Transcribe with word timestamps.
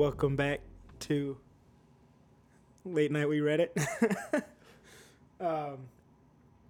Welcome 0.00 0.34
back 0.34 0.60
to 1.00 1.36
late 2.86 3.12
night. 3.12 3.28
We 3.28 3.40
Reddit. 3.40 3.68
um, 5.38 5.76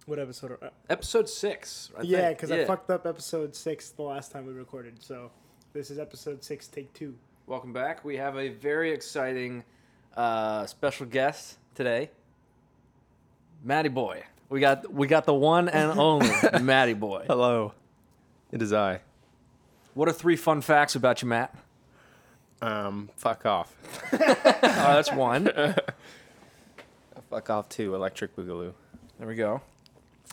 what 0.05 0.19
episode? 0.19 0.51
Are, 0.51 0.65
uh, 0.65 0.69
Episode 0.89 1.29
six. 1.29 1.91
I 1.97 2.01
yeah, 2.01 2.17
think. 2.23 2.39
because 2.39 2.51
I 2.51 2.65
fucked 2.65 2.89
up 2.89 3.07
episode 3.07 3.55
six 3.55 3.91
the 3.91 4.01
last 4.01 4.33
time 4.33 4.47
we 4.47 4.51
recorded. 4.51 5.01
So 5.01 5.31
this 5.71 5.89
is 5.89 5.97
episode 5.97 6.43
six, 6.43 6.67
take 6.67 6.91
two. 6.91 7.15
Welcome 7.47 7.71
back. 7.71 8.03
We 8.03 8.17
have 8.17 8.35
a 8.35 8.49
very 8.49 8.91
exciting 8.91 9.63
uh, 10.17 10.65
special 10.65 11.05
guest 11.05 11.57
today, 11.73 12.09
Matty 13.63 13.87
Boy. 13.87 14.23
We 14.49 14.59
got 14.59 14.91
we 14.91 15.07
got 15.07 15.25
the 15.25 15.33
one 15.33 15.69
and 15.69 15.91
only 15.97 16.29
Matty 16.61 16.95
Boy. 16.95 17.23
Hello, 17.27 17.75
it 18.51 18.61
is 18.61 18.73
I. 18.73 18.99
What 19.93 20.09
are 20.09 20.13
three 20.13 20.35
fun 20.35 20.59
facts 20.59 20.95
about 20.95 21.21
you, 21.21 21.29
Matt? 21.29 21.55
Um, 22.61 23.09
fuck 23.17 23.45
off. 23.45 23.73
Oh, 24.13 24.93
that's 24.95 25.11
one. 25.11 25.49
Fuck 27.29 27.49
off 27.49 27.69
too. 27.69 27.95
Electric 27.95 28.35
Boogaloo. 28.35 28.73
There 29.17 29.27
we 29.27 29.35
go. 29.35 29.61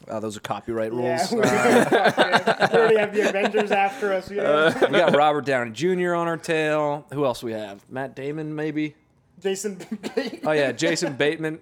Uh, 0.09 0.19
those 0.21 0.37
are 0.37 0.41
copyright 0.41 0.93
rules. 0.93 1.33
Yeah, 1.33 1.35
we, 1.35 1.43
Uh, 1.43 2.69
we 2.73 2.79
already 2.79 2.97
have 2.97 3.15
the 3.15 3.29
Avengers 3.29 3.71
after 3.71 4.13
us. 4.13 4.31
Yeah. 4.31 4.77
we 4.91 4.99
got 4.99 5.15
Robert 5.15 5.45
Downey 5.45 5.71
Jr. 5.73 6.15
on 6.15 6.27
our 6.27 6.37
tail. 6.37 7.07
Who 7.13 7.25
else 7.25 7.43
we 7.43 7.53
have? 7.53 7.85
Matt 7.91 8.15
Damon, 8.17 8.55
maybe. 8.55 8.95
Jason. 9.41 9.77
Bateman. 10.15 10.41
Oh 10.45 10.53
yeah, 10.53 10.73
Jason 10.73 11.15
Bateman. 11.15 11.61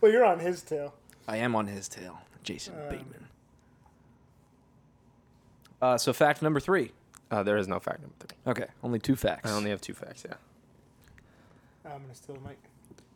well, 0.00 0.10
you're 0.10 0.24
on 0.24 0.38
his 0.38 0.62
tail. 0.62 0.94
I 1.28 1.36
am 1.38 1.54
on 1.54 1.66
his 1.66 1.88
tail. 1.88 2.18
Jason 2.42 2.74
Um, 2.74 2.88
Bateman. 2.88 3.26
Uh, 5.82 5.98
so 5.98 6.12
fact 6.12 6.40
number 6.42 6.60
three. 6.60 6.92
Uh, 7.30 7.42
there 7.42 7.56
is 7.56 7.68
no 7.68 7.78
fact 7.78 8.00
number 8.00 8.14
three. 8.18 8.36
Okay, 8.46 8.66
only 8.82 8.98
two 8.98 9.16
facts. 9.16 9.48
I 9.50 9.54
only 9.54 9.70
have 9.70 9.80
two 9.80 9.94
facts. 9.94 10.24
Yeah. 10.26 10.34
I'm 11.84 12.02
gonna 12.02 12.14
steal 12.14 12.36
the 12.36 12.40
mic. 12.48 12.58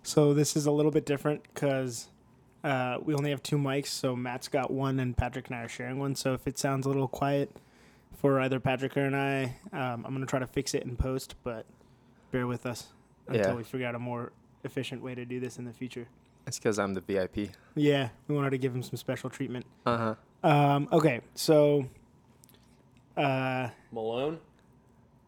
So 0.02 0.34
this 0.34 0.56
is 0.56 0.66
a 0.66 0.70
little 0.70 0.90
bit 0.90 1.06
different 1.06 1.42
because 1.54 2.08
uh, 2.62 2.98
we 3.02 3.14
only 3.14 3.30
have 3.30 3.42
two 3.42 3.56
mics. 3.56 3.86
So 3.88 4.14
Matt's 4.16 4.48
got 4.48 4.70
one, 4.70 5.00
and 5.00 5.16
Patrick 5.16 5.48
and 5.48 5.56
I 5.56 5.62
are 5.62 5.68
sharing 5.68 5.98
one. 5.98 6.14
So 6.14 6.32
if 6.34 6.46
it 6.46 6.58
sounds 6.58 6.86
a 6.86 6.88
little 6.88 7.08
quiet 7.08 7.50
for 8.20 8.40
either 8.40 8.60
Patrick 8.60 8.96
or 8.96 9.00
and 9.04 9.16
I, 9.16 9.56
um, 9.72 10.04
I'm 10.06 10.12
gonna 10.14 10.26
try 10.26 10.38
to 10.38 10.46
fix 10.46 10.74
it 10.74 10.82
in 10.84 10.96
post. 10.96 11.34
But 11.42 11.66
bear 12.30 12.46
with 12.46 12.66
us 12.66 12.88
until 13.26 13.50
Yeah. 13.50 13.54
we 13.54 13.62
figure 13.64 13.86
out 13.86 13.94
a 13.94 13.98
more 13.98 14.32
efficient 14.64 15.02
way 15.02 15.14
to 15.14 15.24
do 15.24 15.40
this 15.40 15.58
in 15.58 15.64
the 15.64 15.72
future. 15.72 16.06
It's 16.46 16.58
because 16.58 16.78
I'm 16.78 16.94
the 16.94 17.00
VIP. 17.00 17.50
Yeah, 17.74 18.10
we 18.28 18.34
wanted 18.34 18.50
to 18.50 18.58
give 18.58 18.74
him 18.74 18.82
some 18.82 18.96
special 18.96 19.30
treatment. 19.30 19.66
Uh 19.86 20.14
huh. 20.42 20.48
Um, 20.48 20.88
okay, 20.92 21.20
so 21.34 21.86
uh, 23.16 23.68
Malone. 23.92 24.38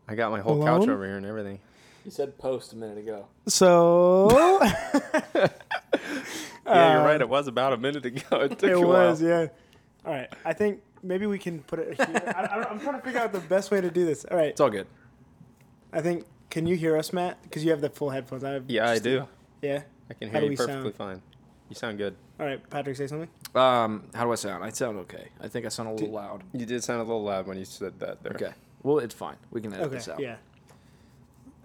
I 0.08 0.14
got 0.14 0.30
my 0.30 0.40
whole 0.40 0.62
couch 0.64 0.88
over 0.88 1.04
here 1.04 1.16
and 1.16 1.26
everything. 1.26 1.58
You 2.04 2.10
said 2.12 2.38
post 2.38 2.72
a 2.72 2.76
minute 2.76 2.98
ago. 2.98 3.26
so 3.48 4.28
Yeah, 6.66 6.94
you're 6.94 7.04
right. 7.04 7.20
It 7.20 7.28
was 7.28 7.46
about 7.48 7.72
a 7.72 7.76
minute 7.76 8.04
ago. 8.06 8.20
It 8.42 8.58
took 8.58 8.70
it 8.70 8.72
a 8.72 8.80
was, 8.80 9.20
while. 9.22 9.30
yeah. 9.30 9.46
All 10.04 10.12
right, 10.12 10.28
I 10.44 10.52
think 10.52 10.80
maybe 11.02 11.26
we 11.26 11.38
can 11.38 11.60
put 11.62 11.78
it 11.80 11.96
here. 11.96 12.22
I, 12.36 12.42
I, 12.42 12.70
I'm 12.70 12.78
trying 12.80 12.94
to 12.96 13.02
figure 13.04 13.20
out 13.20 13.32
the 13.32 13.40
best 13.40 13.70
way 13.72 13.80
to 13.80 13.90
do 13.90 14.04
this. 14.04 14.24
All 14.24 14.36
right, 14.36 14.50
It's 14.50 14.60
all 14.60 14.70
good. 14.70 14.86
I 15.92 16.00
think. 16.00 16.24
Can 16.48 16.66
you 16.66 16.76
hear 16.76 16.96
us, 16.96 17.12
Matt? 17.12 17.42
Because 17.42 17.64
you 17.64 17.72
have 17.72 17.80
the 17.80 17.90
full 17.90 18.10
headphones. 18.10 18.44
I 18.44 18.50
have 18.52 18.70
Yeah, 18.70 18.88
I 18.88 18.92
just 18.94 19.02
the- 19.04 19.10
do. 19.10 19.28
Yeah. 19.62 19.82
I 20.08 20.14
can 20.14 20.30
hear 20.30 20.40
do 20.42 20.46
you 20.50 20.56
perfectly 20.56 20.92
sound? 20.92 20.94
fine. 20.94 21.22
You 21.69 21.75
sound 21.75 21.98
good. 21.98 22.14
All 22.39 22.47
right, 22.47 22.70
Patrick, 22.70 22.97
say 22.97 23.06
something. 23.06 23.28
Um, 23.55 24.05
how 24.14 24.25
do 24.25 24.33
I 24.33 24.36
sound? 24.36 24.62
I 24.62 24.70
sound 24.70 24.98
okay. 24.98 25.28
I 25.41 25.48
think 25.48 25.67
I 25.67 25.69
sound 25.69 25.89
a 25.89 25.92
little 25.92 26.06
Did- 26.06 26.14
loud. 26.14 26.44
You 26.53 26.65
did 26.66 26.84
sound 26.84 27.00
a 27.00 27.04
little 27.04 27.25
loud 27.25 27.47
when 27.47 27.59
you 27.59 27.65
said 27.65 27.99
that 28.00 28.22
there. 28.22 28.32
Okay. 28.34 28.53
Well, 28.82 28.99
it's 28.99 29.15
fine. 29.15 29.37
We 29.50 29.60
can 29.60 29.72
edit 29.72 29.87
Okay. 29.87 29.94
this 29.97 30.09
out. 30.09 30.21
Yeah. 30.21 30.37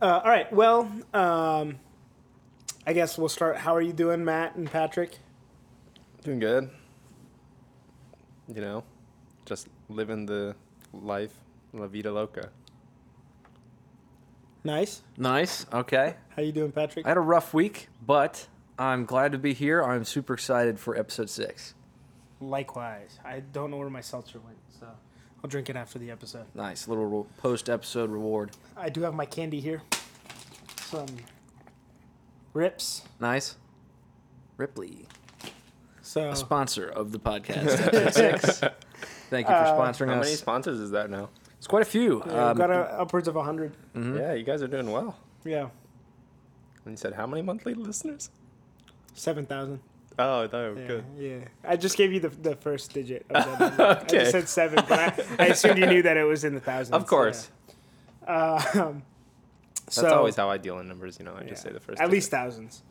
Uh, 0.01 0.21
all 0.23 0.31
right. 0.31 0.51
Well, 0.51 0.91
um, 1.13 1.77
I 2.87 2.93
guess 2.93 3.17
we'll 3.17 3.29
start. 3.29 3.57
How 3.57 3.75
are 3.75 3.81
you 3.81 3.93
doing, 3.93 4.25
Matt 4.25 4.55
and 4.55 4.69
Patrick? 4.71 5.19
Doing 6.23 6.39
good. 6.39 6.69
You 8.47 8.61
know, 8.61 8.83
just 9.45 9.67
living 9.87 10.25
the 10.25 10.55
life, 10.93 11.33
la 11.73 11.85
vida 11.87 12.11
loca. 12.11 12.49
Nice. 14.63 15.01
Nice. 15.17 15.65
Okay. 15.71 16.15
How 16.35 16.41
you 16.41 16.51
doing, 16.51 16.71
Patrick? 16.71 17.05
I 17.05 17.09
had 17.09 17.17
a 17.17 17.21
rough 17.21 17.53
week, 17.53 17.87
but 18.05 18.47
I'm 18.81 19.05
glad 19.05 19.31
to 19.33 19.37
be 19.37 19.53
here. 19.53 19.83
I'm 19.83 20.03
super 20.03 20.33
excited 20.33 20.79
for 20.79 20.97
episode 20.97 21.29
six. 21.29 21.75
Likewise. 22.39 23.19
I 23.23 23.41
don't 23.41 23.69
know 23.69 23.77
where 23.77 23.91
my 23.91 24.01
seltzer 24.01 24.39
went, 24.39 24.57
so 24.79 24.87
I'll 25.43 25.49
drink 25.49 25.69
it 25.69 25.75
after 25.75 25.99
the 25.99 26.09
episode. 26.09 26.45
Nice 26.55 26.87
little 26.87 27.05
re- 27.05 27.25
post-episode 27.37 28.09
reward. 28.09 28.51
I 28.75 28.89
do 28.89 29.01
have 29.03 29.13
my 29.13 29.25
candy 29.27 29.59
here. 29.59 29.83
Some 30.85 31.05
rips. 32.53 33.03
Nice. 33.19 33.55
Ripley, 34.57 35.05
So 36.01 36.29
a 36.31 36.35
sponsor 36.35 36.87
of 36.87 37.11
the 37.11 37.19
podcast. 37.19 37.85
episode 37.93 38.13
six. 38.13 38.59
Thank 39.29 39.47
you 39.47 39.53
for 39.53 39.59
Uh, 39.61 39.73
sponsoring 39.79 40.07
How 40.07 40.19
us. 40.21 40.25
many 40.25 40.35
sponsors 40.35 40.79
is 40.79 40.91
that 40.91 41.09
now? 41.11 41.29
It's 41.59 41.67
quite 41.67 41.83
a 41.83 41.85
few. 41.85 42.23
yeah, 42.25 42.31
Um, 42.45 42.47
we've 42.49 42.57
got 42.57 42.71
a, 42.71 42.99
upwards 42.99 43.27
of 43.27 43.35
hundred. 43.35 43.73
mhm. 43.95 44.19
Yeah, 44.19 44.33
you 44.33 44.43
guys 44.43 44.61
are 44.63 44.67
doing 44.67 44.91
well. 44.91 45.17
Yeah, 45.43 45.69
And 46.85 46.93
you 46.93 46.97
said 46.97 47.13
how 47.13 47.25
many 47.27 47.41
monthly 47.43 47.73
listeners? 47.75 48.29
Seven 49.13 49.45
thousand. 49.45 49.79
Oh, 50.19 50.45
that 50.45 50.69
was 50.69 50.77
Yeah, 50.79 50.87
good. 50.87 51.03
yeah. 51.17 51.37
I 51.63 51.77
just 51.77 51.97
gave 51.97 52.11
you 52.13 52.19
the 52.19 52.29
the 52.29 52.55
first 52.55 52.93
digit. 52.93 53.25
Number. 53.31 53.99
I 54.01 54.03
just 54.05 54.31
said 54.31 54.47
seven, 54.49 54.83
but 54.87 54.99
I, 54.99 55.23
I 55.39 55.45
assumed 55.47 55.77
you 55.79 55.85
knew 55.87 56.01
that 56.03 56.17
it 56.17 56.23
was 56.23 56.43
in 56.43 56.53
the 56.53 56.59
thousands. 56.59 56.95
Of 56.95 57.07
course. 57.07 57.49
Yeah. 58.23 58.33
Uh, 58.33 58.61
um, 58.81 59.03
That's 59.85 59.95
so, 59.95 60.09
always 60.13 60.35
how 60.35 60.49
I 60.49 60.57
deal 60.57 60.77
in 60.79 60.87
numbers, 60.87 61.17
you 61.19 61.25
know. 61.25 61.35
I 61.35 61.43
just 61.43 61.63
say 61.63 61.71
the 61.71 61.79
first. 61.79 61.99
At 61.99 62.05
digit. 62.05 62.11
least 62.11 62.31
thousands. 62.31 62.83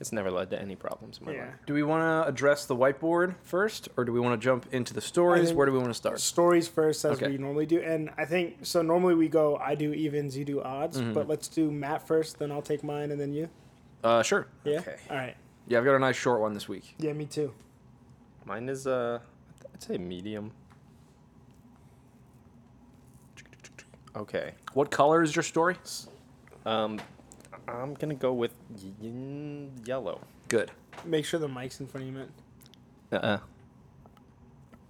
It's 0.00 0.12
never 0.12 0.30
led 0.30 0.50
to 0.50 0.60
any 0.60 0.74
problems 0.76 1.18
in 1.18 1.26
my 1.26 1.32
Yeah. 1.32 1.44
life. 1.46 1.54
Do 1.66 1.72
we 1.72 1.82
want 1.84 2.02
to 2.02 2.28
address 2.28 2.66
the 2.66 2.74
whiteboard 2.76 3.36
first, 3.42 3.88
or 3.96 4.04
do 4.04 4.12
we 4.12 4.18
want 4.20 4.38
to 4.38 4.44
jump 4.44 4.66
into 4.72 4.92
the 4.92 5.00
stories? 5.00 5.52
Where 5.52 5.66
do 5.66 5.72
we 5.72 5.78
want 5.78 5.90
to 5.90 5.94
start? 5.94 6.20
Stories 6.20 6.66
first, 6.68 7.04
as 7.04 7.12
Okay. 7.22 7.30
we 7.30 7.38
normally 7.38 7.64
do, 7.64 7.80
and 7.80 8.10
I 8.18 8.24
think 8.24 8.56
so. 8.66 8.82
Normally 8.82 9.14
we 9.14 9.28
go, 9.28 9.56
I 9.56 9.76
do 9.76 9.92
evens, 9.94 10.36
you 10.36 10.44
do 10.44 10.60
odds, 10.62 11.00
Mhm. 11.00 11.14
but 11.14 11.28
let's 11.28 11.46
do 11.48 11.70
Matt 11.70 12.06
first, 12.06 12.38
then 12.38 12.50
I'll 12.50 12.60
take 12.60 12.82
mine, 12.82 13.12
and 13.12 13.20
then 13.20 13.32
you. 13.32 13.48
Uh, 14.04 14.22
sure. 14.22 14.46
Yeah. 14.64 14.78
Okay. 14.80 14.96
All 15.10 15.16
right. 15.16 15.34
Yeah, 15.66 15.78
I've 15.78 15.84
got 15.84 15.94
a 15.96 15.98
nice 15.98 16.14
short 16.16 16.40
one 16.40 16.52
this 16.52 16.68
week. 16.68 16.94
Yeah, 16.98 17.14
me 17.14 17.24
too. 17.24 17.52
Mine 18.44 18.68
is 18.68 18.86
uh, 18.86 19.18
I'd 19.72 19.82
say 19.82 19.96
medium. 19.98 20.52
Okay. 24.16 24.52
What 24.74 24.90
color 24.90 25.22
is 25.22 25.34
your 25.34 25.42
story? 25.42 25.76
Um, 26.66 27.00
I'm 27.66 27.94
gonna 27.94 28.14
go 28.14 28.32
with 28.32 28.52
y- 29.00 29.68
yellow. 29.84 30.20
Good. 30.48 30.70
Make 31.04 31.24
sure 31.24 31.40
the 31.40 31.48
mic's 31.48 31.80
in 31.80 31.86
front 31.86 32.06
of 32.06 32.12
you, 32.14 32.18
Matt. 32.20 32.28
Uh-uh. 33.24 33.38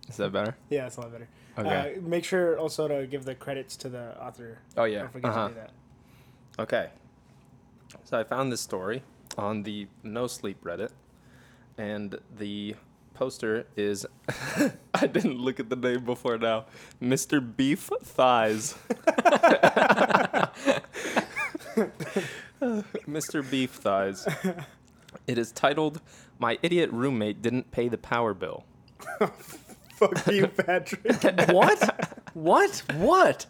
Is 0.09 0.17
that 0.19 0.33
better? 0.33 0.57
Yeah, 0.69 0.83
that's 0.83 0.97
a 0.99 1.01
lot 1.03 1.13
better. 1.13 1.29
Okay. 1.57 1.95
Uh, 1.97 2.01
make 2.03 2.25
sure 2.25 2.59
also 2.59 2.89
to 2.89 3.07
give 3.07 3.25
the 3.25 3.35
credits 3.35 3.77
to 3.79 3.89
the 3.89 4.21
author. 4.23 4.59
Oh 4.77 4.85
yeah. 4.85 5.03
Don't 5.03 5.13
forget 5.13 5.31
Uh-huh. 5.31 5.49
to 5.49 5.55
do 5.55 5.61
that. 5.61 5.71
Okay. 6.59 6.91
So 8.03 8.19
I 8.19 8.25
found 8.25 8.51
this 8.51 8.61
story 8.61 9.03
on 9.39 9.63
the 9.63 9.87
No 10.03 10.27
Sleep 10.27 10.63
Reddit, 10.65 10.91
and 11.79 12.19
the 12.37 12.75
poster 13.15 13.67
is 13.77 14.07
I 14.95 15.07
didn't 15.07 15.39
look 15.39 15.61
at 15.61 15.71
the 15.71 15.77
name 15.77 16.05
before 16.05 16.37
now. 16.39 16.67
Mr. 17.01 17.41
Beef 17.57 17.91
Thighs. 18.03 18.75
Mr. 22.61 23.49
Beef 23.51 23.71
Thighs. 23.71 24.27
It 25.27 25.39
is 25.39 25.53
titled 25.53 26.01
My 26.39 26.59
Idiot 26.63 26.91
Roommate 26.93 27.41
Didn't 27.41 27.71
Pay 27.71 27.89
the 27.89 27.99
Power 27.99 28.35
Bill. 28.35 28.65
Fuck 29.95 30.27
you, 30.27 30.49
Patrick. 30.49 31.23
what? 31.53 32.15
what? 32.35 32.83
What? 32.95 33.47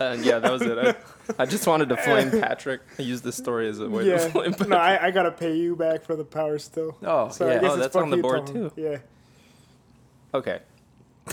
And 0.00 0.24
yeah, 0.24 0.38
that 0.38 0.50
was 0.50 0.62
it. 0.62 0.78
I, 0.78 0.94
I 1.42 1.46
just 1.46 1.66
wanted 1.66 1.88
to 1.90 1.96
flame 1.96 2.30
Patrick. 2.30 2.80
I 2.98 3.02
used 3.02 3.24
this 3.24 3.36
story 3.36 3.68
as 3.68 3.80
a 3.80 3.88
way 3.88 4.04
to 4.04 4.10
yeah. 4.10 4.28
flame 4.28 4.52
Patrick. 4.52 4.68
No, 4.70 4.76
I, 4.76 5.06
I 5.06 5.10
gotta 5.10 5.30
pay 5.30 5.56
you 5.56 5.76
back 5.76 6.04
for 6.04 6.16
the 6.16 6.24
power 6.24 6.58
still. 6.58 6.96
Oh 7.02 7.28
So 7.28 7.48
I 7.48 7.54
yeah. 7.54 7.60
guess 7.60 7.70
Oh, 7.70 7.74
it's 7.74 7.82
that's 7.82 7.96
on 7.96 8.10
the 8.10 8.16
board, 8.16 8.46
too. 8.46 8.72
Yeah. 8.76 8.98
Okay. 10.34 10.60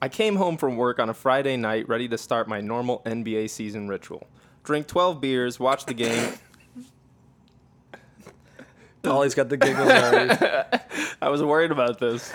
I 0.01 0.09
came 0.09 0.37
home 0.37 0.57
from 0.57 0.77
work 0.77 0.99
on 0.99 1.09
a 1.11 1.15
Friday 1.15 1.57
night 1.57 1.89
ready 1.89 2.09
to 2.09 2.19
start 2.19 2.49
my 2.49 2.61
normal 2.61 3.03
NBA 3.05 3.51
season 3.51 3.89
ritual. 3.89 4.27
Drink 4.65 4.87
12 4.87 5.21
beers, 5.21 5.61
watch 5.61 5.87
the 5.87 5.95
game. 5.95 6.33
Dolly's 9.03 9.35
got 9.35 9.49
the 9.49 9.57
giggles 9.57 9.89
already. 9.89 10.81
I 11.23 11.29
was 11.29 11.43
worried 11.43 11.71
about 11.71 11.99
this. 11.99 12.33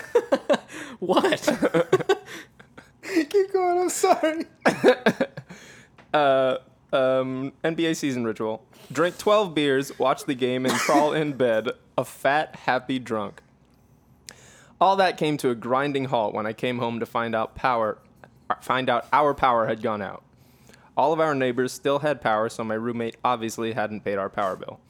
What? 1.00 1.40
Keep 3.02 3.52
going. 3.52 3.78
I'm 3.78 3.90
sorry. 3.90 4.44
Uh, 6.12 6.58
um, 6.92 7.52
NBA 7.64 7.96
season 7.96 8.24
ritual. 8.24 8.64
Drink 8.92 9.18
12 9.18 9.52
beers, 9.52 9.98
watch 9.98 10.26
the 10.26 10.34
game, 10.36 10.64
and 10.64 10.72
crawl 10.74 11.12
in 11.12 11.32
bed, 11.32 11.70
a 11.98 12.04
fat, 12.04 12.54
happy 12.54 13.00
drunk. 13.00 13.42
All 14.80 14.94
that 14.94 15.16
came 15.16 15.36
to 15.38 15.50
a 15.50 15.56
grinding 15.56 16.04
halt 16.04 16.34
when 16.34 16.46
I 16.46 16.52
came 16.52 16.78
home 16.78 17.00
to 17.00 17.06
find 17.06 17.34
out 17.34 17.56
power 17.56 17.98
find 18.60 18.88
out 18.88 19.06
our 19.12 19.34
power 19.34 19.66
had 19.66 19.82
gone 19.82 20.02
out. 20.02 20.22
All 20.96 21.12
of 21.12 21.20
our 21.20 21.34
neighbors 21.34 21.72
still 21.72 22.00
had 22.00 22.20
power, 22.20 22.48
so 22.48 22.62
my 22.62 22.74
roommate 22.74 23.16
obviously 23.24 23.72
hadn't 23.72 24.04
paid 24.04 24.16
our 24.16 24.28
power 24.28 24.54
bill. 24.56 24.80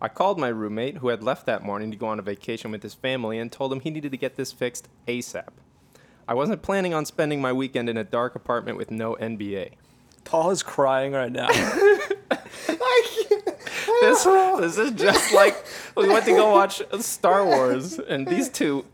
I 0.00 0.08
called 0.08 0.38
my 0.38 0.48
roommate, 0.48 0.98
who 0.98 1.08
had 1.08 1.22
left 1.22 1.46
that 1.46 1.62
morning 1.62 1.90
to 1.90 1.96
go 1.96 2.06
on 2.06 2.18
a 2.18 2.22
vacation 2.22 2.70
with 2.70 2.82
his 2.82 2.94
family, 2.94 3.38
and 3.38 3.50
told 3.50 3.72
him 3.72 3.80
he 3.80 3.90
needed 3.90 4.12
to 4.12 4.18
get 4.18 4.36
this 4.36 4.52
fixed 4.52 4.88
ASAP. 5.08 5.48
I 6.28 6.34
wasn't 6.34 6.62
planning 6.62 6.92
on 6.92 7.06
spending 7.06 7.40
my 7.40 7.52
weekend 7.52 7.88
in 7.88 7.96
a 7.96 8.04
dark 8.04 8.34
apartment 8.34 8.76
with 8.76 8.90
no 8.90 9.14
NBA. 9.14 9.72
Tall 10.24 10.50
is 10.50 10.62
crying 10.62 11.12
right 11.12 11.32
now. 11.32 11.48
This, 14.02 14.24
this 14.24 14.78
is 14.78 14.90
just 14.92 15.32
like 15.32 15.64
we 15.96 16.08
went 16.08 16.26
to 16.26 16.32
go 16.32 16.50
watch 16.50 16.82
Star 17.00 17.46
Wars, 17.46 17.98
and 17.98 18.26
these 18.26 18.50
two 18.50 18.84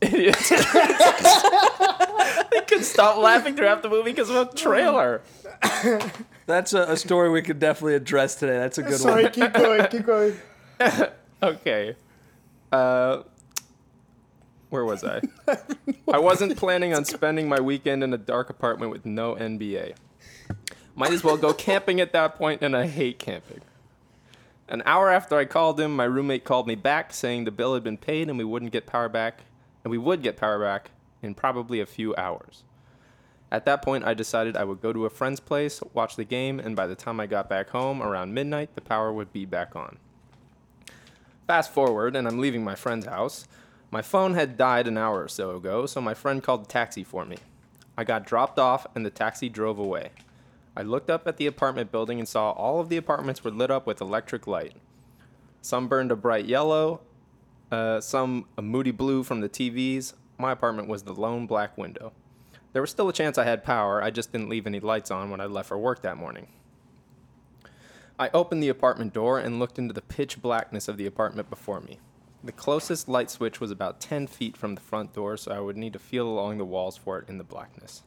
idiots 0.00 0.48
they 0.50 0.56
couldn't 2.66 2.84
stop 2.84 3.18
laughing 3.18 3.56
throughout 3.56 3.82
the 3.82 3.88
movie 3.88 4.12
because 4.12 4.30
of 4.30 4.36
a 4.36 4.54
trailer. 4.54 5.22
That's 6.46 6.74
a, 6.74 6.82
a 6.82 6.96
story 6.96 7.30
we 7.30 7.42
could 7.42 7.58
definitely 7.58 7.94
address 7.94 8.36
today. 8.36 8.56
That's 8.58 8.78
a 8.78 8.82
good 8.82 9.00
Sorry, 9.00 9.24
one. 9.24 9.34
Sorry, 9.34 9.48
keep 9.48 9.54
going, 9.54 9.86
keep 9.88 10.06
going. 10.06 10.36
Okay. 11.42 11.96
Uh, 12.70 13.24
where 14.70 14.84
was 14.84 15.02
I? 15.02 15.20
I 16.12 16.18
wasn't 16.18 16.56
planning 16.56 16.94
on 16.94 17.04
spending 17.04 17.48
my 17.48 17.60
weekend 17.60 18.04
in 18.04 18.14
a 18.14 18.18
dark 18.18 18.48
apartment 18.48 18.92
with 18.92 19.04
no 19.04 19.34
NBA. 19.34 19.96
Might 20.94 21.12
as 21.12 21.24
well 21.24 21.36
go 21.36 21.52
camping 21.52 22.00
at 22.00 22.12
that 22.12 22.36
point, 22.36 22.62
and 22.62 22.76
I 22.76 22.86
hate 22.86 23.18
camping. 23.18 23.60
An 24.68 24.82
hour 24.86 25.10
after 25.10 25.36
I 25.36 25.44
called 25.44 25.80
him, 25.80 25.96
my 25.96 26.04
roommate 26.04 26.44
called 26.44 26.68
me 26.68 26.76
back 26.76 27.12
saying 27.12 27.44
the 27.44 27.50
bill 27.50 27.74
had 27.74 27.82
been 27.82 27.98
paid 27.98 28.28
and 28.28 28.38
we 28.38 28.44
wouldn't 28.44 28.72
get 28.72 28.86
power 28.86 29.08
back, 29.08 29.40
and 29.82 29.90
we 29.90 29.98
would 29.98 30.22
get 30.22 30.36
power 30.36 30.60
back 30.60 30.92
in 31.22 31.34
probably 31.34 31.80
a 31.80 31.86
few 31.86 32.14
hours. 32.14 32.62
At 33.50 33.66
that 33.66 33.82
point, 33.82 34.04
I 34.04 34.14
decided 34.14 34.56
I 34.56 34.64
would 34.64 34.80
go 34.80 34.92
to 34.92 35.04
a 35.04 35.10
friend's 35.10 35.40
place, 35.40 35.82
watch 35.92 36.16
the 36.16 36.24
game, 36.24 36.58
and 36.60 36.76
by 36.76 36.86
the 36.86 36.94
time 36.94 37.20
I 37.20 37.26
got 37.26 37.50
back 37.50 37.70
home 37.70 38.00
around 38.00 38.32
midnight, 38.32 38.74
the 38.74 38.80
power 38.80 39.12
would 39.12 39.32
be 39.32 39.44
back 39.44 39.74
on. 39.76 39.98
Fast 41.46 41.72
forward, 41.72 42.14
and 42.14 42.28
I'm 42.28 42.38
leaving 42.38 42.62
my 42.62 42.74
friend's 42.74 43.06
house. 43.06 43.46
My 43.90 44.00
phone 44.00 44.34
had 44.34 44.56
died 44.56 44.86
an 44.86 44.96
hour 44.96 45.22
or 45.22 45.28
so 45.28 45.56
ago, 45.56 45.86
so 45.86 46.00
my 46.00 46.14
friend 46.14 46.42
called 46.42 46.62
a 46.62 46.68
taxi 46.68 47.04
for 47.04 47.24
me. 47.24 47.36
I 47.96 48.04
got 48.04 48.26
dropped 48.26 48.58
off, 48.58 48.86
and 48.94 49.04
the 49.04 49.10
taxi 49.10 49.48
drove 49.48 49.78
away. 49.78 50.10
I 50.76 50.82
looked 50.82 51.10
up 51.10 51.26
at 51.26 51.36
the 51.36 51.46
apartment 51.46 51.92
building 51.92 52.18
and 52.18 52.26
saw 52.26 52.52
all 52.52 52.80
of 52.80 52.88
the 52.88 52.96
apartments 52.96 53.44
were 53.44 53.50
lit 53.50 53.70
up 53.70 53.86
with 53.86 54.00
electric 54.00 54.46
light. 54.46 54.74
Some 55.60 55.88
burned 55.88 56.10
a 56.10 56.16
bright 56.16 56.46
yellow, 56.46 57.00
uh, 57.70 58.00
some 58.00 58.46
a 58.56 58.62
moody 58.62 58.90
blue 58.90 59.22
from 59.22 59.40
the 59.40 59.48
TVs. 59.48 60.14
My 60.38 60.52
apartment 60.52 60.88
was 60.88 61.02
the 61.02 61.12
lone 61.12 61.46
black 61.46 61.76
window. 61.76 62.12
There 62.72 62.80
was 62.80 62.90
still 62.90 63.08
a 63.08 63.12
chance 63.12 63.36
I 63.36 63.44
had 63.44 63.64
power, 63.64 64.02
I 64.02 64.10
just 64.10 64.32
didn't 64.32 64.48
leave 64.48 64.66
any 64.66 64.80
lights 64.80 65.10
on 65.10 65.30
when 65.30 65.40
I 65.40 65.46
left 65.46 65.68
for 65.68 65.76
work 65.76 66.00
that 66.02 66.16
morning. 66.16 66.46
I 68.18 68.30
opened 68.34 68.62
the 68.62 68.68
apartment 68.68 69.12
door 69.12 69.38
and 69.38 69.58
looked 69.58 69.78
into 69.78 69.94
the 69.94 70.02
pitch 70.02 70.40
blackness 70.42 70.88
of 70.88 70.96
the 70.96 71.06
apartment 71.06 71.48
before 71.48 71.80
me. 71.80 71.98
The 72.44 72.52
closest 72.52 73.08
light 73.08 73.30
switch 73.30 73.60
was 73.60 73.70
about 73.70 74.00
10 74.00 74.26
feet 74.26 74.56
from 74.56 74.74
the 74.74 74.80
front 74.80 75.14
door, 75.14 75.36
so 75.36 75.52
I 75.52 75.60
would 75.60 75.76
need 75.76 75.92
to 75.92 75.98
feel 75.98 76.28
along 76.28 76.58
the 76.58 76.64
walls 76.64 76.96
for 76.96 77.18
it 77.18 77.28
in 77.28 77.38
the 77.38 77.44
blackness. 77.44 78.02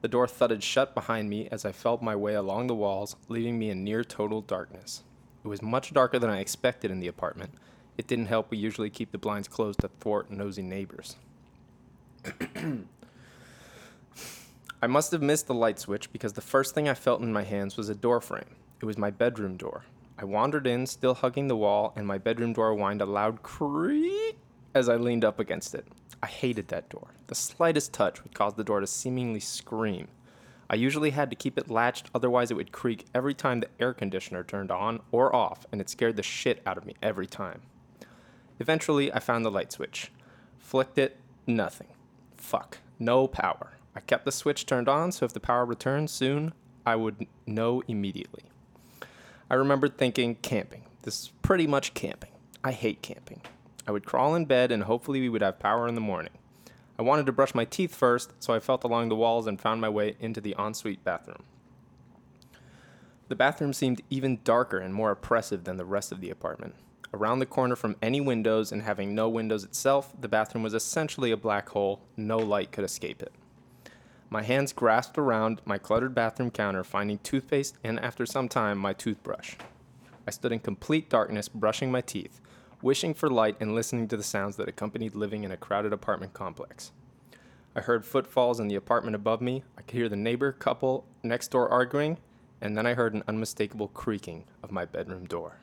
The 0.00 0.08
door 0.08 0.28
thudded 0.28 0.62
shut 0.62 0.94
behind 0.94 1.28
me 1.28 1.48
as 1.50 1.64
I 1.64 1.72
felt 1.72 2.00
my 2.00 2.14
way 2.14 2.34
along 2.34 2.68
the 2.68 2.74
walls, 2.74 3.16
leaving 3.28 3.58
me 3.58 3.70
in 3.70 3.82
near 3.82 4.04
total 4.04 4.40
darkness. 4.40 5.02
It 5.44 5.48
was 5.48 5.60
much 5.60 5.92
darker 5.92 6.20
than 6.20 6.30
I 6.30 6.38
expected 6.38 6.92
in 6.92 7.00
the 7.00 7.08
apartment. 7.08 7.50
It 7.96 8.06
didn't 8.06 8.26
help 8.26 8.50
we 8.50 8.58
usually 8.58 8.90
keep 8.90 9.10
the 9.10 9.18
blinds 9.18 9.48
closed 9.48 9.80
to 9.80 9.88
thwart 9.88 10.30
nosy 10.30 10.62
neighbors. 10.62 11.16
I 14.80 14.86
must 14.86 15.10
have 15.10 15.22
missed 15.22 15.48
the 15.48 15.54
light 15.54 15.80
switch 15.80 16.12
because 16.12 16.34
the 16.34 16.40
first 16.40 16.76
thing 16.76 16.88
I 16.88 16.94
felt 16.94 17.20
in 17.20 17.32
my 17.32 17.42
hands 17.42 17.76
was 17.76 17.88
a 17.88 17.94
door 17.96 18.20
frame. 18.20 18.54
It 18.80 18.84
was 18.84 18.96
my 18.98 19.10
bedroom 19.10 19.56
door. 19.56 19.84
I 20.18 20.24
wandered 20.24 20.66
in, 20.66 20.86
still 20.86 21.14
hugging 21.14 21.48
the 21.48 21.56
wall, 21.56 21.92
and 21.96 22.06
my 22.06 22.18
bedroom 22.18 22.52
door 22.52 22.74
whined 22.74 23.02
a 23.02 23.06
loud 23.06 23.42
creak 23.42 24.38
as 24.74 24.88
I 24.88 24.96
leaned 24.96 25.24
up 25.24 25.38
against 25.38 25.74
it. 25.74 25.86
I 26.22 26.26
hated 26.26 26.68
that 26.68 26.88
door. 26.88 27.08
The 27.26 27.34
slightest 27.34 27.92
touch 27.92 28.22
would 28.22 28.34
cause 28.34 28.54
the 28.54 28.64
door 28.64 28.80
to 28.80 28.86
seemingly 28.86 29.40
scream. 29.40 30.08
I 30.70 30.74
usually 30.74 31.10
had 31.10 31.30
to 31.30 31.36
keep 31.36 31.56
it 31.56 31.70
latched, 31.70 32.10
otherwise, 32.14 32.50
it 32.50 32.54
would 32.54 32.72
creak 32.72 33.06
every 33.14 33.34
time 33.34 33.60
the 33.60 33.68
air 33.80 33.94
conditioner 33.94 34.44
turned 34.44 34.70
on 34.70 35.00
or 35.10 35.34
off, 35.34 35.66
and 35.72 35.80
it 35.80 35.88
scared 35.88 36.16
the 36.16 36.22
shit 36.22 36.60
out 36.66 36.76
of 36.76 36.84
me 36.84 36.94
every 37.02 37.26
time. 37.26 37.62
Eventually, 38.60 39.12
I 39.12 39.18
found 39.18 39.44
the 39.44 39.50
light 39.50 39.72
switch. 39.72 40.12
Flicked 40.58 40.98
it, 40.98 41.16
nothing. 41.46 41.88
Fuck, 42.36 42.78
no 42.98 43.26
power. 43.26 43.72
I 43.94 44.00
kept 44.00 44.24
the 44.24 44.32
switch 44.32 44.66
turned 44.66 44.88
on, 44.88 45.10
so 45.12 45.24
if 45.24 45.32
the 45.32 45.40
power 45.40 45.64
returned 45.64 46.10
soon, 46.10 46.52
I 46.84 46.96
would 46.96 47.26
know 47.46 47.82
immediately. 47.88 48.44
I 49.50 49.54
remembered 49.54 49.96
thinking, 49.96 50.34
camping. 50.36 50.84
This 51.02 51.22
is 51.22 51.32
pretty 51.42 51.66
much 51.66 51.94
camping. 51.94 52.30
I 52.62 52.72
hate 52.72 53.00
camping. 53.00 53.40
I 53.86 53.92
would 53.92 54.04
crawl 54.04 54.34
in 54.34 54.44
bed 54.44 54.70
and 54.70 54.82
hopefully 54.82 55.20
we 55.20 55.28
would 55.30 55.40
have 55.40 55.58
power 55.58 55.88
in 55.88 55.94
the 55.94 56.00
morning. 56.00 56.32
I 56.98 57.02
wanted 57.02 57.26
to 57.26 57.32
brush 57.32 57.54
my 57.54 57.64
teeth 57.64 57.94
first, 57.94 58.32
so 58.40 58.52
I 58.52 58.58
felt 58.58 58.84
along 58.84 59.08
the 59.08 59.16
walls 59.16 59.46
and 59.46 59.60
found 59.60 59.80
my 59.80 59.88
way 59.88 60.16
into 60.20 60.40
the 60.40 60.54
ensuite 60.58 61.04
bathroom. 61.04 61.44
The 63.28 63.36
bathroom 63.36 63.72
seemed 63.72 64.02
even 64.10 64.40
darker 64.42 64.78
and 64.78 64.92
more 64.92 65.12
oppressive 65.12 65.64
than 65.64 65.76
the 65.76 65.84
rest 65.84 66.12
of 66.12 66.20
the 66.20 66.30
apartment. 66.30 66.74
Around 67.14 67.38
the 67.38 67.46
corner 67.46 67.76
from 67.76 67.96
any 68.02 68.20
windows 68.20 68.72
and 68.72 68.82
having 68.82 69.14
no 69.14 69.28
windows 69.28 69.64
itself, 69.64 70.12
the 70.20 70.28
bathroom 70.28 70.62
was 70.62 70.74
essentially 70.74 71.30
a 71.30 71.36
black 71.36 71.70
hole, 71.70 72.00
no 72.16 72.36
light 72.38 72.72
could 72.72 72.84
escape 72.84 73.22
it. 73.22 73.32
My 74.30 74.42
hands 74.42 74.74
grasped 74.74 75.16
around 75.16 75.62
my 75.64 75.78
cluttered 75.78 76.14
bathroom 76.14 76.50
counter, 76.50 76.84
finding 76.84 77.18
toothpaste 77.18 77.78
and, 77.82 77.98
after 78.00 78.26
some 78.26 78.48
time, 78.48 78.76
my 78.76 78.92
toothbrush. 78.92 79.54
I 80.26 80.30
stood 80.30 80.52
in 80.52 80.58
complete 80.58 81.08
darkness, 81.08 81.48
brushing 81.48 81.90
my 81.90 82.02
teeth, 82.02 82.38
wishing 82.82 83.14
for 83.14 83.30
light 83.30 83.56
and 83.58 83.74
listening 83.74 84.06
to 84.08 84.18
the 84.18 84.22
sounds 84.22 84.56
that 84.56 84.68
accompanied 84.68 85.14
living 85.14 85.44
in 85.44 85.50
a 85.50 85.56
crowded 85.56 85.94
apartment 85.94 86.34
complex. 86.34 86.92
I 87.74 87.80
heard 87.80 88.04
footfalls 88.04 88.60
in 88.60 88.68
the 88.68 88.74
apartment 88.74 89.14
above 89.14 89.40
me, 89.40 89.64
I 89.78 89.82
could 89.82 89.96
hear 89.96 90.08
the 90.10 90.16
neighbor 90.16 90.52
couple 90.52 91.06
next 91.22 91.48
door 91.48 91.68
arguing, 91.70 92.18
and 92.60 92.76
then 92.76 92.86
I 92.86 92.94
heard 92.94 93.14
an 93.14 93.22
unmistakable 93.26 93.88
creaking 93.88 94.44
of 94.62 94.70
my 94.70 94.84
bedroom 94.84 95.24
door. 95.24 95.60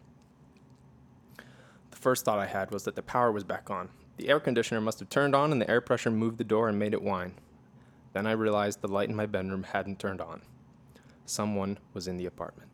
The 1.91 1.97
first 1.97 2.25
thought 2.25 2.39
I 2.39 2.47
had 2.47 2.71
was 2.71 2.83
that 2.85 2.95
the 2.95 3.03
power 3.03 3.31
was 3.31 3.43
back 3.43 3.69
on. 3.69 3.89
The 4.17 4.29
air 4.29 4.39
conditioner 4.39 4.81
must 4.81 4.99
have 4.99 5.09
turned 5.09 5.35
on 5.35 5.51
and 5.51 5.61
the 5.61 5.69
air 5.69 5.81
pressure 5.81 6.09
moved 6.09 6.39
the 6.39 6.43
door 6.43 6.67
and 6.67 6.79
made 6.79 6.93
it 6.93 7.03
whine. 7.03 7.35
Then 8.15 8.25
I 8.25 8.31
realized 8.31 8.79
the 8.79 8.87
light 8.87 9.09
in 9.09 9.15
my 9.15 9.25
bedroom 9.25 9.63
hadn't 9.63 9.99
turned 9.99 10.21
on. 10.21 10.41
Someone 11.25 11.79
was 11.93 12.07
in 12.07 12.15
the 12.15 12.25
apartment. 12.25 12.69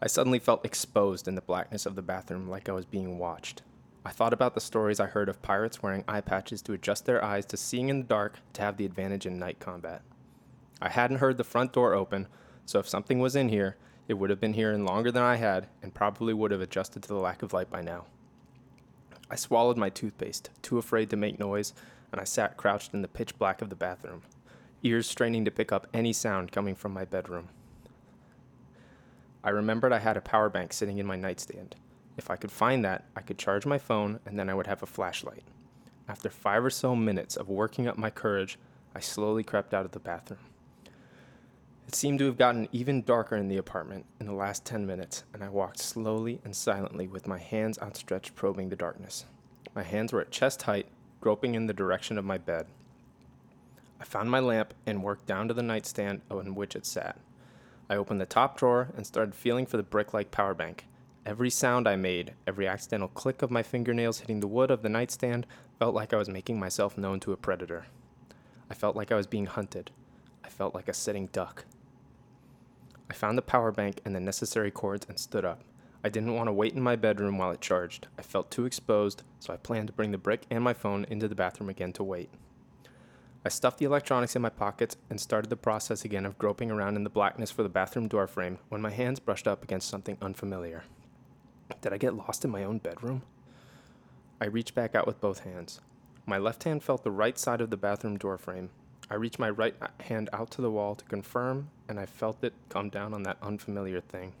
I 0.00 0.06
suddenly 0.06 0.38
felt 0.38 0.64
exposed 0.64 1.28
in 1.28 1.34
the 1.34 1.42
blackness 1.42 1.84
of 1.84 1.96
the 1.96 2.02
bathroom 2.02 2.48
like 2.48 2.66
I 2.66 2.72
was 2.72 2.86
being 2.86 3.18
watched. 3.18 3.60
I 4.06 4.12
thought 4.12 4.32
about 4.32 4.54
the 4.54 4.60
stories 4.62 5.00
I 5.00 5.06
heard 5.06 5.28
of 5.28 5.42
pirates 5.42 5.82
wearing 5.82 6.02
eye 6.08 6.22
patches 6.22 6.62
to 6.62 6.72
adjust 6.72 7.04
their 7.04 7.22
eyes 7.22 7.44
to 7.44 7.58
seeing 7.58 7.90
in 7.90 7.98
the 7.98 8.06
dark 8.06 8.38
to 8.54 8.62
have 8.62 8.78
the 8.78 8.86
advantage 8.86 9.26
in 9.26 9.38
night 9.38 9.60
combat. 9.60 10.00
I 10.80 10.88
hadn't 10.88 11.18
heard 11.18 11.36
the 11.36 11.44
front 11.44 11.74
door 11.74 11.92
open, 11.92 12.26
so 12.64 12.78
if 12.78 12.88
something 12.88 13.18
was 13.18 13.36
in 13.36 13.50
here, 13.50 13.76
it 14.08 14.14
would 14.14 14.30
have 14.30 14.40
been 14.40 14.54
here 14.54 14.72
in 14.72 14.86
longer 14.86 15.12
than 15.12 15.24
I 15.24 15.36
had 15.36 15.68
and 15.82 15.92
probably 15.92 16.32
would 16.32 16.52
have 16.52 16.62
adjusted 16.62 17.02
to 17.02 17.08
the 17.08 17.16
lack 17.16 17.42
of 17.42 17.52
light 17.52 17.68
by 17.68 17.82
now. 17.82 18.06
I 19.30 19.36
swallowed 19.36 19.76
my 19.76 19.90
toothpaste, 19.90 20.48
too 20.62 20.78
afraid 20.78 21.10
to 21.10 21.16
make 21.18 21.38
noise, 21.38 21.74
and 22.16 22.22
I 22.22 22.24
sat 22.24 22.56
crouched 22.56 22.94
in 22.94 23.02
the 23.02 23.08
pitch 23.08 23.38
black 23.38 23.60
of 23.60 23.68
the 23.68 23.76
bathroom, 23.76 24.22
ears 24.82 25.06
straining 25.06 25.44
to 25.44 25.50
pick 25.50 25.70
up 25.70 25.86
any 25.92 26.14
sound 26.14 26.50
coming 26.50 26.74
from 26.74 26.94
my 26.94 27.04
bedroom. 27.04 27.50
I 29.44 29.50
remembered 29.50 29.92
I 29.92 29.98
had 29.98 30.16
a 30.16 30.22
power 30.22 30.48
bank 30.48 30.72
sitting 30.72 30.96
in 30.96 31.04
my 31.04 31.16
nightstand. 31.16 31.76
If 32.16 32.30
I 32.30 32.36
could 32.36 32.50
find 32.50 32.82
that, 32.86 33.04
I 33.14 33.20
could 33.20 33.36
charge 33.36 33.66
my 33.66 33.76
phone 33.76 34.18
and 34.24 34.38
then 34.38 34.48
I 34.48 34.54
would 34.54 34.66
have 34.66 34.82
a 34.82 34.86
flashlight. 34.86 35.42
After 36.08 36.30
five 36.30 36.64
or 36.64 36.70
so 36.70 36.96
minutes 36.96 37.36
of 37.36 37.50
working 37.50 37.86
up 37.86 37.98
my 37.98 38.08
courage, 38.08 38.58
I 38.94 39.00
slowly 39.00 39.44
crept 39.44 39.74
out 39.74 39.84
of 39.84 39.92
the 39.92 40.00
bathroom. 40.00 40.40
It 41.86 41.94
seemed 41.94 42.18
to 42.20 42.24
have 42.24 42.38
gotten 42.38 42.66
even 42.72 43.02
darker 43.02 43.36
in 43.36 43.48
the 43.48 43.58
apartment 43.58 44.06
in 44.20 44.26
the 44.26 44.32
last 44.32 44.64
10 44.64 44.86
minutes, 44.86 45.24
and 45.34 45.44
I 45.44 45.50
walked 45.50 45.80
slowly 45.80 46.40
and 46.44 46.56
silently 46.56 47.08
with 47.08 47.28
my 47.28 47.38
hands 47.38 47.78
outstretched, 47.82 48.34
probing 48.34 48.70
the 48.70 48.74
darkness. 48.74 49.26
My 49.74 49.82
hands 49.82 50.14
were 50.14 50.22
at 50.22 50.30
chest 50.30 50.62
height, 50.62 50.86
groping 51.20 51.54
in 51.54 51.66
the 51.66 51.72
direction 51.72 52.18
of 52.18 52.24
my 52.24 52.38
bed. 52.38 52.66
I 54.00 54.04
found 54.04 54.30
my 54.30 54.40
lamp 54.40 54.74
and 54.84 55.02
worked 55.02 55.26
down 55.26 55.48
to 55.48 55.54
the 55.54 55.62
nightstand 55.62 56.20
on 56.30 56.54
which 56.54 56.76
it 56.76 56.86
sat. 56.86 57.18
I 57.88 57.96
opened 57.96 58.20
the 58.20 58.26
top 58.26 58.58
drawer 58.58 58.88
and 58.96 59.06
started 59.06 59.34
feeling 59.34 59.66
for 59.66 59.76
the 59.76 59.82
brick 59.82 60.12
like 60.12 60.30
power 60.30 60.54
bank. 60.54 60.86
Every 61.24 61.50
sound 61.50 61.88
I 61.88 61.96
made, 61.96 62.34
every 62.46 62.68
accidental 62.68 63.08
click 63.08 63.42
of 63.42 63.50
my 63.50 63.62
fingernails 63.62 64.20
hitting 64.20 64.40
the 64.40 64.46
wood 64.46 64.70
of 64.70 64.82
the 64.82 64.88
nightstand, 64.88 65.46
felt 65.78 65.94
like 65.94 66.12
I 66.12 66.16
was 66.16 66.28
making 66.28 66.58
myself 66.58 66.96
known 66.96 67.20
to 67.20 67.32
a 67.32 67.36
predator. 67.36 67.86
I 68.70 68.74
felt 68.74 68.96
like 68.96 69.10
I 69.10 69.16
was 69.16 69.26
being 69.26 69.46
hunted. 69.46 69.90
I 70.44 70.48
felt 70.48 70.74
like 70.74 70.88
a 70.88 70.92
sitting 70.92 71.26
duck. 71.28 71.64
I 73.08 73.14
found 73.14 73.38
the 73.38 73.42
power 73.42 73.72
bank 73.72 74.00
and 74.04 74.14
the 74.14 74.20
necessary 74.20 74.70
cords 74.70 75.06
and 75.08 75.18
stood 75.18 75.44
up. 75.44 75.62
I 76.06 76.08
didn't 76.08 76.36
want 76.36 76.46
to 76.46 76.52
wait 76.52 76.74
in 76.74 76.82
my 76.82 76.94
bedroom 76.94 77.36
while 77.36 77.50
it 77.50 77.60
charged. 77.60 78.06
I 78.16 78.22
felt 78.22 78.48
too 78.48 78.64
exposed, 78.64 79.24
so 79.40 79.52
I 79.52 79.56
planned 79.56 79.88
to 79.88 79.92
bring 79.92 80.12
the 80.12 80.18
brick 80.18 80.42
and 80.48 80.62
my 80.62 80.72
phone 80.72 81.04
into 81.10 81.26
the 81.26 81.34
bathroom 81.34 81.68
again 81.68 81.92
to 81.94 82.04
wait. 82.04 82.30
I 83.44 83.48
stuffed 83.48 83.78
the 83.78 83.86
electronics 83.86 84.36
in 84.36 84.42
my 84.42 84.50
pockets 84.50 84.96
and 85.10 85.20
started 85.20 85.50
the 85.50 85.56
process 85.56 86.04
again 86.04 86.24
of 86.24 86.38
groping 86.38 86.70
around 86.70 86.94
in 86.94 87.02
the 87.02 87.10
blackness 87.10 87.50
for 87.50 87.64
the 87.64 87.68
bathroom 87.68 88.06
door 88.06 88.28
frame 88.28 88.58
when 88.68 88.80
my 88.80 88.90
hands 88.90 89.18
brushed 89.18 89.48
up 89.48 89.64
against 89.64 89.88
something 89.88 90.16
unfamiliar. 90.22 90.84
Did 91.80 91.92
I 91.92 91.98
get 91.98 92.14
lost 92.14 92.44
in 92.44 92.52
my 92.52 92.62
own 92.62 92.78
bedroom? 92.78 93.22
I 94.40 94.44
reached 94.44 94.76
back 94.76 94.94
out 94.94 95.08
with 95.08 95.20
both 95.20 95.40
hands. 95.40 95.80
My 96.24 96.38
left 96.38 96.62
hand 96.62 96.84
felt 96.84 97.02
the 97.02 97.10
right 97.10 97.36
side 97.36 97.60
of 97.60 97.70
the 97.70 97.76
bathroom 97.76 98.16
door 98.16 98.38
frame. 98.38 98.70
I 99.10 99.16
reached 99.16 99.40
my 99.40 99.50
right 99.50 99.74
hand 100.02 100.30
out 100.32 100.52
to 100.52 100.62
the 100.62 100.70
wall 100.70 100.94
to 100.94 101.04
confirm, 101.06 101.70
and 101.88 101.98
I 101.98 102.06
felt 102.06 102.44
it 102.44 102.54
come 102.68 102.90
down 102.90 103.12
on 103.12 103.24
that 103.24 103.38
unfamiliar 103.42 104.00
thing. 104.00 104.34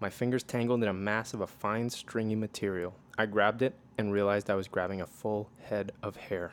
My 0.00 0.08
fingers 0.08 0.42
tangled 0.42 0.82
in 0.82 0.88
a 0.88 0.94
mass 0.94 1.34
of 1.34 1.42
a 1.42 1.46
fine, 1.46 1.90
stringy 1.90 2.34
material. 2.34 2.94
I 3.18 3.26
grabbed 3.26 3.60
it 3.60 3.74
and 3.98 4.10
realized 4.10 4.48
I 4.48 4.54
was 4.54 4.66
grabbing 4.66 5.02
a 5.02 5.06
full 5.06 5.50
head 5.62 5.92
of 6.02 6.16
hair. 6.16 6.52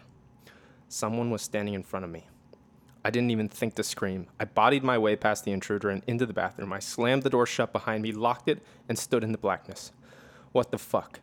Someone 0.90 1.32
was 1.32 1.42
standing 1.42 1.74
in 1.74 1.84
front 1.84 2.04
of 2.04 2.12
me. 2.12 2.28
I 3.06 3.10
didn't 3.10 3.32
even 3.32 3.48
think 3.48 3.76
to 3.76 3.84
scream. 3.84 4.28
I 4.38 4.44
bodied 4.44 4.84
my 4.84 4.98
way 4.98 5.16
past 5.16 5.46
the 5.46 5.54
intruder 5.54 5.90
and 5.90 6.04
into 6.08 6.26
the 6.26 6.34
bathroom. 6.34 6.74
I 6.74 6.80
slammed 6.80 7.24
the 7.24 7.30
door 7.30 7.46
shut 7.46 7.72
behind 7.72 8.04
me, 8.04 8.12
locked 8.12 8.50
it, 8.50 8.62
and 8.90 9.00
stood 9.00 9.24
in 9.24 9.32
the 9.32 9.38
blackness. 9.38 9.94
What 10.52 10.72
the 10.72 10.78
fuck? 10.78 11.22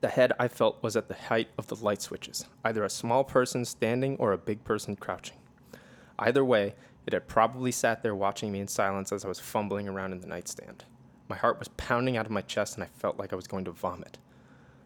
The 0.00 0.08
head 0.08 0.32
I 0.38 0.48
felt 0.48 0.82
was 0.82 0.96
at 0.96 1.08
the 1.08 1.14
height 1.14 1.48
of 1.58 1.66
the 1.66 1.76
light 1.76 2.00
switches, 2.00 2.46
either 2.64 2.84
a 2.84 2.88
small 2.88 3.22
person 3.22 3.66
standing 3.66 4.16
or 4.16 4.32
a 4.32 4.38
big 4.38 4.64
person 4.64 4.96
crouching. 4.96 5.36
Either 6.18 6.42
way, 6.42 6.74
it 7.06 7.12
had 7.12 7.28
probably 7.28 7.72
sat 7.72 8.02
there 8.02 8.14
watching 8.14 8.50
me 8.50 8.60
in 8.60 8.68
silence 8.68 9.12
as 9.12 9.26
I 9.26 9.28
was 9.28 9.40
fumbling 9.40 9.88
around 9.88 10.12
in 10.12 10.20
the 10.20 10.26
nightstand. 10.26 10.84
My 11.28 11.36
heart 11.36 11.58
was 11.58 11.68
pounding 11.68 12.16
out 12.16 12.26
of 12.26 12.32
my 12.32 12.40
chest 12.40 12.74
and 12.74 12.84
I 12.84 12.86
felt 12.86 13.18
like 13.18 13.32
I 13.32 13.36
was 13.36 13.46
going 13.46 13.64
to 13.66 13.70
vomit. 13.70 14.18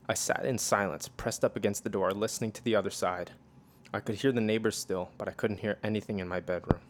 I 0.08 0.14
sat 0.14 0.44
in 0.44 0.58
silence, 0.58 1.08
pressed 1.08 1.44
up 1.44 1.56
against 1.56 1.84
the 1.84 1.90
door, 1.90 2.10
listening 2.10 2.50
to 2.52 2.64
the 2.64 2.74
other 2.74 2.90
side. 2.90 3.30
I 3.94 4.00
could 4.00 4.16
hear 4.16 4.32
the 4.32 4.40
neighbors 4.40 4.76
still, 4.76 5.10
but 5.18 5.28
I 5.28 5.32
couldn't 5.32 5.60
hear 5.60 5.78
anything 5.84 6.18
in 6.18 6.26
my 6.26 6.40
bedroom. 6.40 6.80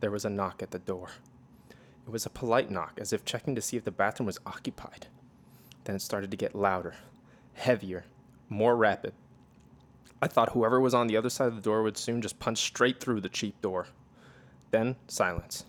There 0.00 0.10
was 0.10 0.24
a 0.24 0.30
knock 0.30 0.62
at 0.62 0.70
the 0.70 0.78
door. 0.78 1.08
It 2.06 2.10
was 2.10 2.24
a 2.24 2.30
polite 2.30 2.70
knock, 2.70 2.98
as 3.00 3.12
if 3.12 3.24
checking 3.24 3.56
to 3.56 3.62
see 3.62 3.76
if 3.76 3.84
the 3.84 3.90
bathroom 3.90 4.26
was 4.26 4.38
occupied. 4.46 5.08
Then 5.84 5.96
it 5.96 6.02
started 6.02 6.30
to 6.30 6.36
get 6.36 6.54
louder, 6.54 6.94
heavier, 7.54 8.04
more 8.48 8.76
rapid. 8.76 9.12
I 10.22 10.28
thought 10.28 10.52
whoever 10.52 10.80
was 10.80 10.94
on 10.94 11.08
the 11.08 11.16
other 11.16 11.30
side 11.30 11.48
of 11.48 11.56
the 11.56 11.62
door 11.62 11.82
would 11.82 11.96
soon 11.96 12.22
just 12.22 12.38
punch 12.38 12.58
straight 12.58 13.00
through 13.00 13.22
the 13.22 13.28
cheap 13.28 13.60
door. 13.60 13.88
Then 14.70 14.96
silence. 15.08 15.64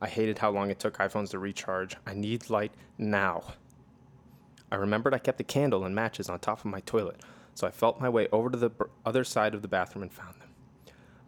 I 0.00 0.08
hated 0.08 0.38
how 0.38 0.50
long 0.50 0.70
it 0.70 0.78
took 0.78 0.98
iPhones 0.98 1.30
to 1.30 1.38
recharge. 1.38 1.96
I 2.06 2.14
need 2.14 2.50
light 2.50 2.72
now. 2.98 3.54
I 4.70 4.76
remembered 4.76 5.14
I 5.14 5.18
kept 5.18 5.40
a 5.40 5.44
candle 5.44 5.84
and 5.84 5.94
matches 5.94 6.28
on 6.28 6.38
top 6.40 6.58
of 6.58 6.66
my 6.66 6.80
toilet, 6.80 7.20
so 7.54 7.66
I 7.66 7.70
felt 7.70 8.00
my 8.00 8.08
way 8.08 8.28
over 8.32 8.50
to 8.50 8.56
the 8.56 8.70
other 9.06 9.24
side 9.24 9.54
of 9.54 9.62
the 9.62 9.68
bathroom 9.68 10.02
and 10.02 10.12
found 10.12 10.40
them. 10.40 10.48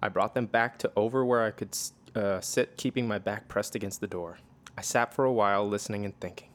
I 0.02 0.08
brought 0.08 0.34
them 0.34 0.46
back 0.46 0.78
to 0.78 0.92
over 0.96 1.24
where 1.24 1.44
I 1.44 1.52
could 1.52 1.76
uh, 2.14 2.40
sit, 2.40 2.76
keeping 2.76 3.06
my 3.06 3.18
back 3.18 3.48
pressed 3.48 3.74
against 3.74 4.00
the 4.00 4.06
door. 4.06 4.38
I 4.76 4.82
sat 4.82 5.14
for 5.14 5.24
a 5.24 5.32
while, 5.32 5.66
listening 5.66 6.04
and 6.04 6.18
thinking. 6.20 6.48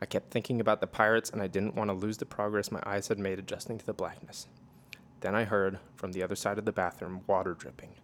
I 0.00 0.06
kept 0.06 0.30
thinking 0.30 0.60
about 0.60 0.80
the 0.80 0.86
pirates, 0.86 1.30
and 1.30 1.40
I 1.40 1.46
didn't 1.46 1.76
want 1.76 1.88
to 1.88 1.94
lose 1.94 2.18
the 2.18 2.26
progress 2.26 2.70
my 2.70 2.82
eyes 2.84 3.08
had 3.08 3.18
made 3.18 3.38
adjusting 3.38 3.78
to 3.78 3.86
the 3.86 3.94
blackness. 3.94 4.48
Then 5.20 5.34
I 5.34 5.44
heard, 5.44 5.78
from 5.96 6.12
the 6.12 6.22
other 6.22 6.36
side 6.36 6.58
of 6.58 6.66
the 6.66 6.72
bathroom, 6.72 7.22
water 7.26 7.54
dripping. 7.54 7.94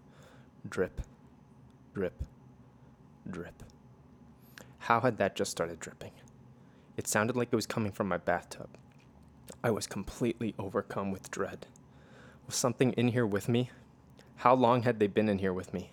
Drip, 0.68 1.02
drip, 1.94 2.22
drip. 3.30 3.62
How 4.78 5.00
had 5.00 5.18
that 5.18 5.36
just 5.36 5.50
started 5.50 5.80
dripping? 5.80 6.12
It 6.96 7.06
sounded 7.06 7.36
like 7.36 7.48
it 7.52 7.56
was 7.56 7.66
coming 7.66 7.92
from 7.92 8.08
my 8.08 8.18
bathtub. 8.18 8.68
I 9.62 9.70
was 9.70 9.86
completely 9.86 10.54
overcome 10.58 11.10
with 11.10 11.30
dread. 11.30 11.66
Was 12.46 12.56
something 12.56 12.92
in 12.92 13.08
here 13.08 13.26
with 13.26 13.48
me? 13.48 13.70
How 14.36 14.54
long 14.54 14.82
had 14.82 14.98
they 14.98 15.06
been 15.06 15.28
in 15.28 15.38
here 15.38 15.52
with 15.52 15.72
me? 15.72 15.90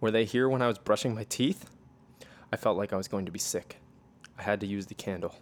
Were 0.00 0.10
they 0.10 0.24
here 0.24 0.48
when 0.48 0.62
I 0.62 0.68
was 0.68 0.78
brushing 0.78 1.14
my 1.14 1.24
teeth? 1.24 1.68
I 2.52 2.56
felt 2.56 2.76
like 2.76 2.92
I 2.92 2.96
was 2.96 3.08
going 3.08 3.26
to 3.26 3.32
be 3.32 3.38
sick. 3.38 3.78
I 4.38 4.42
had 4.42 4.60
to 4.60 4.66
use 4.66 4.86
the 4.86 4.94
candle. 4.94 5.34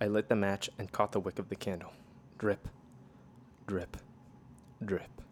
I 0.00 0.06
lit 0.06 0.28
the 0.28 0.36
match 0.36 0.70
and 0.78 0.92
caught 0.92 1.12
the 1.12 1.20
wick 1.20 1.38
of 1.38 1.48
the 1.48 1.56
candle. 1.56 1.92
Drip, 2.38 2.68
drip, 3.66 3.96
drip. 4.84 5.22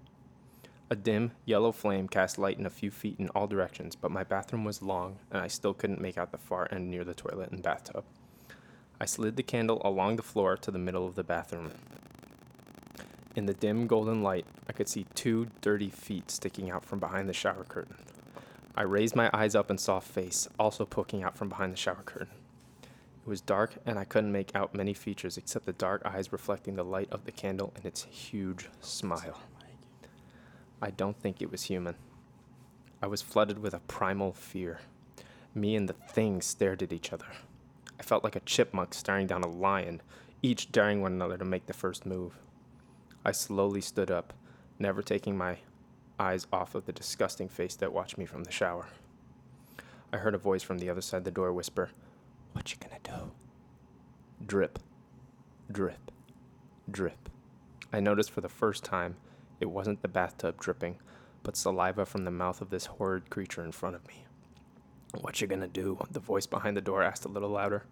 A 0.91 0.97
dim, 0.97 1.33
yellow 1.47 1.73
flame 1.73 2.09
cast 2.09 2.39
light 2.39 2.59
in 2.59 2.67
a 2.67 2.71
few 2.71 2.91
feet 2.91 3.19
in 3.19 3.31
all 3.31 3.47
directions, 3.47 3.97
but 3.97 4.11
my 4.11 4.23
bathroom 4.23 4.65
was 4.65 4.83
long, 4.83 5.19
and 5.31 5.41
I 5.41 5.49
still 5.49 5.73
couldn't 5.73 6.01
make 6.01 6.19
out 6.19 6.31
the 6.31 6.39
far 6.39 6.69
end 6.71 6.91
near 6.91 7.05
the 7.05 7.15
toilet 7.15 7.51
and 7.51 7.63
bathtub. 7.63 8.05
I 9.01 9.07
slid 9.07 9.37
the 9.37 9.43
candle 9.43 9.81
along 9.83 10.17
the 10.17 10.23
floor 10.23 10.59
to 10.59 10.71
the 10.71 10.79
middle 10.79 11.07
of 11.07 11.15
the 11.15 11.25
bathroom. 11.25 11.73
In 13.35 13.47
the 13.47 13.55
dim 13.55 13.87
golden 13.87 14.23
light, 14.23 14.47
I 14.69 14.73
could 14.73 14.89
see 14.89 15.07
two 15.15 15.49
dirty 15.63 15.89
feet 15.89 16.31
sticking 16.31 16.71
out 16.71 16.85
from 16.85 17.01
behind 17.01 17.29
the 17.29 17.33
shower 17.33 17.65
curtain. 17.65 17.97
I 18.77 18.83
raised 18.83 19.17
my 19.17 19.31
eyes 19.33 19.55
up 19.55 19.71
and 19.71 19.81
saw 19.81 19.97
a 19.97 20.03
face, 20.03 20.49
also 20.59 20.85
poking 20.85 21.23
out 21.23 21.37
from 21.37 21.49
behind 21.49 21.73
the 21.73 21.79
shower 21.79 22.03
curtain. 22.05 22.35
It 22.83 23.29
was 23.29 23.41
dark, 23.41 23.77
and 23.87 23.99
I 23.99 24.05
couldn't 24.05 24.33
make 24.33 24.55
out 24.55 24.75
many 24.75 24.93
features 24.93 25.39
except 25.39 25.65
the 25.65 25.73
dark 25.73 26.05
eyes 26.05 26.31
reflecting 26.31 26.77
the 26.77 26.85
light 26.85 27.09
of 27.11 27.25
the 27.25 27.33
candle 27.33 27.73
and 27.75 27.87
its 27.87 28.05
huge 28.05 28.69
smile. 28.81 29.41
I 30.85 30.91
don't 30.91 31.19
think 31.19 31.41
it 31.41 31.51
was 31.51 31.63
human. 31.63 31.95
I 33.01 33.07
was 33.07 33.23
flooded 33.23 33.59
with 33.59 33.73
a 33.73 33.81
primal 33.89 34.35
fear. 34.35 34.81
Me 35.55 35.77
and 35.77 35.89
the 35.89 35.95
thing 35.95 36.43
stared 36.43 36.83
at 36.83 36.93
each 36.93 37.11
other. 37.11 37.25
I 37.99 38.03
felt 38.03 38.23
like 38.23 38.37
a 38.37 38.41
chipmunk 38.41 38.93
staring 38.93 39.27
down 39.27 39.45
a 39.45 39.49
lion, 39.49 40.03
each 40.43 40.73
daring 40.73 41.01
one 41.01 41.13
another 41.13 41.39
to 41.39 41.45
make 41.47 41.65
the 41.65 41.73
first 41.73 42.05
move. 42.05 42.35
I 43.25 43.33
slowly 43.33 43.81
stood 43.81 44.11
up, 44.11 44.35
never 44.79 45.01
taking 45.01 45.39
my 45.39 45.57
eyes 46.21 46.47
off 46.53 46.75
of 46.75 46.85
the 46.85 46.93
disgusting 46.93 47.49
face 47.49 47.77
that 47.77 47.95
watched 47.95 48.19
me 48.19 48.27
from 48.27 48.45
the 48.45 48.53
shower. 48.53 48.89
I 50.13 50.19
heard 50.19 50.35
a 50.35 50.39
voice 50.39 50.63
from 50.63 50.77
the 50.77 50.91
other 50.91 51.01
side 51.01 51.17
of 51.19 51.25
the 51.25 51.31
door 51.31 51.51
whisper, 51.55 51.93
What 52.53 52.71
you 52.71 52.77
gonna 52.79 53.01
do? 53.03 53.31
Drip, 54.47 54.79
drip, 55.73 56.11
drip. 56.91 57.31
I 57.91 58.01
noticed 58.01 58.31
for 58.31 58.43
the 58.43 58.51
first 58.51 58.85
time 58.85 59.17
it 59.65 59.71
wasn't 59.71 60.03
the 60.03 60.09
bathtub 60.09 60.61
dripping, 60.61 60.99
but 61.43 61.57
saliva 61.57 62.05
from 62.05 62.25
the 62.25 62.31
mouth 62.31 62.61
of 62.61 62.69
this 62.69 62.85
horrid 62.85 63.31
creature 63.31 63.65
in 63.65 63.73
front 63.73 63.97
of 63.97 64.07
me. 64.07 64.27
What 65.23 65.41
you 65.41 65.47
gonna 65.47 65.67
do? 65.67 65.99
The 66.11 66.21
voice 66.21 66.45
behind 66.45 66.77
the 66.77 66.83
door 66.83 67.03
asked 67.03 67.25
a 67.25 67.29
little 67.29 67.49
louder. 67.49 67.85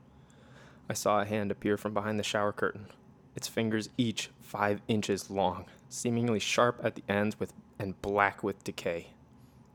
I 0.90 0.92
saw 0.92 1.22
a 1.22 1.24
hand 1.24 1.50
appear 1.50 1.78
from 1.78 1.94
behind 1.94 2.18
the 2.18 2.24
shower 2.24 2.52
curtain, 2.52 2.88
its 3.34 3.48
fingers 3.48 3.88
each 3.96 4.28
five 4.42 4.82
inches 4.86 5.30
long, 5.30 5.64
seemingly 5.88 6.38
sharp 6.38 6.78
at 6.84 6.94
the 6.94 7.04
ends 7.08 7.40
with 7.40 7.54
and 7.78 8.00
black 8.02 8.42
with 8.42 8.62
decay. 8.64 9.08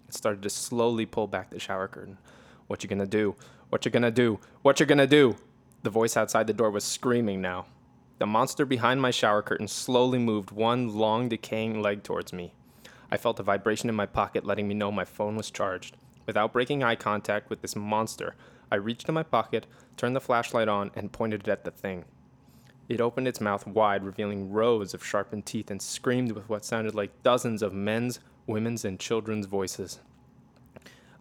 It 0.08 0.14
started 0.14 0.44
to 0.44 0.52
slowly 0.52 1.08
pull 1.08 1.26
back 1.26 1.50
the 1.50 1.60
shower 1.60 1.88
curtain. 1.88 2.20
What 2.68 2.84
you 2.84 2.90
gonna 2.90 3.08
do? 3.08 3.36
What 3.70 3.86
you 3.86 3.92
gonna 3.92 4.12
do? 4.12 4.40
What 4.62 4.80
you 4.80 4.86
gonna 4.86 5.08
do? 5.08 5.36
The 5.82 5.90
voice 5.90 6.16
outside 6.16 6.46
the 6.46 6.54
door 6.54 6.70
was 6.70 6.84
screaming 6.84 7.42
now. 7.42 7.66
The 8.20 8.26
monster 8.26 8.66
behind 8.66 9.02
my 9.02 9.12
shower 9.12 9.44
curtain 9.44 9.68
slowly 9.68 10.18
moved 10.18 10.52
one 10.52 10.96
long 10.96 11.30
decaying 11.30 11.82
leg 11.82 12.02
towards 12.02 12.34
me. 12.34 12.54
I 13.12 13.18
felt 13.18 13.40
a 13.40 13.44
vibration 13.44 13.90
in 13.90 13.96
my 13.96 14.08
pocket 14.08 14.44
letting 14.44 14.68
me 14.68 14.74
know 14.74 14.92
my 14.92 15.06
phone 15.06 15.36
was 15.36 15.52
charged. 15.52 15.96
Without 16.26 16.52
breaking 16.52 16.84
eye 16.84 16.96
contact 16.96 17.50
with 17.50 17.62
this 17.62 17.76
monster, 17.76 18.36
I 18.72 18.76
reached 18.76 19.08
in 19.08 19.14
my 19.16 19.24
pocket, 19.24 19.68
turned 19.96 20.16
the 20.16 20.20
flashlight 20.20 20.68
on, 20.68 20.92
and 20.96 21.12
pointed 21.12 21.42
it 21.42 21.48
at 21.48 21.64
the 21.64 21.72
thing. 21.72 22.06
It 22.90 23.02
opened 23.02 23.28
its 23.28 23.40
mouth 23.40 23.68
wide, 23.68 24.04
revealing 24.04 24.52
rows 24.52 24.94
of 24.94 25.06
sharpened 25.06 25.46
teeth, 25.46 25.70
and 25.70 25.82
screamed 25.82 26.32
with 26.32 26.50
what 26.50 26.66
sounded 26.66 26.96
like 26.96 27.24
dozens 27.24 27.62
of 27.62 27.74
men's, 27.74 28.20
women's, 28.46 28.84
and 28.84 29.00
children's 29.00 29.46
voices. 29.46 30.00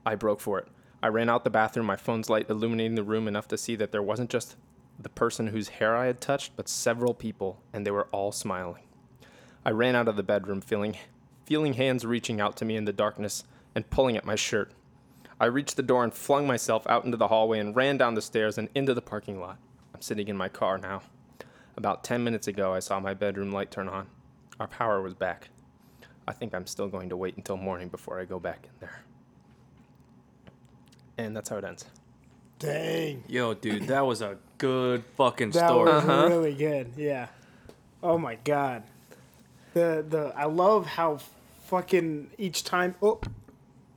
I 0.05 0.15
broke 0.15 0.41
for 0.41 0.59
it. 0.61 0.69
I 1.03 1.09
ran 1.09 1.29
out 1.29 1.45
the 1.45 1.51
bathroom, 1.51 1.87
my 1.87 1.97
phone's 1.97 2.31
light 2.31 2.49
illuminating 2.49 2.95
the 2.95 3.05
room 3.05 3.29
enough 3.29 3.49
to 3.49 3.59
see 3.59 3.77
that 3.77 3.93
there 3.93 4.03
wasn't 4.03 4.31
just 4.31 4.57
the 4.99 5.09
person 5.09 5.49
whose 5.49 5.69
hair 5.69 5.97
I 5.97 6.07
had 6.07 6.21
touched, 6.21 6.57
but 6.57 6.69
several 6.69 7.15
people, 7.15 7.61
and 7.73 7.87
they 7.87 7.91
were 7.91 8.09
all 8.13 8.33
smiling. 8.33 8.85
I 9.65 9.71
ran 9.71 9.97
out 9.97 10.09
of 10.09 10.17
the 10.17 10.23
bedroom, 10.23 10.61
feeling, 10.61 10.97
feeling 11.45 11.75
hands 11.75 12.05
reaching 12.05 12.41
out 12.41 12.57
to 12.59 12.65
me 12.65 12.77
in 12.77 12.85
the 12.85 12.93
darkness 12.93 13.45
and 13.75 13.91
pulling 13.91 14.17
at 14.17 14.25
my 14.25 14.37
shirt. 14.37 14.73
I 15.39 15.47
reached 15.47 15.77
the 15.77 15.83
door 15.83 16.03
and 16.03 16.15
flung 16.15 16.47
myself 16.47 16.87
out 16.87 17.05
into 17.05 17.17
the 17.17 17.29
hallway 17.29 17.59
and 17.59 17.77
ran 17.77 17.99
down 17.99 18.15
the 18.15 18.23
stairs 18.23 18.57
and 18.57 18.69
into 18.75 18.95
the 18.95 19.03
parking 19.03 19.39
lot. 19.39 19.59
I'm 19.95 20.01
sitting 20.01 20.29
in 20.29 20.37
my 20.37 20.49
car 20.49 20.79
now. 20.79 21.03
About 21.77 22.05
10 22.05 22.25
minutes 22.25 22.47
ago, 22.47 22.73
I 22.73 22.79
saw 22.79 23.01
my 23.01 23.13
bedroom 23.13 23.53
light 23.53 23.71
turn 23.71 23.89
on. 23.89 24.07
Our 24.59 24.67
power 24.67 25.03
was 25.03 25.13
back. 25.13 25.51
I 26.27 26.33
think 26.33 26.55
I'm 26.55 26.67
still 26.67 26.89
going 26.89 27.11
to 27.11 27.17
wait 27.17 27.37
until 27.37 27.57
morning 27.57 27.89
before 27.89 28.19
I 28.19 28.25
go 28.25 28.39
back 28.39 28.65
in 28.65 28.71
there. 28.81 29.03
And 31.19 31.37
that's 31.37 31.51
how 31.51 31.59
it 31.59 31.65
ends. 31.65 31.85
Dang. 32.59 33.25
Yo, 33.29 33.53
dude, 33.53 33.89
that 33.89 34.07
was 34.07 34.23
a 34.23 34.39
good 34.59 35.05
fucking 35.17 35.51
That 35.51 35.69
story. 35.69 35.93
was 35.93 36.05
Uh-huh. 36.05 36.27
really 36.29 36.55
good. 36.55 36.93
Yeah. 36.97 37.29
Oh 38.03 38.19
my 38.19 38.37
god. 38.37 38.83
The 39.75 40.05
the 40.09 40.33
I 40.37 40.45
love 40.45 40.87
how 40.87 41.19
fucking 41.67 42.31
each 42.39 42.65
time 42.65 42.95
oh 43.03 43.21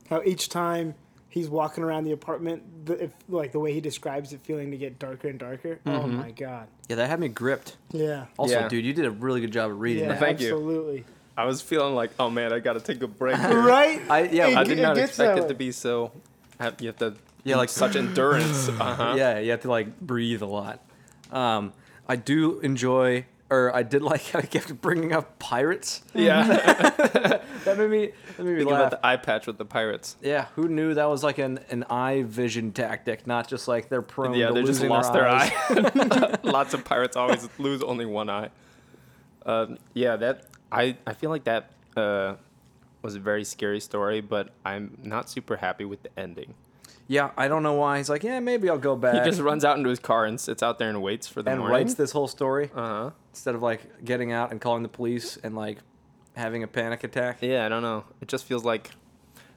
how 0.08 0.20
each 0.24 0.48
time 0.48 0.94
he's 1.28 1.48
walking 1.48 1.84
around 1.84 2.02
the 2.04 2.10
apartment 2.12 2.84
the 2.86 3.04
if 3.04 3.12
like 3.28 3.52
the 3.52 3.60
way 3.60 3.72
he 3.72 3.80
describes 3.80 4.32
it 4.32 4.40
feeling 4.42 4.70
to 4.72 4.76
get 4.76 4.98
darker 4.98 5.28
and 5.28 5.38
darker. 5.38 5.78
Oh 5.86 5.90
Mm-hmm. 5.90 6.16
my 6.16 6.30
god. 6.32 6.66
Yeah, 6.88 6.96
that 6.96 7.08
had 7.08 7.20
me 7.20 7.28
gripped. 7.28 7.76
Yeah. 7.92 8.26
Also, 8.36 8.54
Yeah. 8.54 8.68
dude, 8.68 8.84
you 8.84 8.92
did 8.92 9.04
a 9.06 9.10
really 9.10 9.40
good 9.40 9.52
job 9.52 9.70
of 9.70 9.80
reading 9.80 10.02
Yeah, 10.04 10.08
that. 10.10 10.18
Thank 10.20 10.40
you. 10.40 10.48
absolutely. 10.52 11.04
I 11.36 11.44
was 11.44 11.62
feeling 11.62 11.94
like, 11.94 12.10
oh 12.18 12.28
man, 12.28 12.52
I 12.52 12.58
gotta 12.58 12.80
take 12.80 13.00
a 13.02 13.06
break. 13.06 13.38
right? 13.42 14.02
I 14.10 14.22
yeah 14.24 14.48
It 14.48 14.56
I 14.56 14.60
I, 14.60 14.64
did 14.64 14.78
not 14.80 14.96
gets 14.96 15.10
expect 15.12 15.36
that 15.36 15.44
it 15.44 15.48
to 15.48 15.54
be 15.54 15.72
so. 15.72 16.10
You 16.80 16.88
have 16.88 16.98
to. 16.98 17.14
Yeah, 17.44 17.56
like- 17.56 17.68
such 17.68 17.96
endurance. 17.96 18.68
Uh-huh. 18.80 19.14
yeah 19.16 19.38
you 19.38 19.50
have 19.52 19.60
to 19.62 19.70
like 19.70 19.98
breathe 20.00 20.42
a 20.42 20.46
lot. 20.46 20.82
Um, 21.32 21.72
I 22.08 22.16
do 22.16 22.58
enjoy, 22.60 23.24
or 23.50 23.74
I 23.74 23.82
did 23.84 24.02
like 24.12 24.22
how 24.30 24.40
he 24.40 24.46
kept 24.48 24.80
bringing 24.80 25.12
up 25.12 25.38
pirates. 25.38 26.02
Yeah. 26.14 27.40
That 27.64 27.76
made 27.76 27.90
me 27.90 28.12
that 28.38 28.42
made 28.42 28.52
me 28.52 28.58
Think 28.60 28.70
laugh. 28.70 28.80
about 28.88 28.90
the 29.02 29.06
eye 29.06 29.16
patch 29.18 29.46
with 29.46 29.58
the 29.58 29.66
pirates. 29.66 30.16
Yeah, 30.22 30.46
who 30.56 30.66
knew 30.66 30.94
that 30.94 31.04
was 31.10 31.22
like 31.22 31.36
an, 31.36 31.60
an 31.68 31.84
eye 31.90 32.22
vision 32.26 32.72
tactic, 32.72 33.26
not 33.26 33.48
just 33.48 33.68
like 33.68 33.90
they're 33.90 34.00
prone 34.00 34.32
yeah, 34.32 34.48
to 34.48 34.54
they 34.54 34.60
just 34.62 34.80
losing 34.80 34.88
lost 34.88 35.12
their 35.12 35.28
eyes. 35.28 35.52
eye. 35.68 36.38
Lots 36.42 36.72
of 36.72 36.82
pirates 36.86 37.16
always 37.18 37.46
lose 37.58 37.82
only 37.82 38.06
one 38.06 38.30
eye. 38.30 38.48
Um, 39.44 39.76
yeah, 39.92 40.16
that 40.16 40.46
I 40.72 40.96
I 41.06 41.12
feel 41.12 41.28
like 41.28 41.44
that 41.44 41.70
uh, 41.98 42.36
was 43.02 43.14
a 43.14 43.20
very 43.20 43.44
scary 43.44 43.78
story, 43.80 44.22
but 44.22 44.48
I'm 44.64 44.96
not 45.02 45.28
super 45.28 45.56
happy 45.56 45.84
with 45.84 46.02
the 46.02 46.08
ending. 46.18 46.54
Yeah, 47.10 47.32
I 47.36 47.48
don't 47.48 47.64
know 47.64 47.72
why. 47.74 47.98
He's 47.98 48.08
like, 48.08 48.22
yeah, 48.22 48.38
maybe 48.38 48.70
I'll 48.70 48.78
go 48.78 48.94
back. 48.94 49.14
He 49.24 49.28
just 49.28 49.40
runs 49.40 49.64
out 49.64 49.76
into 49.76 49.90
his 49.90 49.98
car 49.98 50.26
and 50.26 50.38
sits 50.40 50.62
out 50.62 50.78
there 50.78 50.88
and 50.88 51.02
waits 51.02 51.26
for 51.26 51.42
the 51.42 51.50
and 51.50 51.58
morning. 51.58 51.76
writes 51.78 51.94
this 51.94 52.12
whole 52.12 52.28
story 52.28 52.70
Uh 52.72 52.86
huh. 52.86 53.10
instead 53.32 53.56
of 53.56 53.62
like 53.62 54.04
getting 54.04 54.30
out 54.30 54.52
and 54.52 54.60
calling 54.60 54.84
the 54.84 54.88
police 54.88 55.36
and 55.42 55.56
like 55.56 55.78
having 56.36 56.62
a 56.62 56.68
panic 56.68 57.02
attack. 57.02 57.38
Yeah, 57.40 57.66
I 57.66 57.68
don't 57.68 57.82
know. 57.82 58.04
It 58.20 58.28
just 58.28 58.44
feels 58.44 58.64
like 58.64 58.92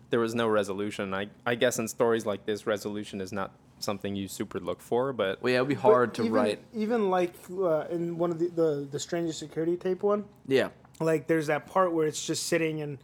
there 0.10 0.20
was 0.20 0.34
no 0.34 0.48
resolution. 0.48 1.14
I 1.14 1.28
I 1.46 1.54
guess 1.54 1.78
in 1.78 1.88
stories 1.88 2.26
like 2.26 2.48
this, 2.48 2.66
resolution 2.66 3.22
is 3.22 3.32
not 3.32 3.52
something 3.78 4.16
you 4.16 4.28
super 4.28 4.60
look 4.60 4.82
for, 4.82 5.14
but 5.14 5.40
Well, 5.44 5.52
yeah, 5.54 5.60
it 5.60 5.62
would 5.62 5.70
be 5.70 5.76
But 5.76 5.82
hard 5.82 6.14
to 6.16 6.22
even, 6.24 6.34
write. 6.34 6.60
Even 6.74 7.12
like 7.12 7.36
uh, 7.52 7.82
in 7.92 8.18
one 8.18 8.32
of 8.32 8.40
the, 8.40 8.48
the 8.48 8.88
the 8.90 9.00
Stranger 9.00 9.32
Security 9.34 9.78
tape 9.78 10.02
one, 10.02 10.26
Yeah, 10.48 10.70
like 11.00 11.28
there's 11.28 11.46
that 11.54 11.68
part 11.68 11.94
where 11.94 12.08
it's 12.08 12.26
just 12.26 12.48
sitting 12.48 12.82
and 12.82 12.98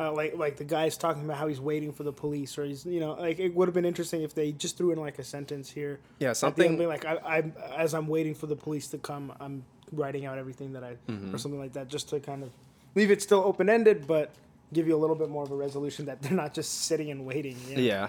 uh, 0.00 0.12
like 0.12 0.36
like 0.36 0.56
the 0.56 0.64
guy's 0.64 0.96
talking 0.96 1.24
about 1.24 1.36
how 1.38 1.48
he's 1.48 1.60
waiting 1.60 1.92
for 1.92 2.02
the 2.04 2.12
police 2.12 2.56
or 2.58 2.64
he's 2.64 2.84
you 2.86 3.00
know 3.00 3.14
like 3.14 3.38
it 3.40 3.54
would 3.54 3.66
have 3.68 3.74
been 3.74 3.84
interesting 3.84 4.22
if 4.22 4.34
they 4.34 4.52
just 4.52 4.76
threw 4.78 4.90
in 4.92 4.98
like 4.98 5.18
a 5.18 5.24
sentence 5.24 5.70
here. 5.70 5.98
yeah, 6.20 6.32
something. 6.32 6.78
like 6.86 7.04
I, 7.04 7.14
I 7.24 7.42
as 7.76 7.94
I'm 7.94 8.06
waiting 8.08 8.34
for 8.34 8.46
the 8.46 8.56
police 8.56 8.86
to 8.88 8.98
come, 8.98 9.32
I'm 9.40 9.64
writing 9.92 10.26
out 10.26 10.38
everything 10.38 10.72
that 10.74 10.84
I 10.84 10.96
Mm-hmm. 11.08 11.34
or 11.34 11.38
something 11.38 11.58
like 11.60 11.72
that, 11.72 11.88
just 11.88 12.08
to 12.10 12.20
kind 12.20 12.42
of 12.42 12.50
leave 12.94 13.10
it 13.10 13.22
still 13.22 13.40
open 13.40 13.68
ended, 13.68 14.06
but 14.06 14.30
give 14.72 14.86
you 14.86 14.94
a 14.94 15.00
little 15.00 15.16
bit 15.16 15.30
more 15.30 15.42
of 15.44 15.50
a 15.50 15.56
resolution 15.56 16.04
that 16.06 16.20
they're 16.22 16.32
not 16.32 16.52
just 16.54 16.82
sitting 16.82 17.10
and 17.10 17.24
waiting. 17.24 17.56
you 17.68 17.76
know? 17.76 17.82
Yeah. 17.82 18.08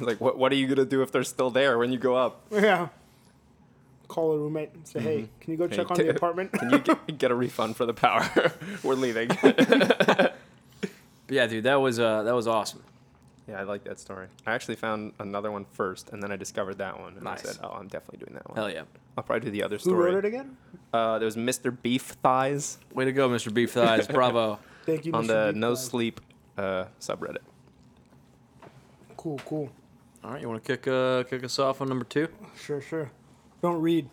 Like, 0.00 0.20
what, 0.20 0.36
what 0.36 0.50
are 0.50 0.56
you 0.56 0.66
going 0.66 0.78
to 0.78 0.84
do 0.84 1.02
if 1.02 1.12
they're 1.12 1.22
still 1.22 1.50
there 1.50 1.78
when 1.78 1.92
you 1.92 1.98
go 1.98 2.16
up? 2.16 2.44
Yeah. 2.50 2.88
Call 4.08 4.32
a 4.32 4.38
roommate 4.38 4.74
and 4.74 4.86
say, 4.86 4.98
hey, 5.00 5.28
can 5.40 5.52
you 5.52 5.56
go 5.56 5.68
Hey, 5.68 5.76
check 5.76 5.90
on 5.90 5.96
t- 5.96 6.02
the 6.02 6.10
apartment? 6.16 6.52
Can 6.52 6.70
you 6.70 6.78
get, 6.80 7.18
get 7.18 7.30
a 7.30 7.34
refund 7.34 7.76
for 7.76 7.86
the 7.86 7.94
power? 7.94 8.52
We're 8.82 8.94
leaving. 8.96 9.30
but 11.26 11.34
yeah, 11.36 11.46
dude, 11.46 11.64
that 11.64 11.76
was 11.80 11.98
uh, 12.00 12.22
that 12.24 12.34
was 12.34 12.46
awesome. 12.46 12.82
yeah, 13.48 13.60
I 13.60 13.62
like 13.64 13.84
that 13.84 13.98
story. 14.00 14.26
I 14.46 14.52
actually 14.54 14.76
found 14.76 15.12
another 15.18 15.50
one 15.50 15.64
first, 15.72 16.10
and 16.10 16.22
then 16.22 16.30
I 16.32 16.36
discovered 16.36 16.78
that 16.78 16.98
one. 17.00 17.14
And 17.14 17.22
Nice. 17.22 17.44
I 17.44 17.52
said, 17.52 17.60
oh, 17.64 17.70
I'm 17.70 17.88
definitely 17.88 18.18
doing 18.24 18.34
that 18.34 18.48
one. 18.48 18.56
Hell 18.56 18.70
yeah, 18.70 18.82
I'll 19.16 19.24
probably 19.24 19.44
do 19.46 19.50
the 19.50 19.62
other 19.62 19.78
story. 19.78 19.94
Who 19.94 20.00
story. 20.02 20.14
wrote 20.14 20.24
it 20.24 20.28
again? 20.28 20.56
Uh, 20.92 21.18
there 21.18 21.26
was 21.26 21.36
Mr. 21.36 21.76
Beef 21.82 22.02
Thighs 22.22 22.78
way 22.92 23.04
to 23.04 23.12
go, 23.12 23.28
Mr. 23.28 23.52
Beef 23.52 23.72
Thighs. 23.72 24.06
Bravo. 24.12 24.58
Thank 24.86 25.06
you, 25.06 25.12
on 25.12 25.24
Mr. 25.24 25.28
the 25.28 25.52
Beef 25.52 25.60
No 25.60 25.70
Guys. 25.70 25.84
Sleep 25.84 26.20
uh, 26.58 26.84
subreddit. 27.00 27.38
Cool, 29.16 29.40
cool. 29.46 29.70
All 30.22 30.30
right, 30.32 30.40
you 30.40 30.48
want 30.48 30.62
to 30.64 30.76
kick 30.76 30.86
uh, 30.88 31.22
kick 31.24 31.44
us 31.44 31.58
off 31.58 31.80
on 31.80 31.88
number 31.88 32.04
two? 32.04 32.28
Sure, 32.58 32.80
sure. 32.80 33.10
Don't 33.62 33.80
read. 33.80 34.08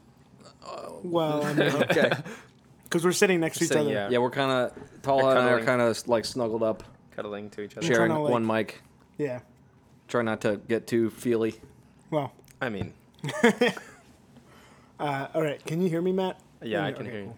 well, 1.04 1.43
I 1.45 1.54
mean, 1.54 1.69
Okay. 1.76 2.12
because 2.84 3.06
we're 3.06 3.12
sitting 3.13 3.39
next 3.39 3.58
to 3.60 3.63
each 3.63 3.69
Sitting, 3.69 3.84
other. 3.88 3.93
yeah. 3.93 4.10
yeah, 4.10 4.17
we're 4.17 4.30
kind 4.30 4.52
of 4.52 4.74
Tall 5.02 5.19
They're 5.19 5.30
and 5.32 5.39
I 5.39 5.43
are 5.43 5.50
cuddling. 5.60 5.65
kind 5.65 5.82
of 5.82 6.08
like 6.08 6.26
snuggled 6.26 6.63
up, 6.63 6.84
Cuddling 7.22 7.50
to 7.52 7.62
each 7.62 7.78
other. 7.78 7.86
Sharing 7.86 8.10
kinda 8.12 8.20
like- 8.24 8.32
one 8.32 8.46
mic. 8.48 8.82
Yeah. 9.18 9.42
Try 10.08 10.24
not 10.24 10.42
to 10.42 10.58
get 10.68 10.88
too 10.88 11.10
feely. 11.12 11.56
Well, 12.10 12.34
I 12.60 12.70
mean, 12.70 12.94
uh, 15.00 15.28
all 15.34 15.42
right. 15.42 15.64
Can 15.66 15.82
you 15.82 15.90
hear 15.90 16.02
me, 16.02 16.12
Matt? 16.12 16.40
yeah, 16.62 16.84
I 16.84 16.88
Okay, 16.90 16.98
can 16.98 17.06
hear 17.06 17.20
you. 17.20 17.26
cool. 17.28 17.38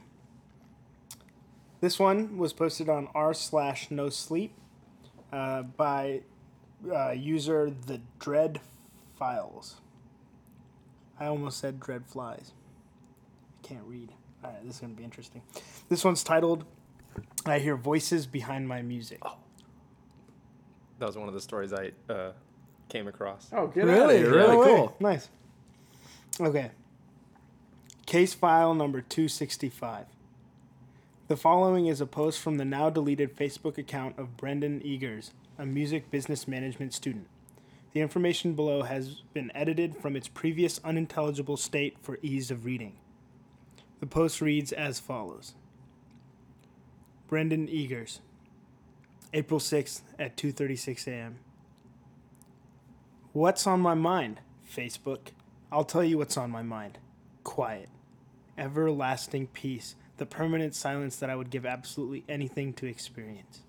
This 1.82 2.00
one 2.00 2.38
was 2.38 2.54
posted 2.54 2.88
on 2.90 3.10
r 3.14 3.34
slash 3.34 3.92
no 3.92 4.10
sleep 4.10 4.54
uh, 5.32 5.64
by 5.64 6.22
uh, 6.92 7.12
user 7.12 7.70
the 7.86 8.00
Dread 8.20 8.62
Files. 9.20 9.76
I 11.20 11.26
almost 11.28 11.60
said 11.60 11.80
Dread 11.80 12.06
Flies. 12.08 12.54
I 13.64 13.68
can't 13.68 13.84
read. 13.86 14.12
All 14.44 14.50
right, 14.52 14.66
this 14.66 14.76
is 14.76 14.82
gonna 14.82 14.94
be 14.94 15.04
interesting. 15.04 15.42
This 15.90 16.04
one's 16.04 16.24
titled 16.24 16.66
"I 17.46 17.60
Hear 17.60 17.76
Voices 17.76 18.26
Behind 18.26 18.68
My 18.68 18.82
Music." 18.82 19.22
That 21.04 21.08
was 21.08 21.18
one 21.18 21.28
of 21.28 21.34
the 21.34 21.42
stories 21.42 21.74
I 21.74 21.92
uh, 22.10 22.32
came 22.88 23.10
across. 23.10 23.50
Oh, 23.52 23.68
get 23.68 23.84
really? 23.84 24.24
Really 24.24 24.56
No 24.56 24.64
cool. 24.64 24.96
Nice. 25.02 25.28
Okay. 26.40 26.72
Case 28.06 28.34
file 28.34 28.74
number 28.74 29.02
265. 29.02 30.06
The 31.28 31.36
following 31.36 31.88
is 31.88 32.00
a 32.00 32.06
post 32.06 32.40
from 32.40 32.56
the 32.56 32.64
now 32.64 32.90
deleted 32.90 33.36
Facebook 33.36 33.78
account 33.78 34.18
of 34.18 34.38
Brendan 34.38 34.80
Eagers, 34.80 35.32
a 35.60 35.66
music 35.66 36.10
business 36.10 36.48
management 36.48 36.94
student. 36.94 37.28
The 37.92 38.00
information 38.00 38.54
below 38.54 38.84
has 38.84 39.24
been 39.34 39.52
edited 39.54 39.98
from 39.98 40.16
its 40.16 40.30
previous 40.30 40.80
unintelligible 40.86 41.58
state 41.58 41.98
for 42.02 42.18
ease 42.22 42.50
of 42.50 42.64
reading. 42.64 42.96
The 44.00 44.08
post 44.08 44.40
reads 44.40 44.72
as 44.72 45.02
follows 45.02 45.54
Brendan 47.28 47.68
Eagers, 47.68 48.20
April 49.36 49.60
6th 49.60 50.02
at 50.20 50.38
2:36 50.38 51.08
a.m. 51.08 51.40
What's 53.32 53.66
on 53.66 53.80
my 53.80 53.96
mind? 53.96 54.42
Facebook. 54.70 55.30
I'll 55.72 55.84
tell 55.84 56.04
you 56.04 56.20
what's 56.20 56.38
on 56.38 56.52
my 56.52 56.62
mind. 56.62 57.00
Quiet. 57.44 57.90
Everlasting 58.60 59.48
peace. 59.48 59.96
The 60.18 60.28
permanent 60.28 60.76
silence 60.76 61.16
that 61.16 61.32
I 61.32 61.36
would 61.36 61.50
give 61.50 61.66
absolutely 61.66 62.24
anything 62.30 62.74
to 62.74 62.86
experience. 62.86 63.64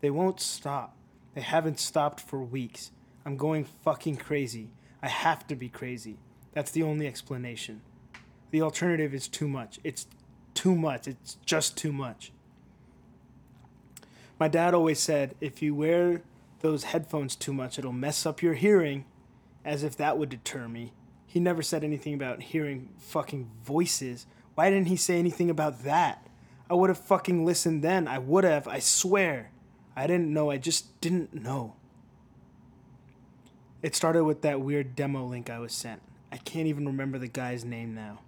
They 0.00 0.10
won't 0.10 0.40
stop. 0.40 0.96
They 1.34 1.40
haven't 1.40 1.80
stopped 1.80 2.20
for 2.20 2.40
weeks. 2.40 2.92
I'm 3.26 3.36
going 3.36 3.64
fucking 3.64 4.18
crazy. 4.18 4.70
I 5.02 5.08
have 5.08 5.48
to 5.48 5.56
be 5.56 5.68
crazy. 5.68 6.18
That's 6.52 6.70
the 6.70 6.84
only 6.84 7.08
explanation. 7.08 7.82
The 8.52 8.62
alternative 8.62 9.14
is 9.14 9.26
too 9.26 9.48
much. 9.48 9.80
It's 9.82 10.06
too 10.54 10.76
much. 10.76 11.08
It's 11.08 11.38
just 11.44 11.76
too 11.76 11.92
much. 11.92 12.30
My 14.38 14.48
dad 14.48 14.74
always 14.74 14.98
said 14.98 15.34
if 15.40 15.62
you 15.62 15.74
wear 15.74 16.22
those 16.60 16.84
headphones 16.84 17.36
too 17.36 17.52
much, 17.52 17.78
it'll 17.78 17.92
mess 17.92 18.26
up 18.26 18.42
your 18.42 18.54
hearing, 18.54 19.04
as 19.64 19.82
if 19.82 19.96
that 19.96 20.18
would 20.18 20.28
deter 20.28 20.68
me. 20.68 20.92
He 21.26 21.40
never 21.40 21.62
said 21.62 21.84
anything 21.84 22.14
about 22.14 22.42
hearing 22.42 22.90
fucking 22.98 23.50
voices. 23.64 24.26
Why 24.54 24.70
didn't 24.70 24.88
he 24.88 24.96
say 24.96 25.18
anything 25.18 25.50
about 25.50 25.84
that? 25.84 26.26
I 26.68 26.74
would 26.74 26.90
have 26.90 26.98
fucking 26.98 27.44
listened 27.44 27.82
then. 27.82 28.06
I 28.06 28.18
would 28.18 28.44
have, 28.44 28.68
I 28.68 28.78
swear. 28.78 29.50
I 29.96 30.06
didn't 30.06 30.32
know, 30.32 30.50
I 30.50 30.56
just 30.56 31.00
didn't 31.00 31.34
know. 31.34 31.74
It 33.82 33.96
started 33.96 34.24
with 34.24 34.42
that 34.42 34.60
weird 34.60 34.94
demo 34.94 35.24
link 35.26 35.50
I 35.50 35.58
was 35.58 35.72
sent. 35.72 36.00
I 36.30 36.36
can't 36.38 36.68
even 36.68 36.86
remember 36.86 37.18
the 37.18 37.28
guy's 37.28 37.64
name 37.64 37.94
now. 37.94 38.20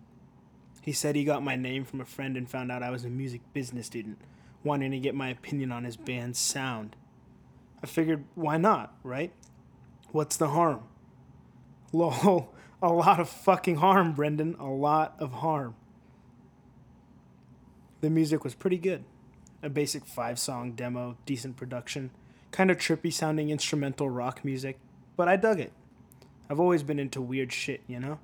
He 0.83 0.93
said 0.93 1.17
he 1.17 1.25
got 1.25 1.43
my 1.43 1.57
name 1.57 1.85
from 1.85 2.01
a 2.01 2.05
friend 2.05 2.37
and 2.37 2.51
found 2.51 2.71
out 2.71 2.83
I 2.83 2.91
was 2.91 3.05
a 3.05 3.09
music 3.09 3.41
business 3.55 3.87
student, 3.87 4.19
wanting 4.65 4.91
to 4.91 4.99
get 4.99 5.15
my 5.15 5.29
opinion 5.29 5.71
on 5.71 5.85
his 5.85 5.97
band's 5.97 6.39
sound. 6.39 6.97
I 7.83 7.87
figured, 7.87 8.25
why 8.35 8.57
not, 8.57 8.97
right? 9.03 9.33
What's 10.11 10.37
the 10.37 10.49
harm? 10.49 10.83
Lol, 11.93 12.55
a 12.83 12.89
lot 12.89 13.21
of 13.21 13.29
fucking 13.29 13.77
harm, 13.77 14.13
Brendan. 14.13 14.57
A 14.59 14.67
lot 14.67 15.15
of 15.19 15.33
harm. 15.35 15.77
The 18.01 18.11
music 18.11 18.45
was 18.45 18.55
pretty 18.55 18.79
good. 18.79 19.05
A 19.63 19.69
basic 19.69 20.07
five 20.07 20.39
song 20.39 20.73
demo, 20.73 21.17
decent 21.25 21.57
production, 21.57 22.11
kind 22.51 22.71
of 22.71 22.77
trippy 22.77 23.13
sounding 23.13 23.51
instrumental 23.51 24.11
rock 24.11 24.45
music, 24.45 24.79
but 25.17 25.29
I 25.29 25.37
dug 25.37 25.59
it. 25.59 25.73
I've 26.51 26.61
always 26.61 26.83
been 26.83 26.99
into 26.99 27.23
weird 27.23 27.53
shit, 27.53 27.81
you 27.87 27.99
know? 27.99 28.19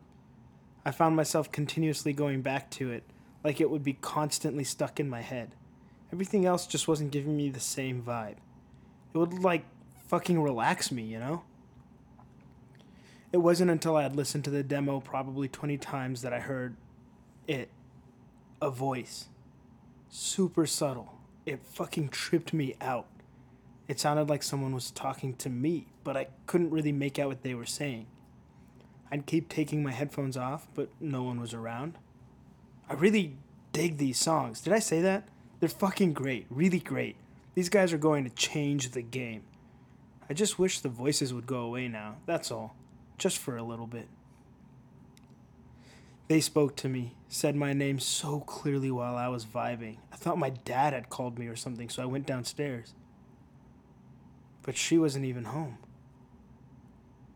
I 0.85 0.91
found 0.91 1.17
myself 1.17 1.51
continuously 1.51 2.13
going 2.13 2.43
back 2.43 2.71
to 2.73 2.91
it, 2.91 3.05
like 3.43 3.61
it 3.61 3.71
would 3.71 3.83
be 3.83 3.95
constantly 3.95 4.65
stuck 4.65 5.01
in 5.01 5.09
my 5.09 5.23
head. 5.23 5.55
Everything 6.13 6.45
else 6.45 6.67
just 6.67 6.89
wasn't 6.89 7.13
giving 7.13 7.37
me 7.37 7.49
the 7.49 7.61
same 7.61 8.03
vibe. 8.03 8.37
It 9.15 9.19
would, 9.19 9.35
like, 9.35 9.65
fucking 10.09 10.43
relax 10.43 10.91
me, 10.91 11.03
you 11.03 11.19
know? 11.19 11.45
It 13.33 13.39
wasn't 13.39 13.71
until 13.71 13.97
I 13.97 14.03
had 14.03 14.17
listened 14.17 14.45
to 14.45 14.51
the 14.51 14.63
demo 14.63 15.01
probably 15.01 15.49
20 15.49 15.79
times 15.79 16.23
that 16.23 16.33
I 16.33 16.41
heard 16.41 16.77
it. 17.47 17.71
A 18.61 18.71
voice. 18.71 19.29
Super 20.09 20.67
subtle. 20.67 21.15
It 21.47 21.61
fucking 21.63 22.09
tripped 22.09 22.53
me 22.53 22.75
out. 22.81 23.07
It 23.87 23.99
sounded 23.99 24.29
like 24.29 24.43
someone 24.43 24.75
was 24.75 24.91
talking 24.91 25.35
to 25.37 25.49
me, 25.49 25.87
but 26.05 26.17
I 26.17 26.29
couldn't 26.47 26.71
really 26.71 26.93
make 26.93 27.19
out 27.19 27.29
what 27.29 27.43
they 27.43 27.55
were 27.55 27.67
saying. 27.67 28.07
I'd 29.11 29.27
keep 29.27 29.49
taking 29.49 29.83
my 29.83 29.93
headphones 29.93 30.37
off, 30.37 30.69
but 30.75 30.91
no 31.01 31.23
one 31.23 31.41
was 31.41 31.55
around. 31.55 31.99
I 32.89 32.95
really 32.95 33.37
dig 33.73 33.97
these 33.97 34.19
songs. 34.19 34.61
Did 34.61 34.73
I 34.73 34.79
say 34.79 35.01
that? 35.01 35.29
They're 35.61 35.69
fucking 35.69 36.15
great, 36.15 36.47
really 36.49 36.81
great. 36.81 37.17
These 37.55 37.69
guys 37.69 37.93
are 37.93 37.99
going 37.99 38.25
to 38.25 38.31
change 38.31 38.91
the 38.91 39.03
game. 39.03 39.43
I 40.29 40.35
just 40.35 40.59
wish 40.59 40.81
the 40.81 40.89
voices 40.89 41.35
would 41.35 41.47
go 41.47 41.61
away 41.61 41.89
now. 41.89 42.17
That's 42.25 42.51
all. 42.51 42.75
Just 43.19 43.39
for 43.39 43.57
a 43.57 43.63
little 43.63 43.87
bit. 43.87 44.09
They 46.29 46.41
spoke 46.41 46.77
to 46.77 46.89
me, 46.89 47.15
said 47.29 47.57
my 47.57 47.73
name 47.73 47.99
so 47.99 48.41
clearly 48.41 48.91
while 48.91 49.17
I 49.17 49.29
was 49.29 49.45
vibing. 49.45 49.97
I 50.13 50.17
thought 50.17 50.39
my 50.39 50.51
dad 50.51 50.93
had 50.93 51.11
called 51.11 51.39
me 51.39 51.49
or 51.49 51.57
something, 51.57 51.89
so 51.89 52.03
I 52.03 52.07
went 52.07 52.27
downstairs. 52.27 52.95
But 54.63 54.77
she 54.77 54.97
wasn't 54.97 55.25
even 55.25 55.45
home. 55.45 55.79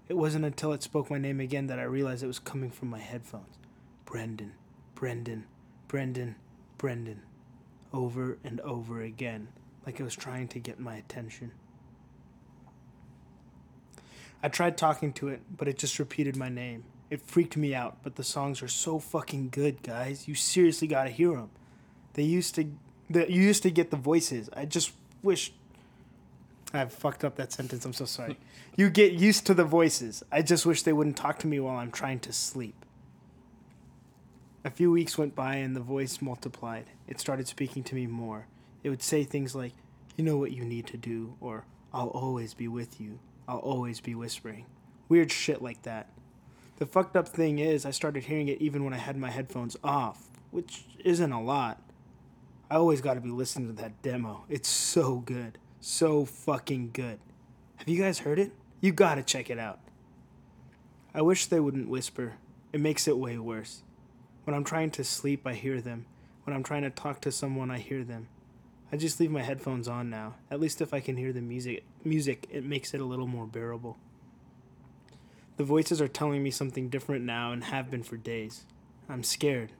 It 0.08 0.16
wasn't 0.16 0.44
until 0.44 0.72
it 0.72 0.82
spoke 0.82 1.10
my 1.10 1.18
name 1.18 1.40
again 1.40 1.66
that 1.66 1.80
I 1.80 1.84
realized 1.84 2.22
it 2.22 2.28
was 2.28 2.38
coming 2.38 2.70
from 2.70 2.88
my 2.88 3.00
headphones. 3.00 3.58
Brendan, 4.04 4.52
Brendan, 4.94 5.46
Brendan, 5.88 6.36
Brendan. 6.78 7.22
Over 7.94 8.38
and 8.42 8.60
over 8.60 9.00
again, 9.00 9.48
like 9.86 10.00
it 10.00 10.02
was 10.02 10.16
trying 10.16 10.48
to 10.48 10.58
get 10.58 10.80
my 10.80 10.96
attention. 10.96 11.52
I 14.42 14.48
tried 14.48 14.76
talking 14.76 15.12
to 15.14 15.28
it, 15.28 15.40
but 15.56 15.68
it 15.68 15.78
just 15.78 15.98
repeated 15.98 16.36
my 16.36 16.48
name. 16.48 16.84
It 17.08 17.22
freaked 17.22 17.56
me 17.56 17.74
out, 17.74 17.98
but 18.02 18.16
the 18.16 18.24
songs 18.24 18.62
are 18.62 18.68
so 18.68 18.98
fucking 18.98 19.50
good, 19.50 19.82
guys. 19.82 20.26
You 20.26 20.34
seriously 20.34 20.88
gotta 20.88 21.10
hear 21.10 21.30
them. 21.34 21.50
They 22.14 22.24
used 22.24 22.56
to, 22.56 22.70
the, 23.08 23.30
you 23.30 23.40
used 23.40 23.62
to 23.62 23.70
get 23.70 23.90
the 23.90 23.96
voices. 23.96 24.50
I 24.52 24.64
just 24.64 24.92
wish. 25.22 25.52
I 26.72 26.84
fucked 26.86 27.24
up 27.24 27.36
that 27.36 27.52
sentence. 27.52 27.84
I'm 27.84 27.92
so 27.92 28.04
sorry. 28.04 28.36
you 28.76 28.90
get 28.90 29.12
used 29.12 29.46
to 29.46 29.54
the 29.54 29.64
voices. 29.64 30.24
I 30.32 30.42
just 30.42 30.66
wish 30.66 30.82
they 30.82 30.92
wouldn't 30.92 31.16
talk 31.16 31.38
to 31.38 31.46
me 31.46 31.60
while 31.60 31.76
I'm 31.76 31.92
trying 31.92 32.18
to 32.20 32.32
sleep. 32.32 32.83
A 34.66 34.70
few 34.70 34.90
weeks 34.90 35.18
went 35.18 35.34
by 35.34 35.56
and 35.56 35.76
the 35.76 35.80
voice 35.80 36.22
multiplied. 36.22 36.86
It 37.06 37.20
started 37.20 37.46
speaking 37.46 37.84
to 37.84 37.94
me 37.94 38.06
more. 38.06 38.46
It 38.82 38.88
would 38.88 39.02
say 39.02 39.22
things 39.22 39.54
like, 39.54 39.74
You 40.16 40.24
know 40.24 40.38
what 40.38 40.52
you 40.52 40.64
need 40.64 40.86
to 40.86 40.96
do, 40.96 41.34
or 41.38 41.66
I'll 41.92 42.08
always 42.08 42.54
be 42.54 42.66
with 42.66 42.98
you. 42.98 43.18
I'll 43.46 43.58
always 43.58 44.00
be 44.00 44.14
whispering. 44.14 44.64
Weird 45.06 45.30
shit 45.30 45.60
like 45.60 45.82
that. 45.82 46.08
The 46.76 46.86
fucked 46.86 47.14
up 47.14 47.28
thing 47.28 47.58
is, 47.58 47.84
I 47.84 47.90
started 47.90 48.24
hearing 48.24 48.48
it 48.48 48.62
even 48.62 48.84
when 48.84 48.94
I 48.94 48.98
had 48.98 49.18
my 49.18 49.28
headphones 49.28 49.76
off, 49.84 50.30
which 50.50 50.86
isn't 51.04 51.32
a 51.32 51.42
lot. 51.42 51.82
I 52.70 52.76
always 52.76 53.02
gotta 53.02 53.20
be 53.20 53.28
listening 53.28 53.68
to 53.68 53.82
that 53.82 54.00
demo. 54.00 54.46
It's 54.48 54.68
so 54.68 55.16
good. 55.16 55.58
So 55.82 56.24
fucking 56.24 56.92
good. 56.94 57.18
Have 57.76 57.88
you 57.90 58.00
guys 58.00 58.20
heard 58.20 58.38
it? 58.38 58.52
You 58.80 58.92
gotta 58.92 59.22
check 59.22 59.50
it 59.50 59.58
out. 59.58 59.80
I 61.12 61.20
wish 61.20 61.44
they 61.46 61.60
wouldn't 61.60 61.90
whisper. 61.90 62.36
It 62.72 62.80
makes 62.80 63.06
it 63.06 63.18
way 63.18 63.36
worse. 63.36 63.82
When 64.44 64.54
I'm 64.54 64.64
trying 64.64 64.90
to 64.92 65.04
sleep, 65.04 65.46
I 65.46 65.54
hear 65.54 65.80
them. 65.80 66.06
When 66.44 66.54
I'm 66.54 66.62
trying 66.62 66.82
to 66.82 66.90
talk 66.90 67.20
to 67.22 67.32
someone, 67.32 67.70
I 67.70 67.78
hear 67.78 68.04
them. 68.04 68.28
I 68.92 68.96
just 68.96 69.18
leave 69.18 69.30
my 69.30 69.42
headphones 69.42 69.88
on 69.88 70.10
now. 70.10 70.34
At 70.50 70.60
least 70.60 70.80
if 70.80 70.92
I 70.92 71.00
can 71.00 71.16
hear 71.16 71.32
the 71.32 71.40
music, 71.40 71.84
music, 72.04 72.46
it 72.50 72.64
makes 72.64 72.92
it 72.92 73.00
a 73.00 73.06
little 73.06 73.26
more 73.26 73.46
bearable. 73.46 73.96
The 75.56 75.64
voices 75.64 76.00
are 76.00 76.08
telling 76.08 76.42
me 76.42 76.50
something 76.50 76.90
different 76.90 77.24
now 77.24 77.52
and 77.52 77.64
have 77.64 77.90
been 77.90 78.02
for 78.02 78.16
days. 78.16 78.66
I'm 79.08 79.22
scared. 79.22 79.72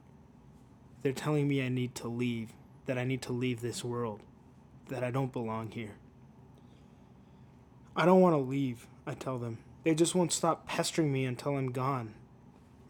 They're 1.03 1.11
telling 1.11 1.47
me 1.47 1.63
I 1.63 1.69
need 1.69 1.93
to 1.95 2.07
leave, 2.07 2.53
that 2.87 2.97
I 2.97 3.03
need 3.03 3.21
to 3.23 3.33
leave 3.33 3.61
this 3.61 3.83
world, 3.83 4.21
that 4.89 5.03
I 5.03 5.11
don't 5.11 5.31
belong 5.31 5.71
here. 5.71 5.95
I 7.95 8.05
don't 8.05 8.21
want 8.21 8.33
to 8.33 8.39
leave, 8.39 8.87
I 9.05 9.13
tell 9.13 9.37
them. 9.37 9.59
They 9.83 9.93
just 9.93 10.15
won't 10.15 10.33
stop 10.33 10.65
pestering 10.65 11.13
me 11.13 11.25
until 11.25 11.55
I'm 11.55 11.71
gone. 11.71 12.15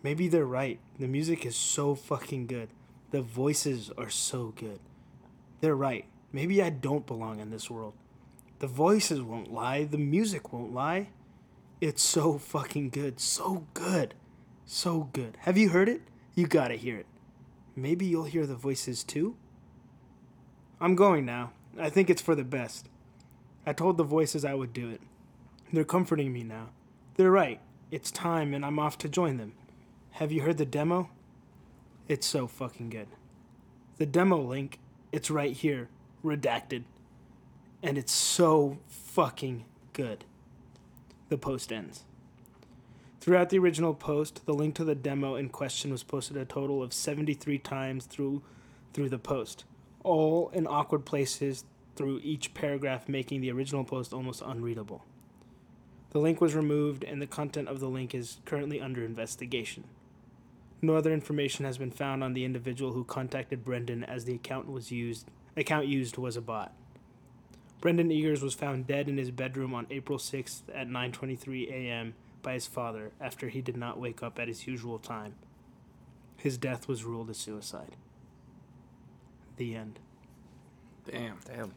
Maybe 0.06 0.28
they're 0.28 0.46
right. 0.46 0.80
The 1.00 1.08
music 1.08 1.48
is 1.48 1.56
so 1.56 1.96
fucking 1.96 2.46
good. 2.46 2.70
The 3.10 3.24
voices 3.24 3.89
are 3.98 4.12
so 4.12 4.54
good. 4.56 4.80
They're 5.62 5.76
right. 5.76 6.06
Maybe 6.32 6.62
I 6.62 6.70
don't 6.70 7.08
belong 7.08 7.39
in 7.39 7.50
this 7.50 7.72
world. 7.72 7.96
The 8.60 8.68
voices 8.68 9.24
won't 9.24 9.52
lie. 9.52 9.84
The 9.84 9.98
music 9.98 10.54
won't 10.54 10.76
lie. 10.76 11.08
It's 11.82 12.04
so 12.04 12.38
fucking 12.38 12.91
good. 12.91 13.20
So 13.20 13.65
good. 13.74 14.13
So 14.63 15.10
good. 15.12 15.38
Have 15.39 15.58
you 15.58 15.70
heard 15.70 15.89
it? 15.89 16.04
You 16.36 16.46
gotta 16.46 16.76
hear 16.76 16.98
it. 16.98 17.08
Maybe 17.76 18.06
you'll 18.06 18.26
hear 18.26 18.46
the 18.46 18.54
voices 18.54 19.04
too? 19.04 19.36
I'm 20.80 20.94
going 20.94 21.26
now. 21.26 21.54
I 21.80 21.89
think 21.89 22.12
it's 22.12 22.22
for 22.22 22.36
the 22.36 22.44
best. 22.44 22.89
I 23.65 23.74
told 23.74 23.98
the 23.98 24.04
voices 24.04 24.46
I 24.46 24.54
would 24.54 24.72
do 24.72 24.88
it. 24.88 25.02
They're 25.74 25.84
comforting 25.84 26.32
me 26.32 26.44
now. 26.44 26.70
They're 27.15 27.32
right. 27.32 27.60
It's 27.89 28.12
time 28.12 28.54
and 28.54 28.63
I'm 28.63 28.78
off 28.78 29.00
to 29.00 29.10
join 29.10 29.38
them. 29.38 29.54
Have 30.19 30.32
you 30.32 30.43
heard 30.43 30.58
the 30.58 30.65
demo? 30.65 31.10
It's 32.08 32.25
so 32.25 32.47
fucking 32.47 32.89
good. 32.89 33.10
The 33.97 34.06
demo 34.06 34.41
link, 34.41 34.80
it's 35.12 35.30
right 35.30 35.51
here, 35.51 35.89
redacted. 36.23 36.84
And 37.84 37.97
it's 37.97 38.13
so 38.13 38.78
fucking 38.88 39.65
good. 39.91 40.23
The 41.28 41.38
post 41.38 41.69
ends. 41.69 42.06
Throughout 43.19 43.49
the 43.49 43.60
original 43.60 43.93
post, 43.93 44.45
the 44.45 44.54
link 44.54 44.75
to 44.75 44.86
the 44.86 44.95
demo 44.95 45.36
in 45.36 45.49
question 45.49 45.91
was 45.91 46.04
posted 46.04 46.38
a 46.38 46.45
total 46.45 46.82
of 46.82 46.93
73 46.93 47.58
times 47.58 48.06
through 48.06 48.41
through 48.93 49.10
the 49.10 49.19
post, 49.19 49.65
all 50.01 50.49
in 50.54 50.65
awkward 50.65 51.04
places 51.04 51.65
through 51.97 52.21
each 52.23 52.54
paragraph 52.54 53.10
making 53.10 53.41
the 53.41 53.51
original 53.51 53.84
post 53.84 54.13
almost 54.13 54.41
unreadable. 54.45 55.04
The 56.12 56.19
link 56.19 56.39
was 56.39 56.56
removed 56.56 57.04
and 57.04 57.21
the 57.21 57.28
content 57.28 57.67
of 57.67 57.82
the 57.82 57.89
link 57.89 58.15
is 58.15 58.38
currently 58.45 58.80
under 58.80 59.04
investigation. 59.04 59.84
No 60.86 60.95
other 60.95 61.12
information 61.12 61.65
has 61.65 61.80
been 61.80 61.89
found 61.89 62.24
on 62.24 62.36
the 62.36 62.45
individual 62.45 62.91
who 62.91 63.04
contacted 63.04 63.65
Brendan 63.65 64.04
as 64.04 64.26
the 64.26 64.36
account 64.36 64.69
was 64.69 64.91
used 64.91 65.26
account 65.58 65.88
used 65.88 66.15
was 66.15 66.38
a 66.38 66.41
bot. 66.41 66.76
Brendan 67.82 68.10
Eagers 68.10 68.43
was 68.43 68.54
found 68.54 68.86
dead 68.86 69.10
in 69.10 69.17
his 69.17 69.32
bedroom 69.32 69.74
on 69.74 69.88
April 69.89 70.19
6th 70.19 70.62
at 70.76 70.88
9:23 70.88 71.71
a.m. 71.71 72.13
by 72.43 72.54
his 72.54 72.67
father 72.67 73.12
after 73.19 73.50
he 73.50 73.63
did 73.63 73.76
not 73.76 74.00
wake 74.00 74.21
up 74.21 74.38
at 74.38 74.48
his 74.48 74.67
usual 74.67 75.00
time. 75.00 75.34
His 76.38 76.56
death 76.56 76.88
was 76.88 77.04
ruled 77.04 77.32
a 77.32 77.34
suicide. 77.34 77.95
The 79.58 79.76
end. 79.76 79.98
Damn. 81.10 81.39
Damn. 81.45 81.74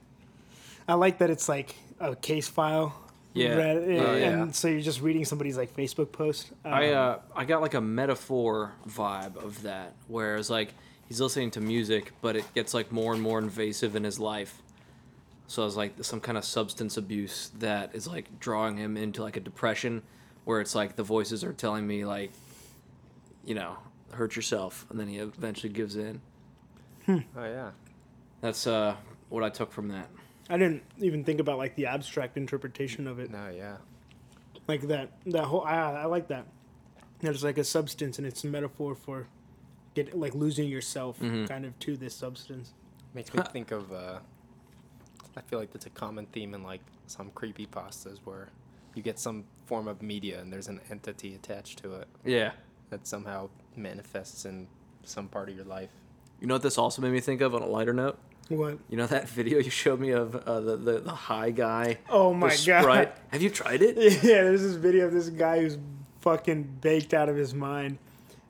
I 0.86 0.94
like 0.94 1.16
that 1.18 1.30
it's 1.30 1.48
like 1.48 1.76
a 1.98 2.14
case 2.14 2.48
file. 2.48 3.07
Yeah. 3.34 3.54
read- 3.54 3.76
Oh, 3.76 4.12
and 4.14 4.20
yeah. 4.48 4.52
so 4.52 4.68
you're 4.68 4.80
just 4.80 5.00
reading 5.00 5.24
somebody's 5.24 5.56
like 5.56 5.74
Facebook 5.76 6.10
post. 6.12 6.50
I 6.64 6.92
Um, 6.92 6.96
uh 6.96 7.18
I 7.40 7.44
got 7.44 7.60
like 7.62 7.74
a 7.74 7.80
metaphor 7.80 8.72
vibe 8.88 9.36
of 9.36 9.62
that, 9.62 9.94
where 10.08 10.36
it's 10.36 10.50
like 10.50 10.74
he's 11.06 11.20
listening 11.20 11.50
to 11.52 11.60
music, 11.60 12.12
but 12.20 12.36
it 12.36 12.44
gets 12.54 12.74
like 12.74 12.90
more 12.90 13.12
and 13.12 13.22
more 13.22 13.38
invasive 13.38 13.94
in 13.96 14.04
his 14.04 14.18
life. 14.18 14.62
So 15.46 15.66
it's 15.66 15.76
like 15.76 15.92
some 16.04 16.20
kind 16.20 16.36
of 16.36 16.44
substance 16.44 16.96
abuse 16.96 17.50
that 17.58 17.94
is 17.94 18.06
like 18.06 18.38
drawing 18.40 18.76
him 18.76 18.96
into 18.96 19.22
like 19.22 19.36
a 19.36 19.40
depression, 19.40 20.02
where 20.44 20.60
it's 20.60 20.74
like 20.74 20.96
the 20.96 21.02
voices 21.02 21.42
are 21.44 21.52
telling 21.54 21.86
me 21.86 22.04
like, 22.04 22.32
you 23.44 23.54
know, 23.54 23.76
hurt 24.12 24.36
yourself, 24.36 24.84
and 24.90 24.98
then 24.98 25.08
he 25.08 25.18
eventually 25.18 25.72
gives 25.72 25.96
in. 25.96 26.20
Oh 27.08 27.22
yeah. 27.36 27.70
That's 28.40 28.66
uh 28.66 28.96
what 29.30 29.42
I 29.42 29.48
took 29.50 29.72
from 29.72 29.88
that. 29.88 30.08
I 30.50 30.56
didn't 30.56 30.82
even 30.98 31.24
think 31.24 31.40
about 31.40 31.58
like 31.58 31.74
the 31.76 31.86
abstract 31.86 32.36
interpretation 32.36 33.06
of 33.06 33.18
it. 33.18 33.30
No, 33.30 33.48
yeah. 33.48 33.76
Like 34.66 34.82
that 34.88 35.10
that 35.26 35.44
whole 35.44 35.62
I, 35.62 35.76
I 36.02 36.04
like 36.06 36.28
that. 36.28 36.46
There's 37.20 37.42
like 37.44 37.58
a 37.58 37.64
substance 37.64 38.18
and 38.18 38.26
it's 38.26 38.44
a 38.44 38.46
metaphor 38.46 38.94
for 38.94 39.26
get 39.94 40.16
like 40.18 40.34
losing 40.34 40.68
yourself 40.68 41.18
Mhm. 41.20 41.48
kind 41.48 41.64
of 41.64 41.78
to 41.80 41.96
this 41.96 42.14
substance. 42.14 42.72
Makes 43.14 43.34
me 43.34 43.42
think 43.52 43.70
of. 43.72 43.92
uh 43.92 44.18
I 45.36 45.40
feel 45.42 45.58
like 45.58 45.72
that's 45.72 45.86
a 45.86 45.90
common 45.90 46.26
theme 46.26 46.54
in 46.54 46.62
like 46.62 46.80
some 47.06 47.30
creepy 47.30 47.66
pastas 47.66 48.18
where 48.24 48.48
you 48.94 49.02
get 49.02 49.18
some 49.18 49.44
form 49.66 49.86
of 49.86 50.02
media 50.02 50.40
and 50.40 50.52
there's 50.52 50.66
an 50.68 50.80
entity 50.90 51.34
attached 51.34 51.78
to 51.82 51.94
it 51.94 52.08
Yeah. 52.24 52.52
that 52.90 53.06
somehow 53.06 53.48
manifests 53.76 54.44
in 54.44 54.66
some 55.04 55.28
part 55.28 55.48
of 55.48 55.54
your 55.54 55.64
life. 55.64 55.90
You 56.40 56.46
know 56.48 56.54
what 56.54 56.62
this 56.62 56.76
also 56.78 57.00
made 57.02 57.12
me 57.12 57.20
think 57.20 57.40
of 57.40 57.54
on 57.54 57.62
a 57.62 57.66
lighter 57.66 57.92
note? 57.92 58.18
What? 58.48 58.78
You 58.88 58.96
know 58.96 59.06
that 59.06 59.28
video 59.38 59.58
you 59.58 59.70
showed 59.70 60.00
me 60.00 60.10
of 60.10 60.34
uh, 60.34 60.60
the, 60.60 60.76
the 60.76 60.98
the 61.00 61.10
high 61.12 61.50
guy. 61.50 61.98
Oh 62.08 62.32
my 62.32 62.48
Sprite? 62.50 62.84
god. 62.84 63.12
Have 63.32 63.42
you 63.42 63.50
tried 63.50 63.82
it? 63.82 63.96
Yeah, 64.22 64.42
there's 64.44 64.62
this 64.62 64.74
video 64.74 65.06
of 65.06 65.12
this 65.12 65.28
guy 65.28 65.60
who's 65.60 65.78
fucking 66.20 66.78
baked 66.80 67.14
out 67.14 67.28
of 67.28 67.36
his 67.36 67.54
mind. 67.54 67.98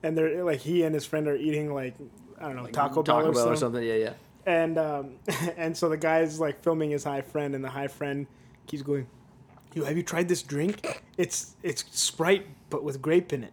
And 0.03 0.17
they're 0.17 0.45
like 0.45 0.61
he 0.61 0.85
and 0.85 0.95
his 0.95 1.05
friend 1.05 1.27
are 1.27 1.35
eating 1.37 1.75
like 1.75 1.95
I 2.41 2.45
don't 2.47 2.57
know, 2.57 2.63
Like 2.63 2.73
Taco 2.73 3.03
Bell, 3.03 3.17
Taco 3.17 3.29
or, 3.29 3.33
Bell 3.33 3.49
or 3.49 3.57
something. 3.57 3.83
something. 3.83 3.83
Yeah, 3.83 3.95
yeah. 3.95 4.13
And 4.47 4.79
um, 4.79 5.11
and 5.57 5.77
so 5.77 5.89
the 5.89 5.97
guy's 5.97 6.39
like 6.39 6.63
filming 6.63 6.91
his 6.91 7.03
high 7.05 7.21
friend, 7.23 7.55
and 7.55 7.65
the 7.65 7.69
high 7.69 7.89
friend 7.89 8.27
keeps 8.69 8.83
going, 8.85 9.07
"Yo, 9.75 9.85
have 9.85 9.97
you 9.97 10.05
tried 10.05 10.29
this 10.29 10.43
drink? 10.43 11.03
It's 11.17 11.57
it's 11.65 11.85
Sprite, 11.91 12.47
but 12.71 12.85
with 12.85 13.03
grape 13.03 13.33
in 13.33 13.43
it." 13.43 13.53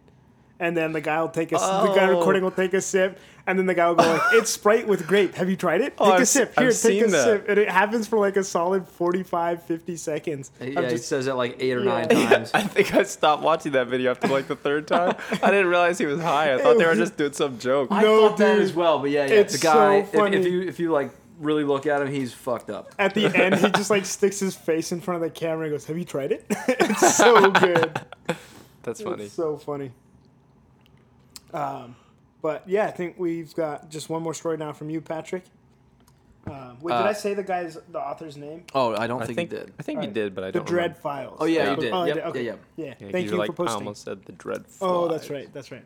And 0.58 0.74
then 0.76 0.92
the 0.92 1.00
guy 1.02 1.20
will 1.20 1.28
take 1.28 1.52
a 1.52 1.56
the 1.56 1.92
guy 1.94 2.06
Oh. 2.08 2.18
recording 2.18 2.42
will 2.42 2.50
take 2.50 2.72
a 2.72 2.80
sip, 2.80 3.18
and 3.46 3.58
then 3.58 3.66
the 3.66 3.74
guy 3.74 3.88
will 3.88 3.94
go 3.96 4.04
like, 4.10 4.22
"It's 4.32 4.50
Sprite 4.50 4.86
with 4.88 5.06
grape. 5.06 5.34
Have 5.34 5.50
you 5.50 5.56
tried 5.56 5.82
it? 5.82 5.92
Oh, 5.98 6.06
Take 6.06 6.14
I've 6.14 6.18
a 6.20 6.22
s- 6.22 6.30
sip. 6.30 6.54
I've 6.56 6.62
Here, 6.62 6.72
take 6.72 7.02
a 7.02 7.06
that. 7.10 7.24
sip." 7.24 7.48
And 7.50 7.58
it 7.58 7.70
happens 7.70 8.08
for 8.08 8.18
like 8.18 8.36
a 8.38 8.42
solid 8.44 8.88
45, 8.88 9.62
50 9.64 9.96
seconds. 9.96 10.50
Yeah, 10.58 10.78
I'm 10.78 10.84
he 10.84 10.90
just- 10.92 11.08
says 11.08 11.26
it 11.26 11.34
like 11.34 11.56
eight 11.60 11.72
or 11.74 11.80
Yeah. 11.84 12.06
nine 12.06 12.08
times. 12.28 12.50
I 12.54 12.62
think 12.62 12.94
I 12.94 13.02
stopped 13.02 13.42
watching 13.42 13.72
that 13.72 13.88
video 13.88 14.12
after 14.12 14.28
like 14.28 14.46
the 14.48 14.56
third 14.56 14.88
time. 14.88 15.14
I 15.42 15.50
didn't 15.50 15.66
realize 15.66 15.98
he 15.98 16.06
was 16.06 16.20
high. 16.22 16.54
I 16.54 16.58
thought 16.58 16.78
they 16.78 16.86
were 16.86 16.94
just 16.94 17.18
doing 17.18 17.34
some 17.34 17.58
joke. 17.58 17.88
I 17.90 18.00
No, 18.02 18.28
thought 18.28 18.38
that 18.38 18.54
dude. 18.54 18.62
as 18.62 18.72
well, 18.72 18.98
but 18.98 19.10
yeah, 19.10 19.26
yeah. 19.26 19.34
It's 19.34 19.52
the 19.52 19.58
guy. 19.58 20.00
so 20.00 20.06
if- 20.06 20.12
funny. 20.12 20.36
If, 20.38 20.46
you 20.46 20.62
if 20.62 20.78
you 20.80 20.90
like 20.90 21.10
really 21.38 21.64
look 21.64 21.84
at 21.86 22.00
him, 22.00 22.08
he's 22.08 22.32
fucked 22.32 22.70
up. 22.70 22.94
At 22.98 23.12
the 23.12 23.26
end, 23.26 23.56
he 23.56 23.68
just 23.72 23.90
like 23.90 24.06
sticks 24.06 24.40
his 24.40 24.56
face 24.56 24.90
in 24.90 25.02
front 25.02 25.22
of 25.22 25.28
the 25.28 25.38
camera 25.38 25.64
and 25.66 25.74
goes, 25.74 25.84
"Have 25.84 25.98
you 25.98 26.06
tried 26.06 26.32
it?" 26.32 26.46
it's 26.48 27.14
so 27.14 27.50
good. 27.50 28.00
That's 28.84 29.02
funny. 29.02 29.24
It's 29.24 29.34
so 29.34 29.58
funny. 29.58 29.90
Um, 31.56 31.96
but 32.42 32.68
yeah, 32.68 32.86
I 32.86 32.90
think 32.90 33.16
we've 33.18 33.54
got 33.54 33.88
just 33.90 34.08
one 34.10 34.22
more 34.22 34.34
story 34.34 34.56
now 34.56 34.72
from 34.72 34.90
you, 34.90 35.00
Patrick. 35.00 35.44
Um, 36.46 36.78
wait, 36.80 36.92
did 36.92 37.00
Uh, 37.02 37.04
I 37.08 37.12
say 37.12 37.34
the 37.34 37.42
guy's 37.42 37.76
the 37.90 37.98
author's 37.98 38.36
name? 38.36 38.62
Oh, 38.72 38.94
I 38.94 39.06
don't 39.08 39.20
I 39.20 39.26
think, 39.26 39.36
think 39.36 39.50
he 39.52 39.56
did. 39.58 39.72
I 39.80 39.82
think 39.82 39.96
you 39.96 40.00
Alright. 40.02 40.14
did, 40.14 40.34
but 40.34 40.44
I 40.44 40.46
The 40.48 40.52
don't. 40.60 40.66
The 40.66 40.70
Dread 40.70 40.82
remember. 40.90 41.00
Files. 41.00 41.36
Oh 41.40 41.44
yeah, 41.46 41.66
Oh, 41.66 41.70
you 41.70 41.76
did. 41.80 41.92
I 41.92 42.06
Yep. 42.06 42.14
did, 42.14 42.24
okay. 42.24 42.42
Yeah, 42.44 42.52
yeah. 42.76 42.84
Yeah, 42.86 42.94
Yeah, 43.00 43.10
thank 43.10 43.24
you 43.26 43.32
you 43.32 43.36
like, 43.38 43.48
for 43.56 43.62
I 43.62 43.66
posting. 43.66 43.76
almost 43.82 44.02
said 44.04 44.24
the 44.26 44.32
Dread. 44.32 44.64
Oh, 44.80 45.08
that's 45.08 45.28
right. 45.28 45.52
That's 45.52 45.72
right. 45.72 45.84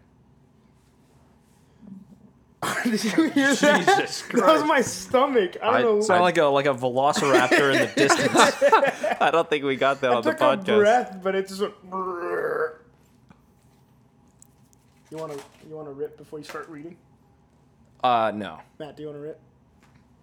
Did 2.85 3.02
you 3.04 3.30
hear 3.30 3.54
that? 3.54 3.87
Jesus 3.87 4.20
That 4.35 4.46
was 4.52 4.64
my 4.64 4.83
stomach. 4.83 5.56
I 5.62 5.66
I- 5.78 5.83
don't 5.83 5.94
know. 5.96 6.00
Sound 6.02 6.20
like 6.22 6.37
a 6.37 6.44
like 6.44 6.66
a 6.66 6.74
velociraptor 6.74 7.72
in 7.72 7.78
the 7.80 7.87
distance. 7.96 8.37
I 9.20 9.30
don't 9.30 9.48
think 9.48 9.64
we 9.64 9.76
got 9.76 10.02
that 10.02 10.11
I 10.12 10.14
on 10.16 10.22
the 10.22 10.33
took 10.33 10.40
a 10.42 10.44
podcast. 10.44 10.78
breath, 10.78 11.18
but 11.22 11.35
it 11.35 11.48
just 11.48 11.62
went. 11.62 11.72
You 15.11 15.16
want 15.18 15.33
to 15.33 15.38
you 15.68 15.75
want 15.75 15.88
to 15.88 15.92
rip 15.92 16.16
before 16.16 16.38
you 16.38 16.44
start 16.44 16.68
reading, 16.68 16.96
Uh, 18.03 18.31
no. 18.35 18.61
Matt? 18.79 18.96
Do 18.96 19.03
you 19.03 19.09
want 19.09 19.18
to 19.18 19.23
rip 19.23 19.40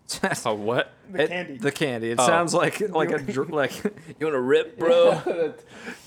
Oh, 0.46 0.54
what? 0.54 0.94
the 1.12 1.24
It- 1.24 1.30
candy? 1.30 1.58
The 1.58 1.72
candy. 1.72 2.12
It 2.12 2.20
Oh. 2.20 2.26
sounds 2.26 2.54
like 2.54 2.80
like 2.90 3.12
a 3.12 3.20
dr- 3.20 3.50
like 3.52 3.84
you 3.84 4.26
want 4.26 4.34
to 4.34 4.40
rip, 4.42 4.80
bro? 4.80 5.54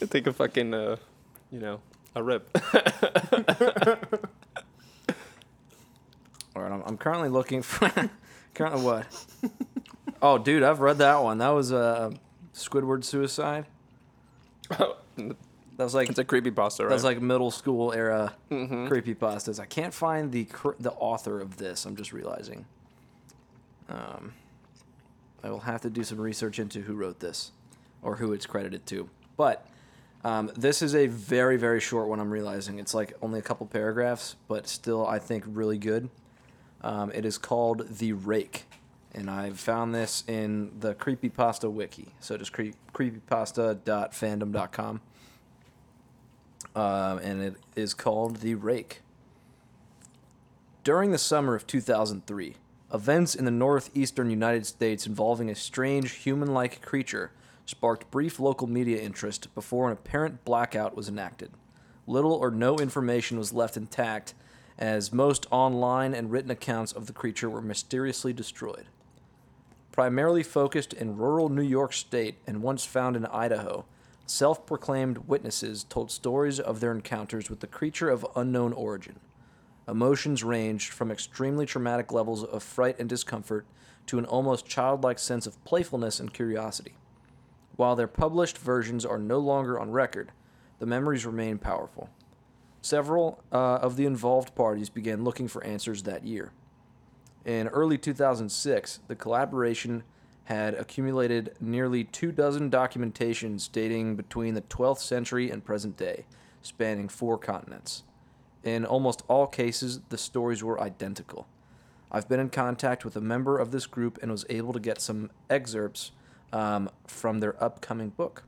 Take 0.09 0.27
a 0.27 0.33
fucking, 0.33 0.73
uh, 0.73 0.97
you 1.53 1.59
know, 1.61 1.81
a 2.15 2.23
rip. 2.23 2.49
All 6.57 6.63
right, 6.63 6.73
I'm, 6.73 6.83
I'm 6.85 6.97
currently 6.99 7.29
looking 7.29 7.63
for 7.63 7.91
currently 8.55 8.83
what? 8.83 9.07
Oh, 10.23 10.37
dude, 10.39 10.63
I've 10.63 10.81
read 10.81 10.99
that 10.99 11.23
one. 11.23 11.39
That 11.39 11.51
was 11.51 11.73
uh, 11.73 12.11
Squidward 12.55 13.05
suicide. 13.05 13.67
That 15.81 15.85
was 15.85 15.95
like 15.95 16.11
it's 16.11 16.19
a 16.19 16.25
creepy 16.25 16.51
pasta, 16.51 16.83
right? 16.83 16.91
that 16.91 16.95
was 16.95 17.05
like 17.05 17.23
middle 17.23 17.51
school 17.51 17.91
era 17.95 18.35
Mhm. 18.51 18.87
creepypastas. 18.87 19.59
I 19.59 19.65
can't 19.65 19.95
find 19.95 20.31
the 20.31 20.45
cr- 20.45 20.73
the 20.79 20.93
author 20.93 21.41
of 21.41 21.57
this. 21.57 21.87
I'm 21.87 21.97
just 21.97 22.13
realizing. 22.13 22.67
Um, 23.89 24.35
I 25.43 25.49
will 25.49 25.61
have 25.61 25.81
to 25.81 25.89
do 25.89 26.05
some 26.05 26.21
research 26.21 26.59
into 26.59 26.83
who 26.83 26.93
wrote 26.95 27.21
this, 27.21 27.53
or 28.03 28.17
who 28.17 28.35
it's 28.35 28.45
credited 28.45 28.85
to. 28.89 29.09
But 29.39 29.67
um, 30.23 30.51
this 30.55 30.83
is 30.83 30.95
a 30.95 31.07
very 31.07 31.57
very 31.57 31.81
short 31.81 32.09
one. 32.09 32.21
I'm 32.21 32.31
realizing 32.31 32.79
it's 32.79 32.93
like 32.93 33.15
only 33.23 33.39
a 33.39 33.43
couple 33.43 33.67
paragraphs, 33.67 34.37
but 34.49 34.69
still 34.69 35.07
I 35.07 35.19
think 35.19 35.45
really 35.47 35.79
good. 35.79 36.11
Um, 36.83 37.11
it 37.13 37.25
is 37.25 37.39
called 37.39 37.89
The 37.89 38.13
Rake, 38.13 38.67
and 39.15 39.31
I 39.31 39.49
found 39.53 39.95
this 39.95 40.25
in 40.29 40.79
the 40.79 40.95
creepypasta 40.95 41.73
wiki. 41.73 42.09
So 42.21 42.37
just 42.37 42.53
cre- 42.53 42.73
creepypasta.fandom.com. 42.93 45.01
Um, 46.75 47.19
and 47.19 47.43
it 47.43 47.57
is 47.75 47.95
called 47.95 48.37
The 48.37 48.55
Rake. 48.55 49.01
During 50.85 51.11
the 51.11 51.19
summer 51.19 51.55
of 51.55 51.67
2003, 51.67 52.57
events 52.93 53.35
in 53.35 53.45
the 53.45 53.51
northeastern 53.51 54.31
United 54.31 54.67
States 54.67 55.07
involving 55.07 55.51
a 55.51 55.55
strange 55.55 56.13
human 56.13 56.55
like 56.55 56.81
creature 56.81 57.33
sparked 57.67 58.11
brief 58.11 58.41
local 58.41 58.67
media 58.67 59.01
interest 59.01 59.55
before 59.55 59.87
an 59.87 59.93
apparent 59.93 60.45
blackout 60.45 60.97
was 60.97 61.09
enacted. 61.09 61.51
Little 62.07 62.33
or 62.33 62.51
no 62.51 62.79
information 62.79 63.39
was 63.39 63.53
left 63.53 63.77
intact, 63.77 64.35
as 64.79 65.13
most 65.13 65.47
online 65.51 66.15
and 66.15 66.31
written 66.31 66.51
accounts 66.51 66.93
of 66.93 67.07
the 67.07 67.13
creature 67.13 67.49
were 67.49 67.61
mysteriously 67.61 68.33
destroyed. 68.33 68.87
Primarily 69.93 70.43
focused 70.43 70.93
in 70.93 71.17
rural 71.17 71.49
New 71.49 71.63
York 71.63 71.93
State 71.93 72.37
and 72.47 72.63
once 72.63 72.85
found 72.85 73.17
in 73.17 73.27
Idaho, 73.27 73.85
self 74.31 74.65
proclaimed 74.65 75.19
witnesses 75.27 75.85
told 75.85 76.11
stories 76.11 76.61
of 76.61 76.79
their 76.79 76.93
encounters 76.93 77.51
with 77.51 77.59
the 77.59 77.67
creature 77.67 78.09
of 78.09 78.25
unknown 78.37 78.73
origin. 78.73 79.19
Emotions 79.89 80.45
ranged 80.45 80.93
from 80.93 81.11
extremely 81.11 81.67
traumatic 81.67 82.13
levels 82.13 82.45
of 82.45 82.63
fright 82.63 82.97
and 83.01 83.09
discomfort 83.09 83.67
to 84.07 84.19
an 84.19 84.25
almost 84.25 84.67
childlike 84.67 85.19
sense 85.19 85.49
of 85.49 85.63
playfulness 85.65 86.21
and 86.21 86.33
curiosity. 86.33 86.95
While 87.75 87.97
their 87.97 88.07
published 88.07 88.57
versions 88.57 89.05
are 89.05 89.19
no 89.19 89.41
longer 89.41 89.81
on 89.81 89.91
record, 89.91 90.31
the 90.79 90.87
memories 90.87 91.27
remain 91.27 91.59
powerful. 91.59 92.09
Several 92.83 93.43
uh, 93.51 93.77
of 93.83 93.97
the 93.97 94.07
involved 94.07 94.55
parties 94.55 94.89
began 94.89 95.25
looking 95.25 95.49
for 95.49 95.65
answers 95.65 96.05
that 96.05 96.25
year. 96.25 96.53
In 97.45 97.67
early 97.69 97.99
2006, 97.99 99.01
the 99.09 99.17
collaboration 99.17 100.05
had 100.51 100.75
accumulated 100.75 101.55
nearly 101.61 102.03
two 102.03 102.33
dozen 102.33 102.69
documentations 102.69 103.71
dating 103.71 104.17
between 104.17 104.55
the 104.55 104.63
12th 104.63 104.99
century 104.99 105.49
and 105.49 105.65
present 105.65 105.97
day, 105.97 106.25
spanning 106.61 107.09
four 107.09 107.39
continents. 107.39 108.03
In 108.65 108.85
almost 108.85 109.23
all 109.29 109.47
cases, 109.47 110.01
the 110.09 110.19
stories 110.19 110.61
were 110.61 110.81
identical. 110.81 111.47
I've 112.11 112.29
been 112.29 112.41
in 112.41 112.51
contact 112.51 113.05
with 113.05 113.15
a 113.15 113.21
member 113.21 113.59
of 113.59 113.71
this 113.71 113.87
group 113.87 114.19
and 114.21 114.33
was 114.33 114.45
able 114.51 114.73
to 114.73 114.81
get 114.81 115.01
some 115.01 115.31
excerpts 115.49 116.11
um, 116.53 116.91
from 117.07 117.39
their 117.39 117.63
upcoming 117.63 118.09
book. 118.09 118.43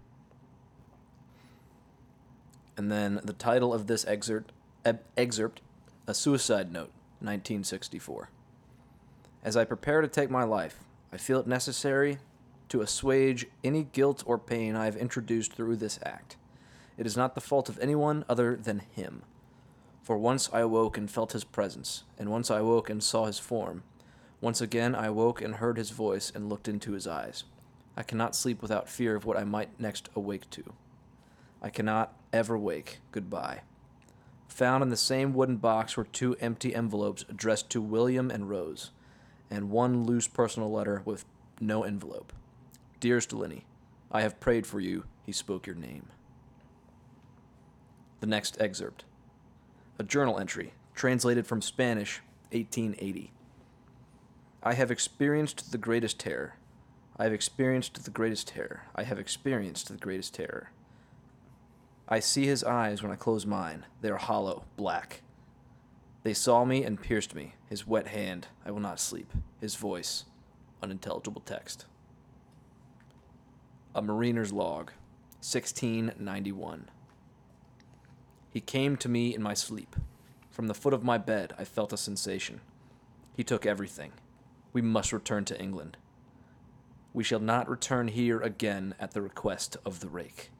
And 2.77 2.91
then 2.91 3.21
the 3.23 3.33
title 3.33 3.73
of 3.73 3.87
this 3.87 4.05
excerpt, 4.07 4.51
excerpt, 5.17 5.61
A 6.09 6.15
Suicide 6.15 6.73
Note, 6.73 6.91
1964. 7.21 8.29
As 9.45 9.57
I 9.57 9.65
prepare 9.65 10.01
to 10.01 10.09
take 10.09 10.31
my 10.31 10.43
life, 10.43 10.81
I 11.13 11.19
feel 11.19 11.39
it 11.41 11.47
necessary 11.47 12.19
to 12.71 12.81
assuage 12.81 13.47
any 13.63 13.85
guilt 13.85 14.23
or 14.25 14.39
pain 14.39 14.75
I 14.75 14.87
have 14.87 14.97
introduced 14.97 15.53
through 15.53 15.77
this 15.77 15.99
act. 16.05 16.37
It 16.97 17.07
is 17.07 17.17
not 17.17 17.35
the 17.35 17.41
fault 17.41 17.69
of 17.69 17.79
anyone 17.81 18.25
other 18.29 18.57
than 18.57 18.79
him. 18.79 19.23
For 20.03 20.17
once 20.17 20.49
I 20.53 20.61
awoke 20.61 20.97
and 20.97 21.11
felt 21.11 21.33
his 21.33 21.45
presence, 21.45 22.05
and 22.19 22.31
once 22.31 22.51
I 22.51 22.61
awoke 22.61 22.89
and 22.89 23.03
saw 23.03 23.27
his 23.27 23.39
form. 23.39 23.83
Once 24.41 24.61
again 24.61 24.95
I 24.95 25.07
awoke 25.07 25.43
and 25.43 25.57
heard 25.57 25.77
his 25.77 25.91
voice 25.91 26.33
and 26.35 26.49
looked 26.49 26.67
into 26.67 26.93
his 26.93 27.07
eyes. 27.07 27.45
I 27.97 28.03
cannot 28.03 28.35
sleep 28.35 28.63
without 28.63 28.89
fear 28.89 29.15
of 29.15 29.25
what 29.25 29.37
I 29.37 29.45
might 29.45 29.79
next 29.79 30.09
awake 30.17 30.49
to. 30.51 30.73
I 31.61 31.69
cannot 31.69 32.17
ever 32.33 32.57
wake. 32.57 33.01
Goodbye. 33.13 33.61
Found 34.49 34.83
in 34.83 34.89
the 34.89 34.97
same 34.97 35.35
wooden 35.35 35.59
box 35.59 35.97
were 35.97 36.05
two 36.05 36.37
empty 36.41 36.75
envelopes 36.75 37.25
addressed 37.29 37.71
to 37.71 37.81
William 37.81 38.31
and 38.31 38.49
Rose, 38.49 38.91
and 39.53 39.69
one 39.71 40.05
loose 40.05 40.27
personal 40.27 40.73
letter 40.73 41.03
with 41.05 41.27
no 41.61 41.85
envelope. 41.85 42.33
Dearest 43.01 43.35
Lenny, 43.35 43.67
I 44.11 44.23
have 44.23 44.41
prayed 44.41 44.67
for 44.67 44.81
you. 44.81 45.05
He 45.27 45.33
spoke 45.33 45.67
your 45.67 45.77
name. 45.77 46.07
The 48.21 48.27
next 48.27 48.59
excerpt. 48.59 49.05
A 49.99 50.05
journal 50.05 50.39
entry, 50.39 50.73
translated 50.95 51.47
from 51.47 51.61
Spanish, 51.61 52.23
1880. 52.53 53.31
I 54.63 54.73
have 54.73 54.91
experienced 54.91 55.71
the 55.71 55.79
greatest 55.79 56.19
terror. 56.19 56.55
I 57.19 57.25
have 57.25 57.35
experienced 57.35 58.03
the 58.03 58.11
greatest 58.11 58.49
terror. 58.49 58.85
I 58.97 59.03
have 59.03 59.19
experienced 59.19 59.89
the 59.89 59.99
greatest 59.99 60.33
terror. 60.33 60.71
I 62.09 62.21
see 62.21 62.47
his 62.47 62.65
eyes 62.65 63.03
when 63.03 63.13
I 63.13 63.17
close 63.17 63.45
mine. 63.45 63.85
They 64.01 64.09
are 64.09 64.17
hollow, 64.17 64.65
black. 64.77 65.21
They 66.23 66.35
saw 66.35 66.65
me 66.65 66.85
and 66.85 67.01
pierced 67.01 67.35
me. 67.35 67.55
His 67.69 67.87
wet 67.87 68.09
hand, 68.09 68.47
I 68.65 68.71
will 68.71 68.81
not 68.81 69.01
sleep. 69.01 69.33
His 69.61 69.75
voice, 69.75 70.25
unintelligible 70.83 71.43
text. 71.45 71.87
A 73.95 74.03
Mariner's 74.03 74.53
Log, 74.53 74.93
1691. 75.41 76.91
He 78.51 78.61
came 78.61 78.97
to 78.97 79.09
me 79.09 79.35
in 79.35 79.43
my 79.43 79.55
sleep. 79.55 79.97
From 80.51 80.69
the 80.69 80.75
foot 80.75 80.95
of 80.95 81.03
my 81.03 81.19
bed, 81.19 81.55
I 81.59 81.65
felt 81.65 81.93
a 81.93 81.97
sensation. 81.97 82.61
He 83.37 83.43
took 83.43 83.67
everything. 83.67 84.13
We 84.73 84.83
must 84.83 85.13
return 85.13 85.45
to 85.47 85.61
England. 85.61 85.97
We 87.13 87.25
shall 87.25 87.41
not 87.41 87.69
return 87.69 88.09
here 88.09 88.41
again 88.41 88.95
at 89.01 89.13
the 89.13 89.23
request 89.23 89.77
of 89.85 90.01
the 90.01 90.09
rake. 90.09 90.51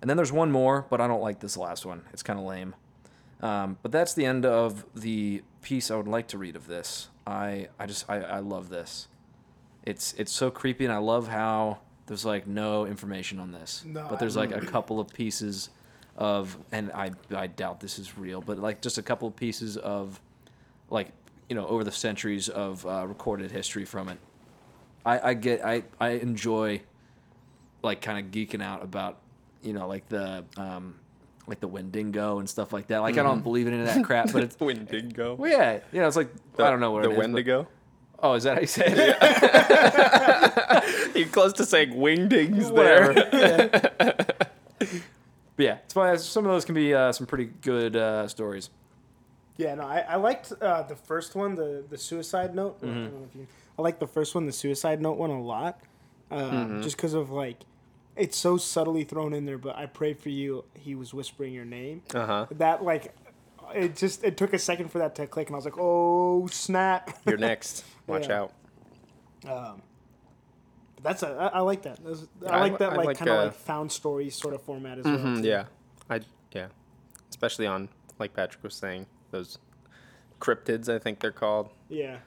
And 0.00 0.08
then 0.08 0.16
there's 0.16 0.32
one 0.32 0.52
more, 0.52 0.86
but 0.88 1.00
I 1.00 1.06
don't 1.06 1.22
like 1.22 1.40
this 1.40 1.56
last 1.56 1.84
one. 1.84 2.02
It's 2.12 2.22
kind 2.22 2.38
of 2.38 2.44
lame. 2.44 2.74
Um, 3.42 3.76
but 3.82 3.90
that's 3.90 4.14
the 4.14 4.24
end 4.24 4.46
of 4.46 4.84
the 4.94 5.42
piece 5.62 5.90
I 5.90 5.96
would 5.96 6.06
like 6.06 6.28
to 6.28 6.38
read 6.38 6.54
of 6.54 6.66
this. 6.66 7.08
I, 7.26 7.68
I 7.78 7.86
just 7.86 8.08
I, 8.08 8.16
I 8.20 8.38
love 8.38 8.68
this. 8.68 9.08
It's 9.84 10.14
it's 10.16 10.30
so 10.30 10.50
creepy, 10.50 10.84
and 10.84 10.94
I 10.94 10.98
love 10.98 11.26
how 11.28 11.78
there's 12.06 12.24
like 12.24 12.46
no 12.46 12.86
information 12.86 13.40
on 13.40 13.50
this. 13.52 13.84
No, 13.84 14.06
but 14.08 14.20
there's 14.20 14.36
like 14.36 14.52
a 14.52 14.60
couple 14.60 15.00
of 15.00 15.08
pieces 15.12 15.70
of, 16.16 16.56
and 16.70 16.92
I 16.92 17.10
I 17.34 17.48
doubt 17.48 17.80
this 17.80 17.98
is 17.98 18.16
real, 18.16 18.40
but 18.40 18.58
like 18.58 18.80
just 18.80 18.98
a 18.98 19.02
couple 19.02 19.26
of 19.26 19.34
pieces 19.34 19.76
of, 19.76 20.20
like 20.88 21.08
you 21.48 21.56
know 21.56 21.66
over 21.66 21.82
the 21.82 21.92
centuries 21.92 22.48
of 22.48 22.86
uh, 22.86 23.06
recorded 23.08 23.50
history 23.50 23.84
from 23.84 24.08
it. 24.08 24.18
I 25.04 25.30
I 25.30 25.34
get 25.34 25.64
I 25.64 25.82
I 25.98 26.10
enjoy, 26.10 26.82
like 27.82 28.00
kind 28.02 28.24
of 28.24 28.30
geeking 28.30 28.62
out 28.62 28.84
about, 28.84 29.18
you 29.62 29.72
know 29.72 29.88
like 29.88 30.08
the 30.08 30.44
um 30.56 30.94
like 31.46 31.60
the 31.60 31.68
Wendigo 31.68 32.38
and 32.38 32.48
stuff 32.48 32.72
like 32.72 32.86
that. 32.88 32.98
Like 32.98 33.18
I 33.18 33.22
don't 33.22 33.42
believe 33.42 33.66
in 33.66 33.74
any 33.74 33.82
of 33.82 33.88
that 33.94 34.04
crap, 34.04 34.32
but 34.32 34.42
it's 34.44 34.58
Wendigo. 34.60 35.34
well, 35.34 35.50
yeah, 35.50 35.80
yeah. 35.92 36.06
It's 36.06 36.16
like 36.16 36.30
I 36.58 36.70
don't 36.70 36.80
know 36.80 36.90
what 36.92 37.02
the 37.02 37.08
it 37.10 37.12
is, 37.12 37.16
but- 37.16 37.22
Wendigo. 37.22 37.68
Oh, 38.24 38.34
is 38.34 38.44
that 38.44 38.54
how 38.54 38.60
you 38.60 38.68
say 38.68 38.84
it? 38.86 39.16
You're 41.16 41.26
close 41.26 41.52
to 41.54 41.64
saying 41.66 41.90
wingdings 41.94 42.70
Whatever. 42.70 43.14
there. 43.14 43.70
But 45.54 45.64
yeah, 45.66 45.78
it's 45.84 45.92
fine. 45.92 46.16
Some 46.18 46.46
of 46.46 46.52
those 46.52 46.64
can 46.64 46.74
be 46.74 46.94
uh, 46.94 47.12
some 47.12 47.26
pretty 47.26 47.50
good 47.60 47.94
uh, 47.94 48.26
stories. 48.26 48.70
Yeah, 49.58 49.74
no, 49.74 49.82
I, 49.82 49.98
I 50.08 50.16
liked 50.16 50.50
uh, 50.62 50.82
the 50.84 50.96
first 50.96 51.34
one, 51.34 51.54
the 51.56 51.84
the 51.90 51.98
suicide 51.98 52.54
note. 52.54 52.78
I, 52.82 52.86
don't 52.86 53.04
know 53.12 53.26
if 53.28 53.36
you, 53.36 53.46
I 53.78 53.82
like 53.82 53.98
the 53.98 54.06
first 54.06 54.34
one, 54.34 54.46
the 54.46 54.52
suicide 54.52 55.02
note 55.02 55.18
one, 55.18 55.28
a 55.30 55.40
lot, 55.40 55.78
um, 56.30 56.80
just 56.82 56.96
because 56.96 57.12
of 57.12 57.30
like, 57.30 57.58
it's 58.16 58.36
so 58.36 58.56
subtly 58.56 59.04
thrown 59.04 59.32
in 59.32 59.44
there. 59.46 59.58
But 59.58 59.76
I 59.76 59.86
pray 59.86 60.14
for 60.14 60.28
you. 60.28 60.64
He 60.74 60.94
was 60.94 61.12
whispering 61.14 61.52
your 61.54 61.64
name. 61.64 62.02
Uh 62.14 62.26
huh. 62.26 62.46
That 62.52 62.82
like, 62.82 63.14
it 63.74 63.96
just 63.96 64.22
it 64.24 64.36
took 64.36 64.52
a 64.52 64.58
second 64.58 64.90
for 64.90 64.98
that 64.98 65.14
to 65.16 65.26
click, 65.26 65.48
and 65.48 65.54
I 65.54 65.58
was 65.58 65.64
like, 65.64 65.78
oh 65.78 66.46
snap. 66.48 67.18
You're 67.26 67.36
next. 67.38 67.84
Watch 68.06 68.28
Yeah. 68.28 68.42
out. 68.42 68.52
um, 69.48 69.82
that's 71.02 71.22
a 71.24 71.28
I, 71.28 71.46
I 71.58 71.60
like 71.60 71.82
that. 71.82 71.96
That's- 72.04 72.26
I 72.48 72.60
like 72.60 72.78
that 72.78 72.92
I 72.92 72.96
like, 72.96 73.06
like, 73.06 73.18
kind 73.18 73.30
of 73.30 73.38
uh, 73.38 73.44
like 73.46 73.54
found 73.54 73.90
story 73.90 74.30
sort 74.30 74.54
of 74.54 74.62
format 74.62 74.98
as 74.98 75.04
well. 75.04 75.18
Mhm, 75.18 75.42
too. 75.42 75.48
yeah. 75.48 75.64
I 76.10 76.20
yeah. 76.52 76.68
Especially 77.30 77.66
on 77.66 77.88
like 78.18 78.34
Patrick 78.34 78.62
was 78.62 78.74
saying 78.74 79.06
those 79.30 79.58
cryptids. 80.40 80.88
I 80.88 80.98
think 80.98 81.18
they're 81.20 81.32
called 81.32 81.70
Yeah. 81.88 82.18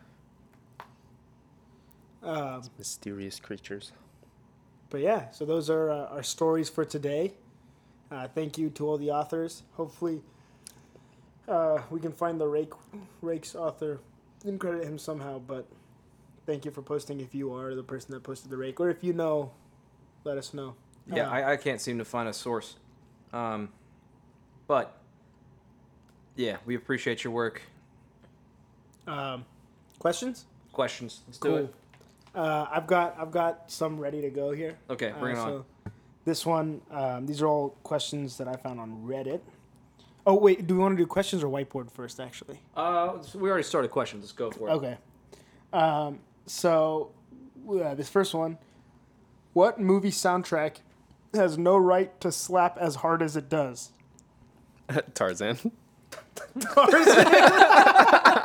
Um, 2.24 2.63
mysterious 2.78 3.39
creatures. 3.39 3.91
But 4.96 5.02
yeah, 5.02 5.30
so 5.32 5.44
those 5.44 5.70
are 5.70 5.92
uh, 5.92 6.06
our 6.06 6.24
stories 6.24 6.70
for 6.70 6.86
today. 6.86 7.34
Uh, 8.10 8.30
thank 8.30 8.58
you 8.58 8.70
to 8.70 8.88
all 8.88 8.98
the 8.98 9.12
authors. 9.12 9.64
Hopefully, 9.74 10.22
uh, 11.50 11.80
we 11.90 12.00
can 12.00 12.14
find 12.14 12.40
the 12.40 12.48
Rake 12.48 12.72
Rake's 13.22 13.56
author 13.56 14.00
and 14.46 14.58
credit 14.58 14.86
him 14.86 14.98
somehow. 14.98 15.40
But 15.40 15.68
thank 16.46 16.64
you 16.64 16.72
for 16.72 16.82
posting. 16.82 17.20
If 17.20 17.36
you 17.36 17.54
are 17.54 17.76
the 17.76 17.84
person 17.84 18.14
that 18.14 18.24
posted 18.24 18.50
the 18.50 18.56
Rake, 18.56 18.80
or 18.80 18.90
if 18.90 19.04
you 19.04 19.12
know, 19.12 19.52
let 20.24 20.38
us 20.38 20.54
know. 20.54 20.76
Yeah, 21.14 21.28
Uh, 21.28 21.32
I, 21.32 21.52
I 21.52 21.58
can't 21.58 21.82
seem 21.82 21.98
to 21.98 22.06
find 22.06 22.30
a 22.30 22.34
source. 22.34 22.78
Um, 23.34 23.74
but 24.66 24.98
yeah, 26.38 26.56
we 26.66 26.76
appreciate 26.76 27.22
your 27.22 27.34
work. 27.34 27.64
um, 29.08 29.44
questions. 30.00 30.46
Questions? 30.72 31.20
Let's 31.28 31.40
do 31.40 31.56
it. 31.58 31.76
Uh, 32.36 32.67
I've 32.71 32.86
got 32.88 33.15
I've 33.19 33.32
got 33.32 33.71
some 33.71 33.98
ready 34.00 34.21
to 34.21 34.30
go 34.30 34.52
here. 34.52 34.78
Okay, 34.89 35.13
bring 35.19 35.38
Uh, 35.38 35.39
it 35.39 35.43
on. 35.43 35.48
so 35.86 35.91
This 36.26 36.45
one, 36.45 36.82
um, 36.91 37.26
these 37.28 37.41
are 37.41 37.48
all 37.48 37.69
questions 37.84 38.38
that 38.39 38.48
I 38.48 38.56
found 38.56 38.80
on 38.80 39.04
Reddit. 39.08 39.39
Oh 40.28 40.34
wait, 40.36 40.65
do 40.67 40.74
we 40.76 40.80
want 40.82 40.98
to 40.98 41.02
do 41.04 41.06
questions 41.08 41.43
or 41.43 41.48
whiteboard 41.48 41.89
first? 41.91 42.19
Actually. 42.19 42.60
Uh, 42.76 43.21
so 43.21 43.39
we 43.39 43.48
already 43.50 43.63
started 43.63 43.89
questions. 43.91 44.24
Let's 44.24 44.32
go 44.34 44.52
for 44.52 44.67
it. 44.69 44.71
Okay. 44.74 44.98
Um, 45.71 46.19
so, 46.45 47.12
uh, 47.69 47.93
this 47.95 48.10
first 48.10 48.34
one. 48.34 48.58
What 49.54 49.80
movie 49.80 50.12
soundtrack 50.12 50.78
has 51.34 51.58
no 51.58 51.78
right 51.78 52.19
to 52.21 52.32
slap 52.32 52.78
as 52.78 52.95
hard 52.95 53.21
as 53.21 53.36
it 53.38 53.48
does? 53.50 53.91
Tarzan. 55.13 55.58
Tarzan. 56.60 57.26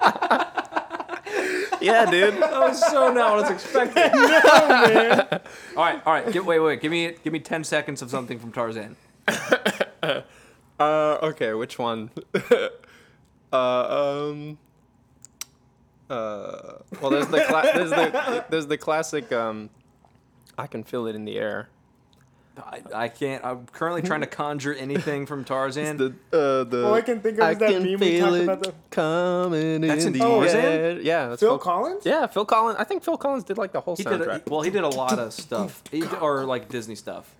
yeah, 1.80 2.10
dude. 2.10 2.34
That 2.40 2.60
was 2.60 2.80
so 2.90 3.12
not 3.12 3.36
what 3.36 3.38
I 3.38 3.40
was 3.42 3.50
expecting. 3.50 4.02
No, 4.12 4.68
man. 4.68 5.40
All 5.76 5.84
right, 5.84 6.02
all 6.06 6.12
right. 6.12 6.32
Give, 6.32 6.44
wait, 6.46 6.60
wait. 6.60 6.80
Give 6.80 6.90
me, 6.90 7.14
give 7.24 7.32
me 7.32 7.40
ten 7.40 7.64
seconds 7.64 8.02
of 8.02 8.10
something 8.10 8.38
from 8.38 8.52
Tarzan. 8.52 8.96
Uh, 10.80 11.18
okay, 11.22 11.52
which 11.52 11.78
one? 11.78 12.10
uh, 13.52 13.58
um. 14.32 14.56
Uh, 16.08 16.78
well, 17.02 17.10
there's 17.10 17.26
the 17.26 17.44
cla- 17.46 17.70
there's 17.74 17.90
the 17.90 18.44
there's 18.48 18.66
the 18.66 18.78
classic. 18.78 19.30
Um, 19.30 19.68
I 20.56 20.66
can 20.66 20.82
feel 20.82 21.06
it 21.06 21.14
in 21.14 21.26
the 21.26 21.36
air. 21.38 21.68
I, 22.66 22.82
I 22.94 23.08
can't. 23.08 23.44
I'm 23.44 23.66
currently 23.66 24.02
trying 24.02 24.20
to 24.20 24.26
conjure 24.42 24.74
anything 24.74 25.26
from 25.26 25.44
Tarzan. 25.44 25.96
The 25.96 26.06
uh 26.32 26.64
the. 26.64 26.86
All 26.86 26.94
I 26.94 27.00
can 27.02 27.20
think 27.20 27.38
of 27.38 27.50
is 27.52 27.58
that 27.58 27.82
meme 27.82 28.00
we 28.00 28.18
talked 28.20 28.36
about 28.42 28.62
the- 28.62 28.74
coming 28.90 29.80
That's 29.82 30.04
in 30.04 30.12
the 30.12 30.18
Tarzan? 30.18 30.60
air. 30.60 31.00
Yeah, 31.00 31.28
that's 31.28 31.40
Phil 31.40 31.58
Collins. 31.58 32.04
Yeah, 32.06 32.26
Phil 32.26 32.44
Collins. 32.44 32.76
I 32.78 32.84
think 32.84 33.02
Phil 33.04 33.16
Collins 33.16 33.44
did 33.44 33.58
like 33.58 33.72
the 33.72 33.80
whole 33.80 33.96
he 33.96 34.02
did. 34.04 34.20
soundtrack. 34.20 34.46
A, 34.46 34.50
well, 34.50 34.62
he 34.62 34.70
did 34.70 34.84
a 34.84 34.88
lot 35.02 35.18
of 35.18 35.32
stuff, 35.32 35.82
he, 35.90 36.02
or 36.20 36.44
like 36.44 36.68
Disney 36.68 36.94
stuff. 36.94 37.34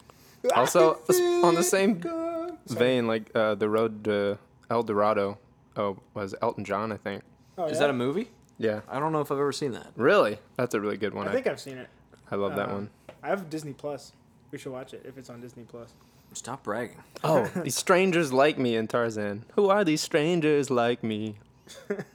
Also, 0.55 0.99
I 1.09 1.13
can 1.13 1.45
on 1.45 1.55
the 1.55 1.61
feel 1.63 1.71
same 1.71 2.01
it. 2.05 2.55
Vein 2.69 3.07
like 3.07 3.31
uh, 3.35 3.55
the 3.55 3.69
road 3.69 4.05
to 4.05 4.39
El 4.71 4.83
Dorado. 4.83 5.39
Oh, 5.77 5.99
was 6.15 6.35
Elton 6.43 6.65
John? 6.65 6.93
I 6.93 6.97
think. 6.97 7.23
Oh, 7.59 7.65
Is 7.67 7.75
yeah? 7.75 7.81
that 7.81 7.91
a 7.91 7.93
movie? 7.95 8.31
Yeah. 8.59 8.81
I 8.89 8.99
don't 8.99 9.13
know 9.13 9.21
if 9.21 9.31
I've 9.31 9.39
ever 9.39 9.53
seen 9.53 9.73
that. 9.73 9.89
Really? 9.97 10.39
That's 10.57 10.75
a 10.75 10.81
really 10.81 10.97
good 10.97 11.15
one. 11.15 11.27
I 11.27 11.31
I, 11.31 11.35
think 11.35 11.47
I've 11.47 11.61
seen 11.61 11.79
it. 11.79 11.89
I 12.31 12.37
love 12.37 12.57
that 12.57 12.69
uh, 12.69 12.73
one. 12.75 12.91
I 13.23 13.29
have 13.29 13.49
Disney 13.51 13.73
Plus. 13.73 14.13
We 14.51 14.59
should 14.59 14.73
watch 14.73 14.95
it 14.95 15.03
if 15.07 15.17
it's 15.17 15.31
on 15.31 15.41
Disney 15.41 15.63
Plus. 15.65 15.93
Stop 16.33 16.63
bragging. 16.65 17.03
Oh, 17.25 17.45
these 17.63 17.77
strangers 17.77 18.33
like 18.33 18.59
me 18.59 18.77
in 18.77 18.87
Tarzan. 18.89 19.45
Who 19.55 19.69
are 19.69 19.85
these 19.85 20.01
strangers 20.01 20.71
like 20.71 21.03
me? 21.05 21.37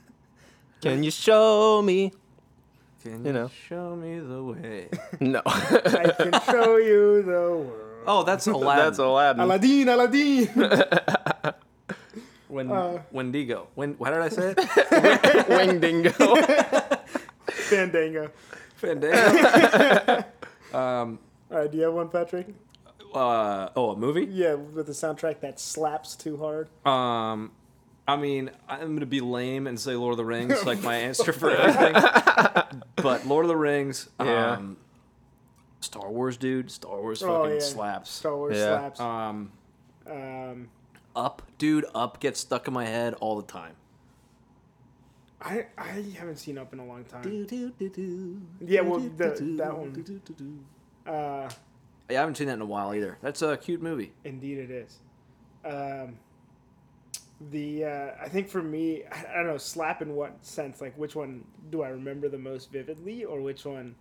Can 0.82 1.02
you 1.02 1.10
show 1.10 1.82
me? 1.82 2.12
Can 3.02 3.24
You 3.24 3.32
know. 3.32 3.50
show 3.68 3.96
me 3.96 4.18
the 4.18 4.42
way? 4.42 4.88
No. 5.20 5.40
I 5.46 6.12
can 6.16 6.32
show 6.50 6.76
you 6.76 7.22
the 7.22 7.30
world. 7.32 7.82
Oh, 8.06 8.22
that's 8.24 8.46
Aladdin. 8.46 8.84
That's 8.84 8.98
Aladdin. 8.98 9.40
Aladdin, 9.42 9.88
Aladdin. 9.88 10.48
When 12.48 12.70
Uh, 12.70 13.02
Wendigo. 13.10 13.68
When 13.74 13.94
why 13.94 14.10
did 14.10 14.20
I 14.20 14.28
say 14.28 14.54
it? 14.56 15.48
Wing 15.48 15.80
dingo. 15.80 16.10
Fandango. 17.48 18.30
Fandango. 18.76 20.24
um. 20.74 21.18
All 21.56 21.62
right, 21.62 21.70
do 21.72 21.78
you 21.78 21.84
have 21.84 21.94
one, 21.94 22.10
Patrick? 22.10 22.48
Uh. 23.14 23.70
Oh, 23.74 23.92
a 23.92 23.96
movie. 23.96 24.26
Yeah, 24.30 24.52
with 24.56 24.90
a 24.90 24.92
soundtrack 24.92 25.40
that 25.40 25.58
slaps 25.58 26.14
too 26.14 26.36
hard. 26.36 26.68
Um. 26.84 27.50
I 28.06 28.16
mean, 28.16 28.50
I'm 28.68 28.94
gonna 28.94 29.06
be 29.06 29.22
lame 29.22 29.66
and 29.66 29.80
say 29.80 29.96
Lord 29.96 30.12
of 30.12 30.16
the 30.18 30.24
Rings, 30.26 30.66
like 30.66 30.82
my 30.82 30.96
answer 31.08 31.32
for 31.32 31.50
everything. 31.50 31.94
but 32.96 33.26
Lord 33.26 33.46
of 33.46 33.48
the 33.48 33.56
Rings. 33.56 34.10
Yeah. 34.20 34.50
Um. 34.52 34.76
Star 35.80 36.10
Wars, 36.10 36.36
dude. 36.36 36.70
Star 36.70 37.00
Wars 37.00 37.22
Oh, 37.22 37.44
fucking 37.44 37.54
yeah. 37.54 37.60
slaps. 37.62 38.10
Star 38.10 38.36
Wars 38.36 38.54
Yeah. 38.58 38.78
slaps. 38.78 39.00
Um. 39.00 39.50
Um, 40.06 40.68
Up, 41.16 41.40
dude. 41.56 41.86
Up 41.94 42.20
gets 42.20 42.38
stuck 42.40 42.68
in 42.68 42.74
my 42.74 42.84
head 42.84 43.14
all 43.14 43.34
the 43.40 43.50
time. 43.50 43.76
I 45.40 45.64
I 45.78 46.04
haven't 46.18 46.36
seen 46.36 46.58
Up 46.58 46.74
in 46.74 46.80
a 46.80 46.84
long 46.84 47.04
time. 47.04 47.22
Yeah, 48.60 48.82
well, 48.82 49.00
the, 49.00 49.54
that 49.56 49.74
one. 49.78 50.04
Uh, 51.06 51.48
Yeah, 52.10 52.18
I 52.18 52.20
haven't 52.20 52.36
seen 52.36 52.46
that 52.48 52.54
in 52.54 52.60
a 52.60 52.66
while 52.66 52.94
either. 52.94 53.18
That's 53.22 53.42
a 53.42 53.56
cute 53.56 53.82
movie. 53.82 54.12
indeed, 54.24 54.58
it 54.58 54.70
is. 54.70 54.98
Um, 55.64 56.18
the 57.50 57.84
uh, 57.84 58.10
I 58.22 58.28
think 58.28 58.48
for 58.48 58.62
me, 58.62 59.02
I, 59.12 59.24
I 59.32 59.36
don't 59.38 59.46
know, 59.48 59.58
slap 59.58 60.00
in 60.02 60.14
what 60.14 60.44
sense? 60.44 60.80
Like, 60.80 60.96
which 60.96 61.14
one 61.14 61.44
do 61.70 61.82
I 61.82 61.88
remember 61.88 62.28
the 62.28 62.38
most 62.38 62.70
vividly, 62.72 63.24
or 63.24 63.40
which 63.42 63.64
one 63.66 63.94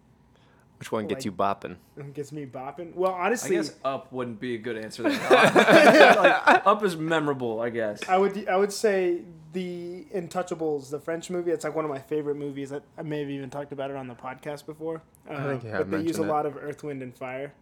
Which 0.79 0.91
one 0.91 1.07
gets 1.07 1.19
Like- 1.19 1.25
you 1.25 1.31
bopping? 1.31 2.13
gets 2.13 2.31
me 2.31 2.45
bopping? 2.45 2.93
Well, 2.93 3.11
honestly, 3.11 3.55
I 3.55 3.59
honestly, 3.59 3.73
guess 3.75 3.79
Up 3.83 4.11
wouldn't 4.13 4.39
be 4.39 4.55
a 4.55 4.57
good 4.57 4.77
answer. 4.77 5.03
Like, 5.19 6.65
up 6.65 6.83
is 6.83 6.95
memorable, 6.95 7.59
I 7.59 7.69
guess. 7.71 8.07
I 8.07 8.17
would 8.17 8.47
I 8.47 8.55
would 8.55 8.71
say 8.71 9.21
the 9.55 10.05
Intouchables, 10.13 10.89
the 10.91 10.99
French 10.99 11.29
movie. 11.31 11.49
It's 11.51 11.63
like 11.63 11.73
one 11.75 11.85
of 11.85 11.89
my 11.91 11.97
favorite 11.99 12.35
movies. 12.35 12.71
I, 12.71 12.81
I 12.97 13.01
may 13.01 13.21
have 13.21 13.29
even 13.29 13.49
talked 13.49 13.71
about 13.71 13.89
it 13.89 13.95
on 13.97 14.07
the 14.07 14.13
podcast 14.13 14.65
before. 14.67 15.01
Uh, 15.29 15.47
think 15.49 15.63
you 15.63 15.69
have 15.71 15.89
but 15.89 15.97
they 15.97 16.03
use 16.05 16.19
a 16.19 16.23
it. 16.23 16.27
lot 16.27 16.45
of 16.45 16.55
Earth, 16.57 16.83
Wind, 16.83 17.01
and 17.01 17.15
Fire. 17.15 17.53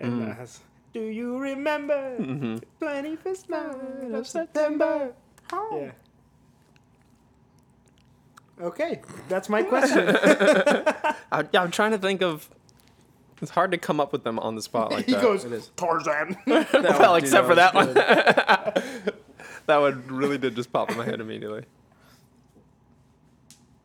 And 0.00 0.22
Mm. 0.22 0.30
uh, 0.30 0.34
has, 0.34 0.60
do 0.92 1.00
you 1.00 1.38
remember 1.38 2.16
Mm-hmm. 2.18 2.56
the 2.56 2.66
twenty 2.80 3.16
first 3.16 3.48
night 3.50 4.10
of 4.12 4.26
September? 4.26 5.12
Yeah. 5.52 5.90
Okay, 8.60 9.00
that's 9.28 9.48
my 9.48 9.62
question. 9.72 10.08
I, 10.16 11.44
I'm 11.54 11.70
trying 11.70 11.92
to 11.92 11.98
think 11.98 12.22
of. 12.22 12.48
It's 13.40 13.52
hard 13.52 13.70
to 13.70 13.78
come 13.78 14.00
up 14.00 14.12
with 14.12 14.24
them 14.24 14.38
on 14.40 14.56
the 14.56 14.62
spot 14.62 14.90
like 14.90 15.06
he 15.06 15.12
that. 15.12 15.22
goes 15.22 15.44
It 15.44 15.52
is. 15.52 15.70
Tarzan. 15.76 16.36
well, 16.46 16.64
dude, 17.14 17.22
except 17.22 17.46
for 17.46 17.54
that 17.54 17.72
that 17.72 18.74
was 18.74 19.04
one. 19.06 19.14
That 19.68 19.80
one 19.80 20.04
really 20.08 20.38
did 20.38 20.56
just 20.56 20.72
pop 20.72 20.90
in 20.90 20.96
my 20.96 21.04
head 21.04 21.20
immediately. 21.20 21.62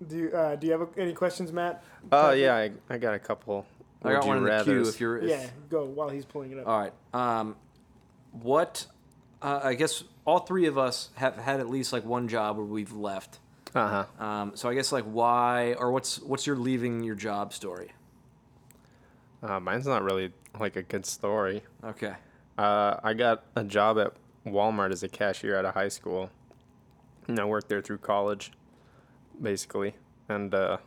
do 0.07 0.17
you, 0.17 0.29
uh, 0.31 0.55
do 0.55 0.67
you 0.67 0.73
have 0.73 0.87
any 0.97 1.13
questions, 1.13 1.51
Matt? 1.51 1.83
Oh 2.11 2.31
yeah, 2.31 2.55
I, 2.55 2.71
I 2.89 2.97
got 2.97 3.13
a 3.13 3.19
couple. 3.19 3.65
I 4.03 4.13
got 4.13 4.23
would 4.23 4.27
one 4.27 4.37
in 4.37 4.43
the 4.43 4.63
queue. 4.63 4.81
rathers. 4.81 4.89
If 4.89 4.99
you're, 4.99 5.17
if, 5.19 5.29
Yeah, 5.29 5.45
go 5.69 5.85
while 5.85 6.09
he's 6.09 6.25
pulling 6.25 6.51
it 6.51 6.59
up. 6.59 6.67
All 6.67 6.79
right. 6.79 6.93
Um, 7.13 7.55
what? 8.31 8.87
Uh, 9.41 9.59
I 9.63 9.73
guess 9.75 10.03
all 10.25 10.39
three 10.39 10.65
of 10.67 10.77
us 10.77 11.09
have 11.15 11.37
had 11.37 11.59
at 11.59 11.69
least 11.69 11.93
like 11.93 12.05
one 12.05 12.27
job 12.27 12.57
where 12.57 12.65
we've 12.65 12.91
left. 12.93 13.39
Uh 13.75 14.05
huh. 14.19 14.25
Um, 14.25 14.51
so 14.55 14.69
I 14.69 14.73
guess 14.73 14.91
like 14.91 15.05
why 15.05 15.73
or 15.77 15.91
what's 15.91 16.19
what's 16.19 16.45
your 16.47 16.55
leaving 16.55 17.03
your 17.03 17.15
job 17.15 17.53
story? 17.53 17.91
Uh, 19.41 19.59
mine's 19.59 19.85
not 19.85 20.03
really 20.03 20.31
like 20.59 20.75
a 20.75 20.83
good 20.83 21.05
story. 21.05 21.63
Okay. 21.83 22.13
Uh, 22.57 22.97
I 23.03 23.13
got 23.13 23.43
a 23.55 23.63
job 23.63 23.99
at 23.99 24.13
Walmart 24.45 24.91
as 24.91 25.03
a 25.03 25.09
cashier 25.09 25.57
out 25.57 25.65
of 25.65 25.73
high 25.73 25.89
school. 25.89 26.29
And 27.27 27.39
I 27.39 27.45
worked 27.45 27.69
there 27.69 27.81
through 27.81 27.99
college, 27.99 28.51
basically. 29.41 29.95
And 30.27 30.53
uh, 30.53 30.77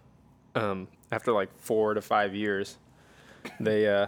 um, 0.54 0.88
after 1.10 1.32
like 1.32 1.50
four 1.58 1.94
to 1.94 2.02
five 2.02 2.34
years, 2.34 2.78
they 3.60 3.88
uh, 3.88 4.06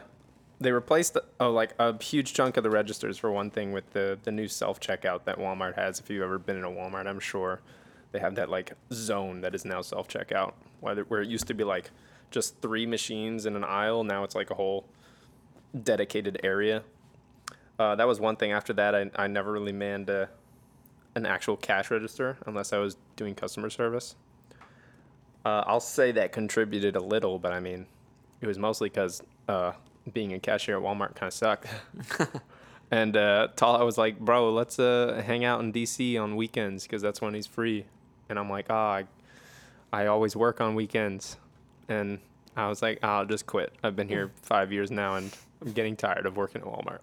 they 0.60 0.72
replaced 0.72 1.16
oh 1.40 1.50
like 1.50 1.74
a 1.78 2.02
huge 2.02 2.34
chunk 2.34 2.56
of 2.56 2.64
the 2.64 2.70
registers 2.70 3.16
for 3.16 3.30
one 3.30 3.50
thing 3.50 3.72
with 3.72 3.90
the 3.92 4.18
the 4.22 4.32
new 4.32 4.48
self 4.48 4.80
checkout 4.80 5.24
that 5.24 5.38
Walmart 5.38 5.76
has. 5.76 6.00
If 6.00 6.10
you've 6.10 6.22
ever 6.22 6.38
been 6.38 6.56
in 6.56 6.64
a 6.64 6.70
Walmart, 6.70 7.06
I'm 7.06 7.20
sure 7.20 7.60
they 8.12 8.18
have 8.18 8.34
that 8.36 8.48
like 8.50 8.72
zone 8.92 9.40
that 9.42 9.54
is 9.54 9.64
now 9.64 9.80
self 9.82 10.08
checkout. 10.08 10.54
Where 10.80 10.96
where 11.04 11.22
it 11.22 11.28
used 11.28 11.46
to 11.48 11.54
be 11.54 11.64
like 11.64 11.90
just 12.30 12.60
three 12.60 12.86
machines 12.86 13.46
in 13.46 13.56
an 13.56 13.64
aisle, 13.64 14.04
now 14.04 14.24
it's 14.24 14.34
like 14.34 14.50
a 14.50 14.54
whole 14.54 14.86
dedicated 15.82 16.40
area. 16.42 16.82
Uh, 17.78 17.94
that 17.94 18.06
was 18.06 18.18
one 18.20 18.36
thing. 18.36 18.52
After 18.52 18.72
that, 18.74 18.94
I, 18.94 19.10
I 19.14 19.26
never 19.28 19.52
really 19.52 19.72
manned 19.72 20.10
a, 20.10 20.28
an 21.14 21.26
actual 21.26 21.56
cash 21.56 21.90
register 21.90 22.36
unless 22.46 22.72
I 22.72 22.78
was 22.78 22.96
doing 23.16 23.34
customer 23.34 23.70
service. 23.70 24.16
Uh, 25.44 25.62
I'll 25.66 25.80
say 25.80 26.12
that 26.12 26.32
contributed 26.32 26.96
a 26.96 27.00
little, 27.00 27.38
but 27.38 27.52
I 27.52 27.60
mean, 27.60 27.86
it 28.40 28.46
was 28.46 28.58
mostly 28.58 28.88
because 28.88 29.22
uh, 29.48 29.72
being 30.12 30.32
a 30.32 30.38
cashier 30.38 30.76
at 30.76 30.82
Walmart 30.82 31.14
kind 31.14 31.28
of 31.28 31.34
sucked. 31.34 31.66
and 32.90 33.16
uh, 33.16 33.48
Tala 33.56 33.84
was 33.84 33.96
like, 33.96 34.18
"Bro, 34.18 34.52
let's 34.52 34.78
uh, 34.78 35.22
hang 35.24 35.44
out 35.44 35.60
in 35.60 35.72
DC 35.72 36.20
on 36.20 36.36
weekends 36.36 36.82
because 36.82 37.02
that's 37.02 37.20
when 37.20 37.34
he's 37.34 37.46
free." 37.46 37.86
And 38.28 38.38
I'm 38.38 38.50
like, 38.50 38.66
"Ah, 38.68 38.96
I, 38.96 39.04
I 39.92 40.06
always 40.06 40.34
work 40.36 40.60
on 40.60 40.74
weekends," 40.74 41.36
and 41.88 42.18
I 42.56 42.68
was 42.68 42.82
like, 42.82 42.98
"I'll 43.02 43.24
just 43.24 43.46
quit. 43.46 43.72
I've 43.82 43.96
been 43.96 44.08
here 44.08 44.30
five 44.42 44.72
years 44.72 44.90
now, 44.90 45.14
and 45.14 45.34
I'm 45.62 45.72
getting 45.72 45.96
tired 45.96 46.26
of 46.26 46.36
working 46.36 46.60
at 46.60 46.66
Walmart." 46.66 47.00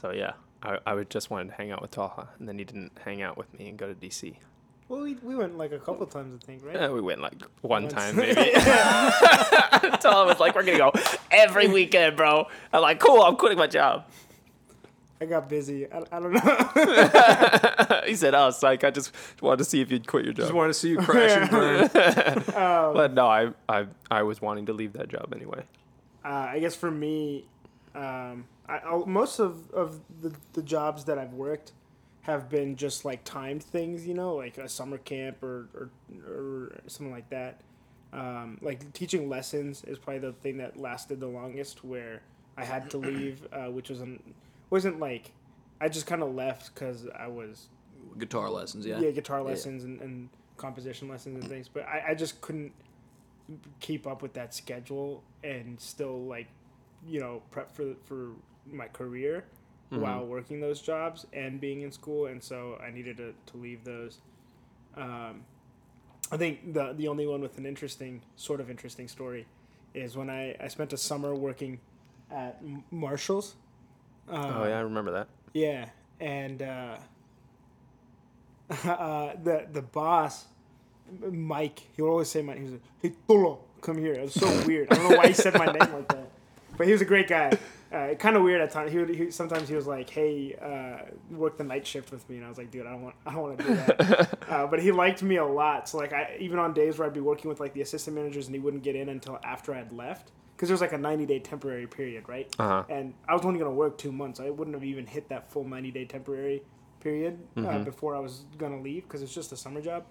So 0.00 0.12
yeah, 0.12 0.34
I, 0.62 0.78
I 0.86 0.94
would 0.94 1.10
just 1.10 1.28
wanted 1.28 1.48
to 1.48 1.54
hang 1.54 1.72
out 1.72 1.82
with 1.82 1.90
Taha, 1.90 2.28
and 2.38 2.48
then 2.48 2.56
he 2.56 2.64
didn't 2.64 2.92
hang 3.04 3.20
out 3.20 3.36
with 3.36 3.52
me 3.58 3.68
and 3.68 3.76
go 3.76 3.92
to 3.92 3.94
DC. 3.94 4.36
Well, 4.88 5.02
we, 5.02 5.14
we 5.14 5.34
went 5.34 5.58
like 5.58 5.72
a 5.72 5.78
couple 5.78 6.06
times, 6.06 6.40
I 6.40 6.46
think, 6.46 6.64
right? 6.64 6.76
Yeah, 6.76 6.90
we 6.90 7.00
went 7.00 7.20
like 7.20 7.34
one 7.62 7.82
Once. 7.82 7.94
time 7.94 8.14
maybe. 8.16 8.34
Taha 8.52 10.24
was 10.26 10.38
like, 10.38 10.54
"We're 10.54 10.62
gonna 10.62 10.78
go 10.78 10.92
every 11.32 11.66
weekend, 11.66 12.16
bro." 12.16 12.46
I'm 12.72 12.80
like, 12.80 13.00
"Cool, 13.00 13.20
I'm 13.22 13.34
quitting 13.36 13.58
my 13.58 13.66
job." 13.66 14.06
I 15.20 15.26
got 15.26 15.48
busy. 15.48 15.92
I, 15.92 15.98
I 16.12 16.20
don't 16.20 16.32
know. 16.32 18.00
he 18.06 18.14
said, 18.14 18.34
"Oh, 18.34 18.50
psych! 18.50 18.84
I 18.84 18.92
just 18.92 19.10
wanted 19.42 19.58
to 19.58 19.64
see 19.64 19.80
if 19.80 19.90
you'd 19.90 20.06
quit 20.06 20.24
your 20.24 20.32
job. 20.32 20.42
Just 20.42 20.48
job." 20.50 20.56
want 20.56 20.70
to 20.70 20.74
see 20.78 20.90
you 20.90 20.98
crash 20.98 21.32
and 21.32 21.50
burn. 21.50 21.90
But 22.54 23.14
no, 23.14 23.26
I, 23.26 23.48
I, 23.68 23.86
I 24.12 24.22
was 24.22 24.40
wanting 24.40 24.66
to 24.66 24.72
leave 24.72 24.92
that 24.92 25.08
job 25.08 25.32
anyway. 25.34 25.64
uh, 26.24 26.28
I 26.28 26.60
guess 26.60 26.76
for 26.76 26.90
me, 26.90 27.46
um, 27.96 28.44
I, 28.68 28.78
I'll, 28.78 29.06
most 29.06 29.38
of, 29.38 29.70
of 29.70 30.00
the, 30.20 30.34
the 30.52 30.62
jobs 30.62 31.04
that 31.04 31.18
I've 31.18 31.32
worked 31.32 31.72
have 32.22 32.48
been 32.50 32.76
just 32.76 33.04
like 33.04 33.24
timed 33.24 33.62
things, 33.62 34.06
you 34.06 34.14
know, 34.14 34.34
like 34.34 34.58
a 34.58 34.68
summer 34.68 34.98
camp 34.98 35.42
or, 35.42 35.68
or, 35.74 35.90
or 36.26 36.80
something 36.86 37.12
like 37.12 37.30
that. 37.30 37.60
Um, 38.12 38.58
like 38.60 38.92
teaching 38.92 39.28
lessons 39.28 39.84
is 39.84 39.98
probably 39.98 40.20
the 40.20 40.32
thing 40.32 40.58
that 40.58 40.78
lasted 40.78 41.20
the 41.20 41.26
longest 41.26 41.84
where 41.84 42.22
I 42.56 42.64
had 42.64 42.90
to 42.90 42.98
leave, 42.98 43.46
uh, 43.52 43.66
which 43.70 43.90
wasn't, 43.90 44.34
wasn't 44.70 45.00
like, 45.00 45.32
I 45.80 45.88
just 45.88 46.06
kind 46.06 46.22
of 46.22 46.34
left 46.34 46.74
because 46.74 47.06
I 47.18 47.28
was 47.28 47.68
Guitar 48.18 48.50
lessons, 48.50 48.84
yeah. 48.86 48.98
yeah, 48.98 49.10
guitar 49.10 49.42
lessons 49.42 49.84
and, 49.84 50.00
and 50.00 50.28
composition 50.56 51.08
lessons 51.08 51.42
and 51.42 51.50
things. 51.50 51.68
But 51.68 51.86
I, 51.86 52.08
I 52.08 52.14
just 52.14 52.40
couldn't 52.40 52.72
keep 53.80 54.06
up 54.06 54.22
with 54.22 54.34
that 54.34 54.54
schedule 54.54 55.22
and 55.42 55.80
still 55.80 56.24
like, 56.24 56.48
you 57.06 57.20
know, 57.20 57.42
prep 57.50 57.74
for 57.74 57.94
for 58.04 58.32
my 58.72 58.88
career 58.88 59.44
while 59.90 60.26
working 60.26 60.60
those 60.60 60.82
jobs 60.82 61.26
and 61.32 61.60
being 61.60 61.80
in 61.80 61.90
school. 61.90 62.26
And 62.26 62.42
so 62.42 62.78
I 62.86 62.90
needed 62.90 63.16
to, 63.16 63.32
to 63.46 63.56
leave 63.56 63.84
those. 63.84 64.18
Um, 64.96 65.44
I 66.30 66.36
think 66.36 66.74
the 66.74 66.92
the 66.92 67.08
only 67.08 67.26
one 67.26 67.40
with 67.40 67.56
an 67.56 67.64
interesting 67.64 68.20
sort 68.36 68.60
of 68.60 68.68
interesting 68.68 69.08
story 69.08 69.46
is 69.94 70.16
when 70.16 70.28
I, 70.28 70.54
I 70.60 70.68
spent 70.68 70.92
a 70.92 70.98
summer 70.98 71.34
working 71.34 71.80
at 72.30 72.60
Marshalls. 72.90 73.54
Um, 74.28 74.44
oh 74.44 74.64
yeah, 74.66 74.78
I 74.78 74.80
remember 74.80 75.10
that. 75.12 75.28
yeah, 75.54 75.86
and 76.20 76.60
uh, 76.60 76.96
uh, 78.84 79.32
the 79.42 79.66
the 79.72 79.82
boss, 79.82 80.44
Mike, 81.30 81.80
he 81.96 82.02
would 82.02 82.10
always 82.10 82.28
say 82.28 82.42
my. 82.42 82.54
He 82.56 82.62
was 82.64 82.72
like, 82.72 82.82
"Hey, 83.00 83.12
Tolo, 83.26 83.58
come 83.80 83.96
here." 83.96 84.12
It 84.12 84.22
was 84.22 84.34
so 84.34 84.46
weird. 84.66 84.92
I 84.92 84.96
don't 84.96 85.10
know 85.10 85.16
why 85.16 85.28
he 85.28 85.32
said 85.32 85.54
my 85.54 85.64
name 85.66 85.78
like 85.78 86.08
that, 86.08 86.30
but 86.76 86.86
he 86.86 86.92
was 86.92 87.00
a 87.00 87.06
great 87.06 87.28
guy. 87.28 87.56
Uh, 87.90 88.14
kind 88.14 88.36
of 88.36 88.42
weird 88.42 88.60
at 88.60 88.70
times. 88.70 88.92
He 88.92 88.98
would 88.98 89.08
he, 89.08 89.30
sometimes 89.30 89.68
he 89.68 89.74
was 89.74 89.86
like, 89.86 90.10
"Hey, 90.10 90.54
uh, 90.60 91.10
work 91.34 91.56
the 91.56 91.64
night 91.64 91.86
shift 91.86 92.10
with 92.10 92.28
me," 92.28 92.36
and 92.36 92.44
I 92.44 92.48
was 92.48 92.58
like, 92.58 92.70
"Dude, 92.70 92.86
I 92.86 92.90
don't 92.90 93.02
want 93.02 93.14
I 93.24 93.32
don't 93.32 93.42
want 93.42 93.58
to 93.58 93.64
do 93.64 93.74
that." 93.74 94.38
uh, 94.48 94.66
but 94.66 94.82
he 94.82 94.92
liked 94.92 95.22
me 95.22 95.36
a 95.36 95.44
lot. 95.44 95.88
So 95.88 95.96
like, 95.96 96.12
I 96.12 96.36
even 96.38 96.58
on 96.58 96.74
days 96.74 96.98
where 96.98 97.08
I'd 97.08 97.14
be 97.14 97.20
working 97.20 97.48
with 97.48 97.60
like 97.60 97.72
the 97.72 97.80
assistant 97.80 98.14
managers 98.16 98.46
and 98.46 98.54
he 98.54 98.60
wouldn't 98.60 98.82
get 98.82 98.94
in 98.94 99.08
until 99.08 99.38
after 99.42 99.74
I'd 99.74 99.92
left. 99.92 100.32
Because 100.54 100.68
there 100.68 100.74
was 100.74 100.80
like 100.80 100.92
a 100.92 100.98
90 100.98 101.24
day 101.24 101.38
temporary 101.38 101.86
period, 101.86 102.28
right? 102.28 102.52
Uh-huh. 102.58 102.82
And 102.90 103.14
I 103.28 103.32
was 103.32 103.44
only 103.44 103.60
going 103.60 103.70
to 103.70 103.74
work 103.76 103.96
two 103.96 104.10
months. 104.10 104.40
I 104.40 104.50
wouldn't 104.50 104.74
have 104.74 104.82
even 104.82 105.06
hit 105.06 105.28
that 105.28 105.50
full 105.52 105.62
90 105.64 105.92
day 105.92 106.04
temporary 106.04 106.62
period 107.00 107.38
uh, 107.56 107.78
before 107.84 108.16
I 108.16 108.18
was 108.18 108.44
going 108.58 108.72
to 108.72 108.82
leave 108.82 109.04
because 109.04 109.22
it's 109.22 109.32
just 109.32 109.52
a 109.52 109.56
summer 109.56 109.80
job. 109.80 110.04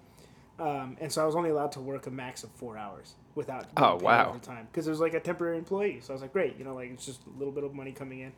Um, 0.58 0.96
and 1.00 1.10
so 1.12 1.22
I 1.22 1.26
was 1.26 1.36
only 1.36 1.50
allowed 1.50 1.72
to 1.72 1.80
work 1.80 2.06
a 2.06 2.10
max 2.10 2.42
of 2.42 2.50
four 2.50 2.76
hours 2.76 3.14
without 3.36 3.66
Oh, 3.76 3.96
wow. 4.02 4.30
overtime 4.30 4.66
because 4.70 4.86
it 4.86 4.90
was 4.90 4.98
like 5.00 5.14
a 5.14 5.20
temporary 5.20 5.56
employee. 5.58 6.00
So 6.02 6.12
I 6.12 6.14
was 6.14 6.22
like, 6.22 6.32
great, 6.32 6.58
you 6.58 6.64
know, 6.64 6.74
like 6.74 6.90
it's 6.90 7.06
just 7.06 7.20
a 7.26 7.38
little 7.38 7.52
bit 7.52 7.62
of 7.64 7.74
money 7.74 7.92
coming 7.92 8.20
in. 8.20 8.32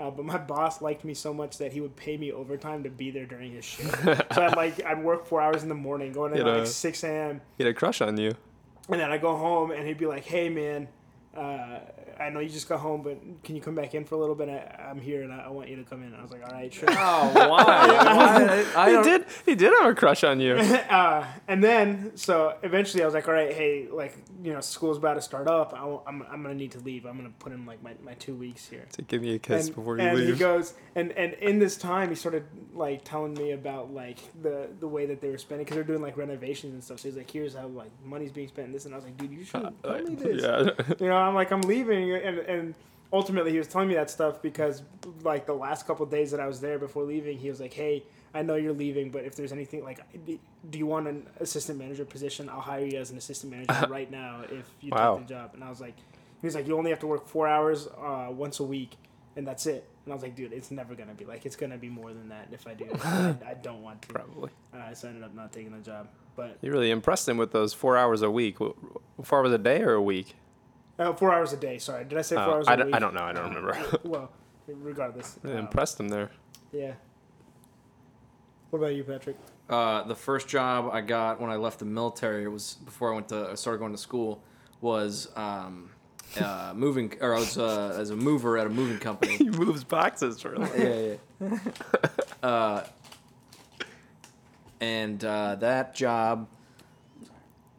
Uh, 0.00 0.10
but 0.10 0.24
my 0.24 0.38
boss 0.52 0.82
liked 0.82 1.04
me 1.04 1.14
so 1.14 1.32
much 1.32 1.58
that 1.58 1.72
he 1.72 1.80
would 1.80 1.94
pay 1.94 2.16
me 2.16 2.32
overtime 2.32 2.82
to 2.82 2.90
be 2.90 3.10
there 3.12 3.26
during 3.26 3.52
his 3.52 3.64
shift. 3.64 4.02
so 4.34 4.42
I'd 4.44 4.56
like 4.56 4.84
I'd 4.84 5.02
work 5.04 5.24
four 5.26 5.40
hours 5.40 5.62
in 5.62 5.68
the 5.68 5.74
morning, 5.76 6.12
going 6.12 6.32
in 6.32 6.40
at 6.40 6.46
like 6.46 6.66
six 6.66 7.04
a.m. 7.04 7.40
He 7.58 7.64
had 7.64 7.70
a 7.70 7.74
crush 7.74 8.00
on 8.00 8.16
you. 8.18 8.32
And 8.88 8.98
then 9.00 9.12
I 9.12 9.18
go 9.18 9.36
home 9.36 9.70
and 9.70 9.86
he'd 9.86 9.98
be 9.98 10.06
like, 10.06 10.24
"Hey 10.24 10.48
man, 10.48 10.88
uh, 11.36 11.80
I 12.20 12.28
know 12.30 12.40
you 12.40 12.48
just 12.48 12.68
got 12.68 12.80
home, 12.80 13.02
but 13.02 13.18
can 13.42 13.56
you 13.56 13.62
come 13.62 13.74
back 13.74 13.94
in 13.94 14.04
for 14.04 14.14
a 14.14 14.18
little 14.18 14.34
bit? 14.34 14.48
I, 14.48 14.90
I'm 14.90 15.00
here 15.00 15.22
and 15.22 15.32
I, 15.32 15.46
I 15.46 15.48
want 15.48 15.68
you 15.68 15.76
to 15.76 15.84
come 15.84 16.02
in." 16.02 16.08
And 16.08 16.16
I 16.16 16.22
was 16.22 16.30
like, 16.30 16.44
"All 16.46 16.52
right, 16.52 16.72
sure." 16.72 16.88
Oh, 16.90 17.32
why? 17.34 17.48
why? 17.48 18.64
I, 18.76 18.86
I 18.86 18.96
He 18.96 19.02
did. 19.02 19.26
He 19.46 19.54
did 19.54 19.72
have 19.80 19.90
a 19.90 19.94
crush 19.94 20.24
on 20.24 20.40
you. 20.40 20.54
uh, 20.90 21.26
and 21.48 21.64
then 21.64 22.12
so 22.16 22.56
eventually 22.62 23.02
I 23.02 23.06
was 23.06 23.14
like, 23.14 23.26
"All 23.28 23.34
right, 23.34 23.52
hey, 23.52 23.88
like 23.90 24.16
you 24.42 24.52
know, 24.52 24.60
school's 24.60 24.98
about 24.98 25.14
to 25.14 25.22
start 25.22 25.48
up. 25.48 25.72
I, 25.74 25.84
am 26.08 26.24
I'm 26.30 26.42
gonna 26.42 26.54
need 26.54 26.72
to 26.72 26.80
leave. 26.80 27.06
I'm 27.06 27.16
gonna 27.16 27.32
put 27.38 27.52
in 27.52 27.64
like 27.66 27.82
my, 27.82 27.94
my 28.02 28.14
two 28.14 28.34
weeks 28.34 28.68
here." 28.68 28.86
to 28.92 29.02
give 29.02 29.22
me 29.22 29.34
a 29.34 29.38
kiss 29.38 29.66
and, 29.66 29.74
before 29.74 29.96
you 29.96 30.04
leave. 30.04 30.18
and 30.18 30.28
he 30.28 30.34
goes 30.34 30.74
and 30.94 31.12
and 31.12 31.34
in 31.34 31.58
this 31.58 31.76
time 31.76 32.08
he 32.08 32.14
started 32.14 32.44
like 32.74 33.04
telling 33.04 33.34
me 33.34 33.52
about 33.52 33.92
like 33.92 34.18
the 34.42 34.68
the 34.80 34.86
way 34.88 35.06
that 35.06 35.20
they 35.20 35.28
were 35.28 35.38
spending 35.38 35.64
because 35.64 35.74
they're 35.74 35.84
doing 35.84 36.02
like 36.02 36.16
renovations 36.16 36.74
and 36.74 36.84
stuff 36.84 37.00
so 37.00 37.08
he's 37.08 37.16
like 37.16 37.30
here's 37.30 37.54
how 37.54 37.66
like 37.68 37.90
money's 38.04 38.32
being 38.32 38.48
spent 38.48 38.66
and 38.66 38.74
this 38.74 38.84
and 38.84 38.94
i 38.94 38.96
was 38.96 39.04
like 39.04 39.16
dude 39.16 39.30
you 39.30 39.44
should 39.44 39.72
tell 39.82 40.02
me 40.02 40.14
this 40.14 40.42
yeah. 40.42 40.94
you 41.00 41.06
know 41.06 41.16
i'm 41.22 41.34
like 41.34 41.50
i'm 41.50 41.60
leaving 41.62 42.12
and 42.12 42.38
and 42.38 42.74
ultimately 43.12 43.50
he 43.52 43.58
was 43.58 43.68
telling 43.68 43.88
me 43.88 43.94
that 43.94 44.10
stuff 44.10 44.40
because 44.42 44.82
like 45.22 45.46
the 45.46 45.52
last 45.52 45.86
couple 45.86 46.04
days 46.06 46.30
that 46.30 46.40
i 46.40 46.46
was 46.46 46.60
there 46.60 46.78
before 46.78 47.04
leaving 47.04 47.36
he 47.38 47.48
was 47.50 47.60
like 47.60 47.72
hey 47.72 48.02
i 48.34 48.40
know 48.42 48.54
you're 48.54 48.72
leaving 48.72 49.10
but 49.10 49.24
if 49.24 49.34
there's 49.36 49.52
anything 49.52 49.84
like 49.84 50.00
do 50.70 50.78
you 50.78 50.86
want 50.86 51.06
an 51.06 51.26
assistant 51.40 51.78
manager 51.78 52.04
position 52.04 52.48
i'll 52.48 52.60
hire 52.60 52.84
you 52.84 52.98
as 52.98 53.10
an 53.10 53.18
assistant 53.18 53.52
manager 53.52 53.86
right 53.90 54.10
now 54.10 54.40
if 54.50 54.66
you 54.80 54.90
Wow. 54.90 55.16
take 55.18 55.26
the 55.28 55.34
job 55.34 55.50
and 55.54 55.62
i 55.64 55.68
was 55.68 55.80
like 55.80 55.94
he 56.40 56.46
was 56.46 56.54
like 56.54 56.66
you 56.66 56.76
only 56.76 56.90
have 56.90 57.00
to 57.00 57.06
work 57.06 57.28
four 57.28 57.46
hours 57.46 57.86
uh, 57.86 58.28
once 58.30 58.58
a 58.60 58.64
week 58.64 58.96
and 59.36 59.46
that's 59.46 59.66
it 59.66 59.86
and 60.04 60.12
i 60.12 60.14
was 60.14 60.22
like 60.22 60.34
dude 60.34 60.52
it's 60.52 60.70
never 60.70 60.94
gonna 60.94 61.14
be 61.14 61.24
like 61.24 61.44
it's 61.46 61.56
gonna 61.56 61.76
be 61.78 61.88
more 61.88 62.12
than 62.12 62.28
that 62.30 62.48
if 62.52 62.66
i 62.66 62.74
do 62.74 62.86
i, 63.04 63.34
I 63.50 63.54
don't 63.54 63.82
want 63.82 64.02
to 64.02 64.08
Probably. 64.08 64.50
uh, 64.74 64.92
so 64.94 65.06
i 65.06 65.10
ended 65.10 65.24
up 65.24 65.34
not 65.34 65.52
taking 65.52 65.72
the 65.72 65.78
job 65.84 66.08
but 66.34 66.56
You 66.62 66.72
really 66.72 66.90
impressed 66.90 67.28
him 67.28 67.36
with 67.36 67.52
those 67.52 67.74
four 67.74 67.98
hours 67.98 68.22
a 68.22 68.30
week. 68.30 68.56
Four 68.56 69.40
hours 69.40 69.52
a 69.52 69.58
day 69.58 69.82
or 69.82 69.92
a 69.92 70.00
week? 70.02 70.34
Uh, 71.02 71.12
four 71.14 71.32
hours 71.32 71.52
a 71.52 71.56
day 71.56 71.78
sorry 71.78 72.04
did 72.04 72.18
i 72.18 72.22
say 72.22 72.36
four 72.36 72.44
Oh, 72.44 72.52
hours 72.54 72.68
I 72.68 72.74
a 72.74 72.84
week 72.86 72.94
I 72.94 72.98
don't 72.98 73.14
know. 73.14 73.22
I 73.22 73.32
don't 73.32 73.54
remember. 73.54 73.76
well 74.04 74.30
regardless 74.66 75.38
Really 75.42 75.56
um, 75.58 75.64
impressed 75.66 75.98
him 76.00 76.08
there. 76.08 76.30
Yeah. 76.72 76.94
What 78.70 78.78
about 78.78 78.94
you, 78.94 79.04
Patrick? 79.04 79.36
uh, 79.68 80.02
the 80.04 80.14
first 80.14 80.48
job 80.48 80.90
I 80.92 81.00
got 81.02 81.40
when 81.40 81.50
I 81.50 81.56
left 81.56 81.78
the 81.78 81.84
military 81.84 82.46
was 82.48 82.74
before 82.84 83.12
I 83.12 83.14
went 83.14 83.28
to 83.28 83.50
I 83.50 83.54
started 83.54 83.78
going 83.78 83.92
to 83.92 83.98
school 83.98 84.42
was 84.80 85.28
um, 85.36 85.90
uh, 86.40 86.72
moving 86.74 87.12
or 87.20 87.34
I 87.34 87.38
was 87.38 87.58
uh, 87.58 87.94
as 87.98 88.10
a 88.10 88.16
mover 88.16 88.56
at 88.58 88.66
a 88.66 88.70
moving 88.70 88.98
company. 88.98 89.36
He 89.42 89.50
moves 89.50 89.84
boxes 89.84 90.40
for 90.40 90.56
yeah, 90.76 91.16
yeah. 91.40 91.58
uh, 92.42 92.86
and 94.80 95.22
uh, 95.24 95.56
that 95.56 95.94
job. 95.94 96.48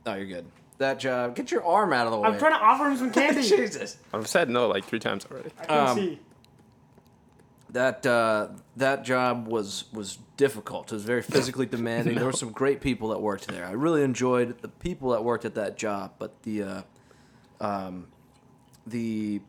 Oh, 0.06 0.14
you're 0.16 0.26
good. 0.26 0.46
That 0.80 1.00
job. 1.00 1.36
Get 1.36 1.52
your 1.52 1.64
arm 1.64 1.94
out 1.94 2.08
of 2.08 2.12
the 2.12 2.20
way. 2.20 2.30
I'm 2.30 2.40
trying 2.40 2.54
to 2.54 2.60
offer 2.60 2.90
him 2.90 2.98
some 2.98 3.12
candy. 3.14 3.42
Jesus. 3.48 3.98
I've 4.14 4.28
said 4.28 4.50
no 4.50 4.68
like 4.68 4.86
three 4.86 5.00
times 5.00 5.26
already. 5.30 5.52
I 5.60 5.66
can 5.66 5.88
Um, 5.88 5.98
see. 5.98 6.20
That 7.70 8.06
uh, 8.06 8.50
that 8.78 9.04
job 9.04 9.48
was 9.48 9.86
was 9.92 10.20
difficult. 10.38 10.92
It 10.92 10.96
was 10.96 11.04
very 11.06 11.24
physically 11.24 11.66
demanding. 11.66 12.16
There 12.16 12.26
were 12.26 12.32
some 12.32 12.52
great 12.52 12.82
people 12.82 13.10
that 13.10 13.20
worked 13.20 13.48
there. 13.48 13.66
I 13.66 13.72
really 13.72 14.04
enjoyed 14.04 14.62
the 14.62 14.68
people 14.68 15.10
that 15.12 15.24
worked 15.24 15.44
at 15.46 15.56
that 15.56 15.76
job, 15.76 16.14
but 16.20 16.44
the 16.44 16.62
uh, 16.64 16.82
um, 17.62 18.08
the 18.86 19.42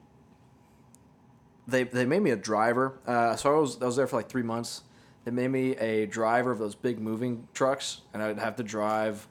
they 1.66 1.84
they 1.84 2.06
made 2.06 2.22
me 2.22 2.30
a 2.30 2.36
driver. 2.36 2.98
Uh, 3.06 3.36
so 3.36 3.54
I 3.54 3.58
was 3.60 3.80
I 3.82 3.84
was 3.84 3.96
there 3.96 4.06
for 4.06 4.16
like 4.16 4.28
three 4.30 4.42
months. 4.42 4.82
They 5.24 5.30
made 5.30 5.48
me 5.48 5.76
a 5.76 6.06
driver 6.06 6.50
of 6.50 6.58
those 6.58 6.74
big 6.74 6.98
moving 7.00 7.46
trucks, 7.52 8.00
and 8.14 8.22
I'd 8.22 8.38
have 8.38 8.56
to 8.56 8.62
drive 8.62 9.26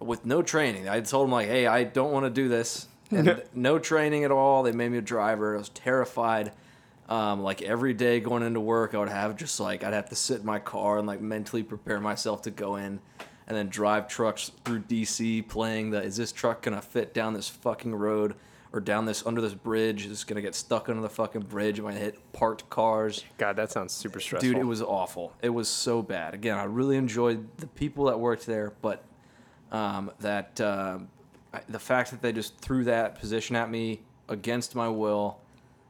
with 0.00 0.24
no 0.24 0.42
training. 0.42 0.88
I 0.88 1.00
told 1.00 1.26
them 1.26 1.32
like, 1.32 1.48
"Hey, 1.48 1.66
I 1.66 1.84
don't 1.84 2.12
want 2.12 2.26
to 2.26 2.30
do 2.30 2.48
this." 2.48 2.88
And 3.10 3.42
no 3.54 3.78
training 3.78 4.24
at 4.24 4.30
all. 4.30 4.62
They 4.62 4.72
made 4.72 4.90
me 4.90 4.98
a 4.98 5.02
driver. 5.02 5.54
I 5.54 5.58
was 5.58 5.70
terrified. 5.70 6.52
Um, 7.08 7.42
like 7.42 7.62
every 7.62 7.94
day 7.94 8.20
going 8.20 8.42
into 8.42 8.60
work, 8.60 8.94
I 8.94 8.98
would 8.98 9.08
have 9.08 9.34
just 9.36 9.58
like 9.60 9.82
I'd 9.82 9.94
have 9.94 10.10
to 10.10 10.14
sit 10.14 10.40
in 10.40 10.46
my 10.46 10.58
car 10.58 10.98
and 10.98 11.06
like 11.06 11.22
mentally 11.22 11.62
prepare 11.62 12.00
myself 12.00 12.42
to 12.42 12.50
go 12.50 12.76
in, 12.76 13.00
and 13.46 13.56
then 13.56 13.68
drive 13.68 14.08
trucks 14.08 14.50
through 14.64 14.80
DC, 14.80 15.48
playing 15.48 15.90
the 15.90 16.02
"Is 16.02 16.16
this 16.18 16.32
truck 16.32 16.60
gonna 16.62 16.82
fit 16.82 17.14
down 17.14 17.32
this 17.32 17.48
fucking 17.48 17.94
road 17.94 18.34
or 18.74 18.80
down 18.80 19.06
this 19.06 19.24
under 19.24 19.40
this 19.40 19.54
bridge? 19.54 20.02
Is 20.02 20.10
this 20.10 20.24
gonna 20.24 20.42
get 20.42 20.54
stuck 20.54 20.90
under 20.90 21.00
the 21.00 21.08
fucking 21.08 21.44
bridge? 21.44 21.78
Am 21.78 21.86
I 21.86 21.92
gonna 21.92 22.04
hit 22.04 22.32
parked 22.34 22.68
cars?" 22.68 23.24
God, 23.38 23.56
that 23.56 23.72
sounds 23.72 23.94
super 23.94 24.20
stressful. 24.20 24.46
Dude, 24.46 24.58
it 24.58 24.66
was 24.66 24.82
awful. 24.82 25.32
It 25.40 25.48
was 25.48 25.66
so 25.66 26.02
bad. 26.02 26.34
Again, 26.34 26.58
I 26.58 26.64
really 26.64 26.98
enjoyed 26.98 27.56
the 27.56 27.68
people 27.68 28.04
that 28.04 28.20
worked 28.20 28.44
there, 28.44 28.74
but 28.82 29.02
um, 29.72 30.10
that 30.20 30.60
uh, 30.60 30.98
I- 31.52 31.60
the 31.68 31.78
fact 31.78 32.10
that 32.10 32.22
they 32.22 32.32
just 32.32 32.58
threw 32.60 32.84
that 32.84 33.18
position 33.18 33.56
at 33.56 33.70
me 33.70 34.00
against 34.28 34.74
my 34.74 34.88
will, 34.88 35.38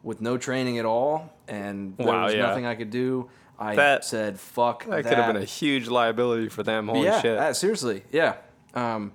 with 0.03 0.21
no 0.21 0.39
training 0.39 0.79
at 0.79 0.85
all, 0.85 1.33
and 1.49 1.97
there 1.97 2.07
Wow, 2.07 2.25
was 2.27 2.35
yeah. 2.35 2.43
nothing 2.43 2.67
I 2.67 2.75
could 2.77 2.91
do. 2.91 3.29
I 3.59 3.75
That- 3.75 4.05
said, 4.05 4.39
"Fuck 4.39 4.85
that 4.85 5.03
that." 5.03 5.05
could 5.05 5.19
have 5.19 5.33
been 5.35 5.43
a 5.43 5.45
huge 5.45 5.89
liability 5.89 6.49
for 6.49 6.63
them. 6.63 6.89
Holy 6.89 7.05
yeah, 7.05 7.21
shit. 7.21 7.39
uh, 7.39 7.53
seriously, 7.53 8.05
yeah. 8.13 8.37
Um, 8.75 9.13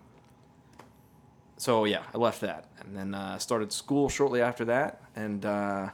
so 1.57 1.85
yeah, 1.85 2.03
I 2.13 2.17
left 2.17 2.41
that, 2.41 2.65
and 2.81 2.95
then 2.95 3.13
uh, 3.15 3.37
started 3.39 3.71
school 3.71 4.09
shortly 4.09 4.41
after 4.41 4.65
that, 4.65 5.01
and 5.15 5.45
uh, 5.45 5.89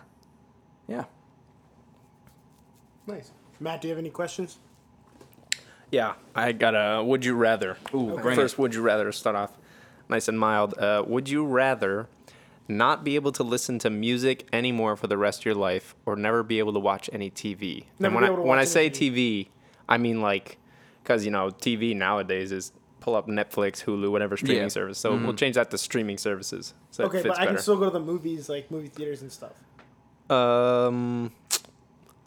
yeah. 0.87 1.03
Nice. 3.05 3.31
Matt, 3.59 3.81
do 3.81 3.87
you 3.87 3.91
have 3.91 3.99
any 3.99 4.09
questions? 4.09 4.57
Yeah, 5.91 6.13
I 6.35 6.51
got 6.51 6.75
a 6.75 7.03
would 7.03 7.25
you 7.25 7.35
rather. 7.35 7.77
Ooh, 7.93 8.17
bring 8.21 8.35
First, 8.35 8.57
would 8.59 8.73
you 8.75 8.81
rather 8.81 9.11
start 9.11 9.35
off 9.35 9.57
nice 10.07 10.27
and 10.27 10.39
mild. 10.39 10.77
Uh, 10.77 11.03
would 11.07 11.29
you 11.29 11.45
rather 11.45 12.07
not 12.67 13.03
be 13.03 13.15
able 13.15 13.31
to 13.31 13.43
listen 13.43 13.79
to 13.79 13.89
music 13.89 14.47
anymore 14.53 14.95
for 14.95 15.07
the 15.07 15.17
rest 15.17 15.41
of 15.41 15.45
your 15.45 15.55
life 15.55 15.95
or 16.05 16.15
never 16.15 16.43
be 16.43 16.59
able 16.59 16.73
to 16.73 16.79
watch 16.79 17.09
any 17.13 17.31
TV? 17.31 17.85
Never 17.99 18.05
and 18.07 18.15
when 18.15 18.23
be 18.23 18.25
I, 18.25 18.33
able 18.33 18.43
to 18.43 18.49
when 18.49 18.59
I 18.59 18.63
say 18.65 18.85
any 18.87 18.95
TV, 18.95 19.47
I 19.87 19.97
mean 19.97 20.21
like, 20.21 20.57
because, 21.03 21.25
you 21.25 21.31
know, 21.31 21.49
TV 21.49 21.95
nowadays 21.95 22.51
is 22.51 22.71
pull 22.99 23.15
up 23.15 23.27
Netflix, 23.27 23.83
Hulu, 23.83 24.11
whatever 24.11 24.37
streaming 24.37 24.63
Yeah. 24.63 24.67
service. 24.67 24.97
So 24.99 25.15
we'll 25.15 25.33
change 25.33 25.55
that 25.55 25.71
to 25.71 25.77
streaming 25.77 26.17
services. 26.17 26.73
So 26.91 27.05
okay, 27.05 27.19
it 27.19 27.23
fits 27.23 27.37
but 27.37 27.41
I 27.41 27.45
can 27.47 27.57
still 27.59 27.77
go 27.77 27.85
to 27.85 27.91
the 27.91 27.99
movies, 27.99 28.49
like 28.49 28.69
movie 28.69 28.89
theaters 28.89 29.21
and 29.21 29.31
stuff. 29.31 29.53
um, 30.29 31.31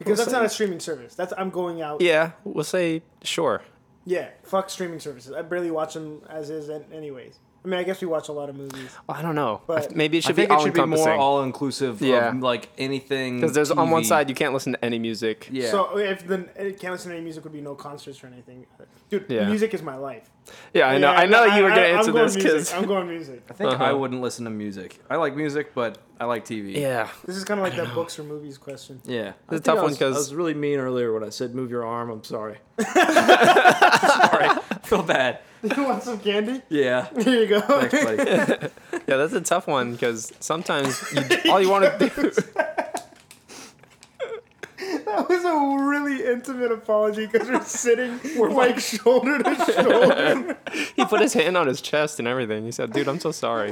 Because 0.05 0.19
We'll 0.19 0.27
that's 0.27 0.31
say- 0.31 0.37
not 0.39 0.45
a 0.47 0.49
streaming 0.49 0.81
service. 0.81 1.15
That's 1.15 1.33
I'm 1.37 1.51
going 1.51 1.81
out. 1.83 2.01
yeah, 2.01 2.33
we'll 2.45 2.65
say 2.65 3.03
sure. 3.23 3.63
Yeah, 4.05 4.31
fuck 4.43 4.69
streaming 4.69 4.99
services. 5.01 5.33
I 5.33 5.43
barely 5.43 5.71
watch 5.71 5.95
them 5.95 6.23
as 6.29 6.51
is, 6.51 6.69
anyways. 6.93 7.39
I 7.65 7.69
mean, 7.69 7.79
I 7.79 7.85
guess 7.85 8.01
we 8.01 8.09
watch 8.09 8.29
a 8.29 8.33
lot 8.33 8.49
of 8.49 8.57
movies. 8.57 8.91
I 9.09 9.23
don't 9.23 9.37
know. 9.37 9.61
I- 9.63 9.67
But- 9.67 9.95
Maybe 9.97 10.19
it 10.19 10.25
I 10.25 10.27
should 10.27 10.37
be 10.37 10.43
think 10.43 10.51
it 10.51 10.55
all 10.55 10.65
should 10.65 10.75
be 10.75 10.81
more 10.81 10.87
encompassing. 10.99 11.21
all 11.21 11.43
inclusive. 11.45 12.03
Yeah. 12.03 12.31
of, 12.31 12.41
like 12.43 12.69
anything. 12.77 13.37
Because 13.41 13.55
there's 13.55 13.71
on 13.71 13.91
one 13.91 14.03
side 14.05 14.29
you 14.29 14.35
can't 14.35 14.53
listen 14.53 14.73
to 14.73 14.85
any 14.85 14.99
music. 14.99 15.49
Yeah. 15.53 15.71
So 15.71 15.97
if 15.99 16.27
the 16.27 16.39
can't 16.81 16.93
listen 16.93 17.11
to 17.11 17.17
any 17.17 17.23
music, 17.23 17.45
would 17.45 17.53
be 17.53 17.61
no 17.61 17.75
concerts 17.77 18.25
or 18.25 18.27
anything. 18.27 18.67
Dude, 19.11 19.27
Yeah. 19.29 19.47
music 19.49 19.75
is 19.75 19.83
my 19.83 19.97
life. 19.97 20.29
Yeah, 20.75 20.89
I 20.89 20.99
know. 20.99 21.13
Yeah, 21.13 21.21
I 21.21 21.27
know 21.27 21.45
I- 21.45 21.57
you 21.57 21.63
were 21.63 21.69
gonna 21.69 21.83
I'm 21.83 21.99
answer 21.99 22.11
going 22.13 22.25
this 22.25 22.35
because 22.35 22.73
I'm 22.75 22.85
going 22.87 23.07
music. 23.09 23.43
I 23.49 23.53
think 23.53 23.71
I 23.71 23.75
Uh-huh. 23.91 23.97
wouldn't 23.99 24.21
listen 24.23 24.45
to 24.47 24.51
music. 24.51 24.99
I 25.09 25.15
like 25.17 25.37
music, 25.37 25.73
but 25.73 25.99
I 26.19 26.25
like 26.25 26.45
TV. 26.45 26.73
yeah, 26.81 27.09
This 27.25 27.37
is 27.37 27.45
kind 27.45 27.61
of 27.61 27.65
like 27.65 27.77
that 27.77 27.95
books 27.95 28.19
or 28.19 28.25
movies 28.25 28.59
question. 28.59 29.01
Yeah. 29.05 29.21
It's 29.29 29.29
a 29.29 29.35
I 29.47 29.51
think 29.51 29.65
tough 29.65 29.79
I 29.79 29.83
one 29.83 29.95
'cause- 29.97 30.15
I 30.17 30.19
was 30.19 30.35
really 30.35 30.55
mean 30.55 30.81
earlier 30.81 31.13
when 31.13 31.23
I 31.23 31.29
said 31.29 31.55
move 31.55 31.71
your 31.71 31.85
arm. 31.87 32.11
I'm 32.11 32.25
sorry. 32.25 32.57
sorry. 32.81 34.49
Feel 34.83 35.03
bad. 35.05 35.39
You 35.77 35.85
want 35.85 36.03
some 36.03 36.19
candy? 36.19 36.61
Yeah. 36.69 37.07
Here 37.23 37.41
you 37.41 37.47
go. 37.47 37.61
Thanks, 37.61 38.05
buddy. 38.05 38.19
yeah, 39.07 39.17
that's 39.17 39.33
a 39.33 39.41
tough 39.41 39.69
one 39.69 39.93
because 39.93 40.33
sometimes 40.41 41.01
you, 41.13 41.53
all 41.53 41.61
you 41.61 41.71
want 41.71 41.85
to 41.85 41.99
do. 42.09 42.31
That 45.05 45.29
was 45.29 45.45
a 45.45 45.85
really 45.85 46.25
intimate 46.27 46.73
apology 46.73 47.27
because 47.27 47.49
we're 47.49 47.63
sitting 47.63 48.19
we're 48.37 48.51
like 48.51 48.81
shoulder 48.81 49.41
to 49.43 49.55
shoulder. 49.73 50.57
He 50.97 51.05
put 51.05 51.21
his 51.21 51.35
hand 51.35 51.57
on 51.57 51.69
his 51.69 51.81
chest 51.81 52.19
and 52.19 52.27
everything. 52.27 52.65
He 52.65 52.73
said, 52.73 52.93
"Dude, 52.93 53.07
I'm 53.09 53.21
so 53.21 53.31
sorry." 53.31 53.71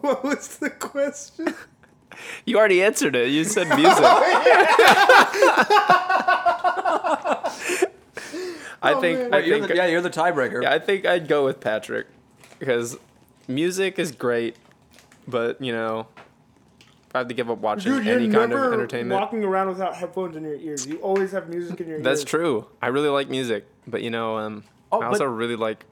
what 0.00 0.24
was 0.24 0.58
the 0.58 0.70
question? 0.70 1.54
You 2.46 2.58
already 2.58 2.82
answered 2.82 3.14
it. 3.16 3.30
You 3.30 3.44
said 3.44 3.68
music. 3.68 4.04
I 8.82 8.94
Oh, 8.94 9.00
think. 9.00 9.18
man. 9.18 9.34
I 9.34 9.38
You're 9.40 9.58
think. 9.58 9.68
the, 9.68 9.76
yeah, 9.76 9.86
you're 9.86 10.00
the 10.00 10.10
tiebreaker. 10.10 10.62
Yeah, 10.62 10.72
I 10.72 10.78
think 10.78 11.04
I'd 11.04 11.28
go 11.28 11.44
with 11.44 11.60
Patrick 11.60 12.06
because 12.58 12.96
music 13.46 13.98
is 13.98 14.10
great, 14.12 14.56
but 15.28 15.60
you 15.60 15.72
know, 15.72 16.06
I 17.14 17.18
have 17.18 17.28
to 17.28 17.34
give 17.34 17.50
up 17.50 17.58
watching 17.58 17.92
Dude, 17.92 18.06
you're 18.06 18.16
any 18.18 18.30
kind 18.30 18.50
never 18.50 18.68
of 18.68 18.72
entertainment. 18.72 19.20
walking 19.20 19.44
around 19.44 19.68
without 19.68 19.96
headphones 19.96 20.36
in 20.36 20.44
your 20.44 20.54
ears. 20.54 20.86
You 20.86 20.96
always 20.98 21.32
have 21.32 21.48
music 21.48 21.80
in 21.80 21.88
your 21.88 22.00
That's 22.00 22.20
ears. 22.20 22.24
true. 22.30 22.66
I 22.80 22.86
really 22.88 23.08
like 23.10 23.28
music, 23.28 23.66
but 23.86 24.02
you 24.02 24.10
know, 24.10 24.38
um, 24.38 24.64
Oh, 24.92 24.98
I 24.98 25.00
but- 25.02 25.06
also 25.08 25.24
really 25.26 25.56
like 25.56 25.84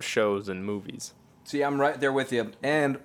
shows 0.00 0.48
and 0.48 0.64
movies. 0.64 1.14
See, 1.44 1.62
I'm 1.62 1.80
right 1.80 1.98
there 2.00 2.12
with 2.12 2.32
you. 2.32 2.50
And 2.62 2.98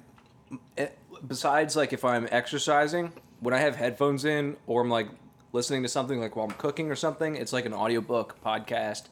eh, 0.78 0.88
besides, 1.28 1.76
like, 1.76 1.94
if 1.94 2.04
I'm 2.06 2.28
exercising, 2.32 3.12
when 3.40 3.54
I 3.54 3.60
have 3.60 3.76
headphones 3.76 4.26
in 4.26 4.58
or 4.68 4.82
I'm 4.82 4.90
like 4.90 5.08
listening 5.54 5.84
to 5.84 5.90
something 5.90 6.20
like 6.20 6.36
while 6.36 6.46
I'm 6.46 6.52
cooking 6.58 6.90
or 6.92 6.96
something, 6.96 7.36
it's 7.36 7.54
like 7.54 7.66
an 7.66 7.74
audiobook, 7.74 8.38
podcast, 8.44 9.04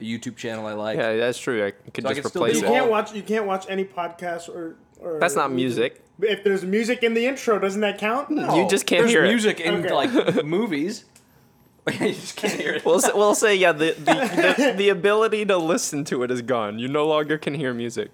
a 0.00 0.04
YouTube 0.04 0.36
channel 0.36 0.66
I 0.66 0.72
like. 0.74 0.96
Yeah, 0.98 1.16
that's 1.16 1.38
true. 1.38 1.66
I 1.66 1.70
could 1.90 2.04
So 2.04 2.10
I 2.10 2.12
just 2.14 2.22
could 2.22 2.30
still 2.30 2.42
replace 2.44 2.60
You 2.60 2.66
it. 2.68 2.70
can't 2.70 2.90
watch. 2.90 3.12
You 3.14 3.22
can't 3.22 3.46
watch 3.46 3.66
any 3.68 3.84
podcasts 3.84 4.48
or. 4.48 4.76
or 5.00 5.18
That's 5.18 5.36
not 5.36 5.52
music. 5.52 6.02
If 6.20 6.44
there's 6.44 6.64
music 6.64 7.02
in 7.02 7.14
the 7.14 7.26
intro, 7.26 7.58
doesn't 7.58 7.80
that 7.80 7.98
count? 7.98 8.30
No. 8.30 8.54
You 8.54 8.68
just 8.68 8.86
can't 8.86 9.02
There's 9.02 9.10
hear 9.12 9.24
it. 9.24 9.28
music 9.28 9.58
in 9.60 9.84
Okay. 9.86 9.92
like 9.92 10.44
movies. 10.44 11.04
you 11.92 11.98
just 12.12 12.36
can't 12.36 12.52
hear 12.52 12.74
it. 12.74 12.84
We'll 12.84 13.00
say, 13.00 13.10
we'll 13.12 13.34
say 13.34 13.56
yeah. 13.56 13.72
The 13.72 13.92
the, 13.98 14.54
the 14.68 14.74
the 14.76 14.88
ability 14.90 15.44
to 15.46 15.56
listen 15.56 16.04
to 16.04 16.22
it 16.22 16.30
is 16.30 16.40
gone. 16.42 16.78
You 16.78 16.86
no 16.86 17.06
longer 17.08 17.38
can 17.38 17.54
hear 17.54 17.74
music. 17.74 18.10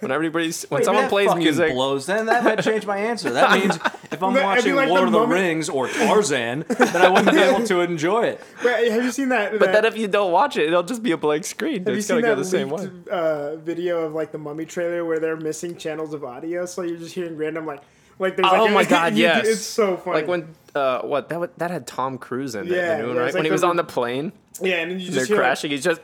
When 0.00 0.10
everybody's 0.10 0.64
when 0.64 0.78
Wait, 0.80 0.84
someone 0.86 1.04
that 1.04 1.10
plays 1.10 1.28
fucking 1.28 1.42
music, 1.42 1.72
blows. 1.72 2.06
Then 2.06 2.26
that 2.26 2.42
might 2.42 2.62
change 2.62 2.86
my 2.86 2.96
answer. 2.98 3.30
That 3.30 3.50
means 3.60 3.76
if 4.10 4.22
I'm 4.22 4.32
That'd 4.34 4.64
be 4.64 4.72
watching 4.72 4.74
like 4.74 4.88
the 4.88 4.94
Lord 4.94 5.06
of 5.06 5.12
the 5.12 5.18
moment- 5.20 5.40
Rings 5.40 5.68
or 5.68 5.88
Tarzan, 5.88 6.64
then 6.68 6.96
I 6.96 7.08
wouldn't 7.08 7.30
be 7.32 7.38
able 7.42 7.64
to 7.66 7.80
enjoy 7.80 8.22
it. 8.24 8.40
Wait, 8.64 8.90
have 8.90 9.04
you 9.04 9.10
seen 9.12 9.28
that? 9.28 9.58
but 9.58 9.72
then 9.72 9.84
if 9.84 9.96
you 9.96 10.08
don't 10.08 10.32
watch 10.32 10.56
it, 10.56 10.66
it'll 10.68 10.82
just 10.82 11.02
be 11.02 11.12
a 11.12 11.16
blank 11.16 11.44
screen. 11.44 11.84
have 11.84 11.88
you 11.88 11.94
It's 11.98 12.06
seen 12.06 12.16
gonna 12.16 12.28
that 12.28 12.34
go 12.36 12.42
the 12.42 12.48
same 12.48 12.70
way. 12.70 12.82
leaked, 12.82 13.08
uh, 13.08 13.56
video 13.56 14.00
of 14.06 14.14
like 14.14 14.32
the 14.32 14.38
Mummy 14.38 14.64
trailer 14.64 15.04
where 15.04 15.18
they're 15.20 15.36
missing 15.36 15.76
channels 15.76 16.14
of 16.14 16.24
audio, 16.24 16.66
so 16.66 16.82
you're 16.82 16.96
just 16.98 17.14
hearing 17.14 17.36
random 17.36 17.66
like 17.66 17.82
like 18.18 18.36
there's 18.36 18.48
Oh 18.52 18.64
like 18.64 18.72
my 18.72 18.84
God, 18.96 19.14
you- 19.14 19.22
yes. 19.24 19.46
it's 19.46 19.60
so 19.62 19.96
funny. 19.98 20.16
Like 20.20 20.28
when 20.28 20.54
uh 20.74 21.00
what 21.02 21.28
that 21.28 21.40
wa- 21.40 21.48
that 21.58 21.70
had 21.70 21.86
Tom 21.86 22.16
Cruise 22.18 22.54
in 22.54 22.66
it, 22.66 22.70
Yeah, 22.70 22.96
the 22.96 23.02
new 23.02 23.06
one, 23.08 23.16
yeah, 23.16 23.20
right? 23.22 23.26
it's 23.28 23.34
when 23.34 23.42
like 23.42 23.48
he 23.48 23.52
was 23.52 23.60
the- 23.62 23.66
on 23.66 23.76
the 23.76 23.84
plane, 23.84 24.32
yeah, 24.62 24.76
and 24.76 24.90
then 24.92 25.00
you 25.00 25.10
they're 25.10 25.14
just 25.20 25.28
hear 25.28 25.36
like, 25.36 25.44
crashing. 25.44 25.70
He's 25.72 25.84
just 25.84 26.00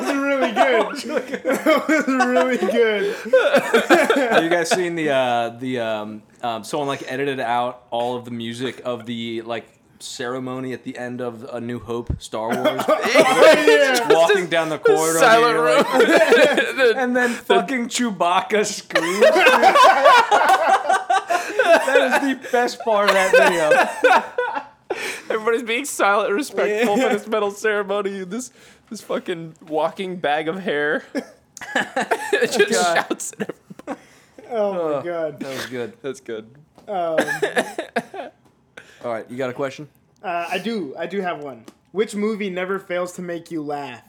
that 0.00 0.06
was 0.06 0.14
really 0.16 0.52
good. 0.52 1.42
that 1.44 1.88
was 1.88 2.06
really 2.08 2.56
good. 2.58 3.16
Have 4.30 4.42
you 4.44 4.50
guys 4.50 4.70
seen 4.70 4.94
the 4.94 5.10
uh, 5.10 5.48
the 5.50 5.80
um, 5.80 6.22
um, 6.42 6.64
someone 6.64 6.88
like 6.88 7.04
edited 7.10 7.40
out 7.40 7.82
all 7.90 8.16
of 8.16 8.24
the 8.24 8.30
music 8.30 8.80
of 8.84 9.06
the 9.06 9.42
like 9.42 9.66
ceremony 10.00 10.72
at 10.72 10.84
the 10.84 10.98
end 10.98 11.20
of 11.20 11.44
A 11.52 11.60
New 11.60 11.78
Hope 11.78 12.20
Star 12.20 12.48
Wars? 12.48 12.82
yeah. 13.14 14.08
walking 14.12 14.48
down 14.48 14.68
the 14.68 14.78
corridor, 14.78 15.18
silent 15.18 15.54
you're 15.54 15.76
like- 15.76 15.92
room. 15.94 16.96
and 16.96 17.16
then 17.16 17.30
fucking 17.30 17.88
Chewbacca 17.88 18.66
screams. 18.66 19.20
that 20.78 22.22
is 22.22 22.28
the 22.42 22.48
best 22.50 22.80
part 22.80 23.08
of 23.08 23.14
that 23.14 23.30
video. 23.32 23.70
Everybody's 25.30 25.62
being 25.62 25.84
silent 25.84 26.28
and 26.28 26.36
respectful 26.36 26.96
Yeah. 26.98 27.08
for 27.08 27.14
this 27.18 27.26
medal 27.26 27.50
ceremony. 27.50 28.24
This 28.24 28.52
this 28.94 29.00
fucking 29.02 29.52
walking 29.66 30.14
bag 30.16 30.46
of 30.46 30.60
hair. 30.60 31.02
it 31.14 32.52
just 32.52 32.70
God. 32.70 32.94
shouts 32.94 33.32
at 33.40 33.50
everybody. 33.88 34.00
Oh 34.50 34.72
my 34.98 35.04
god. 35.04 35.40
That 35.40 35.52
was 35.52 35.66
good. 35.66 35.94
That's 36.00 36.20
good. 36.20 36.48
Um, 36.86 37.18
All 39.04 39.12
right, 39.12 39.28
you 39.28 39.36
got 39.36 39.50
a 39.50 39.52
question? 39.52 39.88
uh, 40.22 40.46
I 40.48 40.58
do. 40.58 40.94
I 40.96 41.06
do 41.08 41.20
have 41.22 41.42
one. 41.42 41.64
Which 41.90 42.14
movie 42.14 42.50
never 42.50 42.78
fails 42.78 43.14
to 43.14 43.22
make 43.22 43.50
you 43.50 43.62
laugh? 43.64 44.02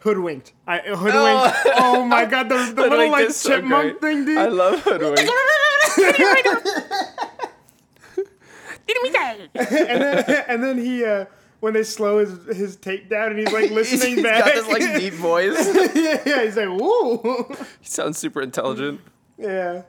Hoodwinked. 0.00 0.52
I 0.68 0.78
Hoodwinked. 0.78 1.56
Oh, 1.78 2.04
my 2.04 2.24
god, 2.30 2.48
the, 2.48 2.54
the 2.54 2.82
little 2.82 2.90
Hoodwinked 2.90 3.12
like 3.12 3.28
is 3.30 3.36
so 3.36 3.56
chipmunk 3.56 3.98
great. 3.98 4.14
thing, 4.14 4.24
dude. 4.24 4.38
I 4.38 4.46
love 4.46 4.80
Hoodwink. 4.82 5.18
and 9.54 10.00
then 10.00 10.44
and 10.48 10.62
then 10.62 10.78
he 10.78 11.04
uh, 11.04 11.24
when 11.62 11.72
they 11.74 11.84
slow 11.84 12.18
his 12.18 12.56
his 12.56 12.76
tape 12.76 13.08
down 13.08 13.30
and 13.30 13.38
he's 13.38 13.52
like 13.52 13.70
listening 13.78 14.16
He's 14.16 14.22
back. 14.24 14.44
He's 14.52 14.62
got 14.62 14.68
this 14.78 14.90
like 14.90 15.00
deep 15.00 15.14
voice. 15.14 15.74
yeah, 15.94 16.20
yeah, 16.26 16.42
he's 16.44 16.56
like 16.56 16.68
woo. 16.68 17.46
he 17.80 17.86
sounds 17.86 18.18
super 18.18 18.42
intelligent. 18.42 19.00
yeah. 19.38 19.82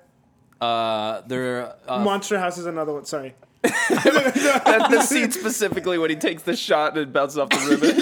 Uh, 0.61 1.21
there. 1.28 1.76
Uh, 1.88 1.99
Monster 2.03 2.38
House 2.39 2.57
is 2.57 2.65
another 2.67 2.93
one. 2.93 3.03
Sorry. 3.05 3.34
That's 3.63 3.89
the 3.89 5.01
scene 5.01 5.32
specifically 5.32 5.97
when 5.97 6.09
he 6.09 6.15
takes 6.15 6.43
the 6.43 6.55
shot 6.55 6.91
and 6.97 7.01
it 7.01 7.11
bounces 7.13 7.38
off 7.38 7.49
the 7.49 7.67
ribbon. 7.69 7.93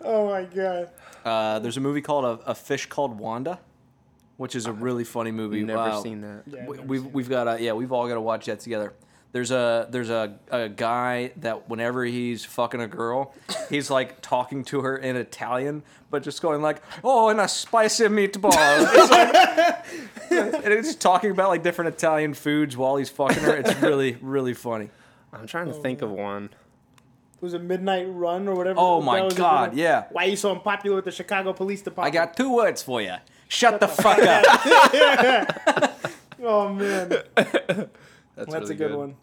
Oh 0.00 0.28
my 0.28 0.44
god. 0.44 0.90
uh, 1.24 1.58
there's 1.60 1.76
a 1.76 1.80
movie 1.80 2.00
called 2.00 2.24
a, 2.24 2.50
a 2.50 2.54
Fish 2.54 2.86
Called 2.86 3.18
Wanda, 3.18 3.58
which 4.38 4.54
is 4.56 4.66
a 4.66 4.72
really 4.72 5.04
funny 5.04 5.30
movie. 5.30 5.62
Never 5.62 5.78
Wow. 5.78 6.02
seen 6.02 6.20
that. 6.22 6.42
Yeah, 6.46 6.62
I've 6.62 6.68
we, 6.68 6.76
never 6.76 6.88
we've 6.88 7.02
seen 7.02 7.12
we've 7.12 7.28
got 7.28 7.44
to 7.44 7.62
yeah 7.62 7.72
we've 7.72 7.92
all 7.92 8.08
got 8.08 8.14
to 8.14 8.20
watch 8.20 8.46
that 8.46 8.60
together. 8.60 8.94
There's 9.32 9.50
a 9.50 9.86
there's 9.90 10.08
a, 10.10 10.38
a 10.50 10.68
guy 10.70 11.32
that 11.36 11.68
whenever 11.68 12.04
he's 12.04 12.44
fucking 12.46 12.80
a 12.80 12.88
girl, 12.88 13.34
he's 13.68 13.90
like 13.90 14.22
talking 14.22 14.64
to 14.64 14.80
her 14.80 14.96
in 14.96 15.16
Italian, 15.16 15.82
but 16.10 16.22
just 16.22 16.40
going 16.40 16.62
like, 16.62 16.82
"Oh, 17.04 17.28
and 17.28 17.38
a 17.40 17.46
spicy 17.46 18.04
meatball," 18.04 18.52
It's 18.54 19.10
like- 19.10 19.84
and 20.64 20.72
he's 20.72 20.96
talking 20.96 21.30
about 21.30 21.48
like 21.50 21.62
different 21.62 21.94
Italian 21.94 22.32
foods 22.32 22.76
while 22.76 22.96
he's 22.96 23.10
fucking 23.10 23.42
her. 23.42 23.56
It's 23.56 23.74
really 23.82 24.16
really 24.22 24.54
funny. 24.54 24.88
I'm 25.32 25.46
trying 25.46 25.66
to 25.66 25.74
oh, 25.74 25.82
think 25.82 26.00
of 26.00 26.10
one. 26.10 26.44
It 26.44 27.42
was 27.42 27.52
it 27.54 27.62
Midnight 27.62 28.06
Run 28.08 28.48
or 28.48 28.54
whatever? 28.54 28.78
Oh 28.80 29.00
that 29.00 29.06
my 29.06 29.20
was 29.22 29.34
the 29.34 29.38
God, 29.38 29.68
one? 29.70 29.78
yeah. 29.78 30.06
Why 30.10 30.24
are 30.24 30.28
you 30.28 30.36
so 30.36 30.52
unpopular 30.52 30.96
with 30.96 31.04
the 31.04 31.12
Chicago 31.12 31.52
Police 31.52 31.82
department? 31.82 32.06
I 32.16 32.24
Department? 32.24 32.36
got 32.36 32.42
two 32.42 32.54
words 32.54 32.82
for 32.82 33.02
you. 33.02 33.14
Shut, 33.48 33.78
the, 33.78 33.88
fuck 33.88 34.18
up. 34.20 35.94
Oh 36.40 36.68
man, 36.72 37.12
that's, 38.38 38.52
That's, 38.52 38.70
a 38.70 38.74
really 38.74 38.76
good, 38.76 38.94
one. 38.94 39.16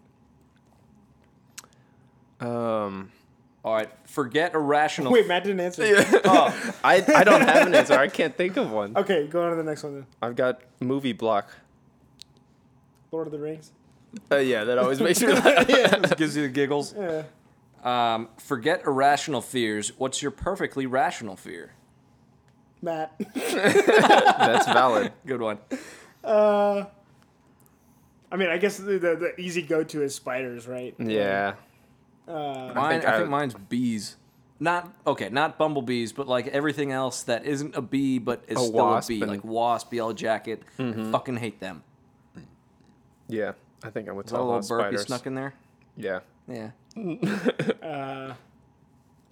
Um, 2.41 3.11
All 3.63 3.74
right, 3.74 3.89
forget 4.03 4.53
irrational. 4.53 5.13
Wait, 5.13 5.26
Matt 5.26 5.45
didn't 5.45 5.61
answer. 5.61 5.84
Oh, 6.26 6.74
I, 6.84 6.95
I 7.16 7.24
don't 7.24 7.41
have 7.41 7.68
an 7.68 7.74
answer. 7.74 7.93
I 7.93 8.09
can't 8.09 8.36
think 8.36 8.57
of 8.57 8.70
one. 8.72 8.95
Okay, 8.97 9.28
go 9.28 9.43
on 9.43 9.51
to 9.51 9.55
the 9.55 9.63
next 9.63 9.84
one 9.84 9.93
then. 9.95 10.05
I've 10.22 10.36
got 10.36 10.61
movie 10.82 11.13
block. 11.13 11.49
Lord 13.11 13.28
of 13.28 13.32
the 13.32 13.39
Rings. 13.39 13.72
Uh, 14.30 14.36
yeah, 14.38 14.66
that 14.66 14.78
always 14.78 14.99
makes 14.99 15.22
me 15.22 15.28
laugh. 15.34 15.66
this 15.66 16.13
gives 16.18 16.36
you 16.36 16.43
the 16.43 16.49
giggles. 16.49 16.93
Yeah. 16.93 17.24
Um, 17.84 18.28
forget 18.38 18.84
irrational 18.86 19.41
fears. 19.41 19.93
What's 19.97 20.22
your 20.22 20.32
perfectly 20.32 20.86
rational 20.86 21.38
fear? 21.38 21.72
Matt. 22.82 23.13
That's 23.34 24.66
valid. 24.66 25.13
Good 25.26 25.41
one. 25.41 25.59
Uh, 26.24 26.86
I 28.36 28.38
mean, 28.38 28.49
I 28.49 28.57
guess 28.57 28.75
the, 28.75 28.99
the, 28.99 29.15
the 29.15 29.39
easy 29.39 29.61
go-to 29.61 30.03
is 30.03 30.13
spiders, 30.13 30.67
right? 30.67 30.93
Yeah. 30.99 31.53
Uh, 32.27 32.33
Mine, 32.33 32.77
I 32.77 32.89
think 32.89 33.03
think, 33.03 33.15
I- 33.15 33.23
mine's 33.23 33.53
bees. 33.53 34.17
Not 34.59 34.93
okay, 35.07 35.29
not 35.29 35.57
bumblebees, 35.57 36.11
but 36.11 36.27
like 36.27 36.47
everything 36.47 36.91
else 36.91 37.23
that 37.23 37.45
isn't 37.45 37.75
a 37.77 37.81
bee 37.81 38.19
but 38.19 38.43
is 38.47 38.57
A 38.57 38.59
still 38.61 38.71
wasp 38.73 39.09
a 39.09 39.13
bee, 39.13 39.21
and- 39.21 39.31
like 39.31 39.43
wasp, 39.45 39.93
yellow 39.93 40.11
jacket. 40.11 40.63
I 40.77 40.91
fucking 41.11 41.38
hate 41.38 41.61
them. 41.61 41.81
Yeah. 43.29 43.53
I 43.86 43.89
think 43.89 44.09
I 44.09 44.11
would 44.11 44.25
Is 44.25 44.31
that 44.31 44.38
a 44.38 44.39
tell 44.39 44.45
little 44.47 44.59
those 44.59 44.67
burpee 44.69 44.83
spiders. 44.97 45.05
snuck 45.07 45.27
in 45.27 45.36
there? 45.36 45.53
Yeah. 45.95 46.19
Yeah. 46.49 46.71
uh, 47.81 48.33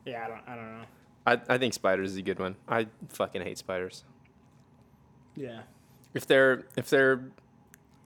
yeah, 0.06 0.24
I 0.26 0.28
don't, 0.30 0.41
I 0.47 0.56
don't 0.56 0.78
know. 0.80 0.86
I, 1.28 1.41
I 1.49 1.58
think 1.58 1.74
spiders 1.74 2.12
is 2.12 2.18
a 2.18 2.22
good 2.22 2.39
one. 2.39 2.56
I 2.70 2.88
fucking 3.10 3.41
hate 3.41 3.58
spiders. 3.58 4.06
Yeah. 5.36 5.62
If 6.14 6.26
they're 6.26 6.64
if 6.78 6.89
they're 6.89 7.24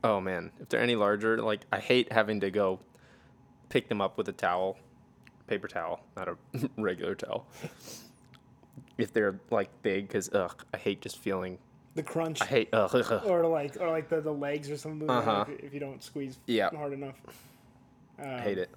oh 0.03 0.19
man, 0.21 0.51
if 0.59 0.69
they're 0.69 0.81
any 0.81 0.95
larger, 0.95 1.41
like 1.41 1.61
I 1.71 1.79
hate 1.79 2.11
having 2.11 2.39
to 2.41 2.51
go 2.51 2.79
pick 3.69 3.89
them 3.89 4.01
up 4.01 4.17
with 4.17 4.27
a 4.29 4.33
towel, 4.33 4.77
paper 5.47 5.67
towel, 5.67 6.01
not 6.15 6.27
a 6.29 6.37
regular 6.77 7.15
towel. 7.15 7.45
If 8.97 9.13
they're 9.13 9.39
like 9.51 9.69
big, 9.81 10.07
because 10.07 10.29
ugh, 10.33 10.63
I 10.73 10.77
hate 10.77 11.01
just 11.01 11.19
feeling. 11.19 11.57
The 11.95 12.03
crunch. 12.03 12.41
I 12.41 12.45
hate 12.45 12.69
ugh. 12.73 12.91
ugh, 12.93 13.05
ugh. 13.11 13.23
or 13.25 13.45
like, 13.47 13.77
or 13.79 13.89
like 13.89 14.09
the, 14.09 14.21
the 14.21 14.33
legs 14.33 14.69
or 14.69 14.77
something. 14.77 15.09
Uh-huh. 15.09 15.45
If, 15.47 15.65
if 15.65 15.73
you 15.73 15.79
don't 15.79 16.03
squeeze 16.03 16.37
Yeah. 16.45 16.69
hard 16.69 16.93
enough. 16.93 17.15
Um, 18.19 18.29
I 18.29 18.39
hate 18.41 18.57
it. 18.57 18.69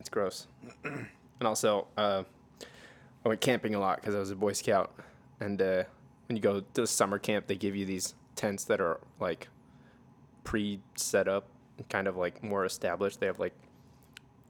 It's 0.00 0.08
gross. 0.08 0.46
and 0.84 1.08
also, 1.42 1.86
uh, 1.96 2.22
I 3.24 3.28
went 3.28 3.40
camping 3.40 3.74
a 3.74 3.80
lot 3.80 4.00
because 4.00 4.14
I 4.14 4.18
was 4.20 4.30
a 4.30 4.36
Boy 4.36 4.52
Scout. 4.52 4.92
And 5.40 5.60
uh, 5.60 5.84
when 6.28 6.36
you 6.36 6.42
go 6.42 6.62
to 6.74 6.86
summer 6.86 7.18
camp, 7.18 7.46
they 7.48 7.56
give 7.56 7.74
you 7.76 7.84
these 7.84 8.14
tents 8.36 8.64
that 8.64 8.80
are 8.80 9.00
like 9.20 9.48
pre 10.48 10.80
set 10.96 11.28
up, 11.28 11.46
kind 11.90 12.08
of 12.08 12.16
like 12.16 12.42
more 12.42 12.64
established. 12.64 13.20
They 13.20 13.26
have 13.26 13.38
like 13.38 13.52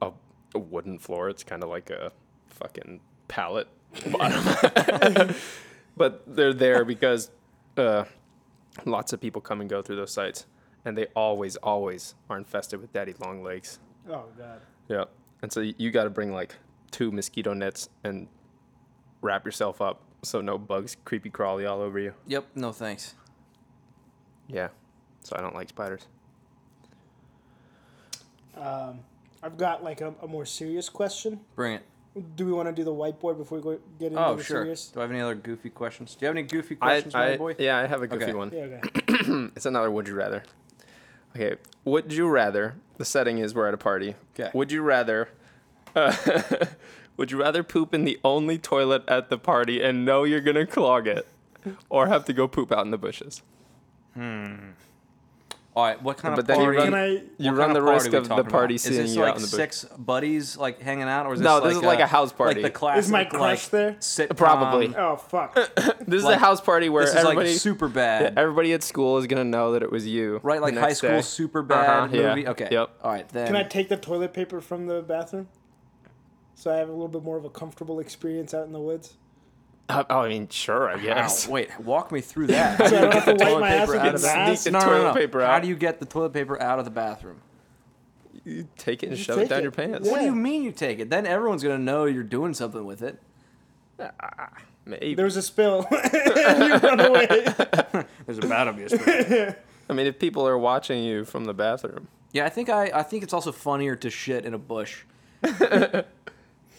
a, 0.01 0.13
a 0.55 0.59
wooden 0.61 0.97
floor. 0.97 1.29
It's 1.29 1.43
kind 1.43 1.65
of 1.65 1.69
like 1.71 1.91
a 1.91 2.13
fucking 2.47 3.01
pallet 3.27 3.67
bottom. 4.13 5.35
but 5.97 6.23
they're 6.25 6.55
there 6.55 6.85
because 6.85 7.33
uh, 7.77 8.05
lots 8.85 9.13
of 9.13 9.21
people 9.21 9.43
come 9.43 9.61
and 9.61 9.69
go 9.69 9.83
through 9.83 9.97
those 9.97 10.13
sites. 10.13 10.47
And 10.85 10.97
they 10.97 11.07
always, 11.17 11.57
always 11.57 12.15
are 12.31 12.39
infested 12.39 12.81
with 12.81 12.93
daddy 12.93 13.15
long 13.19 13.43
legs. 13.43 13.81
Oh 14.09 14.27
god. 14.39 14.61
Yeah. 14.89 15.05
And 15.43 15.53
so 15.53 15.61
you 15.63 15.91
got 15.91 16.05
to 16.05 16.11
bring 16.11 16.33
like 16.33 16.55
two 16.93 17.11
mosquito 17.11 17.55
nets 17.55 17.89
and 18.05 18.29
wrap 19.21 19.45
yourself 19.45 19.83
up 19.83 20.01
so 20.23 20.41
no 20.41 20.59
bugs 20.59 20.97
creepy 21.05 21.29
crawly 21.29 21.67
all 21.67 21.81
over 21.81 21.99
you. 21.99 22.15
Yep. 22.29 22.47
No 22.55 22.71
thanks. 22.71 23.17
Yeah. 24.47 24.69
So 25.29 25.37
I 25.37 25.43
don't 25.43 25.55
like 25.55 25.69
spiders. 25.69 26.07
Um, 28.57 29.01
I've 29.43 29.59
got 29.59 29.85
like 29.85 30.01
a, 30.01 30.15
a 30.23 30.27
more 30.27 30.47
serious 30.47 30.89
question. 30.89 31.41
Bring 31.55 31.75
it. 31.75 31.83
Do 32.35 32.47
we 32.47 32.53
want 32.53 32.67
to 32.67 32.73
do 32.73 32.83
the 32.83 32.93
whiteboard 32.95 33.37
before 33.37 33.59
we 33.59 33.63
go, 33.63 33.79
get 33.99 34.07
into 34.13 34.25
Oh 34.25 34.35
the 34.37 34.43
sure. 34.43 34.63
serious? 34.63 34.87
Do 34.89 35.01
I 35.01 35.03
have 35.03 35.11
any 35.11 35.21
other 35.21 35.35
goofy 35.35 35.69
questions? 35.69 36.15
Do 36.15 36.25
you 36.25 36.29
have 36.29 36.37
any 36.37 36.47
goofy 36.47 36.79
I, 36.81 36.87
questions, 37.03 37.13
my 37.15 37.33
I 37.33 37.37
boy? 37.37 37.57
yeah, 37.59 37.77
I 37.77 37.87
have 37.87 38.01
a 38.01 38.07
goofy 38.07 38.25
Okay. 38.25 38.33
one. 38.35 38.51
Yeah. 38.53 38.63
Okay. 38.63 39.51
It's 39.55 39.67
another 39.67 39.91
would 39.91 40.09
you 40.09 40.15
rather. 40.15 40.43
Okay, 41.37 41.57
would 41.85 42.11
you 42.11 42.27
rather? 42.27 42.77
The 42.97 43.05
setting 43.05 43.37
is 43.39 43.55
we're 43.55 43.69
at 43.69 43.75
a 43.75 43.79
party. 43.79 44.15
'Kay. 44.35 44.51
Would 44.55 44.73
you 44.73 44.81
rather? 44.81 45.29
Uh, 45.95 46.17
would 47.19 47.31
you 47.31 47.39
rather 47.39 47.63
poop 47.63 47.93
in 47.93 48.05
the 48.05 48.19
only 48.25 48.57
toilet 48.57 49.05
at 49.07 49.29
the 49.29 49.37
party 49.37 49.83
and 49.83 50.07
know 50.07 50.25
you're 50.25 50.41
gonna 50.41 50.67
clog 50.67 51.07
it, 51.07 51.29
or 51.91 52.07
have 52.07 52.25
to 52.25 52.33
go 52.33 52.49
poop 52.49 52.73
out 52.73 52.87
in 52.87 52.91
the 52.91 52.99
bushes? 52.99 53.43
All 55.77 55.85
right. 55.85 56.03
What 56.03 56.17
kind 56.17 56.35
But 56.35 56.41
of 56.41 56.47
then 56.49 56.59
you 56.61 56.65
party? 56.65 56.79
run- 56.79 56.87
Can 56.87 56.95
I? 56.95 57.23
You 57.39 57.53
run 57.53 57.73
the 57.73 57.79
of 57.81 57.85
risk 57.85 58.13
of 58.13 58.27
the 58.29 58.43
party 58.43 58.75
about? 58.75 58.81
seeing 58.81 59.01
Is 59.01 59.07
this 59.11 59.15
you 59.15 59.21
like 59.23 59.31
out 59.31 59.37
in 59.37 59.43
the 59.43 59.49
bush. 59.49 59.55
six 59.57 59.85
buddies 59.97 60.57
like 60.57 60.81
hanging 60.81 61.05
out, 61.05 61.27
or 61.27 61.35
is 61.35 61.39
this 61.39 61.45
No, 61.45 61.55
like 61.59 61.65
this 61.65 61.77
is 61.77 61.83
like 61.85 62.01
a 62.01 62.07
house 62.07 62.33
party. 62.33 62.63
Like 62.63 62.73
the 62.73 62.77
classic, 62.79 63.05
Is 63.05 63.11
my 63.13 63.25
crush 63.25 63.65
like, 63.65 63.71
there? 63.71 63.93
Sitcom, 64.01 64.37
Probably. 64.37 64.97
Oh 64.97 65.17
fuck. 65.17 65.55
This 66.09 66.19
is 66.21 66.25
Like, 66.25 66.37
a 66.37 66.39
house 66.41 66.61
party 66.61 66.89
where 66.89 67.05
This 67.05 67.11
is 67.11 67.17
like 67.23 67.33
everybody, 67.35 67.53
super 67.55 67.87
bad. 67.87 68.37
everybody 68.39 68.73
at 68.73 68.83
school 68.83 69.19
is 69.19 69.27
gonna 69.29 69.45
know 69.45 69.73
that 69.73 69.83
it 69.83 69.93
was 69.93 70.05
you. 70.07 70.41
Right, 70.43 70.61
like 70.61 70.75
high 70.77 70.95
school 70.95 71.11
day. 71.11 71.21
super 71.21 71.63
bad 71.63 71.89
Uh-huh, 72.05 72.17
yeah. 72.17 72.29
movie. 72.35 72.49
Okay. 72.49 72.69
Yep. 72.73 72.91
All 73.05 73.13
right 73.13 73.29
then. 73.29 73.47
Can 73.47 73.57
I 73.57 73.63
take 73.63 73.89
the 73.89 73.97
toilet 73.99 74.33
paper 74.33 74.61
from 74.61 74.87
the 74.87 75.03
bathroom? 75.03 75.47
So 76.57 76.73
I 76.73 76.79
have 76.79 76.89
a 76.89 76.93
little 76.93 77.07
bit 77.09 77.23
more 77.23 77.37
of 77.37 77.45
a 77.45 77.51
comfortable 77.51 78.01
experience 78.01 78.53
out 78.53 78.67
in 78.67 78.73
the 78.73 78.81
woods. 78.81 79.15
Uh, 79.89 80.05
oh, 80.11 80.19
I 80.21 80.29
mean, 80.29 80.49
sure, 80.51 80.89
I 80.91 80.97
Wow, 80.97 81.03
guess. 81.03 81.49
wait, 81.49 81.81
walk 81.81 82.13
me 82.13 82.21
through 82.21 82.49
that. 82.49 82.79
How 82.79 82.85
do 82.89 82.91
So 82.91 82.97
I 82.97 83.01
you 83.01 83.05
don't 83.07 83.15
have 83.15 83.25
get 83.25 83.25
to 83.25 83.33
the 83.33 83.45
wipe 83.45 83.49
toilet 83.49 83.61
my 83.61 83.71
ass 83.75 83.89
paper 83.89 83.99
out 83.99 84.07
of 84.07 84.13
the 84.13 84.19
sneak 84.19 84.35
bathroom? 84.35 84.57
the 84.65 84.71
No, 84.71 84.79
no, 84.81 84.85
toilet 84.87 85.03
no. 85.09 85.15
paper 85.15 85.47
How 85.47 85.59
do 85.61 85.69
you 85.69 85.77
get 85.77 85.99
the 86.01 86.07
toilet 86.07 86.33
paper 86.35 86.61
out 86.63 86.79
of 86.79 86.85
the 86.85 86.91
bathroom? 86.91 87.41
You 88.45 88.69
take 88.77 89.03
it 89.03 89.09
and 89.09 89.17
Just 89.17 89.27
shove 89.27 89.39
it 89.39 89.49
down 89.49 89.61
it. 89.61 89.63
your 89.63 89.73
pants. 89.73 90.07
Yeah. 90.07 90.13
What 90.13 90.19
do 90.21 90.25
you 90.27 90.35
mean 90.35 90.63
you 90.63 90.73
take 90.73 90.99
it? 91.01 91.09
Then 91.11 91.27
everyone's 91.27 91.63
gonna 91.63 91.79
know 91.79 92.05
you're 92.05 92.23
doing 92.23 92.53
something 92.55 92.85
with 92.85 93.03
it. 93.03 93.19
Maybe. 94.87 95.15
There 95.15 95.25
was 95.25 95.37
a 95.37 95.43
spill. 95.43 95.87
and 95.91 96.65
you 96.65 96.77
run 96.77 97.01
away. 97.01 97.27
There's 98.27 98.39
about 98.39 98.65
to 98.65 98.73
be 98.75 98.85
a 98.85 98.89
spill. 98.91 99.55
I 99.91 99.93
mean, 99.93 100.07
if 100.07 100.19
people 100.19 100.47
are 100.47 100.57
watching 100.59 101.03
you 101.03 101.25
from 101.25 101.45
the 101.47 101.55
bathroom, 101.55 102.09
yeah, 102.33 102.45
I 102.47 102.49
think 102.51 102.69
I, 102.69 102.91
I 102.95 103.03
think 103.03 103.23
it's 103.23 103.33
also 103.33 103.53
funnier 103.53 103.97
to 103.97 104.11
shit 104.11 104.45
in 104.45 104.53
a 104.55 104.59
bush. 104.59 105.05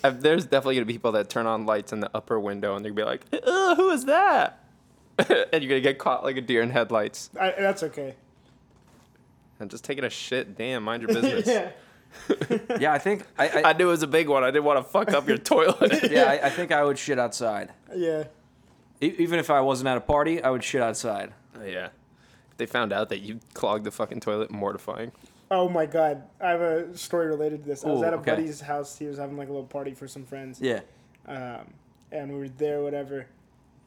There's 0.01 0.45
definitely 0.45 0.75
gonna 0.75 0.85
be 0.85 0.93
people 0.93 1.11
that 1.13 1.29
turn 1.29 1.45
on 1.45 1.65
lights 1.65 1.91
in 1.93 1.99
the 1.99 2.09
upper 2.15 2.39
window 2.39 2.75
and 2.75 2.83
they're 2.85 2.91
gonna 2.91 3.17
be 3.19 3.37
like, 3.37 3.75
"Who 3.77 3.89
is 3.91 4.05
that?" 4.05 4.63
and 5.17 5.61
you're 5.63 5.69
gonna 5.69 5.81
get 5.81 5.97
caught 5.97 6.23
like 6.23 6.37
a 6.37 6.41
deer 6.41 6.61
in 6.61 6.69
headlights. 6.69 7.29
I, 7.39 7.51
that's 7.57 7.83
okay. 7.83 8.15
And 9.59 9.69
just 9.69 9.83
taking 9.83 10.03
a 10.05 10.09
shit. 10.09 10.57
Damn, 10.57 10.83
mind 10.83 11.01
your 11.03 11.09
business. 11.21 11.45
yeah. 11.47 11.71
Yeah, 12.79 12.91
I 12.93 12.97
think 12.97 13.23
I, 13.37 13.47
I, 13.49 13.69
I 13.69 13.73
knew 13.73 13.87
it 13.87 13.91
was 13.91 14.01
a 14.03 14.07
big 14.07 14.29
one. 14.29 14.43
I 14.43 14.49
didn't 14.51 14.63
want 14.63 14.79
to 14.83 14.83
fuck 14.91 15.11
up 15.11 15.27
your 15.27 15.37
toilet. 15.37 16.09
yeah, 16.11 16.23
I, 16.23 16.47
I 16.47 16.49
think 16.49 16.71
I 16.71 16.83
would 16.83 16.97
shit 16.97 17.19
outside. 17.19 17.71
Yeah. 17.95 18.23
E- 19.01 19.13
even 19.19 19.37
if 19.37 19.49
I 19.51 19.61
wasn't 19.61 19.89
at 19.89 19.97
a 19.97 20.01
party, 20.01 20.41
I 20.41 20.49
would 20.49 20.63
shit 20.63 20.81
outside. 20.81 21.33
yeah. 21.63 21.89
If 22.51 22.57
they 22.57 22.65
found 22.65 22.91
out 22.93 23.09
that 23.09 23.19
you 23.19 23.39
clogged 23.53 23.83
the 23.83 23.91
fucking 23.91 24.21
toilet, 24.21 24.49
mortifying. 24.49 25.11
Oh 25.51 25.67
my 25.67 25.85
god. 25.85 26.23
I 26.39 26.49
have 26.51 26.61
a 26.61 26.97
story 26.97 27.27
related 27.27 27.63
to 27.63 27.69
this. 27.69 27.83
I 27.83 27.89
was 27.89 28.01
Ooh, 28.01 28.05
at 28.05 28.13
a 28.13 28.17
okay. 28.17 28.31
buddy's 28.31 28.61
house. 28.61 28.97
He 28.97 29.05
was 29.05 29.17
having 29.17 29.37
like 29.37 29.47
a 29.49 29.51
little 29.51 29.67
party 29.67 29.93
for 29.93 30.07
some 30.07 30.25
friends. 30.25 30.59
Yeah. 30.61 30.81
um, 31.27 31.73
and 32.11 32.31
we 32.31 32.39
were 32.39 32.49
there, 32.49 32.81
whatever. 32.81 33.27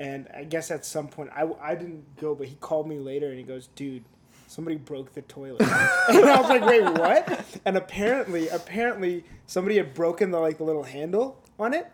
And 0.00 0.28
I 0.34 0.44
guess 0.44 0.70
at 0.70 0.84
some 0.84 1.08
point, 1.08 1.30
I, 1.34 1.48
I 1.60 1.74
didn't 1.74 2.16
go, 2.16 2.34
but 2.34 2.48
he 2.48 2.56
called 2.56 2.88
me 2.88 2.98
later 2.98 3.28
and 3.28 3.38
he 3.38 3.44
goes, 3.44 3.68
"Dude, 3.76 4.02
somebody 4.48 4.76
broke 4.76 5.12
the 5.14 5.22
toilet." 5.22 5.60
and 6.08 6.24
I 6.24 6.40
was 6.40 6.48
like, 6.48 6.64
"Wait, 6.64 6.82
what?" 6.82 7.44
And 7.64 7.76
apparently, 7.76 8.48
apparently, 8.48 9.24
somebody 9.46 9.76
had 9.76 9.94
broken 9.94 10.30
the 10.32 10.40
like 10.40 10.58
the 10.58 10.64
little 10.64 10.82
handle 10.84 11.40
on 11.58 11.74
it, 11.74 11.86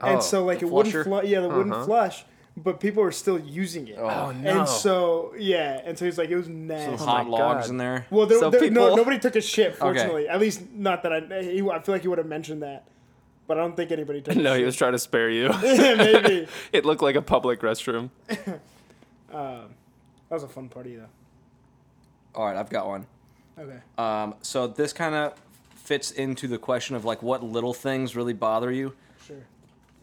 and 0.00 0.18
Oh, 0.18 0.20
so 0.20 0.44
like 0.44 0.62
it 0.62 0.70
wouldn't 0.70 1.04
flush. 1.04 1.24
Yeah, 1.26 1.40
the 1.40 1.48
wouldn't 1.48 1.74
Uh-huh. 1.74 1.84
flush. 1.84 2.24
But 2.62 2.80
people 2.80 3.02
were 3.02 3.12
still 3.12 3.38
using 3.38 3.88
it. 3.88 3.96
Oh, 3.98 4.32
no. 4.32 4.60
And 4.60 4.68
so 4.68 5.32
yeah, 5.38 5.80
and 5.84 5.98
so 5.98 6.04
he's 6.04 6.18
like, 6.18 6.28
it 6.30 6.36
was 6.36 6.48
nasty. 6.48 6.96
Some 6.98 7.06
hot 7.06 7.26
my 7.26 7.30
logs 7.38 7.66
God. 7.66 7.70
in 7.70 7.76
there. 7.78 8.06
well, 8.10 8.26
there, 8.26 8.38
So 8.38 8.50
there- 8.50 8.70
no, 8.70 8.94
nobody 8.94 9.18
took 9.18 9.36
a 9.36 9.40
shit. 9.40 9.76
Fortunately, 9.76 10.28
at 10.28 10.40
least 10.40 10.62
not 10.72 11.02
that 11.02 11.12
I. 11.12 11.42
He, 11.42 11.60
I 11.62 11.78
feel 11.80 11.94
like 11.94 12.02
he 12.02 12.08
would 12.08 12.18
have 12.18 12.26
mentioned 12.26 12.62
that, 12.62 12.84
but 13.46 13.58
I 13.58 13.60
don't 13.60 13.76
think 13.76 13.90
anybody 13.92 14.20
took. 14.20 14.36
No, 14.36 14.52
a 14.52 14.54
he 14.54 14.60
shit. 14.60 14.66
was 14.66 14.76
trying 14.76 14.92
to 14.92 14.98
spare 14.98 15.30
you. 15.30 15.48
maybe. 15.62 16.46
it 16.72 16.84
looked 16.84 17.02
like 17.02 17.16
a 17.16 17.22
public 17.22 17.60
restroom. 17.60 18.10
Um, 19.32 19.68
that 20.28 20.30
was 20.30 20.42
a 20.42 20.48
fun 20.48 20.68
party 20.68 20.96
though. 20.96 21.06
All 22.34 22.46
right, 22.46 22.56
I've 22.56 22.70
got 22.70 22.86
one. 22.86 23.06
Okay. 23.58 23.78
Um, 23.98 24.34
so 24.42 24.66
this 24.66 24.92
kind 24.92 25.14
of 25.14 25.34
fits 25.74 26.10
into 26.12 26.46
the 26.46 26.58
question 26.58 26.94
of 26.96 27.04
like 27.04 27.22
what 27.22 27.42
little 27.42 27.74
things 27.74 28.14
really 28.16 28.32
bother 28.32 28.70
you. 28.70 28.94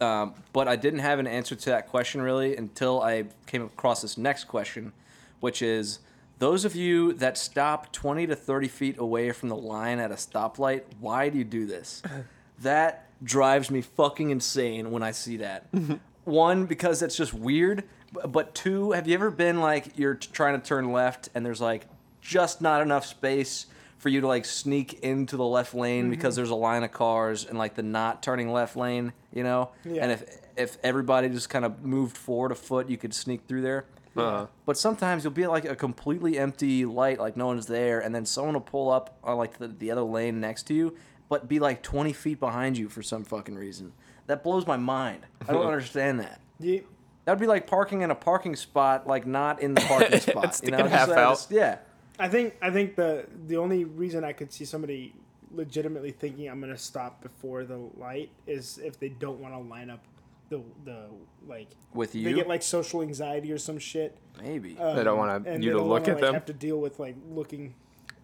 Um, 0.00 0.34
but 0.52 0.68
I 0.68 0.76
didn't 0.76 1.00
have 1.00 1.18
an 1.18 1.26
answer 1.26 1.54
to 1.54 1.70
that 1.70 1.88
question 1.88 2.22
really 2.22 2.56
until 2.56 3.02
I 3.02 3.24
came 3.46 3.62
across 3.62 4.02
this 4.02 4.16
next 4.16 4.44
question, 4.44 4.92
which 5.40 5.60
is 5.60 5.98
those 6.38 6.64
of 6.64 6.76
you 6.76 7.14
that 7.14 7.36
stop 7.36 7.92
20 7.92 8.28
to 8.28 8.36
30 8.36 8.68
feet 8.68 8.98
away 8.98 9.32
from 9.32 9.48
the 9.48 9.56
line 9.56 9.98
at 9.98 10.12
a 10.12 10.14
stoplight, 10.14 10.82
why 11.00 11.28
do 11.28 11.38
you 11.38 11.44
do 11.44 11.66
this? 11.66 12.02
that 12.60 13.08
drives 13.22 13.70
me 13.70 13.80
fucking 13.80 14.30
insane 14.30 14.90
when 14.90 15.02
I 15.02 15.10
see 15.10 15.38
that. 15.38 15.66
One, 16.24 16.66
because 16.66 17.00
that's 17.00 17.16
just 17.16 17.34
weird. 17.34 17.84
But 18.12 18.54
two, 18.54 18.92
have 18.92 19.08
you 19.08 19.14
ever 19.14 19.30
been 19.30 19.60
like 19.60 19.98
you're 19.98 20.14
t- 20.14 20.28
trying 20.32 20.60
to 20.60 20.66
turn 20.66 20.92
left 20.92 21.28
and 21.34 21.44
there's 21.44 21.60
like 21.60 21.86
just 22.20 22.60
not 22.60 22.82
enough 22.82 23.04
space 23.04 23.66
for 23.98 24.08
you 24.08 24.20
to 24.20 24.28
like 24.28 24.44
sneak 24.44 25.00
into 25.00 25.36
the 25.36 25.44
left 25.44 25.74
lane 25.74 26.08
because 26.08 26.36
there's 26.36 26.50
a 26.50 26.54
line 26.54 26.84
of 26.84 26.92
cars 26.92 27.44
and 27.44 27.58
like 27.58 27.74
the 27.74 27.82
not 27.82 28.22
turning 28.22 28.52
left 28.52 28.76
lane, 28.76 29.12
you 29.38 29.44
know? 29.44 29.70
Yeah. 29.84 30.02
And 30.02 30.12
if 30.12 30.22
if 30.56 30.76
everybody 30.82 31.28
just 31.28 31.48
kind 31.48 31.64
of 31.64 31.82
moved 31.84 32.16
forward 32.16 32.50
a 32.52 32.56
foot, 32.56 32.88
you 32.90 32.96
could 32.98 33.14
sneak 33.14 33.46
through 33.48 33.62
there. 33.62 33.84
Uh, 34.16 34.46
But 34.66 34.76
sometimes 34.76 35.22
you'll 35.22 35.32
be 35.32 35.44
at 35.44 35.50
like 35.50 35.64
a 35.64 35.76
completely 35.76 36.36
empty 36.38 36.84
light, 36.84 37.20
like 37.20 37.36
no 37.36 37.46
one's 37.46 37.66
there, 37.66 38.00
and 38.00 38.12
then 38.12 38.26
someone 38.26 38.54
will 38.54 38.60
pull 38.60 38.90
up 38.90 39.16
on 39.22 39.36
like 39.38 39.58
the, 39.58 39.68
the 39.68 39.92
other 39.92 40.02
lane 40.02 40.40
next 40.40 40.64
to 40.64 40.74
you, 40.74 40.96
but 41.28 41.46
be 41.48 41.60
like 41.60 41.82
20 41.82 42.12
feet 42.12 42.40
behind 42.40 42.76
you 42.76 42.88
for 42.88 43.00
some 43.02 43.22
fucking 43.22 43.54
reason. 43.54 43.92
That 44.26 44.42
blows 44.42 44.66
my 44.66 44.76
mind. 44.76 45.20
I 45.48 45.52
don't 45.52 45.66
understand 45.74 46.18
that. 46.20 46.40
You, 46.58 46.84
That 47.24 47.32
would 47.32 47.40
be 47.40 47.46
like 47.46 47.68
parking 47.68 48.02
in 48.02 48.10
a 48.10 48.14
parking 48.16 48.56
spot, 48.56 49.06
like 49.06 49.24
not 49.26 49.62
in 49.62 49.74
the 49.74 49.82
parking 49.82 50.18
spot. 50.28 50.46
you 50.46 50.52
Sticking 50.52 50.76
know, 50.78 50.88
half 50.88 51.06
Just, 51.08 51.18
uh, 51.18 51.20
out. 51.20 51.30
just- 51.34 51.50
yeah. 51.52 51.78
I 52.18 52.28
think 52.28 52.54
I 52.60 52.70
think 52.72 52.96
the 52.96 53.26
the 53.46 53.56
only 53.58 53.84
reason 53.84 54.24
I 54.24 54.32
could 54.32 54.52
see 54.52 54.64
somebody 54.64 55.14
legitimately 55.52 56.12
thinking 56.12 56.48
I'm 56.48 56.60
gonna 56.60 56.76
stop 56.78 57.22
before 57.22 57.64
the 57.64 57.78
light 57.96 58.30
is 58.46 58.78
if 58.82 58.98
they 58.98 59.08
don't 59.08 59.40
want 59.40 59.54
to 59.54 59.58
line 59.60 59.90
up 59.90 60.04
the 60.48 60.62
the 60.84 61.06
like 61.46 61.68
With 61.94 62.14
you. 62.14 62.24
they 62.24 62.32
get 62.32 62.48
like 62.48 62.62
social 62.62 63.02
anxiety 63.02 63.52
or 63.52 63.58
some 63.58 63.78
shit. 63.78 64.16
maybe. 64.42 64.78
Um, 64.78 64.96
They 64.96 65.04
don't 65.04 65.18
want 65.18 65.46
and 65.46 65.62
you 65.62 65.72
to 65.72 65.78
look 65.82 66.02
wanna, 66.02 66.02
at 66.04 66.14
like, 66.14 66.20
them. 66.20 66.34
Have 66.34 66.46
to 66.46 66.52
deal 66.52 66.78
with 66.78 66.98
like 66.98 67.16
looking. 67.30 67.74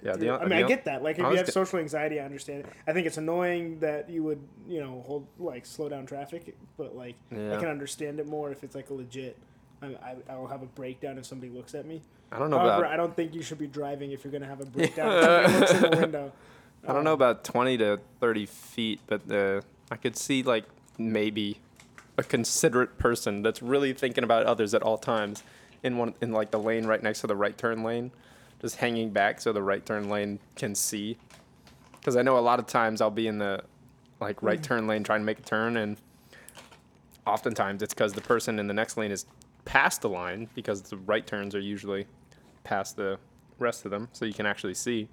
Yeah, 0.03 0.17
the, 0.17 0.31
I 0.33 0.41
mean, 0.41 0.49
the, 0.51 0.57
I 0.57 0.63
get 0.65 0.85
that. 0.85 1.03
Like, 1.03 1.19
if 1.19 1.25
you 1.31 1.37
have 1.37 1.49
social 1.49 1.79
anxiety, 1.79 2.21
I 2.21 2.27
understand 2.27 2.61
it. 2.61 2.67
I 2.87 2.93
think 2.93 3.07
it's 3.07 3.17
annoying 3.17 3.79
that 3.81 4.11
you 4.11 4.23
would, 4.23 4.39
you 4.69 4.79
know, 4.81 5.03
hold 5.07 5.27
like 5.39 5.65
slow 5.65 5.89
down 5.89 6.05
traffic, 6.05 6.55
but 6.77 6.95
like 6.95 7.15
I 7.33 7.57
can 7.57 7.69
understand 7.69 8.21
it 8.21 8.27
more 8.27 8.51
if 8.53 8.63
it's 8.65 8.75
like 8.75 8.91
a 8.91 8.95
legit. 8.95 9.39
I, 9.81 9.87
I, 9.87 10.17
I 10.29 10.37
will 10.37 10.47
have 10.47 10.63
a 10.63 10.67
breakdown 10.67 11.17
if 11.19 11.25
somebody 11.25 11.51
looks 11.51 11.75
at 11.75 11.87
me. 11.87 12.03
I 12.31 12.39
don't 12.39 12.51
know 12.51 12.59
However, 12.59 12.85
about 12.85 12.93
I 12.93 12.97
don't 12.97 13.15
think 13.17 13.35
you 13.35 13.43
should 13.43 13.59
be 13.59 13.67
driving 13.67 14.11
if 14.13 14.25
you're 14.25 14.33
gonna 14.33 14.47
have 14.47 14.61
a 14.61 14.67
breakdown. 14.77 15.11
if 15.11 15.23
somebody 15.25 15.59
looks 15.59 15.73
in 15.73 15.91
the 15.91 15.97
window. 15.97 16.33
I 16.87 16.93
don't 16.93 17.05
know 17.05 17.15
about 17.15 17.45
20 17.45 17.79
to 17.79 18.01
30 18.21 18.47
feet, 18.47 19.01
but 19.07 19.27
the 19.27 19.65
I 19.91 19.97
could 19.97 20.17
see 20.17 20.43
like 20.43 20.65
maybe 20.99 21.59
a 22.17 22.23
considerate 22.23 22.99
person 22.99 23.43
that's 23.43 23.63
really 23.63 23.93
thinking 23.93 24.25
about 24.25 24.47
others 24.47 24.75
at 24.75 24.83
all 24.83 24.99
times 24.99 25.43
in 25.83 25.97
one 25.97 26.15
in 26.21 26.33
like 26.33 26.51
the 26.51 26.59
lane 26.59 26.87
right 26.87 27.03
next 27.03 27.21
to 27.23 27.27
the 27.27 27.37
right 27.37 27.57
turn 27.57 27.83
lane, 27.83 28.11
just 28.61 28.77
hanging 28.77 29.11
back 29.11 29.41
so 29.41 29.53
the 29.53 29.63
right 29.63 29.85
turn 29.85 30.09
lane 30.09 30.39
can 30.57 30.75
see. 30.75 31.17
Because 31.93 32.17
I 32.17 32.23
know 32.23 32.39
a 32.39 32.41
lot 32.41 32.59
of 32.59 32.67
times 32.67 33.01
I'll 33.01 33.11
be 33.11 33.29
in 33.29 33.39
the 33.39 33.63
like 34.21 34.43
right 34.43 34.59
hmm. 34.59 34.65
turn 34.65 34.87
lane 34.87 35.05
trying 35.05 35.21
to 35.21 35.27
make 35.27 35.39
a 35.39 35.43
turn, 35.43 35.77
and 35.79 35.97
oftentimes 37.27 37.83
it's 37.83 37.95
because 37.95 38.13
the 38.13 38.21
person 38.21 38.59
in 38.59 38.67
the 38.67 38.75
next 38.75 38.97
lane 38.97 39.11
is 39.11 39.25
past 39.65 40.03
the 40.03 40.09
line 40.11 40.49
because 40.55 40.83
the 40.83 40.99
right 40.99 41.27
turns 41.27 41.55
are 41.55 41.61
usually 41.61 42.07
past 42.63 42.97
the 42.97 43.19
rest 43.59 43.87
of 43.87 43.91
them, 43.91 44.09
so 44.13 44.25
you 44.25 44.35
can 44.35 44.47
actually 44.47 44.75
see. 44.75 45.09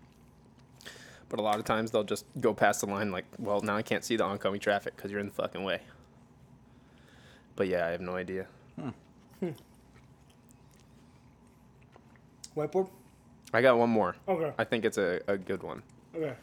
But 1.31 1.39
a 1.39 1.43
lot 1.43 1.59
of 1.59 1.63
times 1.63 1.91
they'll 1.91 2.03
just 2.03 2.25
go 2.41 2.53
past 2.53 2.81
the 2.81 2.87
line 2.87 3.09
like, 3.09 3.23
well, 3.39 3.61
now 3.61 3.77
I 3.77 3.83
can't 3.83 4.03
see 4.03 4.17
the 4.17 4.25
oncoming 4.25 4.59
traffic 4.59 4.97
because 4.97 5.11
you're 5.11 5.21
in 5.21 5.27
the 5.27 5.33
fucking 5.33 5.63
way. 5.63 5.79
But 7.55 7.69
yeah, 7.69 7.87
I 7.87 7.91
have 7.91 8.01
no 8.01 8.17
idea. 8.17 8.47
Whiteboard. 12.57 12.89
I 13.53 13.61
got 13.61 13.77
one 13.77 13.89
more. 13.89 14.17
Okay. 14.27 14.51
I 14.57 14.65
think 14.65 14.83
it's 14.83 14.97
a, 14.97 15.21
a 15.29 15.37
good 15.37 15.63
one. 15.63 15.83
Okay. 16.13 16.33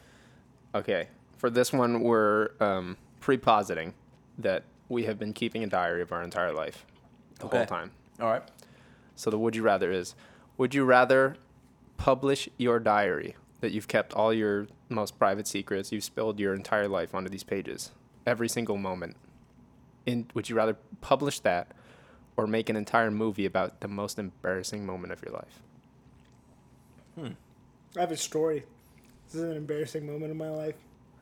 Okay. 0.73 1.07
For 1.37 1.51
this 1.51 1.71
one, 1.71 2.01
we're 2.01 2.49
um, 2.59 2.97
pre-positing 3.19 3.93
that 4.39 4.63
we 4.89 5.03
have 5.03 5.19
been 5.19 5.33
keeping 5.33 5.63
a 5.63 5.67
diary 5.67 6.01
of 6.01 6.11
our 6.11 6.23
entire 6.23 6.51
life 6.51 6.83
the 7.37 7.47
whole 7.47 7.59
Okay. 7.59 7.69
time. 7.69 7.91
All 8.19 8.31
right. 8.31 8.41
So 9.15 9.29
the 9.29 9.37
would 9.37 9.55
you 9.55 9.61
rather 9.61 9.91
is 9.91 10.15
would 10.57 10.73
you 10.73 10.83
rather 10.83 11.35
publish 11.97 12.49
your 12.57 12.79
diary 12.79 13.35
that 13.61 13.71
you've 13.71 13.87
kept 13.87 14.13
all 14.13 14.33
your 14.33 14.67
most 14.89 15.19
private 15.19 15.47
secrets, 15.47 15.91
you've 15.91 16.03
spilled 16.03 16.39
your 16.39 16.53
entire 16.53 16.87
life 16.87 17.13
onto 17.13 17.29
these 17.29 17.43
pages, 17.43 17.91
every 18.25 18.49
single 18.49 18.77
moment. 18.77 19.17
In 20.05 20.27
would 20.33 20.49
you 20.49 20.55
rather 20.55 20.77
publish 21.01 21.39
that 21.41 21.67
or 22.37 22.47
make 22.47 22.69
an 22.69 22.75
entire 22.75 23.11
movie 23.11 23.45
about 23.45 23.81
the 23.81 23.87
most 23.87 24.17
embarrassing 24.17 24.85
moment 24.85 25.11
of 25.11 25.21
your 25.21 25.33
life? 25.33 25.61
I 27.97 28.01
have 28.01 28.11
a 28.11 28.17
story. 28.17 28.63
This 29.25 29.35
is 29.35 29.41
an 29.43 29.57
embarrassing 29.57 30.05
moment 30.05 30.31
in 30.31 30.37
my 30.37 30.49
life. 30.49 30.75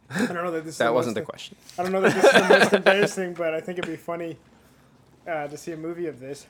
I 0.10 0.26
don't 0.26 0.36
know 0.36 0.52
that 0.52 0.64
this. 0.64 0.76
is 0.76 0.78
That 0.80 0.88
the 0.88 0.94
wasn't 0.94 1.16
the 1.16 1.22
most, 1.22 1.30
question. 1.30 1.58
I 1.78 1.84
don't 1.84 1.92
know 1.92 2.02
that 2.02 2.14
this 2.14 2.24
is 2.24 2.32
the 2.32 2.50
most 2.60 2.74
embarrassing, 2.74 3.34
but 3.34 3.54
I 3.54 3.60
think 3.62 3.80
it'd 3.80 3.90
be 3.90 3.98
funny 3.98 4.38
uh, 5.28 5.48
to 5.48 5.58
see 5.58 5.72
a 5.72 5.78
movie 5.78 6.08
of 6.08 6.20
this. 6.20 6.48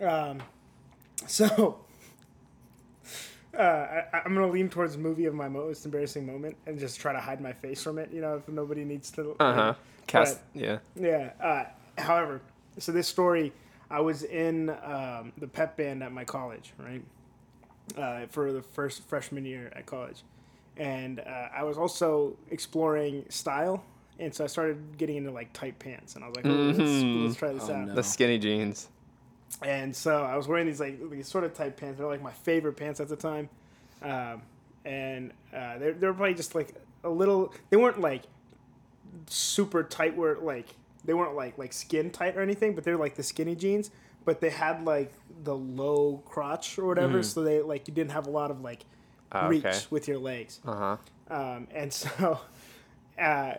Um, 0.00 0.42
so 1.26 1.78
uh, 3.58 3.62
I, 4.12 4.22
I'm 4.24 4.34
gonna 4.34 4.48
lean 4.48 4.68
towards 4.68 4.96
movie 4.96 5.26
of 5.26 5.34
my 5.34 5.48
most 5.48 5.84
embarrassing 5.84 6.24
moment 6.26 6.56
and 6.66 6.78
just 6.78 7.00
try 7.00 7.12
to 7.12 7.20
hide 7.20 7.40
my 7.40 7.52
face 7.52 7.82
from 7.82 7.98
it. 7.98 8.10
You 8.12 8.20
know, 8.20 8.36
if 8.36 8.48
nobody 8.48 8.84
needs 8.84 9.10
to. 9.12 9.36
Uh 9.40 9.54
huh. 9.54 9.74
Cast. 10.06 10.40
But- 10.54 10.60
yeah. 10.62 10.78
Yeah. 10.94 11.30
Uh, 11.40 11.64
however, 12.00 12.40
so 12.78 12.92
this 12.92 13.08
story, 13.08 13.52
I 13.90 14.00
was 14.00 14.22
in 14.22 14.70
um, 14.84 15.32
the 15.38 15.46
pep 15.48 15.76
band 15.76 16.02
at 16.02 16.12
my 16.12 16.24
college, 16.24 16.72
right? 16.78 17.02
Uh, 17.96 18.26
for 18.28 18.52
the 18.52 18.62
first 18.62 19.02
freshman 19.08 19.44
year 19.44 19.72
at 19.74 19.84
college, 19.84 20.22
and 20.76 21.18
uh, 21.20 21.48
I 21.56 21.64
was 21.64 21.76
also 21.76 22.36
exploring 22.50 23.24
style, 23.30 23.82
and 24.20 24.32
so 24.32 24.44
I 24.44 24.46
started 24.46 24.96
getting 24.96 25.16
into 25.16 25.32
like 25.32 25.52
tight 25.52 25.76
pants, 25.80 26.14
and 26.14 26.22
I 26.24 26.28
was 26.28 26.36
like, 26.36 26.46
oh, 26.46 26.50
let's, 26.50 26.78
Mhm. 26.78 27.24
let's 27.24 27.36
try 27.36 27.52
this 27.52 27.68
Oh, 27.68 27.74
out. 27.74 27.88
no. 27.88 27.94
The 27.96 28.04
skinny 28.04 28.38
jeans. 28.38 28.88
And 29.62 29.94
so 29.94 30.22
I 30.24 30.36
was 30.36 30.48
wearing 30.48 30.66
these 30.66 30.80
like 30.80 31.10
these 31.10 31.28
sort 31.28 31.44
of 31.44 31.54
tight 31.54 31.76
pants. 31.76 31.98
They're 31.98 32.06
like 32.06 32.22
my 32.22 32.32
favorite 32.32 32.74
pants 32.74 33.00
at 33.00 33.08
the 33.08 33.16
time, 33.16 33.48
um, 34.02 34.42
and 34.84 35.32
uh, 35.54 35.78
they're 35.78 35.92
they're 35.92 36.14
probably 36.14 36.34
just 36.34 36.54
like 36.54 36.74
a 37.04 37.10
little. 37.10 37.52
They 37.68 37.76
weren't 37.76 38.00
like 38.00 38.22
super 39.26 39.82
tight. 39.82 40.16
Where 40.16 40.36
like 40.36 40.68
they 41.04 41.14
weren't 41.14 41.34
like 41.34 41.58
like 41.58 41.72
skin 41.72 42.10
tight 42.10 42.36
or 42.36 42.42
anything, 42.42 42.74
but 42.74 42.84
they're 42.84 42.96
like 42.96 43.16
the 43.16 43.22
skinny 43.22 43.54
jeans. 43.54 43.90
But 44.24 44.40
they 44.40 44.50
had 44.50 44.84
like 44.84 45.12
the 45.44 45.56
low 45.56 46.22
crotch 46.26 46.78
or 46.78 46.86
whatever, 46.86 47.22
so 47.22 47.42
they 47.42 47.60
like 47.60 47.88
you 47.88 47.94
didn't 47.94 48.12
have 48.12 48.26
a 48.26 48.30
lot 48.30 48.50
of 48.50 48.60
like 48.60 48.84
Ah, 49.32 49.46
reach 49.46 49.64
okay. 49.64 49.78
with 49.90 50.08
your 50.08 50.18
legs. 50.18 50.58
Uh 50.66 50.96
huh. 51.28 51.34
Um, 51.34 51.68
and 51.72 51.92
so, 51.92 52.40
uh, 53.18 53.54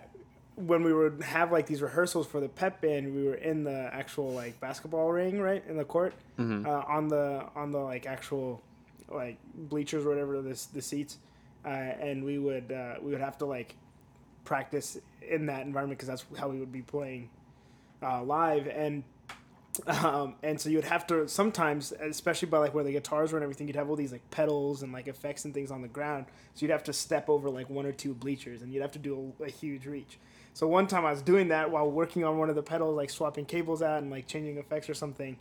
when 0.55 0.83
we 0.83 0.93
would 0.93 1.23
have 1.23 1.51
like 1.51 1.65
these 1.65 1.81
rehearsals 1.81 2.27
for 2.27 2.39
the 2.39 2.49
pep 2.49 2.81
band, 2.81 3.13
we 3.15 3.23
were 3.23 3.35
in 3.35 3.63
the 3.63 3.89
actual 3.93 4.31
like 4.31 4.59
basketball 4.59 5.11
ring, 5.11 5.39
right 5.39 5.63
in 5.67 5.77
the 5.77 5.85
court, 5.85 6.13
Mm-hmm. 6.37 6.65
uh, 6.65 6.83
on 6.87 7.07
the 7.07 7.45
on 7.55 7.71
the 7.71 7.79
like 7.79 8.05
actual 8.05 8.61
like 9.09 9.37
bleachers 9.55 10.05
or 10.05 10.09
whatever 10.09 10.41
this 10.41 10.65
the 10.67 10.81
seats, 10.81 11.17
uh, 11.65 11.69
and 11.69 12.23
we 12.23 12.37
would 12.39 12.71
uh, 12.71 12.95
we 13.01 13.11
would 13.11 13.21
have 13.21 13.37
to 13.39 13.45
like 13.45 13.75
practice 14.43 14.97
in 15.27 15.45
that 15.47 15.65
environment 15.65 15.99
because 15.99 16.07
that's 16.09 16.25
how 16.39 16.49
we 16.49 16.59
would 16.59 16.71
be 16.71 16.81
playing 16.81 17.29
uh, 18.03 18.21
live 18.23 18.67
and. 18.67 19.03
Um, 19.87 20.35
and 20.43 20.59
so 20.59 20.69
you 20.69 20.77
would 20.77 20.85
have 20.85 21.07
to 21.07 21.29
sometimes, 21.29 21.93
especially 21.93 22.49
by 22.49 22.57
like 22.57 22.73
where 22.73 22.83
the 22.83 22.91
guitars 22.91 23.31
were 23.31 23.37
and 23.37 23.43
everything, 23.43 23.67
you'd 23.67 23.77
have 23.77 23.89
all 23.89 23.95
these 23.95 24.11
like 24.11 24.29
pedals 24.29 24.83
and 24.83 24.91
like 24.91 25.07
effects 25.07 25.45
and 25.45 25.53
things 25.53 25.71
on 25.71 25.81
the 25.81 25.87
ground. 25.87 26.25
So 26.53 26.65
you'd 26.65 26.73
have 26.73 26.83
to 26.83 26.93
step 26.93 27.29
over 27.29 27.49
like 27.49 27.69
one 27.69 27.85
or 27.85 27.93
two 27.93 28.13
bleachers, 28.13 28.61
and 28.61 28.73
you'd 28.73 28.81
have 28.81 28.91
to 28.91 28.99
do 28.99 29.33
a, 29.39 29.43
a 29.45 29.49
huge 29.49 29.85
reach. 29.85 30.19
So 30.53 30.67
one 30.67 30.85
time 30.87 31.05
I 31.05 31.11
was 31.11 31.21
doing 31.21 31.47
that 31.49 31.71
while 31.71 31.89
working 31.89 32.23
on 32.23 32.37
one 32.37 32.49
of 32.49 32.55
the 32.55 32.61
pedals, 32.63 32.95
like 32.97 33.09
swapping 33.09 33.45
cables 33.45 33.81
out 33.81 34.01
and 34.01 34.11
like 34.11 34.27
changing 34.27 34.57
effects 34.57 34.89
or 34.89 34.93
something, 34.93 35.37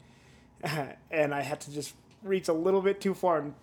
and 1.10 1.34
I 1.34 1.40
had 1.42 1.60
to 1.62 1.72
just 1.72 1.94
reach 2.22 2.48
a 2.48 2.52
little 2.52 2.80
bit 2.82 3.00
too 3.00 3.14
far 3.14 3.38
and 3.38 3.54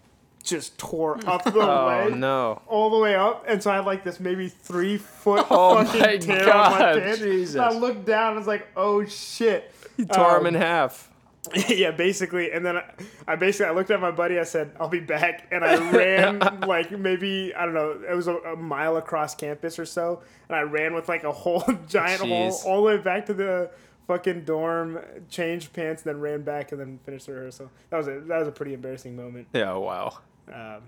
just 0.44 0.78
tore 0.78 1.18
up 1.28 1.44
the 1.44 1.54
Oh 1.60 1.86
leg. 1.88 2.16
no. 2.16 2.62
all 2.68 2.90
the 2.90 2.98
way 2.98 3.16
up, 3.16 3.46
and 3.48 3.62
so 3.62 3.72
I 3.72 3.76
had 3.78 3.86
like 3.86 4.04
this 4.04 4.20
maybe 4.20 4.50
three 4.50 4.98
foot 4.98 5.46
Oh 5.52 5.84
fucking 5.84 6.02
my 6.02 6.18
tear 6.18 6.54
on 6.54 6.72
my 6.72 6.80
God, 6.80 7.00
pants. 7.02 7.20
Jesus. 7.20 7.56
And 7.56 7.64
I 7.64 7.72
looked 7.72 8.06
down, 8.06 8.30
and 8.30 8.36
I 8.36 8.40
was 8.40 8.48
like, 8.48 8.68
"Oh 8.76 9.04
shit!" 9.06 9.74
He 9.96 10.06
tore 10.06 10.32
him 10.38 10.42
Um, 10.42 10.48
in 10.48 10.54
half. 10.56 11.10
yeah, 11.70 11.92
basically. 11.92 12.52
And 12.52 12.66
then 12.66 12.78
I, 12.78 12.84
I 13.28 13.36
basically 13.36 13.68
I 13.68 13.72
looked 13.76 13.92
at 13.92 14.00
my 14.02 14.12
buddy. 14.12 14.40
I 14.40 14.44
said, 14.44 14.72
"I'll 14.80 14.88
be 14.90 15.00
back," 15.00 15.48
and 15.52 15.64
I 15.64 15.92
ran 15.96 16.40
like 16.62 16.92
maybe 16.92 17.54
I 17.56 17.66
don't 17.66 17.74
know. 17.74 18.00
It 18.10 18.16
was 18.16 18.28
a, 18.28 18.36
a 18.38 18.56
mile 18.56 18.98
across 18.98 19.36
campus 19.36 19.80
or 19.80 19.86
so, 19.86 20.22
and 20.50 20.56
I 20.56 20.62
ran 20.62 20.94
with 20.94 21.08
like 21.10 21.24
a 21.24 21.32
whole 21.32 21.64
giant 21.88 22.22
hole 22.22 22.60
all 22.66 22.78
the 22.78 22.82
way 22.84 22.98
back 22.98 23.26
to 23.28 23.34
the 23.34 23.72
fucking 24.08 24.46
dorm, 24.46 25.00
changed 25.30 25.74
pants, 25.74 26.02
then 26.02 26.20
ran 26.20 26.42
back, 26.42 26.72
and 26.72 26.80
then 26.82 27.00
finished 27.06 27.26
the 27.28 27.34
rehearsal. 27.34 27.70
That 27.90 27.98
was 27.98 28.08
a 28.08 28.20
that 28.22 28.40
was 28.40 28.48
a 28.48 28.52
pretty 28.52 28.74
embarrassing 28.74 29.16
moment, 29.16 29.48
Yeah. 29.54 29.74
Wow. 29.74 30.20
um, 30.54 30.82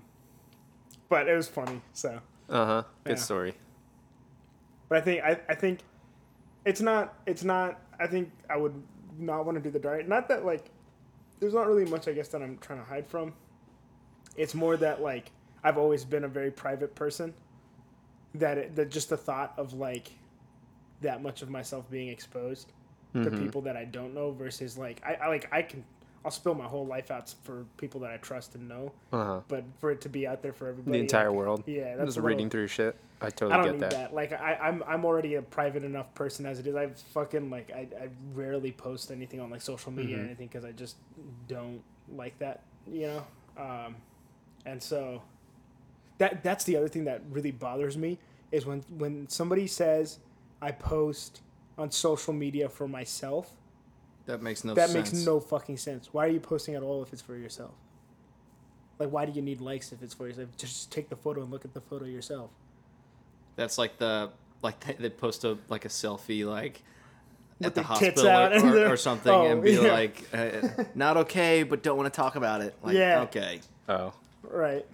but 1.09 1.27
it 1.27 1.35
was 1.35 1.47
funny. 1.47 1.81
So. 1.93 2.19
Uh 2.49 2.65
huh. 2.65 2.83
Good 3.03 3.17
Yeah. 3.17 3.23
story. 3.23 3.53
But 4.87 4.97
I 4.97 5.01
think 5.01 5.23
I, 5.23 5.39
I 5.47 5.55
think 5.55 5.79
it's 6.65 6.81
not 6.81 7.13
it's 7.25 7.43
not 7.43 7.79
I 7.99 8.07
think 8.07 8.31
I 8.49 8.57
would 8.57 8.73
not 9.19 9.45
want 9.45 9.57
to 9.57 9.61
do 9.61 9.69
the 9.69 9.79
diet. 9.79 10.07
Not 10.07 10.27
that 10.29 10.45
like 10.45 10.69
there's 11.39 11.53
not 11.53 11.67
really 11.67 11.85
much 11.85 12.07
I 12.07 12.13
guess 12.13 12.27
that 12.29 12.41
I'm 12.41 12.57
trying 12.59 12.79
to 12.79 12.85
hide 12.85 13.07
from. 13.07 13.33
It's 14.35 14.53
more 14.55 14.77
that 14.77 15.01
like 15.01 15.31
I've 15.63 15.77
always 15.77 16.05
been 16.05 16.23
a 16.23 16.27
very 16.27 16.51
private 16.51 16.95
person. 16.95 17.33
That 18.35 18.57
it, 18.57 18.75
that 18.75 18.91
just 18.91 19.09
the 19.09 19.17
thought 19.17 19.53
of 19.57 19.73
like 19.73 20.11
that 21.01 21.21
much 21.23 21.41
of 21.41 21.49
myself 21.49 21.89
being 21.89 22.09
exposed 22.09 22.71
to 23.13 23.19
Mhm. 23.31 23.39
people 23.39 23.61
that 23.63 23.75
I 23.75 23.85
don't 23.85 24.13
know 24.13 24.31
versus 24.31 24.77
like 24.77 25.01
I, 25.03 25.15
I 25.15 25.27
like 25.29 25.47
I 25.51 25.61
can 25.63 25.83
I'll 26.23 26.31
spill 26.31 26.53
my 26.53 26.65
whole 26.65 26.85
life 26.85 27.09
out 27.11 27.33
for 27.43 27.65
people 27.77 28.01
that 28.01 28.11
I 28.11 28.17
trust 28.17 28.53
and 28.55 28.67
know, 28.67 28.91
Uh 29.11 29.23
huh. 29.25 29.39
but 29.47 29.63
for 29.79 29.89
it 29.89 30.01
to 30.01 30.09
be 30.09 30.27
out 30.27 30.41
there 30.43 30.51
for 30.53 30.67
everybody, 30.67 30.97
The 30.97 31.01
entire 31.01 31.29
like, 31.29 31.37
world. 31.37 31.63
yeah, 31.65 31.95
that's 31.95 32.15
just 32.15 32.19
reading 32.25 32.49
through 32.49 32.67
shit. 32.67 32.95
I 33.21 33.29
totally 33.29 33.51
I 33.53 33.57
don't 33.57 33.65
get 33.65 33.73
need 33.73 33.81
that. 33.81 33.91
that. 33.91 34.13
Like 34.13 34.31
I, 34.33 34.55
I'm 34.61 34.83
I'm 34.87 35.03
already 35.05 35.35
a 35.35 35.41
private 35.41 35.83
enough 35.83 36.13
person 36.15 36.45
as 36.45 36.59
it 36.59 36.67
is. 36.67 36.75
I 36.75 36.87
fucking 37.13 37.49
like 37.49 37.71
I, 37.71 37.87
I 38.01 38.09
rarely 38.33 38.71
post 38.71 39.11
anything 39.11 39.39
on 39.41 39.49
like 39.49 39.61
social 39.61 39.91
media 39.91 40.17
or 40.17 40.19
Mhm. 40.21 40.25
anything 40.25 40.47
because 40.47 40.63
I 40.63 40.71
just 40.71 40.95
don't 41.47 41.81
like 42.15 42.37
that, 42.39 42.63
you 42.89 43.07
know. 43.07 43.25
Um, 43.57 43.97
and 44.65 44.81
so 44.81 45.21
that 46.17 46.43
that's 46.43 46.63
the 46.63 46.77
other 46.77 46.87
thing 46.87 47.05
that 47.05 47.21
really 47.29 47.51
bothers 47.51 47.97
me 47.97 48.19
is 48.51 48.65
when 48.65 48.83
when 48.97 49.27
somebody 49.27 49.67
says 49.67 50.19
I 50.61 50.71
post 50.71 51.41
on 51.77 51.91
social 51.91 52.33
media 52.33 52.69
for 52.69 52.87
myself. 52.87 53.51
That 54.27 54.41
makes 54.41 54.63
no 54.63 54.75
that 54.75 54.89
sense. 54.91 55.11
makes 55.11 55.25
no 55.25 55.39
fucking 55.41 55.77
sense. 55.77 56.13
Why 56.13 56.25
are 56.25 56.29
you 56.29 56.39
posting 56.39 56.75
at 56.75 56.83
all 56.83 57.01
if 57.03 57.11
it's 57.11 57.21
for 57.21 57.35
yourself? 57.35 57.71
Like 58.97 59.09
why 59.11 59.25
do 59.25 59.31
you 59.33 59.41
need 59.41 59.59
likes 59.59 59.91
if 59.91 60.01
it's 60.03 60.13
for 60.13 60.27
yourself? 60.27 60.49
Just 60.57 60.91
take 60.91 61.09
the 61.09 61.15
photo 61.15 61.41
and 61.41 61.51
look 61.51 61.65
at 61.65 61.73
the 61.73 61.81
photo 61.81 62.05
yourself. 62.05 62.51
That's 63.59 63.77
like 63.77 63.97
the 63.97 64.29
like 64.61 64.79
they, 64.79 64.93
they 64.93 65.09
post 65.09 65.43
a 65.43 65.57
like 65.67 65.83
a 65.85 65.89
selfie 65.89 66.45
like 66.45 66.81
at 67.61 67.65
With 67.65 67.75
the 67.75 67.83
hospital 67.83 68.27
or, 68.27 68.53
or, 68.53 68.71
the- 68.71 68.91
or 68.91 68.97
something 68.97 69.31
oh, 69.31 69.45
and 69.51 69.61
be 69.61 69.73
yeah. 69.73 69.91
like 69.91 70.23
uh, 70.33 70.83
not 70.95 71.17
okay 71.17 71.63
but 71.63 71.83
don't 71.83 71.97
want 71.97 72.11
to 72.11 72.15
talk 72.15 72.35
about 72.37 72.61
it. 72.61 72.73
Like 72.81 72.95
Yeah. 72.95 73.21
okay. 73.23 73.59
Oh. 73.89 74.13
Right. 74.43 74.85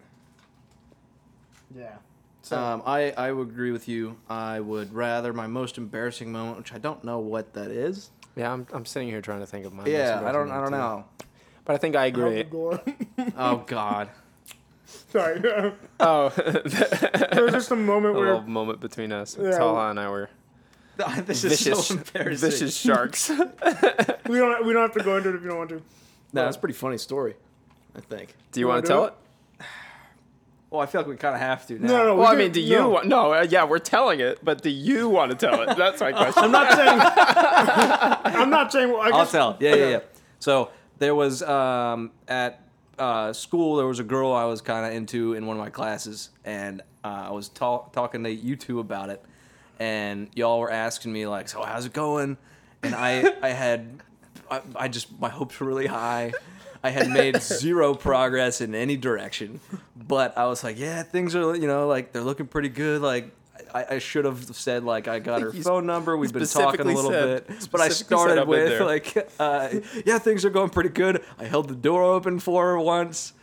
Yeah. 1.75 1.95
So 2.41 2.57
Um, 2.57 2.81
I 2.85 3.11
I 3.11 3.31
would 3.31 3.49
agree 3.49 3.71
with 3.71 3.87
you. 3.87 4.17
I 4.29 4.59
would 4.59 4.93
rather 4.93 5.31
my 5.33 5.47
most 5.47 5.77
embarrassing 5.77 6.31
moment, 6.31 6.57
which 6.57 6.73
I 6.73 6.77
don't 6.79 7.03
know 7.03 7.19
what 7.19 7.53
that 7.53 7.69
is. 7.71 8.09
Yeah, 8.35 8.51
I'm, 8.51 8.67
I'm 8.73 8.85
sitting 8.85 9.07
here 9.07 9.21
trying 9.21 9.39
to 9.39 9.45
think 9.45 9.65
of 9.65 9.73
my. 9.73 9.85
Yeah, 9.85 10.21
I 10.25 10.31
don't 10.31 10.51
I 10.51 10.59
don't 10.61 10.71
know. 10.71 11.05
But 11.65 11.73
I 11.75 11.77
think 11.77 11.95
I 11.95 12.05
agree. 12.05 12.45
Oh 13.37 13.63
God. 13.65 14.09
Sorry. 15.09 15.41
oh, 15.99 16.29
there 16.29 17.29
oh, 17.33 17.43
was 17.43 17.53
just 17.53 17.71
a 17.71 17.75
moment 17.75 18.15
where 18.15 18.25
a 18.25 18.35
little 18.35 18.49
moment 18.49 18.79
between 18.79 19.11
us. 19.11 19.37
Yeah. 19.39 19.57
Talha 19.57 19.89
and 19.89 19.99
I 19.99 20.09
were 20.09 20.29
this 21.25 21.43
is 21.43 21.59
vicious, 21.61 21.87
so 21.87 21.95
embarrassing. 21.95 22.49
vicious 22.49 22.77
sharks. 22.77 23.29
we 23.29 24.37
don't 24.37 24.65
we 24.65 24.73
don't 24.73 24.81
have 24.81 24.93
to 24.93 25.03
go 25.03 25.17
into 25.17 25.29
it 25.29 25.35
if 25.35 25.41
you 25.41 25.49
don't 25.49 25.57
want 25.57 25.69
to. 25.69 25.81
No, 26.33 26.43
that's 26.45 26.57
a 26.57 26.59
pretty 26.59 26.75
funny 26.75 26.97
story. 26.97 27.35
I 27.95 28.01
think. 28.01 28.35
Do 28.51 28.59
you 28.59 28.67
Wanna 28.67 28.77
want 28.77 28.85
to 28.85 28.91
tell 28.91 29.05
it? 29.05 29.13
it? 29.59 29.65
Well, 30.71 30.81
I 30.81 30.87
feel 30.87 31.01
like 31.01 31.07
we 31.07 31.15
kind 31.15 31.35
of 31.35 31.39
have 31.39 31.65
to 31.67 31.79
now. 31.79 31.87
No, 31.87 32.05
no. 32.05 32.15
Well, 32.17 32.27
I 32.27 32.35
mean, 32.35 32.47
can- 32.47 32.53
do 32.53 32.59
you 32.59 32.79
no. 32.79 32.89
want? 32.89 33.07
No, 33.07 33.33
uh, 33.33 33.47
yeah, 33.49 33.63
we're 33.63 33.79
telling 33.79 34.19
it, 34.19 34.43
but 34.43 34.61
do 34.61 34.69
you 34.69 35.07
want 35.07 35.31
to 35.31 35.37
tell 35.37 35.61
it? 35.61 35.77
That's 35.77 36.01
my 36.01 36.11
question. 36.11 36.43
I'm 36.43 36.51
not 36.51 36.73
saying. 36.73 36.99
I'm 38.41 38.49
not 38.49 38.71
saying. 38.73 38.91
Well, 38.91 38.99
I 38.99 39.09
I'll 39.09 39.27
tell. 39.27 39.55
Yeah, 39.61 39.75
yeah, 39.75 39.89
yeah. 39.89 39.99
So 40.39 40.71
there 40.97 41.15
was 41.15 41.43
um, 41.43 42.11
at 42.27 42.64
uh, 42.97 43.33
school 43.33 43.75
there 43.75 43.87
was 43.87 43.99
a 43.99 44.03
girl 44.03 44.31
I 44.33 44.45
was 44.45 44.61
kind 44.61 44.85
of 44.85 44.93
into 44.93 45.33
in 45.33 45.45
one 45.45 45.57
of 45.57 45.63
my 45.63 45.69
classes, 45.69 46.29
and 46.43 46.81
uh, 47.03 47.25
I 47.27 47.31
was 47.31 47.49
talk- 47.49 47.93
talking 47.93 48.23
to 48.23 48.31
you 48.31 48.55
two 48.55 48.79
about 48.79 49.09
it, 49.09 49.23
and 49.79 50.29
y'all 50.35 50.59
were 50.59 50.71
asking 50.71 51.11
me 51.13 51.27
like, 51.27 51.49
"So 51.49 51.61
how's 51.63 51.85
it 51.85 51.93
going?" 51.93 52.37
And 52.83 52.95
I 52.95 53.33
I 53.41 53.49
had 53.49 54.01
I, 54.49 54.61
I 54.75 54.87
just 54.87 55.19
my 55.19 55.29
hopes 55.29 55.59
were 55.59 55.67
really 55.67 55.87
high. 55.87 56.33
I 56.83 56.89
had 56.89 57.09
made 57.09 57.41
zero 57.41 57.93
progress 57.95 58.61
in 58.61 58.75
any 58.75 58.95
direction, 58.97 59.59
but 59.95 60.37
I 60.37 60.45
was 60.45 60.63
like, 60.63 60.77
"Yeah, 60.79 61.03
things 61.03 61.35
are 61.35 61.55
you 61.55 61.67
know 61.67 61.87
like 61.87 62.11
they're 62.11 62.23
looking 62.23 62.47
pretty 62.47 62.69
good." 62.69 63.01
Like. 63.01 63.31
I, 63.73 63.85
I 63.95 63.99
should 63.99 64.25
have 64.25 64.43
said 64.55 64.83
like 64.83 65.07
I 65.07 65.19
got 65.19 65.41
her 65.43 65.51
You 65.53 65.63
phone 65.63 65.85
number. 65.85 66.17
We've 66.17 66.31
been 66.33 66.45
talking 66.45 66.81
a 66.81 66.83
little 66.85 67.11
said- 67.11 67.47
bit, 67.47 67.67
but 67.71 67.81
I 67.81 67.89
started 67.89 68.47
with 68.47 68.81
like, 68.81 69.29
uh, 69.39 69.69
yeah, 70.05 70.17
things 70.19 70.45
are 70.45 70.49
going 70.49 70.69
pretty 70.69 70.89
good. 70.89 71.23
I 71.37 71.45
held 71.45 71.67
the 71.67 71.75
door 71.75 72.03
open 72.03 72.39
for 72.39 72.63
her 72.65 72.79
once, 72.79 73.33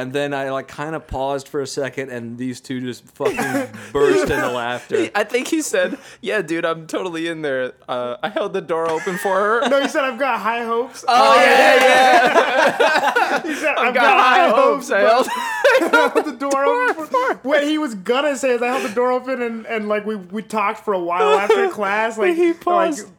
and 0.00 0.14
then 0.14 0.32
I 0.32 0.48
like 0.48 0.66
kind 0.66 0.94
of 0.94 1.06
paused 1.06 1.46
for 1.46 1.60
a 1.60 1.66
second, 1.66 2.08
and 2.08 2.38
these 2.38 2.62
two 2.62 2.80
just 2.80 3.04
fucking 3.08 3.68
burst 3.92 4.30
into 4.30 4.50
laughter. 4.50 5.10
I 5.14 5.24
think 5.24 5.48
he 5.48 5.60
said, 5.60 5.98
"Yeah, 6.22 6.40
dude, 6.40 6.64
I'm 6.64 6.86
totally 6.86 7.26
in 7.28 7.42
there. 7.42 7.74
Uh, 7.86 8.16
I 8.22 8.30
held 8.30 8.54
the 8.54 8.62
door 8.62 8.88
open 8.88 9.18
for 9.18 9.36
her." 9.36 9.68
No, 9.68 9.82
he 9.82 9.88
said 9.88 10.04
I've 10.04 10.18
got 10.18 10.40
high 10.40 10.64
hopes. 10.64 11.04
Oh 11.06 11.34
yeah, 11.34 11.74
yeah. 11.74 12.76
yeah. 12.80 13.42
he 13.46 13.54
said 13.54 13.74
I've 13.76 13.92
got 13.94 14.18
high 14.18 14.48
hopes. 14.48 14.90
I 14.90 15.00
held. 15.00 15.28
I 15.36 16.10
held 16.14 16.26
the 16.26 16.32
door 16.32 16.64
open. 16.64 17.06
For, 17.06 17.34
what 17.42 17.64
he 17.64 17.76
was 17.76 17.94
gonna 17.94 18.36
say 18.36 18.52
is 18.52 18.62
I 18.62 18.68
held 18.68 18.90
the 18.90 18.94
door 18.94 19.12
open 19.12 19.42
and, 19.42 19.66
and 19.66 19.86
like 19.86 20.06
we, 20.06 20.16
we 20.16 20.42
talked 20.42 20.82
for 20.82 20.94
a 20.94 20.98
while 20.98 21.38
after 21.38 21.68
class. 21.68 22.16
Like 22.16 22.36
He 22.36 22.54
paused. 22.54 23.04
Like, 23.04 23.12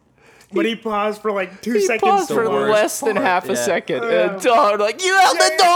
but 0.53 0.65
he 0.65 0.75
paused 0.75 1.21
for 1.21 1.31
like 1.31 1.61
two 1.61 1.73
He 1.73 1.81
seconds. 1.81 2.01
paused 2.01 2.29
for 2.29 2.49
worst 2.49 2.71
less 2.71 2.99
than 3.01 3.13
part, 3.15 3.25
half 3.25 3.49
a 3.49 3.53
yeah. 3.53 3.65
second. 3.65 4.03
Yeah. 4.03 4.33
And 4.33 4.41
Todd 4.41 4.79
like, 4.79 5.03
"You 5.03 5.15
held 5.17 5.37
the 5.37 5.51
door." 5.57 5.69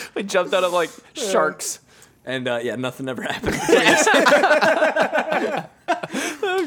we 0.14 0.22
jumped 0.22 0.54
out 0.54 0.64
of 0.64 0.72
like 0.72 0.90
sharks. 1.14 1.80
And 2.24 2.46
uh, 2.48 2.60
yeah, 2.62 2.76
nothing 2.76 3.08
ever 3.08 3.22
happened. 3.22 3.54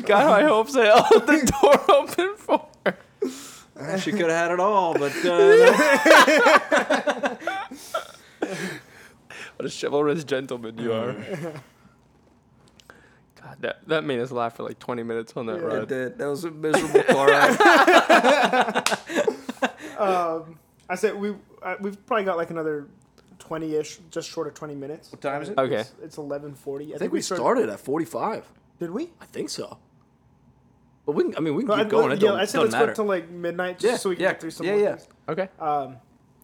God, 0.05 0.11
I 0.11 0.43
hope 0.43 0.75
I 0.75 0.85
held 0.85 1.27
the 1.27 1.51
door 1.61 1.95
open 1.95 2.35
for 2.37 2.67
her. 2.85 2.97
she 3.99 4.11
could 4.11 4.21
have 4.21 4.31
had 4.31 4.51
it 4.51 4.59
all, 4.59 4.93
but 4.97 5.13
uh, 5.25 5.73
What 9.57 9.65
a 9.65 9.69
chivalrous 9.69 10.23
gentleman 10.23 10.77
you 10.77 10.93
are. 10.93 11.15
God, 13.53 13.61
that, 13.61 13.87
that 13.87 14.03
made 14.03 14.19
us 14.19 14.31
laugh 14.31 14.55
for 14.55 14.63
like 14.63 14.79
20 14.79 15.03
minutes 15.03 15.33
on 15.35 15.45
that 15.47 15.61
Yeah. 15.61 15.81
it 15.81 15.87
did. 15.89 16.17
That 16.17 16.27
was 16.27 16.43
a 16.43 16.51
miserable 16.51 17.03
car 17.03 17.27
ride. 17.29 18.97
Um, 19.97 20.57
I 20.89 20.95
said 20.95 21.15
we 21.15 21.33
uh, 21.61 21.75
we've 21.79 22.03
probably 22.05 22.25
got 22.25 22.35
like 22.35 22.49
another 22.49 22.87
twenty 23.39 23.75
ish, 23.75 23.99
just 24.09 24.29
short 24.29 24.47
of 24.47 24.53
twenty 24.53 24.75
minutes. 24.75 25.11
What 25.11 25.21
time 25.21 25.41
is 25.41 25.49
it? 25.49 25.57
Okay. 25.57 25.75
It's, 25.81 25.93
it's 26.03 26.17
eleven 26.17 26.55
forty. 26.55 26.93
I 26.93 26.97
think 26.97 27.13
we 27.13 27.21
started 27.21 27.69
at 27.69 27.79
forty-five. 27.79 28.45
Did 28.79 28.89
we? 28.91 29.11
I 29.21 29.25
think 29.25 29.49
so. 29.49 29.77
But 31.05 31.13
we 31.13 31.23
can. 31.25 31.37
I 31.37 31.39
mean, 31.41 31.55
we 31.55 31.61
can 31.61 31.69
No, 31.69 31.75
keep 31.77 31.85
I, 31.85 31.89
going. 31.89 32.11
It 32.11 32.21
yeah, 32.21 32.29
don't, 32.29 32.39
I 32.39 32.45
said 32.45 32.57
doesn't 32.57 32.61
let's 32.63 32.73
matter. 32.73 32.87
go 32.87 32.93
till 32.95 33.05
like 33.05 33.29
midnight, 33.29 33.79
just 33.79 33.91
Yeah, 33.91 33.97
so 33.97 34.09
we 34.09 34.15
can 34.15 34.23
yeah, 34.23 34.31
get 34.31 34.41
through 34.41 34.51
some 34.51 34.65
yeah, 34.65 34.71
more 34.73 34.81
yeah. 34.81 34.95
things. 34.95 35.07
Okay. 35.29 35.49
Um, 35.59 35.97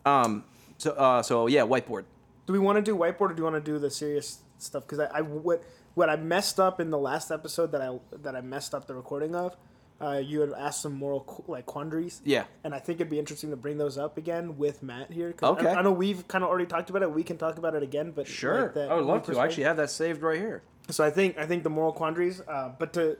Um. 0.05 0.43
So. 0.77 0.91
Uh. 0.91 1.21
So 1.23 1.47
yeah. 1.47 1.61
Whiteboard. 1.63 2.05
do 2.45 2.53
we 2.53 2.59
want 2.59 2.77
to 2.77 2.81
do 2.81 2.95
whiteboard 2.95 3.21
or 3.21 3.33
do 3.33 3.37
you 3.39 3.43
want 3.43 3.55
to 3.55 3.71
do 3.71 3.79
the 3.79 3.89
serious 3.89 4.39
stuff? 4.59 4.83
Because 4.83 4.99
I, 4.99 5.17
I 5.17 5.21
what 5.21 5.63
what 5.99 6.09
I 6.09 6.15
messed 6.15 6.61
up 6.61 6.79
in 6.79 6.91
the 6.91 6.97
last 6.97 7.29
episode 7.29 7.73
that 7.73 7.81
I 7.81 7.99
that 8.23 8.33
I 8.33 8.39
messed 8.39 8.73
up 8.73 8.87
the 8.87 8.95
recording 8.95 9.35
of. 9.35 9.57
Uh, 10.01 10.13
you 10.13 10.39
had 10.39 10.53
asked 10.53 10.81
some 10.81 10.93
moral 10.93 11.19
qu- 11.25 11.43
like 11.51 11.65
quandaries. 11.65 12.21
Yeah. 12.23 12.45
And 12.63 12.73
I 12.73 12.79
think 12.79 13.01
it'd 13.01 13.09
be 13.09 13.19
interesting 13.19 13.49
to 13.49 13.57
bring 13.57 13.77
those 13.77 13.97
up 13.97 14.17
again 14.17 14.57
with 14.57 14.81
Matt 14.81 15.11
here. 15.11 15.35
Okay. 15.43 15.67
I, 15.67 15.81
know 15.81 15.91
we've 15.91 16.25
kind 16.25 16.41
of 16.41 16.49
already 16.49 16.67
talked 16.67 16.89
about 16.89 17.01
it. 17.01 17.11
We 17.11 17.21
can 17.21 17.37
talk 17.37 17.57
about 17.57 17.75
it 17.75 17.83
again, 17.83 18.11
but 18.11 18.29
like 18.29 18.73
that 18.75 18.87
I 18.89 18.95
would 18.95 19.03
love 19.03 19.23
to. 19.23 19.37
I 19.37 19.43
actually 19.43 19.63
have 19.63 19.75
that 19.75 19.89
saved 19.89 20.21
right 20.21 20.39
here. 20.39 20.63
So 20.89 21.03
I 21.03 21.09
think 21.11 21.37
I 21.37 21.45
think 21.45 21.63
the 21.63 21.69
moral 21.69 21.91
quandaries. 21.91 22.41
Uh, 22.47 22.69
but 22.79 22.93
to 22.93 23.17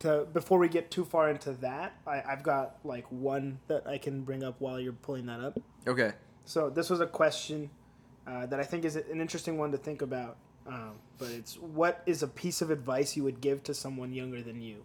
to 0.00 0.26
before 0.34 0.58
we 0.58 0.68
get 0.68 0.90
too 0.90 1.06
far 1.06 1.30
into 1.30 1.52
that, 1.54 1.96
I, 2.06 2.22
I've 2.28 2.42
got 2.42 2.76
like 2.84 3.06
one 3.10 3.58
that 3.68 3.86
I 3.86 3.96
can 3.96 4.20
bring 4.20 4.44
up 4.44 4.56
while 4.58 4.78
you're 4.78 4.92
pulling 4.92 5.24
that 5.26 5.40
up. 5.40 5.58
Okay. 5.86 6.12
So 6.44 6.68
this 6.68 6.90
was 6.90 7.00
a 7.00 7.06
question 7.06 7.70
uh, 8.26 8.44
that 8.44 8.60
I 8.60 8.64
think 8.64 8.84
is 8.84 8.96
an 8.96 9.18
interesting 9.18 9.56
one 9.56 9.72
to 9.72 9.78
think 9.78 10.02
about. 10.02 10.36
Um, 10.68 10.92
but 11.18 11.30
it's 11.30 11.54
what 11.54 12.02
is 12.06 12.22
a 12.22 12.28
piece 12.28 12.60
of 12.60 12.70
advice 12.70 13.16
you 13.16 13.24
would 13.24 13.40
give 13.40 13.62
to 13.64 13.74
someone 13.74 14.12
younger 14.12 14.42
than 14.42 14.60
you? 14.60 14.84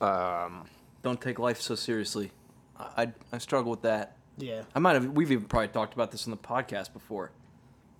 Um, 0.00 0.66
Don't 1.02 1.20
take 1.20 1.38
life 1.38 1.60
so 1.60 1.74
seriously. 1.74 2.32
I, 2.78 3.04
I, 3.04 3.12
I 3.32 3.38
struggle 3.38 3.70
with 3.70 3.82
that. 3.82 4.16
Yeah. 4.36 4.62
I 4.74 4.78
might 4.78 4.94
have. 4.94 5.06
We've 5.06 5.30
even 5.30 5.44
probably 5.44 5.68
talked 5.68 5.94
about 5.94 6.10
this 6.10 6.26
on 6.26 6.30
the 6.30 6.36
podcast 6.36 6.92
before, 6.92 7.30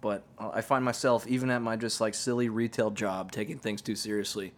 but 0.00 0.24
I 0.38 0.60
find 0.60 0.84
myself 0.84 1.26
even 1.26 1.50
at 1.50 1.62
my 1.62 1.76
just 1.76 2.00
like 2.00 2.14
silly 2.14 2.48
retail 2.48 2.90
job 2.90 3.32
taking 3.32 3.58
things 3.58 3.82
too 3.82 3.96
seriously. 3.96 4.52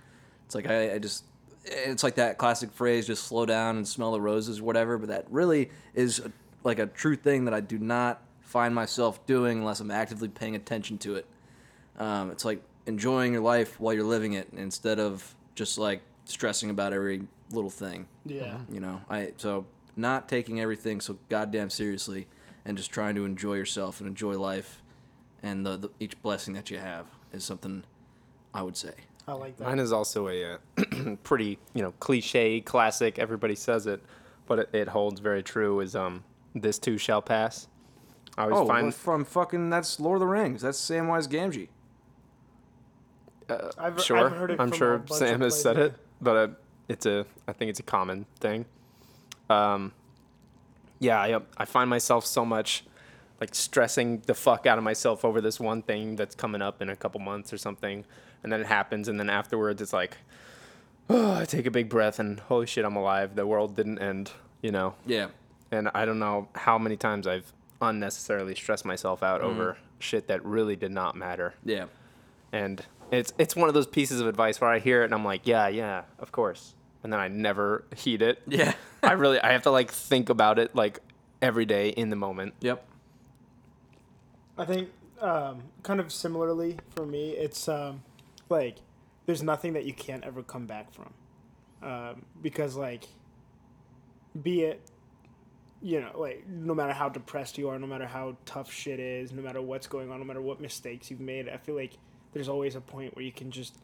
It's 0.47 0.55
like 0.55 0.69
I, 0.69 0.95
I 0.95 0.99
just. 0.99 1.25
It's 1.67 2.03
like 2.03 2.17
that 2.17 2.37
classic 2.37 2.73
phrase, 2.73 3.07
just 3.07 3.27
slow 3.27 3.47
down 3.47 3.79
and 3.79 3.89
smell 3.89 4.13
the 4.13 4.21
roses, 4.21 4.61
or 4.61 4.65
whatever. 4.65 4.99
But 4.99 5.09
that 5.09 5.25
really 5.31 5.71
is 5.95 6.19
a, 6.19 6.31
like 6.63 6.79
a 6.79 6.87
true 6.87 7.17
thing 7.17 7.47
that 7.47 7.55
I 7.55 7.61
do 7.61 7.79
not 7.79 8.23
find 8.55 8.73
myself 8.73 9.27
doing 9.27 9.59
unless 9.59 9.81
I'm 9.81 9.91
actively 9.91 10.29
paying 10.29 10.55
attention 10.55 10.97
to 10.99 11.17
it. 11.17 11.27
Um, 11.99 12.31
it's 12.31 12.45
like 12.45 12.63
enjoying 12.87 13.33
your 13.33 13.43
life 13.43 13.81
while 13.81 13.93
you're 13.93 14.05
living 14.05 14.35
it 14.35 14.47
instead 14.57 15.01
of 15.01 15.35
just 15.57 15.77
like 15.77 16.03
stressing 16.25 16.71
about 16.71 16.93
every 16.93 17.23
little 17.51 17.69
thing. 17.69 18.07
Yeah. 18.25 18.59
You 18.71 18.79
know, 18.79 19.01
I 19.11 19.33
so 19.39 19.67
not 19.97 20.29
taking 20.29 20.61
everything 20.61 21.01
so 21.01 21.19
goddamn 21.29 21.69
seriously 21.69 22.29
and 22.65 22.77
just 22.77 22.93
trying 22.93 23.17
to 23.17 23.25
enjoy 23.25 23.55
yourself 23.55 23.99
and 23.99 24.09
enjoy 24.09 24.39
life 24.39 24.83
and 25.43 25.67
the, 25.67 25.77
the 25.77 25.91
each 25.99 26.23
blessing 26.23 26.55
that 26.55 26.71
you 26.71 26.79
have 26.79 27.07
is 27.33 27.43
something 27.43 27.83
I 28.55 28.63
would 28.63 28.77
say. 28.77 28.95
I 29.27 29.33
like 29.33 29.57
that. 29.57 29.65
Mine 29.65 29.81
is 29.81 29.93
also 29.93 30.29
a 30.29 30.55
uh, 30.55 31.17
pretty, 31.25 31.59
you 31.75 31.83
know, 31.83 31.93
cliche, 31.99 32.61
classic. 32.61 33.19
Everybody 33.19 33.57
says 33.57 33.89
it, 33.89 34.01
but 34.47 34.61
it, 34.61 34.69
it 34.73 34.89
holds 34.89 35.19
very 35.19 35.43
true. 35.43 35.81
Is 35.81 35.97
um, 35.97 36.23
this 36.55 36.79
too 36.79 36.99
shall 36.99 37.21
pass. 37.21 37.67
I 38.37 38.45
always 38.45 38.59
Oh, 38.59 38.67
find 38.67 38.85
well, 38.87 38.93
from 38.93 39.25
fucking 39.25 39.71
that's 39.71 40.01
Lord 40.01 40.17
of 40.17 40.21
the 40.21 40.27
Rings. 40.27 40.63
That's 40.63 40.79
Samwise 40.79 41.29
Gamgee. 41.29 41.69
I've, 43.79 44.03
sure. 44.03 44.27
I've 44.27 44.33
heard 44.33 44.51
it 44.53 44.61
I'm 44.61 44.69
from 44.69 44.75
a 44.75 44.77
sure 44.77 44.99
bunch 44.99 45.19
Sam 45.19 45.35
of 45.35 45.41
has 45.43 45.61
said 45.61 45.77
it, 45.79 45.95
but 46.21 46.37
uh, 46.37 46.49
it's 46.89 47.05
a. 47.07 47.27
I 47.47 47.53
think 47.53 47.69
it's 47.69 47.81
a 47.81 47.85
common 47.85 48.27
thing. 48.41 48.65
Um, 49.51 49.93
yeah, 50.99 51.21
I, 51.21 51.41
I 51.59 51.65
find 51.67 51.91
myself 51.91 52.25
so 52.25 52.45
much 52.47 52.85
like 53.41 53.55
stressing 53.55 54.23
the 54.27 54.35
fuck 54.35 54.67
out 54.67 54.79
of 54.79 54.85
myself 54.85 55.25
over 55.25 55.41
this 55.41 55.61
one 55.61 55.83
thing 55.83 56.17
that's 56.17 56.35
coming 56.35 56.63
up 56.63 56.81
in 56.81 56.89
a 56.89 56.97
couple 56.97 57.21
months 57.21 57.53
or 57.53 57.59
something, 57.59 58.05
and 58.43 58.51
then 58.51 58.61
it 58.61 58.67
happens, 58.67 59.09
and 59.09 59.21
then 59.21 59.29
afterwards 59.29 59.83
it's 59.83 59.93
like, 59.93 60.17
oh, 61.11 61.35
I 61.41 61.45
take 61.45 61.67
a 61.67 61.71
big 61.71 61.91
breath 61.91 62.19
and 62.19 62.41
holy 62.41 62.67
shit, 62.67 62.85
I'm 62.87 62.97
alive. 62.97 63.37
The 63.37 63.47
world 63.47 63.77
didn't 63.77 63.99
end, 63.99 64.31
you 64.63 64.71
know. 64.73 64.95
Yeah. 65.07 65.29
And 65.71 65.91
I 65.95 66.05
don't 66.07 66.19
know 66.19 66.49
how 66.55 66.79
many 66.79 66.97
times 66.97 67.27
I've 67.27 67.53
unnecessarily 67.85 68.55
stress 68.55 68.85
myself 68.85 69.23
out 69.23 69.41
over 69.41 69.79
shit 69.99 70.27
that 70.29 70.45
really 70.45 70.77
did 70.77 70.91
not 70.93 71.17
matter 71.17 71.55
Yeah. 71.65 71.87
and 72.53 72.85
it's 73.11 73.33
it's 73.39 73.55
one 73.55 73.69
of 73.69 73.75
those 73.75 73.87
pieces 73.87 74.21
of 74.21 74.27
advice 74.27 74.61
where 74.61 74.71
I 74.71 74.79
hear 74.79 75.03
it 75.03 75.07
and 75.07 75.15
I'm 75.15 75.25
like, 75.25 75.47
yeah, 75.47 75.69
yeah, 75.69 76.03
of 76.19 76.33
course, 76.33 76.75
and 77.03 77.13
then 77.13 77.21
I 77.21 77.29
never 77.29 77.85
heed 77.97 78.23
it. 78.23 78.43
Yeah. 78.47 78.75
I 79.03 79.13
really 79.13 79.39
I 79.41 79.53
have 79.53 79.63
to 79.63 79.71
like 79.71 79.91
think 79.91 80.29
about 80.31 80.59
it 80.59 80.75
like 80.75 81.01
every 81.43 81.67
day 81.67 81.91
in 81.91 82.11
the 82.11 82.17
moment. 82.17 82.55
yep. 82.61 82.85
I 84.57 84.65
think 84.65 84.89
um, 85.21 85.63
kind 85.83 86.01
of 86.01 86.13
similarly 86.13 86.79
for 86.95 87.05
me, 87.07 87.31
it's 87.31 87.69
um, 87.69 88.03
like 88.49 88.77
there's 89.27 89.43
nothing 89.43 89.73
that 89.75 89.85
you 89.85 89.93
can't 89.93 90.25
ever 90.25 90.43
come 90.43 90.67
back 90.67 90.93
from, 90.93 91.13
um, 91.83 92.25
because 92.43 92.77
like, 92.77 93.05
be 94.43 94.63
it, 94.63 94.81
you 95.85 96.01
know, 96.01 96.19
like 96.19 96.49
no 96.49 96.75
matter 96.75 96.95
how 96.95 97.11
depressed 97.11 97.59
you 97.59 97.69
are, 97.69 97.79
no 97.79 97.87
matter 97.87 98.07
how 98.07 98.39
tough 98.47 98.73
shit 98.73 98.99
is, 98.99 99.33
no 99.33 99.43
matter 99.43 99.61
what's 99.61 99.87
going 99.87 100.11
on, 100.11 100.19
no 100.19 100.25
matter 100.25 100.41
what 100.41 100.59
mistakes 100.59 101.11
you've 101.11 101.21
made, 101.21 101.47
I 101.47 101.59
feel 101.59 101.75
like 101.75 101.99
there's 102.33 102.49
always 102.49 102.75
a 102.75 102.81
point 102.81 103.15
where 103.15 103.25
you 103.25 103.33
can 103.33 103.51
just 103.51 103.77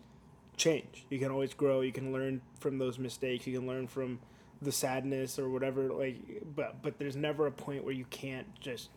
change. 0.57 1.05
You 1.11 1.18
can 1.18 1.30
always 1.30 1.53
grow. 1.53 1.82
You 1.82 1.92
can 1.92 2.11
learn 2.11 2.40
from 2.59 2.78
those 2.78 2.98
mistakes. 2.98 3.46
You 3.46 3.59
can 3.59 3.68
learn 3.68 3.86
from 3.86 4.18
the 4.62 4.72
sadness 4.72 5.38
or 5.38 5.51
whatever. 5.51 5.92
Like, 5.92 6.16
but 6.57 6.80
but 6.80 6.98
there's 6.98 7.16
never 7.16 7.46
a 7.46 7.53
point 7.53 7.84
where 7.84 7.94
you 7.94 8.07
can't 8.07 8.46
just 8.59 8.88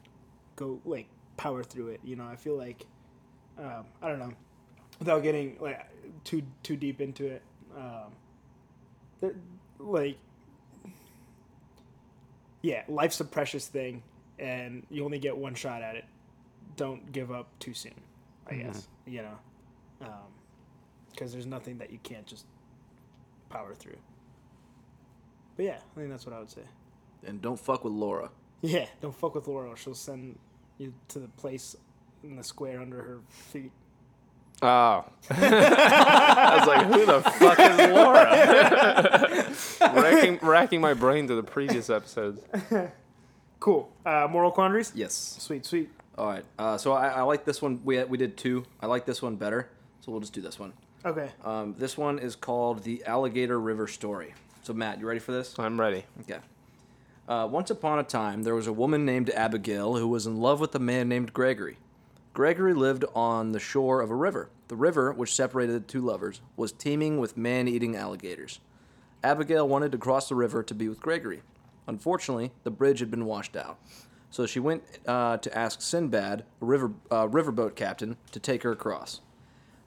go 0.56 0.80
like 0.86 1.08
power 1.36 1.62
through 1.62 1.90
it. 1.90 2.00
You 2.06 2.16
know, 2.16 2.26
I 2.26 2.38
feel 2.38 2.58
like 2.58 2.86
um, 3.58 3.84
I 4.02 4.08
don't 4.08 4.20
know, 4.20 4.32
without 5.00 5.24
getting 5.24 5.58
like 5.60 5.86
too 6.24 6.42
too 6.64 6.78
deep 6.78 7.02
into 7.02 7.28
it. 7.28 7.42
Um, 7.78 9.34
like, 9.80 10.18
yeah, 12.64 12.84
life's 12.88 13.20
a 13.20 13.26
precious 13.26 13.68
thing, 13.68 14.02
and 14.40 14.88
you 14.90 15.06
only 15.06 15.20
get 15.20 15.38
one 15.38 15.54
shot 15.54 15.84
at 15.84 15.96
it. 15.96 16.06
Don't 16.76 17.12
give 17.12 17.32
up 17.32 17.48
too 17.60 17.76
soon. 17.76 17.94
I 18.48 18.54
mm-hmm. 18.54 18.68
guess 18.68 18.88
you 19.06 19.22
know, 19.22 19.38
um, 20.02 20.32
because 21.12 21.32
there's 21.32 21.46
nothing 21.46 21.78
that 21.78 21.92
you 21.92 22.00
can't 22.02 22.26
just 22.26 22.46
power 23.50 23.76
through. 23.76 23.98
But 25.56 25.66
yeah, 25.66 25.78
I 25.96 26.00
think 26.00 26.10
that's 26.10 26.26
what 26.26 26.34
I 26.34 26.40
would 26.40 26.50
say. 26.50 26.64
And 27.28 27.42
don't 27.42 27.60
fuck 27.60 27.84
with 27.84 27.94
Laura. 27.94 28.32
Yeah, 28.62 28.86
don't 29.02 29.14
fuck 29.14 29.36
with 29.36 29.48
Laura. 29.48 29.76
She'll 29.78 29.94
send 29.94 30.40
you 30.78 30.94
to 31.10 31.20
the 31.20 31.28
place 31.28 31.76
in 32.24 32.38
the 32.38 32.44
square 32.44 32.80
under 32.82 33.02
her 33.02 33.20
feet. 33.28 33.72
Oh. 34.62 35.06
I 35.30 36.56
was 36.58 36.68
like, 36.68 36.86
who 36.88 37.06
the 37.06 37.22
fuck 37.22 37.60
is 37.60 37.78
Laura? 37.90 39.52
racking, 40.02 40.40
racking 40.42 40.82
my 40.82 40.94
brain 40.94 41.28
to 41.28 41.36
the 41.36 41.44
previous 41.44 41.90
episodes. 41.90 42.42
Cool. 43.60 43.90
Uh, 44.06 44.28
moral 44.30 44.52
quandaries? 44.52 44.92
Yes. 44.96 45.14
Sweet, 45.40 45.66
sweet. 45.66 45.90
All 46.18 46.28
right. 46.28 46.46
Uh, 46.60 46.78
so 46.78 46.94
I, 46.94 47.08
I 47.08 47.22
like 47.22 47.46
this 47.46 47.62
one. 47.62 47.82
We 47.84 48.04
we 48.04 48.18
did 48.18 48.38
two. 48.38 48.66
I 48.82 48.88
like 48.88 49.06
this 49.06 49.22
one 49.22 49.36
better. 49.36 49.70
So 50.02 50.12
we'll 50.12 50.22
just 50.22 50.34
do 50.34 50.42
this 50.42 50.60
one. 50.60 50.74
Okay. 51.06 51.30
Um, 51.44 51.76
this 51.78 51.98
one 51.98 52.20
is 52.20 52.36
called 52.36 52.84
the 52.84 53.04
Alligator 53.06 53.60
River 53.60 53.88
Story. 53.88 54.34
So 54.64 54.74
Matt, 54.74 55.00
you 55.00 55.08
ready 55.08 55.20
for 55.20 55.32
this? 55.32 55.58
I'm 55.58 55.80
ready. 55.80 56.06
Okay. 56.22 56.40
Uh, 57.28 57.48
once 57.50 57.70
upon 57.70 58.00
a 58.00 58.04
time, 58.04 58.44
there 58.44 58.54
was 58.54 58.68
a 58.68 58.74
woman 58.74 59.06
named 59.06 59.30
Abigail 59.30 59.96
who 59.96 60.08
was 60.08 60.28
in 60.28 60.38
love 60.38 60.60
with 60.60 60.76
a 60.76 60.80
man 60.80 61.08
named 61.08 61.34
Gregory. 61.34 61.78
Gregory 62.34 62.74
lived 62.74 63.06
on 63.14 63.52
the 63.52 63.60
shore 63.60 64.02
of 64.02 64.10
a 64.10 64.16
river. 64.16 64.50
The 64.68 64.76
river, 64.76 65.14
which 65.14 65.36
separated 65.36 65.74
the 65.74 65.80
two 65.82 66.02
lovers, 66.02 66.42
was 66.58 66.72
teeming 66.72 67.20
with 67.20 67.38
man 67.38 67.68
eating 67.68 67.96
alligators. 67.96 68.60
Abigail 69.24 69.68
wanted 69.68 69.92
to 69.92 70.00
cross 70.00 70.30
the 70.30 70.36
river 70.36 70.64
to 70.64 70.74
be 70.74 70.90
with 70.90 71.00
Gregory. 71.00 71.44
Unfortunately, 71.86 72.52
the 72.64 72.72
bridge 72.72 73.00
had 73.02 73.12
been 73.12 73.26
washed 73.26 73.56
out. 73.56 73.78
So 74.32 74.48
she 74.48 74.60
went 74.60 74.82
uh, 75.06 75.38
to 75.38 75.56
ask 75.56 75.80
Sinbad, 75.80 76.44
a 76.60 76.66
river, 76.66 76.94
uh, 77.12 77.28
riverboat 77.28 77.76
captain, 77.76 78.18
to 78.32 78.40
take 78.40 78.64
her 78.64 78.72
across. 78.72 79.22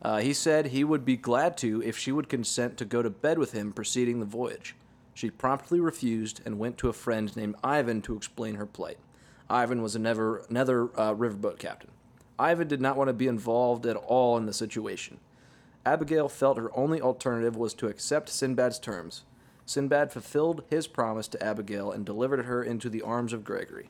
Uh, 0.00 0.18
he 0.18 0.32
said 0.32 0.66
he 0.66 0.84
would 0.84 1.04
be 1.04 1.16
glad 1.16 1.56
to 1.58 1.82
if 1.82 1.98
she 1.98 2.12
would 2.12 2.28
consent 2.28 2.76
to 2.76 2.84
go 2.84 3.02
to 3.02 3.10
bed 3.10 3.38
with 3.38 3.52
him 3.52 3.72
preceding 3.72 4.20
the 4.20 4.26
voyage. 4.26 4.76
She 5.14 5.30
promptly 5.30 5.80
refused 5.80 6.42
and 6.44 6.60
went 6.60 6.78
to 6.78 6.88
a 6.88 6.92
friend 6.92 7.34
named 7.36 7.56
Ivan 7.64 8.02
to 8.02 8.16
explain 8.16 8.54
her 8.54 8.66
plight. 8.66 8.98
Ivan 9.50 9.82
was 9.82 9.96
another, 9.96 10.36
another 10.48 10.84
uh, 10.96 11.12
riverboat 11.12 11.58
captain. 11.58 11.90
Ivan 12.38 12.68
did 12.68 12.80
not 12.80 12.96
want 12.96 13.08
to 13.08 13.14
be 13.14 13.28
involved 13.28 13.86
at 13.86 13.96
all 13.96 14.36
in 14.36 14.46
the 14.46 14.52
situation. 14.52 15.18
Abigail 15.84 16.28
felt 16.28 16.58
her 16.58 16.76
only 16.76 17.00
alternative 17.00 17.56
was 17.56 17.72
to 17.74 17.88
accept 17.88 18.28
Sinbad's 18.28 18.78
terms. 18.78 19.22
Sinbad 19.64 20.12
fulfilled 20.12 20.64
his 20.68 20.86
promise 20.86 21.28
to 21.28 21.42
Abigail 21.42 21.90
and 21.90 22.04
delivered 22.04 22.44
her 22.44 22.62
into 22.62 22.88
the 22.88 23.02
arms 23.02 23.32
of 23.32 23.44
Gregory. 23.44 23.88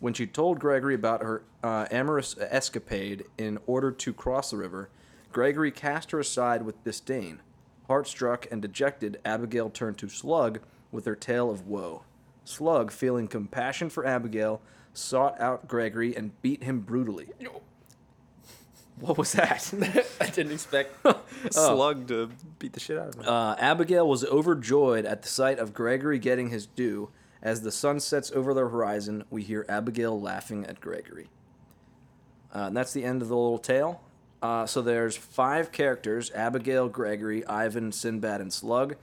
When 0.00 0.14
she 0.14 0.26
told 0.26 0.58
Gregory 0.58 0.94
about 0.94 1.22
her 1.22 1.44
uh, 1.62 1.86
amorous 1.90 2.36
escapade 2.38 3.24
in 3.38 3.58
order 3.66 3.92
to 3.92 4.12
cross 4.12 4.50
the 4.50 4.56
river, 4.56 4.88
Gregory 5.32 5.70
cast 5.70 6.10
her 6.10 6.18
aside 6.18 6.62
with 6.62 6.82
disdain. 6.82 7.40
Heart-struck 7.86 8.46
and 8.50 8.60
dejected, 8.60 9.20
Abigail 9.24 9.70
turned 9.70 9.98
to 9.98 10.08
Slug 10.08 10.60
with 10.90 11.04
her 11.04 11.14
tale 11.14 11.50
of 11.50 11.66
woe. 11.66 12.02
Slug, 12.44 12.90
feeling 12.90 13.28
compassion 13.28 13.90
for 13.90 14.04
Abigail, 14.04 14.60
sought 14.94 15.40
out 15.40 15.68
Gregory 15.68 16.14
and 16.16 16.40
beat 16.42 16.62
him 16.62 16.80
brutally. 16.80 17.28
What 19.00 19.18
was 19.18 19.32
that? 19.32 19.72
I 20.20 20.26
didn't 20.26 20.52
expect 20.52 20.94
Slug 21.50 22.06
to 22.08 22.30
beat 22.58 22.72
the 22.72 22.80
shit 22.80 22.98
out 22.98 23.08
of 23.08 23.14
him. 23.16 23.24
Uh, 23.26 23.56
Abigail 23.58 24.08
was 24.08 24.24
overjoyed 24.24 25.04
at 25.04 25.22
the 25.22 25.28
sight 25.28 25.58
of 25.58 25.74
Gregory 25.74 26.18
getting 26.18 26.50
his 26.50 26.66
due. 26.66 27.10
As 27.42 27.62
the 27.62 27.72
sun 27.72 27.98
sets 27.98 28.30
over 28.30 28.54
the 28.54 28.60
horizon, 28.60 29.24
we 29.28 29.42
hear 29.42 29.66
Abigail 29.68 30.20
laughing 30.20 30.64
at 30.66 30.80
Gregory. 30.80 31.28
Uh, 32.54 32.66
and 32.66 32.76
that's 32.76 32.92
the 32.92 33.02
end 33.02 33.22
of 33.22 33.28
the 33.28 33.36
little 33.36 33.58
tale. 33.58 34.02
Uh, 34.40 34.66
so 34.66 34.82
there's 34.82 35.16
five 35.16 35.72
characters 35.72 36.30
Abigail, 36.32 36.88
Gregory, 36.88 37.44
Ivan, 37.46 37.90
Sinbad, 37.90 38.40
and 38.40 38.52
Slug. 38.52 38.96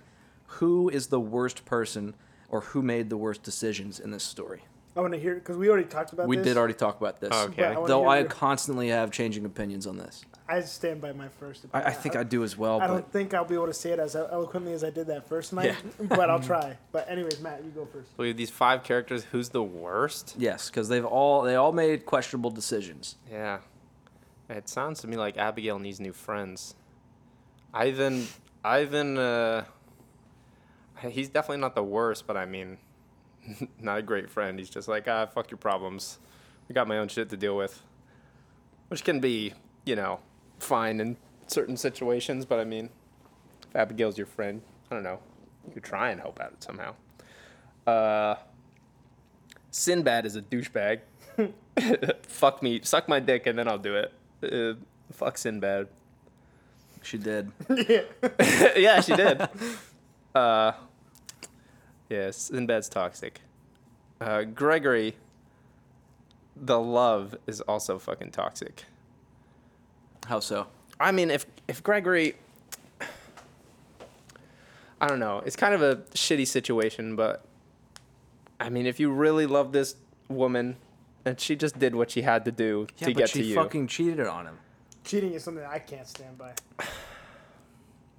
Who 0.48 0.90
is 0.90 1.08
the 1.08 1.20
worst 1.20 1.66
person 1.66 2.14
or 2.48 2.62
who 2.62 2.82
made 2.82 3.10
the 3.10 3.18
worst 3.18 3.44
decisions 3.44 4.00
in 4.00 4.12
this 4.12 4.24
story? 4.24 4.64
I 5.00 5.02
want 5.02 5.14
to 5.14 5.20
hear 5.20 5.36
because 5.36 5.56
we 5.56 5.70
already 5.70 5.88
talked 5.88 6.12
about 6.12 6.24
this. 6.24 6.28
We 6.30 6.36
this. 6.36 6.46
did 6.46 6.58
already 6.58 6.74
talk 6.74 7.00
about 7.00 7.22
this. 7.22 7.32
Okay. 7.32 7.64
I 7.64 7.74
Though 7.86 8.06
I 8.06 8.20
your- 8.20 8.28
constantly 8.28 8.90
have 8.90 9.12
changing 9.12 9.46
opinions 9.46 9.88
on 9.88 9.98
this. 9.98 10.26
I 10.46 10.60
stand 10.60 11.00
by 11.00 11.14
my 11.14 11.30
first. 11.30 11.64
I, 11.72 11.80
Opinion. 11.80 11.88
I 11.88 12.02
think 12.02 12.16
I 12.18 12.24
do 12.24 12.44
as 12.44 12.58
well, 12.58 12.82
I 12.82 12.88
but 12.88 12.94
don't 12.94 13.12
think 13.14 13.34
I'll 13.34 13.46
be 13.46 13.56
able 13.56 13.68
to 13.68 13.74
say 13.74 13.92
it 13.92 14.00
as 14.00 14.18
eloquently 14.18 14.74
as 14.74 14.84
I 14.84 14.90
did 14.90 15.08
that 15.08 15.30
first 15.30 15.54
night, 15.54 15.76
but 16.02 16.30
I'll 16.30 16.42
try. 16.42 16.76
But 16.92 17.10
anyways, 17.10 17.40
Matt, 17.40 17.64
you 17.64 17.70
go 17.70 17.86
first. 17.86 18.10
So 18.10 18.16
we 18.18 18.28
have 18.30 18.36
these 18.36 18.50
five 18.50 18.84
characters. 18.84 19.24
Who's 19.32 19.50
the 19.50 19.64
worst? 19.64 20.36
yes, 20.38 20.70
because 20.70 20.90
they've 20.90 21.06
all 21.06 21.44
they 21.44 21.56
all 21.56 21.72
made 21.72 22.06
questionable 22.06 22.50
decisions. 22.50 23.16
Yeah. 23.32 23.60
It 24.50 24.68
sounds 24.68 25.00
to 25.02 25.08
me 25.08 25.16
like 25.16 25.38
Abigail 25.38 25.80
needs 25.80 26.02
new 26.02 26.12
friends. 26.14 26.76
Ivan, 27.74 28.28
Ivan, 28.66 29.18
uh, 29.18 29.64
he's 31.08 31.30
definitely 31.30 31.62
not 31.62 31.76
the 31.76 31.84
worst, 31.84 32.26
but 32.28 32.36
I 32.36 32.46
mean, 32.46 32.80
not 33.80 34.00
a 34.00 34.02
great 34.02 34.30
friend. 34.30 34.60
He's 34.60 34.70
just 34.70 34.88
like, 34.88 35.08
ah, 35.08 35.26
fuck 35.26 35.52
your 35.52 35.58
problems. 35.58 36.20
I 36.70 36.74
got 36.74 36.88
my 36.88 36.98
own 36.98 37.08
shit 37.08 37.30
to 37.30 37.38
deal 37.38 37.58
with, 37.58 37.82
which 38.90 39.04
can 39.04 39.20
be, 39.20 39.54
you 39.86 39.96
know, 39.96 40.20
fine 40.60 41.00
in 41.00 41.18
certain 41.48 41.78
situations. 41.78 42.46
But 42.46 42.60
I 42.60 42.64
mean, 42.64 42.90
if 43.68 43.76
Abigail's 43.76 44.18
your 44.18 44.28
friend, 44.28 44.62
I 44.90 44.96
don't 44.96 45.04
know, 45.04 45.20
you 45.68 45.74
could 45.74 45.84
try 45.84 46.12
and 46.12 46.20
help 46.20 46.40
out 46.40 46.64
somehow. 46.64 46.96
Uh, 47.88 48.36
Sinbad 49.72 50.26
is 50.26 50.36
a 50.36 50.42
douchebag. 50.42 51.02
fuck 52.24 52.62
me, 52.62 52.82
suck 52.84 53.08
my 53.08 53.20
dick, 53.20 53.48
and 53.48 53.58
then 53.58 53.68
I'll 53.68 53.78
do 53.78 53.96
it. 53.96 54.14
Uh, 54.44 54.80
fuck 55.12 55.38
Sinbad. 55.38 55.88
She 57.02 57.18
did. 57.18 57.52
yeah, 58.76 59.00
she 59.02 59.16
did. 59.16 59.48
Uh, 60.36 60.74
yeah, 62.10 62.30
Sinbad's 62.30 62.90
toxic. 62.90 63.42
Uh, 64.20 64.44
Gregory, 64.44 65.16
the 66.56 66.80
love 66.80 67.36
is 67.48 67.62
also 67.62 67.98
fucking 68.00 68.32
toxic. 68.32 68.86
How 70.28 70.40
so? 70.40 70.68
I 71.00 71.12
mean, 71.12 71.32
if 71.32 71.46
if 71.68 71.82
Gregory, 71.82 72.36
I 75.02 75.08
don't 75.08 75.20
know, 75.20 75.42
it's 75.46 75.56
kind 75.56 75.74
of 75.74 75.82
a 75.82 75.98
shitty 76.14 76.46
situation, 76.48 77.16
but 77.16 77.46
I 78.60 78.70
mean, 78.70 78.86
if 78.86 79.00
you 79.00 79.12
really 79.12 79.46
love 79.46 79.72
this 79.72 79.96
woman, 80.28 80.76
and 81.26 81.40
she 81.40 81.56
just 81.56 81.80
did 81.80 81.96
what 81.96 82.12
she 82.12 82.22
had 82.24 82.44
to 82.46 82.52
do 82.52 82.88
Yeah, 82.98 83.08
to 83.08 83.14
but 83.14 83.20
get 83.20 83.30
she 83.30 83.40
to 83.40 83.46
you, 83.46 83.54
She 83.54 83.56
fucking 83.56 83.88
cheated 83.88 84.28
on 84.28 84.46
him. 84.48 84.58
Cheating 85.06 85.34
is 85.34 85.44
something 85.44 85.64
I 85.64 85.80
can't 85.80 86.08
stand 86.08 86.38
by. 86.38 86.54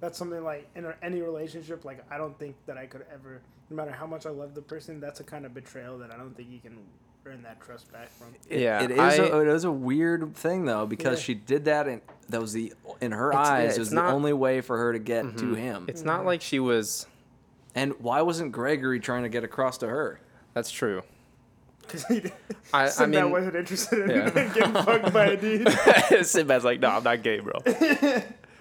That's 0.01 0.17
something 0.17 0.43
like 0.43 0.67
in 0.75 0.85
any 1.01 1.21
relationship. 1.21 1.85
Like 1.85 2.03
I 2.11 2.17
don't 2.17 2.37
think 2.37 2.55
that 2.65 2.77
I 2.77 2.85
could 2.87 3.05
ever, 3.13 3.39
no 3.69 3.75
matter 3.75 3.91
how 3.91 4.05
much 4.07 4.25
I 4.25 4.29
love 4.31 4.53
the 4.55 4.61
person, 4.61 4.99
that's 4.99 5.19
a 5.21 5.23
kind 5.23 5.45
of 5.45 5.53
betrayal 5.53 5.97
that 5.99 6.11
I 6.11 6.17
don't 6.17 6.35
think 6.35 6.49
you 6.51 6.59
can 6.59 6.77
earn 7.25 7.43
that 7.43 7.61
trust 7.61 7.91
back 7.93 8.09
from. 8.09 8.33
It- 8.49 8.61
Yeah, 8.61 8.83
it 8.83 8.91
is. 8.91 8.99
I- 8.99 9.13
a, 9.15 9.41
it 9.41 9.47
is 9.47 9.63
a 9.63 9.71
weird 9.71 10.35
thing 10.35 10.65
though 10.65 10.85
because 10.87 11.19
Yeah. 11.19 11.23
she 11.25 11.33
did 11.35 11.65
that, 11.65 11.87
and 11.87 12.01
that 12.29 12.41
was 12.41 12.51
the 12.51 12.73
in 12.99 13.11
her 13.11 13.29
It's- 13.29 13.47
eyes 13.47 13.69
it's 13.69 13.77
it 13.77 13.79
was 13.81 13.93
not- 13.93 14.07
the 14.07 14.13
only 14.13 14.33
way 14.33 14.61
for 14.61 14.75
her 14.77 14.91
to 14.91 14.99
get 14.99 15.21
to 15.21 15.43
mm-hmm. 15.43 15.53
him. 15.55 15.85
it's 15.87 16.03
not 16.03 16.25
like 16.25 16.41
she 16.41 16.59
was. 16.59 17.05
and 17.75 17.93
why 17.99 18.21
wasn't 18.23 18.51
Gregory 18.51 18.99
trying 18.99 19.23
to 19.23 19.29
get 19.29 19.43
across 19.43 19.77
to 19.77 19.87
her? 19.87 20.19
That's 20.53 20.71
true. 20.71 21.03
Because 21.81 22.05
he 22.05 22.31
I, 22.73 22.83
I 22.83 22.87
Sinbad 22.87 23.23
mean, 23.23 23.31
wasn't 23.33 23.55
interested 23.57 23.99
in 23.99 24.09
yeah. 24.11 24.29
getting 24.53 24.73
fucked 24.73 25.11
by 25.11 25.25
a 25.25 25.35
dude. 25.37 25.67
Sinbad's 26.25 26.63
like, 26.63 26.79
no, 26.79 26.89
I'm 26.89 27.03
not 27.03 27.21
gay, 27.21 27.39
bro. 27.39 27.59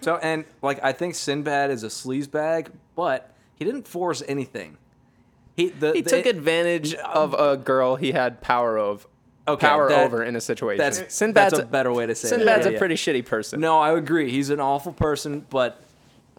So 0.01 0.16
and 0.16 0.44
like 0.62 0.82
I 0.82 0.92
think 0.92 1.14
Sinbad 1.14 1.70
is 1.70 1.82
a 1.84 1.88
sleazebag, 1.88 2.68
but 2.96 3.30
he 3.55 3.64
didn't 3.64 3.86
force 3.88 4.22
anything. 4.26 4.76
He 5.57 5.68
the, 5.68 5.92
He 5.92 6.01
the- 6.01 6.11
took 6.11 6.26
advantage 6.26 6.94
of 6.94 7.34
a 7.34 7.57
girl 7.57 7.96
he 7.96 8.12
had 8.12 8.40
power 8.40 8.78
of, 8.78 9.07
Okay, 9.48 9.66
power 9.66 9.88
that- 9.88 10.05
over 10.07 10.22
in 10.22 10.36
a 10.36 10.40
situation. 10.40 10.78
That's 10.78 11.12
Sinbad's 11.14 11.53
that's 11.53 11.59
a 11.59 11.66
better 11.66 11.92
way 11.92 12.07
to 12.07 12.14
say 12.14 12.28
it. 12.28 12.30
Sinbad's 12.30 12.66
it. 12.66 12.70
a 12.70 12.72
Yeah, 12.72 12.78
pretty 12.78 12.94
shitty 12.94 13.24
person. 13.26 13.61
No, 13.61 13.78
I 13.78 13.92
agree. 13.96 14.30
He's 14.30 14.48
an 14.51 14.61
awful 14.61 14.92
person, 14.92 15.44
but 15.51 15.82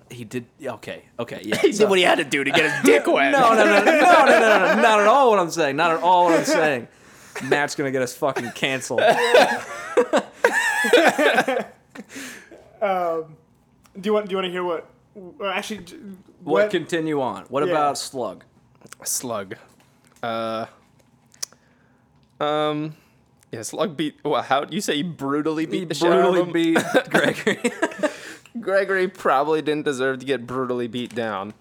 he 0.10 0.24
did 0.24 0.46
okay. 0.64 1.04
Okay, 1.20 1.42
yeah. 1.44 1.56
he 1.62 1.72
so- 1.74 1.84
did 1.84 1.90
what 1.90 2.00
he 2.00 2.06
had 2.06 2.18
to 2.18 2.24
do 2.24 2.44
to 2.44 2.50
get 2.52 2.72
his 2.72 2.84
dick 2.84 3.06
wet. 3.14 3.32
No, 3.32 3.54
no, 3.54 3.66
no, 3.66 3.84
no, 3.84 3.84
no, 3.84 4.02
no, 4.02 4.26
no, 4.26 4.40
no, 4.76 4.82
not 4.82 5.00
at 5.02 5.08
all 5.08 5.30
what 5.30 5.40
I'm 5.40 5.52
saying. 5.52 5.76
Not 5.76 5.92
at 5.92 6.02
all 6.04 6.26
what 6.26 6.40
I'm 6.40 6.46
saying. 6.46 6.88
Matt's 7.44 7.76
gonna 7.76 7.92
get 7.92 8.02
us 8.02 8.16
fucking 8.16 8.52
canceled. 8.52 9.02
Um, 12.82 13.38
Do 14.00 14.08
you 14.08 14.14
want? 14.14 14.28
Do 14.28 14.32
you 14.34 14.38
want 14.38 14.46
to 14.46 14.52
hear 14.52 14.64
what? 14.64 14.90
Well, 15.14 15.50
actually, 15.52 15.80
What 16.44 16.64
what? 16.64 16.72
continue 16.72 17.22
on? 17.22 17.44
What 17.46 17.64
Yeah. 17.66 17.72
about 17.72 17.98
Slug? 17.98 18.44
Slug. 19.04 19.56
Uh. 20.24 20.66
Um. 22.40 22.96
Yeah, 23.52 23.64
Slug 23.64 23.98
beat. 23.98 24.18
Well, 24.24 24.42
how 24.42 24.66
you 24.70 24.80
say 24.82 24.96
he 24.98 25.04
brutally 25.04 25.66
beat 25.66 25.80
He 25.80 25.86
the 25.86 25.94
shit 25.94 26.12
out 26.12 26.20
of 26.20 26.34
brutally 26.34 26.74
him? 26.74 26.74
beat 26.76 27.10
Gregory. 27.10 27.72
Gregory 28.60 29.08
probably 29.08 29.62
didn't 29.62 29.84
deserve 29.86 30.20
to 30.20 30.26
get 30.26 30.48
brutally 30.48 30.88
beat 30.88 31.14
down, 31.14 31.54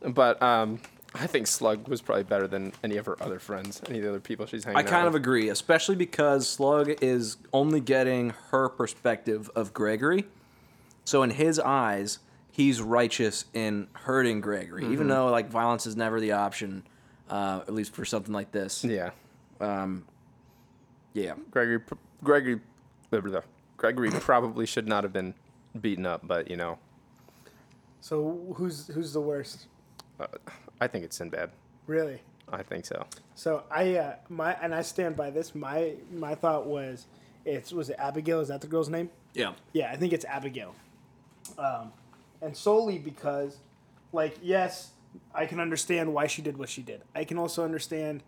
but 0.00 0.40
um, 0.42 0.80
I 1.14 1.26
think 1.26 1.46
Slug 1.48 1.88
was 1.88 2.00
probably 2.00 2.24
better 2.24 2.46
than 2.46 2.72
any 2.84 2.96
of 2.96 3.06
her 3.06 3.16
other 3.22 3.38
friends, 3.38 3.80
any 3.88 3.98
of 3.98 4.04
the 4.04 4.10
other 4.10 4.20
people 4.20 4.46
she's 4.46 4.64
hanging 4.64 4.76
with 4.78 4.86
I 4.86 4.90
kind 4.90 5.06
of 5.08 5.14
agree, 5.14 5.48
especially 5.48 5.96
because 5.96 6.48
Slug 6.48 6.92
is 7.02 7.36
only 7.52 7.80
getting 7.80 8.30
her 8.50 8.68
perspective 8.68 9.50
of 9.56 9.72
Gregory. 9.74 10.24
So 11.04 11.22
in 11.22 11.30
his 11.30 11.58
eyes, 11.58 12.18
he's 12.50 12.80
righteous 12.80 13.44
in 13.54 13.88
hurting 13.92 14.40
Gregory, 14.40 14.86
even 14.92 15.08
though 15.08 15.28
like 15.28 15.50
violence 15.50 15.86
is 15.86 15.96
never 15.96 16.20
the 16.20 16.32
option, 16.32 16.84
uh, 17.28 17.60
at 17.66 17.74
least 17.74 17.94
for 17.94 18.04
something 18.04 18.32
like 18.32 18.52
this. 18.52 18.84
Yeah, 18.84 19.10
Um, 19.60 20.04
yeah. 21.12 21.34
Gregory. 21.50 21.80
Gregory. 22.22 22.60
Gregory 23.76 24.10
probably 24.20 24.64
should 24.66 24.86
not 24.86 25.02
have 25.04 25.12
been 25.12 25.34
beaten 25.80 26.06
up, 26.06 26.20
but 26.26 26.50
you 26.50 26.56
know, 26.56 26.78
So 28.00 28.52
who's 28.56 28.86
who's 28.88 29.12
the 29.12 29.20
worst? 29.20 29.66
I 30.80 30.86
think 30.86 31.04
it's 31.04 31.16
Sinbad. 31.16 31.50
Really? 31.86 32.20
I 32.52 32.62
think 32.62 32.84
so. 32.84 33.06
So 33.34 33.64
I 33.70 33.96
uh, 33.96 34.16
my 34.28 34.52
and 34.62 34.74
I 34.74 34.82
stand 34.82 35.16
by 35.16 35.30
this. 35.30 35.54
My 35.54 35.94
my 36.12 36.34
thought 36.34 36.66
was, 36.66 37.06
it's 37.44 37.72
was 37.72 37.90
it 37.90 37.96
Abigail? 37.98 38.40
Is 38.40 38.48
that 38.48 38.60
the 38.60 38.66
girl's 38.68 38.88
name? 38.88 39.10
Yeah. 39.34 39.54
Yeah, 39.72 39.90
I 39.90 39.96
think 39.96 40.12
it's 40.12 40.24
Abigail. 40.26 40.74
Um, 41.58 41.92
and 42.40 42.56
solely 42.56 42.98
because, 42.98 43.58
like, 44.12 44.36
yes, 44.42 44.90
I 45.34 45.46
can 45.46 45.60
understand 45.60 46.12
why 46.12 46.26
she 46.26 46.42
did 46.42 46.56
what 46.56 46.68
she 46.68 46.82
did. 46.82 47.02
I 47.14 47.24
can 47.24 47.38
also 47.38 47.64
understand 47.64 48.22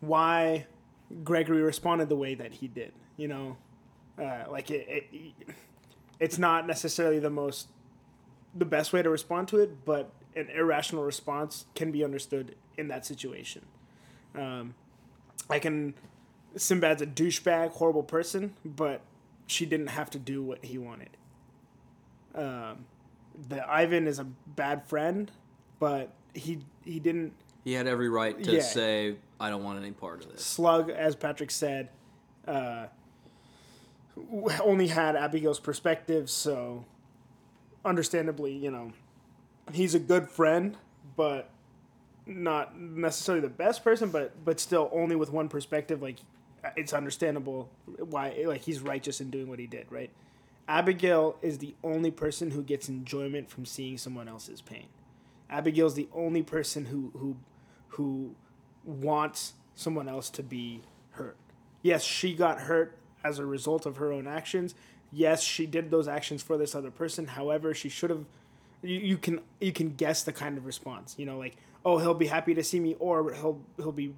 why 0.00 0.66
Gregory 1.22 1.62
responded 1.62 2.08
the 2.08 2.16
way 2.16 2.34
that 2.34 2.54
he 2.54 2.68
did. 2.68 2.92
You 3.16 3.28
know, 3.28 3.56
uh, 4.18 4.44
like 4.50 4.70
it, 4.70 4.86
it, 5.12 5.32
it's 6.18 6.38
not 6.38 6.66
necessarily 6.66 7.18
the 7.18 7.30
most, 7.30 7.68
the 8.54 8.64
best 8.64 8.92
way 8.92 9.02
to 9.02 9.10
respond 9.10 9.48
to 9.48 9.58
it, 9.58 9.84
but 9.84 10.10
an 10.36 10.48
irrational 10.50 11.04
response 11.04 11.66
can 11.74 11.92
be 11.92 12.02
understood 12.02 12.56
in 12.76 12.88
that 12.88 13.06
situation. 13.06 13.62
Um, 14.34 14.74
I 15.48 15.58
can. 15.58 15.94
Sinbad's 16.56 17.02
a 17.02 17.06
douchebag, 17.06 17.70
horrible 17.70 18.04
person, 18.04 18.54
but 18.64 19.00
she 19.46 19.66
didn't 19.66 19.88
have 19.88 20.08
to 20.10 20.18
do 20.18 20.42
what 20.42 20.64
he 20.64 20.78
wanted. 20.78 21.10
Um, 22.34 22.84
the 23.48 23.68
Ivan 23.68 24.06
is 24.06 24.18
a 24.18 24.24
bad 24.24 24.84
friend, 24.86 25.30
but 25.78 26.12
he 26.34 26.58
he 26.84 26.98
didn't 27.00 27.32
He 27.64 27.72
had 27.72 27.86
every 27.86 28.08
right 28.08 28.40
to 28.44 28.52
Yeah. 28.56 28.60
say, 28.62 29.16
I 29.40 29.50
don't 29.50 29.64
want 29.64 29.78
any 29.78 29.92
part 29.92 30.22
of 30.24 30.30
this. 30.30 30.44
slug, 30.44 30.90
as 30.90 31.16
Patrick 31.16 31.50
said, 31.50 31.88
uh, 32.46 32.86
only 34.60 34.86
had 34.88 35.16
Abigail's 35.16 35.60
perspective, 35.60 36.30
so 36.30 36.84
understandably, 37.84 38.52
you 38.52 38.70
know, 38.70 38.92
he's 39.72 39.94
a 39.94 39.98
good 39.98 40.28
friend, 40.28 40.76
but 41.16 41.50
not 42.26 42.78
necessarily 42.78 43.40
the 43.42 43.48
best 43.52 43.82
person, 43.84 44.10
but 44.10 44.44
but 44.44 44.60
still 44.60 44.88
only 44.92 45.16
with 45.16 45.30
one 45.30 45.48
perspective. 45.48 46.00
Like, 46.00 46.18
it's 46.76 46.92
understandable 46.92 47.70
why 47.98 48.44
like 48.46 48.62
he's 48.62 48.80
righteous 48.80 49.20
in 49.20 49.30
doing 49.30 49.48
what 49.48 49.58
he 49.58 49.66
did, 49.66 49.86
right? 49.90 50.10
Abigail 50.66 51.36
is 51.42 51.58
the 51.58 51.74
only 51.82 52.10
person 52.10 52.50
who 52.50 52.62
gets 52.62 52.88
enjoyment 52.88 53.50
from 53.50 53.64
seeing 53.66 53.98
someone 53.98 54.28
else's 54.28 54.60
pain. 54.60 54.86
Abigail's 55.50 55.94
the 55.94 56.08
only 56.14 56.42
person 56.42 56.86
who 56.86 57.12
who 57.16 57.36
who 57.88 58.34
wants 58.84 59.54
someone 59.74 60.08
else 60.08 60.30
to 60.30 60.42
be 60.42 60.80
hurt. 61.10 61.36
Yes, 61.82 62.02
she 62.02 62.34
got 62.34 62.60
hurt 62.60 62.96
as 63.22 63.38
a 63.38 63.46
result 63.46 63.86
of 63.86 63.96
her 63.98 64.12
own 64.12 64.26
actions. 64.26 64.74
Yes, 65.12 65.42
she 65.42 65.66
did 65.66 65.90
those 65.90 66.08
actions 66.08 66.42
for 66.42 66.56
this 66.56 66.74
other 66.74 66.90
person. 66.90 67.26
However, 67.26 67.74
she 67.74 67.88
should 67.88 68.10
have 68.10 68.24
you, 68.82 68.98
you 68.98 69.18
can 69.18 69.40
you 69.60 69.72
can 69.72 69.94
guess 69.94 70.22
the 70.22 70.32
kind 70.32 70.58
of 70.58 70.66
response. 70.66 71.14
You 71.18 71.26
know, 71.26 71.38
like, 71.38 71.56
oh, 71.84 71.98
he'll 71.98 72.14
be 72.14 72.26
happy 72.26 72.54
to 72.54 72.64
see 72.64 72.80
me 72.80 72.96
or 72.98 73.32
he'll 73.34 73.60
he'll 73.76 73.92
be 73.92 74.14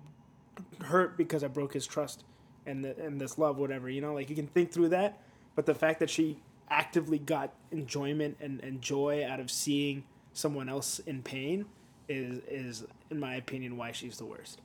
hurt 0.83 1.17
because 1.17 1.45
I 1.45 1.49
broke 1.49 1.73
his 1.75 1.87
trust 1.87 2.25
and 2.67 2.85
the, 2.85 2.97
and 2.99 3.21
this 3.21 3.39
love 3.39 3.59
whatever, 3.59 3.89
you 3.89 4.01
know? 4.01 4.15
Like 4.15 4.31
you 4.31 4.37
can 4.37 4.47
think 4.49 4.73
through 4.73 4.89
that, 4.91 5.21
but 5.57 5.67
the 5.67 5.75
fact 5.75 5.99
that 5.99 6.11
she 6.11 6.37
actively 6.71 7.19
got 7.19 7.53
enjoyment 7.73 8.37
and, 8.41 8.63
and 8.63 8.81
joy 8.81 9.27
out 9.29 9.41
of 9.41 9.51
seeing 9.51 10.05
someone 10.33 10.69
else 10.69 11.01
in 11.01 11.23
pain 11.23 11.65
is 12.09 12.41
is 12.49 12.85
in 13.11 13.19
my 13.19 13.35
opinion 13.35 13.77
why 13.77 13.91
she's 13.91 14.19
the 14.19 14.25
worst. 14.25 14.61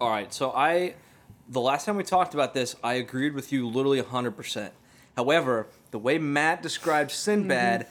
All 0.00 0.10
right, 0.10 0.32
so 0.32 0.52
I, 0.52 0.94
the 1.48 1.60
last 1.60 1.86
time 1.86 1.96
we 1.96 2.04
talked 2.04 2.34
about 2.34 2.54
this, 2.54 2.76
I 2.84 2.94
agreed 2.94 3.34
with 3.34 3.52
you 3.52 3.66
literally 3.66 4.00
100%. 4.00 4.70
However, 5.16 5.66
the 5.90 5.98
way 5.98 6.18
Matt 6.18 6.62
described 6.62 7.10
Sinbad, 7.10 7.86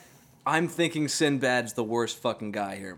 I'm 0.45 0.67
thinking 0.67 1.07
Sinbad's 1.07 1.73
the 1.73 1.83
worst 1.83 2.17
fucking 2.19 2.51
guy 2.51 2.77
here. 2.77 2.97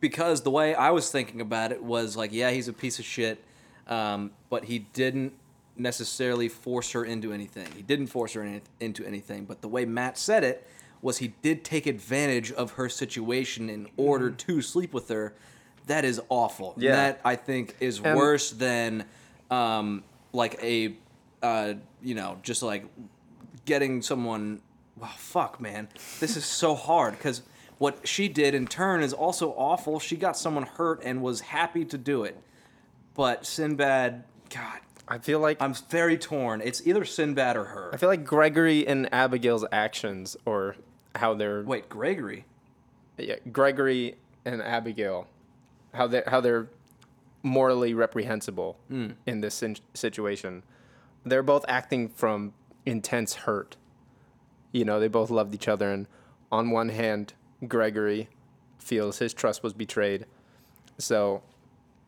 Because 0.00 0.42
the 0.42 0.50
way 0.50 0.74
I 0.74 0.90
was 0.90 1.10
thinking 1.10 1.40
about 1.40 1.72
it 1.72 1.82
was 1.82 2.16
like, 2.16 2.32
yeah, 2.32 2.50
he's 2.50 2.68
a 2.68 2.72
piece 2.72 2.98
of 2.98 3.04
shit, 3.04 3.42
um, 3.86 4.30
but 4.48 4.64
he 4.64 4.78
didn't 4.78 5.34
necessarily 5.78 6.48
force 6.48 6.92
her 6.92 7.04
into 7.04 7.32
anything. 7.32 7.68
He 7.74 7.82
didn't 7.82 8.08
force 8.08 8.32
her 8.34 8.42
in, 8.42 8.62
into 8.80 9.04
anything, 9.04 9.44
but 9.44 9.60
the 9.60 9.68
way 9.68 9.84
Matt 9.84 10.18
said 10.18 10.44
it 10.44 10.66
was 11.02 11.18
he 11.18 11.28
did 11.42 11.64
take 11.64 11.86
advantage 11.86 12.50
of 12.52 12.72
her 12.72 12.88
situation 12.88 13.68
in 13.68 13.86
order 13.96 14.30
to 14.30 14.62
sleep 14.62 14.92
with 14.94 15.08
her. 15.08 15.34
that 15.86 16.04
is 16.04 16.20
awful. 16.30 16.74
Yeah. 16.76 16.96
That 16.96 17.20
I 17.24 17.36
think 17.36 17.76
is 17.80 18.00
And- 18.00 18.16
worse 18.16 18.50
than 18.50 19.04
um, 19.50 20.02
like 20.32 20.58
a 20.62 20.96
uh, 21.42 21.74
you 22.02 22.14
know 22.14 22.38
just 22.42 22.62
like 22.62 22.84
getting 23.64 24.02
someone. 24.02 24.62
Wow, 24.98 25.10
fuck, 25.16 25.60
man, 25.60 25.88
this 26.20 26.38
is 26.38 26.44
so 26.46 26.74
hard 26.74 27.12
because 27.18 27.42
what 27.76 28.08
she 28.08 28.28
did 28.28 28.54
in 28.54 28.66
turn 28.66 29.02
is 29.02 29.12
also 29.12 29.50
awful. 29.50 30.00
She 30.00 30.16
got 30.16 30.38
someone 30.38 30.62
hurt 30.64 31.02
and 31.04 31.20
was 31.20 31.40
happy 31.42 31.84
to 31.84 31.98
do 31.98 32.24
it, 32.24 32.36
but 33.14 33.44
Sinbad, 33.44 34.24
God, 34.48 34.80
I 35.08 35.18
feel 35.18 35.38
like 35.38 35.60
I'm 35.62 35.74
very 35.88 36.18
torn. 36.18 36.60
It's 36.60 36.84
either 36.86 37.04
Sinbad 37.04 37.56
or 37.56 37.64
her. 37.64 37.90
I 37.92 37.96
feel 37.96 38.08
like 38.08 38.24
Gregory 38.24 38.86
and 38.86 39.12
Abigail's 39.12 39.64
actions, 39.70 40.36
or 40.44 40.76
how 41.14 41.34
they're 41.34 41.62
Wait, 41.62 41.88
Gregory. 41.88 42.44
yeah, 43.16 43.36
Gregory 43.52 44.16
and 44.44 44.60
Abigail, 44.60 45.28
how 45.94 46.06
they 46.06 46.22
how 46.26 46.40
they're 46.40 46.68
morally 47.42 47.94
reprehensible 47.94 48.76
hmm. 48.88 49.10
in 49.26 49.40
this 49.40 49.54
sin- 49.54 49.76
situation. 49.94 50.64
They're 51.24 51.42
both 51.42 51.64
acting 51.68 52.08
from 52.08 52.52
intense 52.84 53.34
hurt. 53.34 53.76
You 54.72 54.84
know, 54.84 54.98
they 54.98 55.08
both 55.08 55.30
loved 55.30 55.54
each 55.54 55.68
other, 55.68 55.90
and 55.90 56.08
on 56.50 56.70
one 56.70 56.88
hand, 56.88 57.34
Gregory 57.66 58.28
feels 58.78 59.18
his 59.18 59.32
trust 59.32 59.62
was 59.62 59.72
betrayed, 59.72 60.26
so 60.98 61.42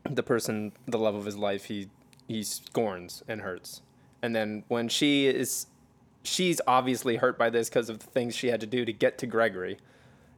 the 0.09 0.23
person, 0.23 0.73
the 0.87 0.99
love 0.99 1.15
of 1.15 1.25
his 1.25 1.37
life, 1.37 1.65
he 1.65 1.89
he 2.29 2.45
scorns 2.45 3.25
and 3.27 3.41
hurts. 3.41 3.83
And 4.23 4.37
then 4.37 4.63
when 4.69 4.89
she 4.89 5.27
is, 5.27 5.67
she's 6.23 6.61
obviously 6.67 7.17
hurt 7.17 7.37
by 7.37 7.51
this 7.51 7.69
because 7.69 7.89
of 7.89 7.99
the 7.99 8.07
things 8.07 8.37
she 8.37 8.49
had 8.49 8.61
to 8.61 8.67
do 8.67 8.85
to 8.85 8.93
get 8.93 9.19
to 9.19 9.27
Gregory 9.27 9.79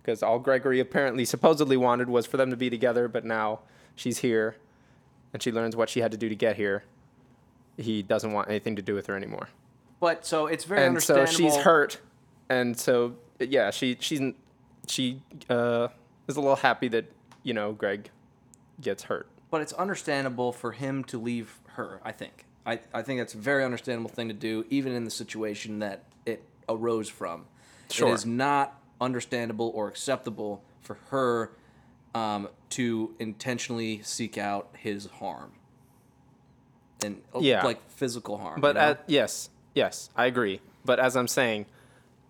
because 0.02 0.22
all 0.22 0.38
Gregory 0.38 0.80
apparently 0.80 1.24
supposedly 1.24 1.76
wanted 1.76 2.08
was 2.08 2.26
for 2.26 2.36
them 2.36 2.50
to 2.50 2.56
be 2.56 2.70
together, 2.70 3.08
but 3.08 3.24
now 3.24 3.60
she's 3.94 4.18
here 4.18 4.56
and 5.32 5.42
she 5.42 5.52
learns 5.52 5.76
what 5.76 5.88
she 5.88 6.00
had 6.00 6.10
to 6.12 6.16
do 6.16 6.28
to 6.28 6.34
get 6.34 6.56
here. 6.56 6.84
He 7.76 8.02
doesn't 8.02 8.32
want 8.32 8.48
anything 8.48 8.76
to 8.76 8.82
do 8.82 8.94
with 8.94 9.06
her 9.06 9.16
anymore. 9.16 9.48
But 10.00 10.26
so 10.26 10.46
it's 10.46 10.64
very 10.64 10.84
And 10.84 11.02
so 11.02 11.14
understandable. 11.14 11.50
she's 11.54 11.62
hurt. 11.62 12.00
And 12.48 12.78
so 12.78 13.14
yeah, 13.38 13.70
she 13.70 13.96
she's 14.00 14.20
she 14.88 15.22
uh 15.48 15.88
is 16.26 16.36
a 16.36 16.40
little 16.40 16.56
happy 16.56 16.88
that, 16.88 17.04
you 17.42 17.54
know, 17.54 17.72
Greg 17.72 18.10
gets 18.80 19.04
hurt. 19.04 19.28
But 19.50 19.60
it's 19.60 19.72
understandable 19.74 20.52
for 20.52 20.72
him 20.72 21.04
to 21.04 21.18
leave 21.20 21.59
her, 21.74 22.00
I 22.04 22.12
think. 22.12 22.44
I, 22.66 22.80
I 22.92 23.02
think 23.02 23.20
that's 23.20 23.34
a 23.34 23.38
very 23.38 23.64
understandable 23.64 24.10
thing 24.10 24.28
to 24.28 24.34
do, 24.34 24.64
even 24.70 24.92
in 24.94 25.04
the 25.04 25.10
situation 25.10 25.78
that 25.80 26.04
it 26.26 26.42
arose 26.68 27.08
from. 27.08 27.46
Sure. 27.90 28.08
It 28.10 28.12
is 28.12 28.26
not 28.26 28.78
understandable 29.00 29.72
or 29.74 29.88
acceptable 29.88 30.62
for 30.82 30.98
her 31.08 31.50
um, 32.14 32.48
to 32.70 33.14
intentionally 33.18 34.02
seek 34.02 34.36
out 34.38 34.68
his 34.76 35.06
harm. 35.06 35.52
And 37.02 37.22
uh, 37.34 37.38
Yeah. 37.40 37.64
like 37.64 37.80
physical 37.90 38.38
harm. 38.38 38.60
But 38.60 38.68
you 38.76 38.82
know? 38.82 38.90
at, 38.90 39.04
yes, 39.06 39.48
yes, 39.74 40.10
I 40.14 40.26
agree. 40.26 40.60
But 40.84 41.00
as 41.00 41.16
I'm 41.16 41.28
saying, 41.28 41.66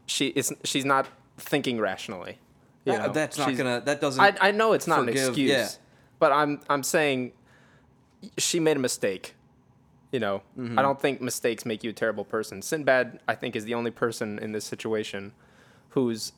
she 0.06 0.28
is 0.28 0.52
she's 0.64 0.84
not 0.84 1.08
thinking 1.38 1.78
rationally. 1.80 2.38
You 2.84 2.92
That- 2.92 3.06
know? 3.08 3.12
that's 3.12 3.36
not 3.38 3.46
She's- 3.48 3.58
gonna 3.58 3.80
that 3.84 4.00
doesn't 4.00 4.22
I, 4.22 4.48
I 4.48 4.50
know 4.52 4.72
it's 4.72 4.86
not 4.86 5.00
an 5.00 5.08
excuse, 5.08 5.36
yeah. 5.38 5.68
but 6.18 6.32
I'm 6.32 6.60
I'm 6.68 6.82
saying 6.82 7.32
she 8.38 8.60
made 8.60 8.76
a 8.76 8.80
mistake. 8.80 9.34
You 10.12 10.18
know, 10.20 10.42
Mm-hmm. 10.58 10.78
I 10.78 10.82
don't 10.82 11.00
think 11.00 11.20
mistakes 11.20 11.64
make 11.64 11.84
you 11.84 11.90
a 11.90 11.92
terrible 11.92 12.24
person. 12.24 12.62
Sinbad, 12.62 13.20
I 13.28 13.34
think, 13.36 13.54
is 13.54 13.64
the 13.64 13.74
only 13.74 13.90
person 13.92 14.38
in 14.40 14.52
this 14.52 14.64
situation 14.64 15.32
whose 15.90 16.32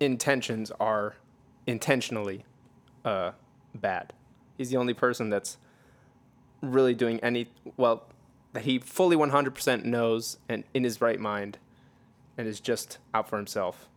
intentions 0.00 0.70
are 0.78 1.16
intentionally 1.66 2.44
uh, 3.04 3.32
bad. 3.74 4.12
He's 4.56 4.70
the 4.70 4.76
only 4.76 4.94
person 4.94 5.30
that's 5.30 5.58
really 6.62 6.94
doing 6.94 7.20
any 7.20 7.48
well 7.76 8.04
that 8.52 8.62
he 8.64 8.78
fully 8.78 9.16
100% 9.16 9.84
knows 9.84 10.38
and 10.48 10.64
in 10.72 10.82
his 10.84 11.00
right 11.00 11.20
mind 11.20 11.58
and 12.38 12.46
is 12.48 12.58
just 12.60 12.98
out 13.12 13.28
for 13.28 13.36
himself 13.36 13.88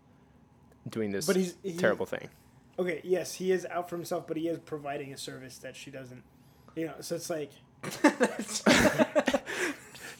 doing 0.89 1.11
this 1.11 1.25
But 1.27 1.35
he's- 1.37 1.55
he- 1.63 1.77
terrible 1.77 2.05
thing. 2.05 2.29
Okay, 2.77 3.01
yes, 3.03 3.35
he 3.35 3.51
is 3.51 3.65
out 3.69 3.89
for 3.89 3.97
himself, 3.97 4.25
but 4.25 4.37
he 4.37 4.47
is 4.47 4.57
providing 4.59 5.11
a 5.13 5.17
service 5.17 5.57
that 5.59 5.75
she 5.75 5.91
doesn't. 5.91 6.23
You 6.75 6.87
know, 6.87 6.93
so 7.01 7.15
it's 7.15 7.29
like 7.29 7.51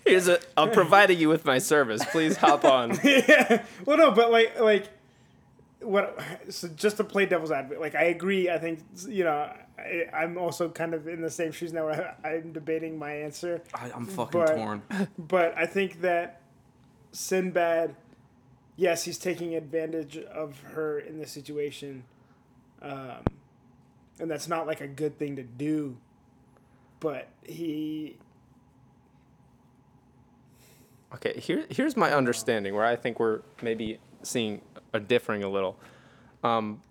Here's 0.06 0.28
a 0.28 0.40
I'm 0.58 0.72
providing 0.72 1.20
you 1.20 1.30
with 1.30 1.46
my 1.46 1.60
service. 1.60 2.04
Please 2.06 2.36
hop 2.38 2.66
on. 2.66 3.00
yeah. 3.04 3.64
Well, 3.86 3.98
no, 3.98 4.12
but 4.12 4.32
like, 4.32 4.60
like, 4.60 4.88
what? 5.82 6.20
So 6.50 6.68
just 6.70 6.98
to 6.98 7.04
play 7.04 7.26
devil's 7.26 7.52
advocate, 7.52 7.82
like, 7.82 7.96
I 7.96 8.04
agree. 8.06 8.50
I 8.50 8.58
think 8.58 8.80
you 9.08 9.24
know, 9.26 9.52
I, 9.78 10.06
I'm 10.14 10.38
also 10.38 10.70
kind 10.70 10.94
of 10.94 11.08
in 11.08 11.22
the 11.22 11.30
same 11.30 11.52
shoes 11.52 11.74
now. 11.74 11.86
Where 11.86 12.16
I, 12.24 12.30
I'm 12.30 12.54
debating 12.54 12.98
my 12.98 13.12
answer, 13.12 13.62
I, 13.74 13.92
I'm 13.94 14.06
fucking 14.06 14.40
but- 14.40 14.56
torn. 14.56 14.82
but 15.18 15.54
I 15.58 15.66
think 15.66 16.02
that 16.02 16.42
Sinbad, 17.12 17.96
yes, 18.78 19.04
he's 19.04 19.18
taking 19.18 19.56
advantage 19.56 20.18
of 20.18 20.60
her 20.74 21.00
in 21.00 21.20
this 21.20 21.32
situation, 21.32 22.04
um, 22.82 23.24
and 24.20 24.32
that's 24.32 24.48
not 24.48 24.66
like 24.66 24.82
a 24.82 24.88
good 24.88 25.20
thing 25.20 25.36
to 25.36 25.44
do. 25.44 25.98
But 27.00 27.30
he, 27.44 28.18
Okay, 31.16 31.40
here 31.40 31.66
here's 31.70 31.98
my 31.98 32.14
understanding 32.14 32.76
where 32.76 32.86
I 32.86 32.96
think 32.96 33.20
we're 33.20 33.42
maybe 33.62 34.00
seeing 34.22 34.62
a 34.94 35.00
differing 35.00 35.44
a 35.44 35.50
little. 35.50 35.78
Um, 36.44 36.82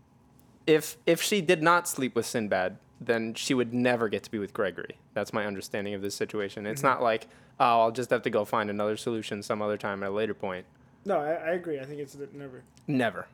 if 0.67 0.97
if 1.07 1.23
she 1.23 1.41
did 1.41 1.63
not 1.63 1.87
sleep 1.87 2.15
with 2.17 2.27
Sinbad, 2.27 2.79
then 3.01 3.35
she 3.35 3.55
would 3.55 3.73
never 3.73 4.09
get 4.09 4.25
to 4.25 4.31
be 4.31 4.39
with 4.39 4.53
Gregory. 4.53 4.99
That's 5.15 5.33
my 5.33 5.47
understanding 5.47 5.95
of 5.95 6.03
this 6.03 6.15
situation. 6.17 6.67
It's 6.67 6.83
not 6.83 7.01
like 7.01 7.29
oh, 7.61 7.81
I'll 7.83 7.91
just 7.93 8.11
have 8.11 8.23
to 8.23 8.31
go 8.31 8.45
find 8.45 8.71
another 8.71 8.97
solution 8.97 9.43
some 9.43 9.63
other 9.63 9.77
time 9.77 10.03
at 10.03 10.09
a 10.11 10.13
later 10.13 10.35
point. 10.35 10.67
no, 11.05 11.19
I, 11.19 11.33
I 11.33 11.51
agree. 11.51 11.79
I 11.79 11.85
think 11.85 12.01
it's 12.01 12.17
never. 12.33 12.63
Never. 12.87 13.27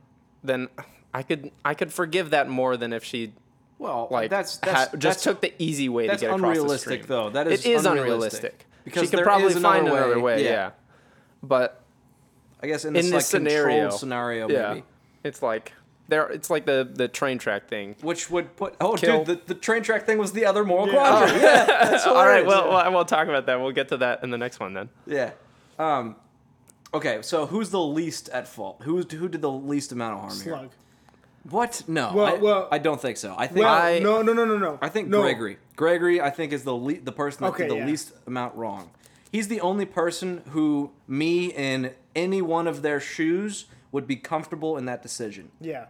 Then 0.43 0.69
I 1.15 1.23
could 1.23 1.51
I 1.65 1.73
could 1.75 1.93
forgive 1.93 2.31
that 2.31 2.49
more 2.49 2.77
than 2.77 2.93
if 2.93 3.05
she 3.05 3.33
Well, 3.79 4.09
like 4.11 4.31
that's 4.31 4.57
ha- 4.57 4.61
that's 4.65 4.91
just 4.93 5.03
that's, 5.03 5.23
took 5.25 5.41
the 5.41 5.53
easy 5.59 5.89
way 5.89 6.07
to 6.07 6.17
get 6.17 6.23
across 6.25 6.41
the 6.41 6.47
unrealistic, 6.47 7.03
stream. 7.03 7.09
though. 7.09 7.31
That 7.31 7.49
is 7.49 7.65
it 7.67 7.71
is 7.73 7.85
unrealistic. 7.85 8.05
unrealistic 8.45 8.67
Because 8.85 9.03
she 9.11 9.17
could 9.17 9.25
probably 9.25 9.47
is 9.49 9.57
another 9.57 9.75
find 9.79 9.89
another 9.89 10.17
way, 10.21 10.37
way. 10.37 10.45
yeah. 10.45 10.51
Yeah. 10.51 10.71
but 11.43 11.83
I 12.63 12.67
guess 12.67 12.85
in 12.85 12.91
in 12.91 12.95
this, 12.95 13.05
this 13.07 13.13
like 13.13 13.23
scenario, 13.25 13.67
controlled 13.83 14.01
scenario, 14.01 14.49
yeah, 14.49 14.69
maybe. 14.75 14.85
it's 15.23 15.43
like 15.43 15.73
there. 16.09 16.29
It's 16.31 16.49
like 16.51 16.65
the 16.67 16.89
the 16.91 17.09
train 17.09 17.39
track 17.39 17.69
thing. 17.69 17.97
Which 18.01 18.31
would 18.31 18.57
put 18.57 18.75
oh 18.81 18.95
Kill- 18.95 19.25
dude, 19.25 19.47
the, 19.47 19.55
the 19.55 19.61
train 19.61 19.83
track 19.83 20.07
thing 20.07 20.17
was 20.19 20.33
the 20.33 20.47
other 20.47 20.65
moral 20.65 20.87
Yeah. 20.87 20.93
quadrant. 20.93 21.43
Yeah, 21.43 21.65
that's 21.67 22.07
All 22.07 22.15
right, 22.27 22.47
well, 22.47 22.71
well, 22.71 22.93
we'll 22.93 23.05
talk 23.05 23.27
about 23.29 23.45
that. 23.47 23.61
We'll 23.61 23.73
get 23.73 23.89
to 23.89 23.97
that 23.99 24.23
in 24.23 24.31
the 24.31 24.39
next 24.39 24.61
one 24.61 24.73
then. 24.75 24.89
yeah. 25.07 25.33
Um, 25.79 26.17
okay, 26.95 27.19
so 27.23 27.47
who's 27.47 27.71
the 27.71 27.81
least 27.81 28.29
at 28.31 28.47
fault? 28.49 28.81
Who's 28.85 29.11
who 29.13 29.29
did 29.29 29.43
the 29.43 29.51
least 29.51 29.93
amount 29.93 30.15
of 30.15 30.21
harm 30.21 30.41
here? 30.41 30.69
What? 31.51 31.83
No, 31.87 32.13
Well- 32.15 32.27
I, 32.27 32.35
well- 32.39 32.69
I 32.73 32.79
don't 32.79 33.01
think 33.01 33.17
so. 33.19 33.35
I 33.37 33.47
think 33.47 33.61
Well, 33.61 33.75
I- 33.75 33.99
no, 33.99 34.23
no, 34.23 34.33
no, 34.33 34.45
no, 34.45 34.57
no. 34.59 34.79
I 34.81 34.89
think 34.89 35.09
no. 35.09 35.21
Gregory. 35.23 35.59
Gregory, 35.77 36.21
I 36.21 36.31
think, 36.31 36.53
is 36.53 36.65
the 36.65 36.73
le- 36.75 37.01
the 37.01 37.13
person 37.13 37.45
that 37.45 37.51
Okay, 37.51 37.65
did 37.65 37.73
the 37.73 37.77
yeah. 37.79 37.87
least 37.87 38.13
amount 38.27 38.55
wrong. 38.57 38.91
He's 39.31 39.49
the 39.49 39.61
only 39.61 39.85
person 39.85 40.43
who 40.51 40.93
me 41.09 41.47
in 41.53 41.93
any 42.15 42.41
one 42.41 42.67
of 42.67 42.83
their 42.83 43.01
shoes 43.01 43.67
would 43.93 44.07
be 44.07 44.17
comfortable 44.17 44.77
in 44.77 44.85
that 44.87 45.03
decision. 45.03 45.51
Yeah, 45.61 45.87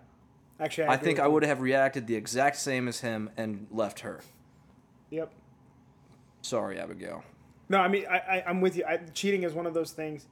actually, 0.59 0.85
I, 0.89 0.95
I 0.95 0.97
think 0.97 1.19
I 1.21 1.29
would 1.29 1.43
have 1.45 1.61
reacted 1.61 2.07
the 2.07 2.17
exact 2.17 2.57
same 2.57 2.89
as 2.89 3.01
him 3.01 3.31
and 3.37 3.67
left 3.71 4.01
her. 4.01 4.21
Yep. 5.11 5.31
Sorry, 6.43 6.79
Abigail. 6.79 7.23
No, 7.69 7.79
I 7.79 7.89
mean, 7.89 8.05
I, 8.11 8.17
I 8.19 8.45
I'm 8.47 8.61
with 8.61 8.77
you. 8.77 8.85
I, 8.87 8.97
cheating 9.13 9.43
is 9.45 9.53
one 9.53 9.67
of 9.67 9.75
those 9.75 9.93
things 9.93 10.27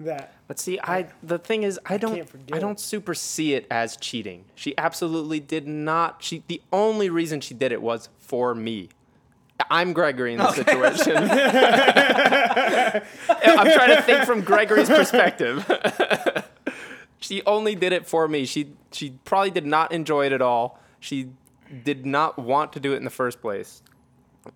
that 0.00 0.34
But 0.48 0.58
see, 0.58 0.78
I 0.82 1.06
the 1.22 1.38
thing 1.38 1.62
is, 1.62 1.78
I 1.86 1.96
don't, 1.98 2.14
can't 2.16 2.30
I 2.52 2.58
don't 2.58 2.80
super 2.80 3.14
see 3.14 3.54
it 3.54 3.66
as 3.70 3.96
cheating. 3.96 4.44
She 4.54 4.76
absolutely 4.78 5.40
did 5.40 5.66
not. 5.66 6.22
She 6.22 6.42
the 6.48 6.60
only 6.72 7.08
reason 7.10 7.40
she 7.40 7.54
did 7.54 7.70
it 7.72 7.82
was 7.82 8.08
for 8.18 8.54
me. 8.54 8.88
I'm 9.70 9.92
Gregory 9.92 10.32
in 10.32 10.38
this 10.38 10.54
situation. 10.56 11.16
I'm 11.18 13.02
trying 13.72 13.94
to 13.96 14.02
think 14.02 14.24
from 14.24 14.40
Gregory's 14.42 14.88
perspective. 14.88 15.64
she 17.20 17.42
only 17.44 17.74
did 17.74 17.92
it 17.92 18.06
for 18.06 18.26
me. 18.28 18.44
She 18.46 18.72
she 18.92 19.10
probably 19.24 19.50
did 19.50 19.66
not 19.66 19.92
enjoy 19.92 20.26
it 20.26 20.32
at 20.32 20.42
all. 20.42 20.78
She 20.98 21.30
did 21.84 22.04
not 22.06 22.38
want 22.38 22.72
to 22.72 22.80
do 22.80 22.92
it 22.94 22.96
in 22.96 23.04
the 23.04 23.10
first 23.10 23.40
place. 23.40 23.82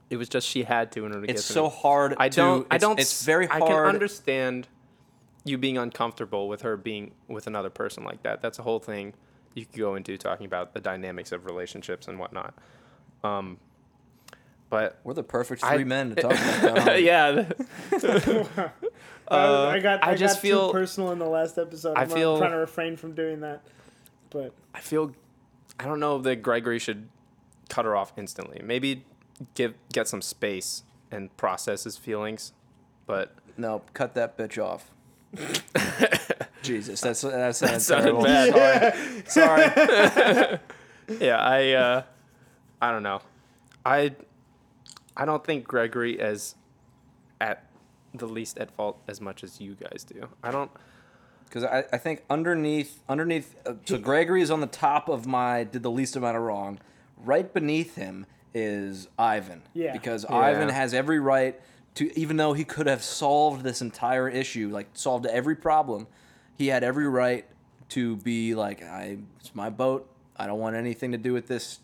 It 0.08 0.16
was 0.16 0.28
just 0.28 0.48
she 0.48 0.62
had 0.64 0.90
to 0.92 1.00
in 1.04 1.12
order 1.12 1.20
to 1.20 1.26
get 1.26 1.36
It's 1.36 1.44
so 1.44 1.64
me. 1.64 1.70
hard. 1.76 2.14
I 2.18 2.28
don't. 2.30 2.66
I 2.70 2.78
don't. 2.78 2.98
It's 2.98 3.12
s- 3.20 3.26
very 3.26 3.46
hard. 3.46 3.62
I 3.62 3.66
can 3.66 3.76
understand 3.86 4.66
you 5.44 5.58
being 5.58 5.76
uncomfortable 5.78 6.48
with 6.48 6.62
her 6.62 6.76
being 6.76 7.12
with 7.28 7.46
another 7.46 7.70
person 7.70 8.04
like 8.04 8.22
that. 8.22 8.40
That's 8.42 8.58
a 8.58 8.62
whole 8.62 8.78
thing 8.80 9.14
you 9.54 9.66
could 9.66 9.78
go 9.78 9.94
into 9.94 10.16
talking 10.16 10.46
about 10.46 10.74
the 10.74 10.80
dynamics 10.80 11.30
of 11.32 11.44
relationships 11.46 12.08
and 12.08 12.18
whatnot. 12.18 12.54
Um, 13.22 13.58
but 14.70 14.98
We're 15.04 15.14
the 15.14 15.22
perfect 15.22 15.62
I- 15.62 15.74
three 15.76 15.84
men 15.84 16.14
to 16.16 16.22
talk 16.22 16.32
about 16.32 16.84
that. 16.86 17.02
yeah, 17.02 17.44
I, 19.28 19.38
I 19.76 19.80
got. 19.80 20.04
I 20.04 20.10
I, 20.10 20.14
just 20.14 20.36
got 20.36 20.40
feel- 20.42 20.66
too 20.68 20.72
personal 20.72 21.12
in 21.12 21.18
the 21.18 21.28
last 21.28 21.58
episode. 21.58 21.96
I 21.96 22.02
I'm, 22.02 22.10
uh, 22.10 22.14
feel- 22.14 22.38
trying 22.38 22.50
to 22.50 22.56
refrain 22.58 22.96
from 22.96 23.14
doing 23.14 23.40
that, 23.40 23.62
but 24.30 24.52
I 24.74 24.80
feel. 24.80 25.14
I 25.78 25.84
don't 25.86 25.98
know 26.00 26.18
that 26.18 26.36
Gregory 26.36 26.78
should 26.78 27.08
cut 27.68 27.84
her 27.84 27.96
off 27.96 28.12
instantly. 28.16 28.60
Maybe 28.62 29.04
give 29.54 29.74
get 29.92 30.06
some 30.08 30.22
space 30.22 30.84
and 31.10 31.34
process 31.36 31.84
his 31.84 31.96
feelings. 31.96 32.52
But 33.06 33.34
No, 33.56 33.82
cut 33.92 34.14
that 34.14 34.38
bitch 34.38 34.62
off. 34.62 34.90
Jesus, 36.62 37.01
that's 37.01 37.20
that's, 37.20 37.61
that's 37.61 37.85
sounded 37.85 38.23
bad. 38.23 39.28
Sorry. 39.28 39.66
Sorry. 39.73 40.59
yeah, 41.20 41.36
I 41.39 41.73
uh, 41.73 42.02
I 42.81 42.90
don't 42.90 43.02
know. 43.02 43.20
I 43.85 44.15
I 45.16 45.24
don't 45.24 45.44
think 45.44 45.66
Gregory 45.66 46.19
is 46.19 46.55
at 47.40 47.66
the 48.15 48.27
least 48.27 48.59
at 48.59 48.70
fault 48.73 49.01
as 49.09 49.20
much 49.20 49.44
as 49.44 49.61
you 49.61 49.74
guys 49.74 50.05
do. 50.05 50.28
I 50.43 50.51
don't. 50.51 50.70
Because 51.44 51.65
I, 51.65 51.85
I 51.93 51.98
think 51.98 52.24
underneath 52.31 53.01
underneath 53.09 53.55
uh, 53.66 53.74
so 53.85 53.98
Gregory 53.98 54.43
is 54.43 54.51
on 54.51 54.61
the 54.61 54.66
top 54.66 55.09
of 55.09 55.27
my 55.27 55.65
did 55.65 55.82
the 55.82 55.90
least 55.90 56.16
amount 56.16 56.36
of 56.36 56.43
wrong. 56.43 56.78
Right 57.16 57.52
beneath 57.52 57.94
him 57.97 58.27
is 58.55 59.09
Ivan. 59.19 59.62
Yeah. 59.74 59.93
Because 59.93 60.24
Yeah. 60.28 60.36
Ivan 60.36 60.69
has 60.69 60.94
every 60.94 61.20
right 61.20 61.61
to 61.96 62.18
even 62.18 62.36
though 62.36 62.52
he 62.52 62.64
could 62.64 62.86
have 62.86 63.02
solved 63.02 63.62
this 63.62 63.80
entire 63.80 64.28
issue, 64.28 64.68
like 64.70 64.88
solved 64.94 65.26
every 65.26 65.54
problem, 65.54 66.06
he 66.56 66.68
had 66.68 66.82
every 66.82 67.08
right 67.08 67.46
to 67.90 68.16
be 68.16 68.54
like, 68.54 68.82
I 68.82 69.18
it's 69.40 69.54
my 69.54 69.70
boat. 69.70 70.08
I 70.36 70.46
don't 70.46 70.58
want 70.58 70.74
anything 70.76 71.12
to 71.12 71.18
do 71.18 71.32
with 71.32 71.46
this 71.46 71.78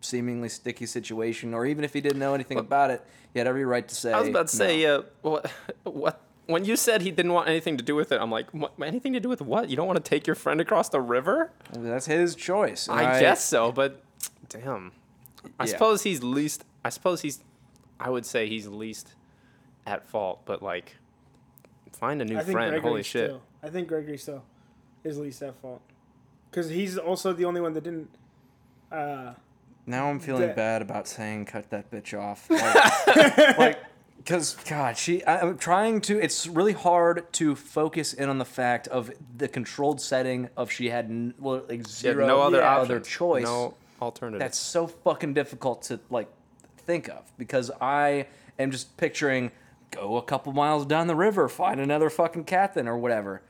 seemingly 0.00 0.48
sticky 0.48 0.86
situation. 0.86 1.54
Or 1.54 1.64
even 1.66 1.84
if 1.84 1.92
he 1.94 2.00
didn't 2.00 2.18
know 2.18 2.34
anything 2.34 2.58
about 2.58 2.90
it, 2.90 3.04
he 3.32 3.38
had 3.38 3.46
every 3.46 3.64
right 3.64 3.86
to 3.88 3.94
say 3.94 4.12
I 4.12 4.20
was 4.20 4.28
about 4.28 4.48
to 4.48 4.56
say, 4.56 4.82
no. 4.82 4.98
uh, 4.98 5.02
what 5.22 5.50
what 5.84 6.20
when 6.46 6.64
you 6.64 6.76
said 6.76 7.02
he 7.02 7.10
didn't 7.10 7.32
want 7.32 7.48
anything 7.48 7.76
to 7.76 7.82
do 7.82 7.96
with 7.96 8.12
it, 8.12 8.20
I'm 8.20 8.30
like, 8.30 8.50
what, 8.50 8.72
anything 8.82 9.14
to 9.14 9.20
do 9.20 9.28
with 9.28 9.40
what? 9.42 9.68
You 9.68 9.76
don't 9.76 9.86
want 9.86 10.02
to 10.02 10.08
take 10.08 10.26
your 10.26 10.36
friend 10.36 10.60
across 10.60 10.88
the 10.90 11.00
river? 11.00 11.50
Well, 11.74 11.82
that's 11.84 12.06
his 12.06 12.36
choice. 12.36 12.86
and 12.88 13.00
I, 13.00 13.18
guess 13.20 13.42
so, 13.44 13.72
but 13.72 14.02
damn. 14.48 14.92
I 15.58 15.64
Yeah. 15.64 15.72
suppose 15.72 16.02
he's 16.02 16.22
least. 16.22 16.64
I 16.84 16.90
suppose 16.90 17.22
he's. 17.22 17.40
I 17.98 18.10
would 18.10 18.26
say 18.26 18.48
he's 18.48 18.68
least 18.68 19.14
at 19.86 20.04
fault, 20.08 20.40
but 20.44 20.62
like, 20.62 20.96
find 21.92 22.20
a 22.20 22.24
new 22.24 22.36
I 22.36 22.40
think 22.42 22.52
friend. 22.56 22.70
Gregory 22.70 22.90
Holy 22.90 23.02
shit! 23.02 23.30
Still, 23.30 23.42
I 23.62 23.68
think 23.68 23.88
Gregory 23.88 24.18
still 24.18 24.42
is 25.04 25.18
least 25.18 25.42
at 25.42 25.54
fault 25.60 25.80
because 26.50 26.68
he's 26.68 26.98
also 26.98 27.32
the 27.32 27.44
only 27.44 27.60
one 27.60 27.72
that 27.74 27.84
didn't. 27.84 28.08
Uh, 28.90 29.34
Now 29.86 30.08
I'm 30.10 30.20
feeling 30.20 30.48
That- 30.48 30.56
bad 30.56 30.82
about 30.82 31.06
saying 31.08 31.46
cut 31.46 31.70
that 31.70 31.90
bitch 31.90 32.18
off. 32.18 32.48
Like, 32.50 33.58
like 33.58 33.78
cuz 34.24 34.54
god, 34.68 34.96
she 34.98 35.24
I, 35.24 35.40
I'm 35.40 35.56
trying 35.58 36.00
to 36.02 36.18
it's 36.20 36.46
really 36.48 36.72
hard 36.72 37.32
to 37.34 37.54
focus 37.54 38.12
in 38.12 38.28
on 38.28 38.38
the 38.38 38.44
fact 38.44 38.88
of 38.88 39.10
the 39.36 39.46
controlled 39.48 40.00
setting 40.00 40.48
of 40.56 40.70
she 40.72 40.88
had 40.90 41.04
n- 41.06 41.34
well, 41.38 41.62
like 41.68 41.86
She 41.88 42.08
had 42.08 42.16
zero 42.16 42.26
no 42.26 42.40
other 42.42 42.58
yeah, 42.58 42.74
options, 42.76 42.90
other 42.90 43.00
choice. 43.00 43.44
no 43.44 43.74
alternative. 44.02 44.40
That's 44.40 44.58
so 44.58 44.86
fucking 44.88 45.34
difficult 45.34 45.82
to 45.82 46.00
like 46.10 46.28
think 46.78 47.08
of 47.08 47.22
because 47.38 47.70
I 47.80 48.26
am 48.58 48.70
just 48.72 48.96
picturing 48.96 49.52
go 49.96 50.16
a 50.16 50.22
couple 50.22 50.52
miles 50.52 50.86
down 50.86 51.06
the 51.06 51.16
river, 51.16 51.48
find 51.48 51.80
another 51.80 52.10
fucking 52.10 52.44
captain 52.44 52.86
or 52.88 52.96
whatever. 52.98 53.42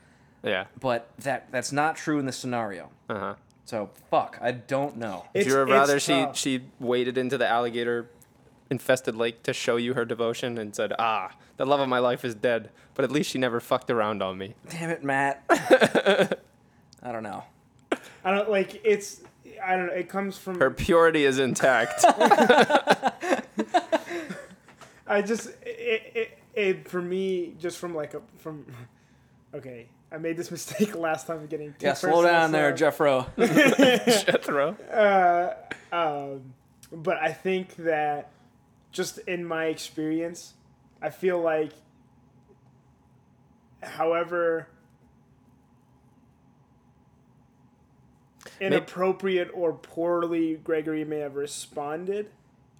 yeah. 0.43 0.65
But 0.79 1.09
that 1.19 1.51
that's 1.51 1.71
not 1.71 1.95
true 1.95 2.19
in 2.19 2.25
this 2.25 2.37
scenario. 2.37 2.89
Uh 3.09 3.19
huh. 3.19 3.35
So 3.65 3.89
fuck, 4.09 4.37
I 4.41 4.51
don't 4.51 4.97
know. 4.97 5.25
Would 5.33 5.41
it's, 5.41 5.47
you 5.47 5.55
have 5.57 5.67
it's 5.67 5.73
rather 5.73 5.99
she 5.99 6.13
tough. 6.13 6.37
she 6.37 6.61
waded 6.79 7.17
into 7.17 7.37
the 7.37 7.47
alligator 7.47 8.09
infested 8.69 9.15
lake 9.15 9.43
to 9.43 9.53
show 9.53 9.77
you 9.77 9.93
her 9.93 10.05
devotion 10.05 10.57
and 10.57 10.75
said, 10.75 10.93
"Ah, 10.99 11.35
the 11.57 11.65
love 11.65 11.79
of 11.79 11.89
my 11.89 11.99
life 11.99 12.23
is 12.25 12.33
dead," 12.35 12.69
but 12.93 13.03
at 13.05 13.11
least 13.11 13.29
she 13.29 13.37
never 13.37 13.59
fucked 13.59 13.89
around 13.89 14.23
on 14.23 14.37
me. 14.37 14.55
Damn 14.69 14.89
it, 14.89 15.03
Matt. 15.03 15.43
I 15.49 17.11
don't 17.11 17.23
know. 17.23 17.43
I 18.23 18.31
don't 18.31 18.49
like 18.49 18.81
it's. 18.85 19.21
I 19.63 19.75
don't 19.75 19.87
know. 19.87 19.93
It 19.93 20.07
comes 20.09 20.37
from. 20.37 20.59
Her 20.59 20.71
purity 20.71 21.25
is 21.25 21.39
intact. 21.39 22.05
I 25.09 25.21
just 25.21 25.47
it, 25.61 26.11
it, 26.15 26.36
it 26.57 26.89
for 26.89 27.01
me 27.01 27.53
just 27.59 27.77
from 27.77 27.95
like 27.95 28.13
a 28.13 28.21
from. 28.39 28.65
Okay, 29.53 29.87
I 30.11 30.17
made 30.17 30.35
this 30.35 30.51
mistake 30.57 30.93
last 30.93 31.25
time 31.25 31.37
of 31.37 31.49
getting. 31.49 31.69
too 31.69 31.85
Yeah, 31.87 31.93
slow 31.93 32.21
personal, 32.21 32.31
down 32.31 32.51
there, 32.51 32.75
so- 32.77 32.85
Jeffro. 32.91 34.25
Jethro. 34.25 34.75
Uh, 35.91 35.95
um, 35.95 36.53
but 36.91 37.15
I 37.17 37.31
think 37.31 37.73
that 37.77 38.29
just 38.91 39.19
in 39.19 39.45
my 39.45 39.65
experience, 39.67 40.53
I 41.01 41.11
feel 41.11 41.39
like, 41.41 41.71
however 43.81 44.67
inappropriate 48.59 49.49
or 49.53 49.73
poorly 49.73 50.55
Gregory 50.55 51.05
may 51.05 51.19
have 51.19 51.35
responded, 51.35 52.29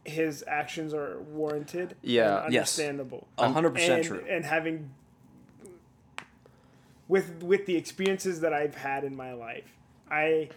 his 0.07 0.43
actions 0.47 0.93
are 0.93 1.19
warranted. 1.21 1.95
Yeah. 2.01 2.45
and 2.45 2.53
Yes. 2.53 2.77
understandable. 2.77 3.27
A 3.37 3.49
hundred 3.51 3.75
percent 3.75 4.05
true. 4.05 4.23
And 4.29 4.45
having 4.45 4.91
with 7.07 7.41
with 7.43 7.65
the 7.65 7.75
experiences 7.75 8.41
that 8.41 8.53
I've 8.53 8.75
had 8.75 9.03
in 9.03 9.15
my 9.15 9.33
life, 9.33 9.77
I 10.09 10.49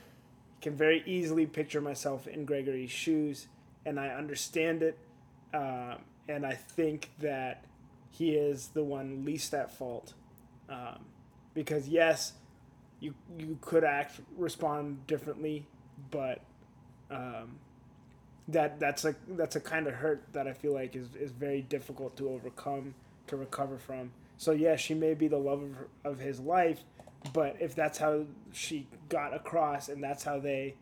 can 0.61 0.77
very 0.77 1.03
easily 1.07 1.47
picture 1.47 1.81
myself 1.81 2.27
in 2.27 2.45
Gregory's 2.45 2.91
shoes, 2.91 3.47
and 3.87 3.99
I 3.99 4.09
understand 4.09 4.83
it, 4.83 4.99
um, 5.55 5.97
and 6.29 6.45
I 6.45 6.55
think 6.55 7.11
that 7.21 7.65
he 8.11 8.33
is 8.33 8.69
the 8.69 8.85
one 8.85 9.25
least 9.25 9.55
at 9.55 9.71
fault, 9.71 10.13
um, 10.69 11.05
because 11.55 11.89
yes, 11.89 12.35
you 12.99 13.15
you 13.39 13.59
could 13.61 13.85
act 13.85 14.21
respond 14.37 15.07
differently, 15.07 15.67
but 16.11 16.41
um, 17.11 17.59
that 18.53 18.81
that's 18.81 19.05
a 19.05 19.15
that's 19.29 19.57
a 19.57 19.61
kind 19.61 19.87
of 19.87 19.95
hurt 19.95 20.23
that 20.33 20.47
I 20.47 20.53
feel 20.53 20.75
like 20.75 20.97
is, 20.97 21.09
is 21.15 21.33
very 21.33 21.63
difficult 21.63 22.17
to 22.17 22.29
overcome 22.29 22.95
to 23.27 23.37
recover 23.37 23.79
from. 23.79 24.13
So 24.37 24.53
yeah, 24.53 24.77
she 24.77 24.95
may 24.95 25.15
be 25.15 25.29
the 25.29 25.39
love 25.39 25.63
of, 25.63 25.75
her, 25.75 25.89
of 26.05 26.19
his 26.19 26.41
life, 26.41 26.81
but 27.33 27.57
if 27.61 27.75
that's 27.75 27.99
how 27.99 28.25
she 28.53 28.87
got 29.09 29.35
across 29.35 29.89
and 29.89 30.03
that's 30.03 30.25
how 30.25 30.39
they 30.39 30.75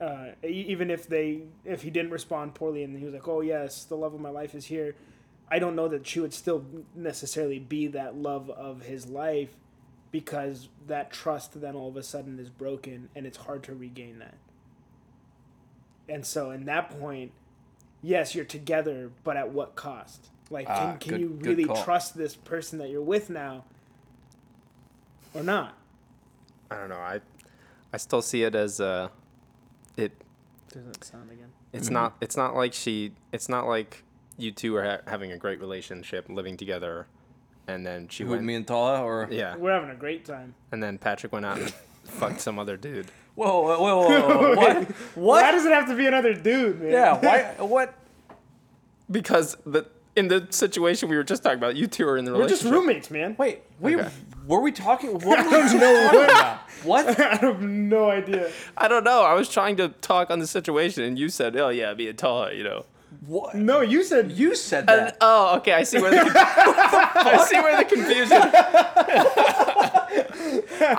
uh, 0.00 0.32
even 0.46 0.90
if 0.90 1.08
they 1.08 1.42
if 1.64 1.82
he 1.82 1.90
didn't 1.90 2.10
respond 2.10 2.54
poorly 2.54 2.82
and 2.82 2.98
he 2.98 3.04
was 3.04 3.14
like 3.14 3.26
oh 3.28 3.40
yes 3.40 3.84
the 3.84 3.96
love 3.96 4.12
of 4.12 4.20
my 4.20 4.28
life 4.28 4.54
is 4.54 4.66
here 4.66 4.94
i 5.50 5.58
don't 5.58 5.74
know 5.74 5.88
that 5.88 6.06
she 6.06 6.20
would 6.20 6.34
still 6.34 6.64
necessarily 6.94 7.58
be 7.58 7.86
that 7.86 8.14
love 8.14 8.50
of 8.50 8.82
his 8.82 9.06
life 9.06 9.56
because 10.10 10.68
that 10.86 11.10
trust 11.10 11.58
then 11.60 11.74
all 11.74 11.88
of 11.88 11.96
a 11.96 12.02
sudden 12.02 12.38
is 12.38 12.50
broken 12.50 13.08
and 13.16 13.26
it's 13.26 13.38
hard 13.38 13.62
to 13.62 13.74
regain 13.74 14.18
that 14.18 14.34
and 16.08 16.24
so 16.24 16.50
in 16.50 16.64
that 16.66 16.90
point 17.00 17.32
yes 18.02 18.34
you're 18.34 18.44
together 18.44 19.10
but 19.24 19.36
at 19.36 19.50
what 19.50 19.74
cost? 19.74 20.26
Like 20.50 20.66
can, 20.66 20.76
Ah, 20.76 20.96
can 21.00 21.10
good- 21.12 21.20
you 21.20 21.28
really 21.42 21.64
trust 21.64 22.16
this 22.16 22.36
person 22.36 22.78
that 22.78 22.88
you're 22.90 23.02
with 23.02 23.30
now 23.30 23.64
or 25.34 25.42
not? 25.42 25.74
I 26.70 26.76
don't 26.76 26.88
know. 26.88 26.96
I 26.96 27.20
I 27.92 27.96
still 27.96 28.22
see 28.22 28.42
it 28.42 28.54
as 28.54 28.80
uh 28.80 29.08
it 29.96 30.12
doesn't 30.72 31.02
sound 31.04 31.30
again. 31.30 31.48
It's 31.72 31.90
not 31.90 32.16
it's 32.20 32.36
not 32.36 32.54
like 32.54 32.72
she 32.72 33.12
it's 33.32 33.48
not 33.48 33.66
like 33.66 34.02
you 34.38 34.52
two 34.52 34.76
are 34.76 34.84
ha- 34.84 35.00
having 35.06 35.32
a 35.32 35.36
great 35.38 35.60
relationship 35.60 36.28
living 36.28 36.56
together 36.56 37.06
and 37.68 37.84
then 37.84 38.06
she 38.08 38.22
Who, 38.22 38.30
went 38.30 38.44
me 38.44 38.54
and 38.54 38.64
Tala, 38.66 39.02
or? 39.02 39.26
Yeah. 39.30 39.56
We're 39.56 39.72
having 39.72 39.90
a 39.90 39.96
great 39.96 40.24
time. 40.24 40.54
And 40.70 40.80
then 40.80 40.98
Patrick 40.98 41.32
went 41.32 41.44
out 41.44 41.58
and 41.58 41.70
fucked 42.04 42.40
some 42.40 42.60
other 42.60 42.76
dude. 42.76 43.10
Whoa, 43.36 43.60
whoa, 43.62 43.78
whoa, 43.80 44.08
whoa, 44.08 44.28
whoa, 44.28 44.54
what? 44.56 44.88
why 45.14 45.52
does 45.52 45.64
it 45.64 45.72
have 45.72 45.86
to 45.88 45.94
be 45.94 46.06
another 46.06 46.34
dude 46.34 46.80
man 46.80 46.90
Yeah, 46.92 47.18
why? 47.20 47.54
What? 47.64 47.94
Because 49.10 49.56
the 49.64 49.86
in 50.16 50.28
the 50.28 50.46
situation 50.50 51.08
we 51.10 51.16
were 51.16 51.22
just 51.22 51.42
talking 51.42 51.58
about, 51.58 51.76
you 51.76 51.86
two 51.86 52.08
are 52.08 52.16
in 52.16 52.24
the 52.24 52.32
room. 52.32 52.40
we're 52.40 52.48
just 52.48 52.64
relationship. 52.64 52.86
roommates 52.86 53.10
man 53.10 53.36
Wait, 53.38 53.60
we 53.80 53.94
Okay. 53.96 54.08
were 54.46 54.60
we 54.62 54.72
talking? 54.72 55.12
What 55.12 55.24
were 55.50 55.62
we 55.62 55.78
talking 55.78 55.78
about? 55.78 56.58
What? 56.84 57.20
I 57.20 57.36
have 57.36 57.60
no 57.62 58.10
idea. 58.10 58.50
I 58.76 58.88
don't 58.88 59.04
know. 59.04 59.22
I 59.22 59.34
was 59.34 59.48
trying 59.48 59.76
to 59.76 59.88
talk 60.00 60.30
on 60.30 60.38
the 60.38 60.46
situation, 60.46 61.02
and 61.04 61.18
you 61.18 61.28
said, 61.28 61.56
"Oh 61.56 61.68
yeah, 61.68 61.92
be 61.94 62.08
a 62.08 62.14
tall, 62.14 62.50
you 62.52 62.64
know." 62.64 62.84
What? 63.26 63.54
No, 63.54 63.80
you 63.80 64.02
said 64.04 64.32
You 64.32 64.54
said 64.54 64.80
And, 64.88 65.08
that. 65.08 65.16
oh, 65.20 65.56
okay. 65.58 65.72
I 65.72 65.82
see 65.84 65.98
where 66.00 66.10
the 66.10 66.20
I 66.36 67.46
see 67.48 67.60
where 67.60 67.76
the 67.76 67.84
confusion. 67.84 68.38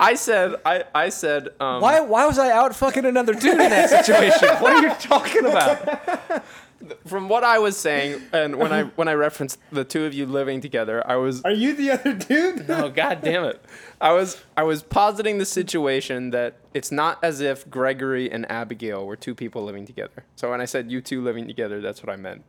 I 0.00 0.14
said 0.14 0.54
I 0.64 0.84
I 0.94 1.08
said 1.10 1.48
um, 1.60 1.80
Why? 1.80 2.00
Why 2.00 2.26
was 2.26 2.38
I 2.38 2.50
out 2.50 2.74
fucking 2.74 3.04
another 3.04 3.34
dude 3.34 3.52
in 3.52 3.58
that 3.70 3.90
situation? 3.90 4.48
what 4.60 4.72
are 4.72 4.82
you 4.88 4.94
talking 5.00 5.46
about? 5.46 6.42
from 7.06 7.28
what 7.28 7.44
I 7.44 7.58
was 7.58 7.76
saying, 7.76 8.22
and 8.32 8.56
when 8.56 8.72
I 8.72 8.84
when 8.84 9.08
I 9.08 9.14
referenced 9.14 9.58
the 9.70 9.84
two 9.84 10.04
of 10.04 10.14
you 10.14 10.26
living 10.26 10.60
together, 10.60 11.02
I 11.06 11.16
was 11.16 11.42
Are 11.44 11.50
you 11.52 11.74
the 11.74 11.90
other 11.92 12.12
dude? 12.14 12.68
no, 12.68 12.88
god 12.90 13.20
damn 13.22 13.44
it, 13.44 13.64
I 14.00 14.12
was 14.12 14.42
I 14.56 14.62
was 14.62 14.82
positing 14.82 15.38
the 15.38 15.46
situation 15.46 16.30
that 16.30 16.56
it's 16.74 16.90
not 16.92 17.18
as 17.22 17.40
if 17.40 17.68
Gregory 17.70 18.30
and 18.30 18.50
Abigail 18.50 19.06
were 19.06 19.16
two 19.16 19.34
people 19.34 19.62
living 19.64 19.86
together. 19.86 20.24
So 20.36 20.50
when 20.50 20.60
I 20.60 20.64
said 20.64 20.90
you 20.90 21.00
two 21.00 21.22
living 21.22 21.46
together, 21.46 21.80
that's 21.80 22.02
what 22.02 22.12
I 22.12 22.16
meant. 22.16 22.44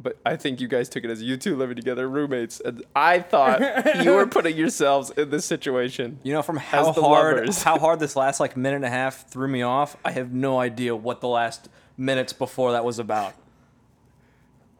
But 0.00 0.16
I 0.24 0.36
think 0.36 0.60
you 0.60 0.68
guys 0.68 0.88
took 0.88 1.02
it 1.02 1.10
as 1.10 1.22
you 1.24 1.36
two 1.36 1.56
living 1.56 1.74
together, 1.74 2.08
roommates, 2.08 2.60
and 2.60 2.84
I 2.94 3.18
thought 3.18 3.60
you 4.04 4.12
were 4.12 4.28
putting 4.28 4.56
yourselves 4.56 5.10
in 5.10 5.30
this 5.30 5.44
situation. 5.44 6.20
You 6.22 6.34
know, 6.34 6.42
from 6.42 6.56
how 6.56 6.92
the 6.92 7.02
hard 7.02 7.36
lovers. 7.38 7.64
how 7.64 7.80
hard 7.80 7.98
this 8.04 8.14
last 8.14 8.38
like 8.38 8.56
minute 8.56 8.76
and 8.76 8.84
a 8.84 8.90
half 8.90 9.28
threw 9.28 9.48
me 9.48 9.62
off. 9.62 9.96
I 10.04 10.12
have 10.12 10.32
no 10.32 10.60
idea 10.60 10.94
what 10.94 11.20
the 11.20 11.26
last 11.26 11.68
minutes 11.96 12.32
before 12.32 12.70
that 12.72 12.84
was 12.84 13.00
about. 13.00 13.34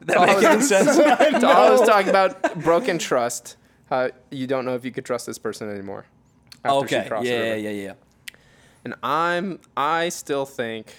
That 0.01 0.17
all 0.17 0.23
I 0.25 0.27
make 0.35 0.45
any 0.45 0.57
was- 0.57 0.69
sense? 0.69 0.95
So 0.95 1.05
I 1.05 1.71
was 1.71 1.81
talking 1.83 2.09
about 2.09 2.61
broken 2.63 2.99
trust. 2.99 3.57
How 3.91 4.11
you 4.31 4.47
don't 4.47 4.65
know 4.65 4.75
if 4.75 4.85
you 4.85 4.91
could 4.91 5.05
trust 5.05 5.27
this 5.27 5.39
person 5.39 5.71
anymore. 5.71 6.07
after 6.65 6.89
she 6.89 6.97
okay. 6.97 7.09
crossed 7.09 7.27
it 7.27 7.31
Yeah, 7.31 7.55
yeah, 7.55 7.71
yeah, 7.71 7.83
yeah. 7.87 7.93
And 8.85 8.95
I'm 9.03 9.61
I 9.77 10.09
still 10.11 10.45
think 10.47 10.95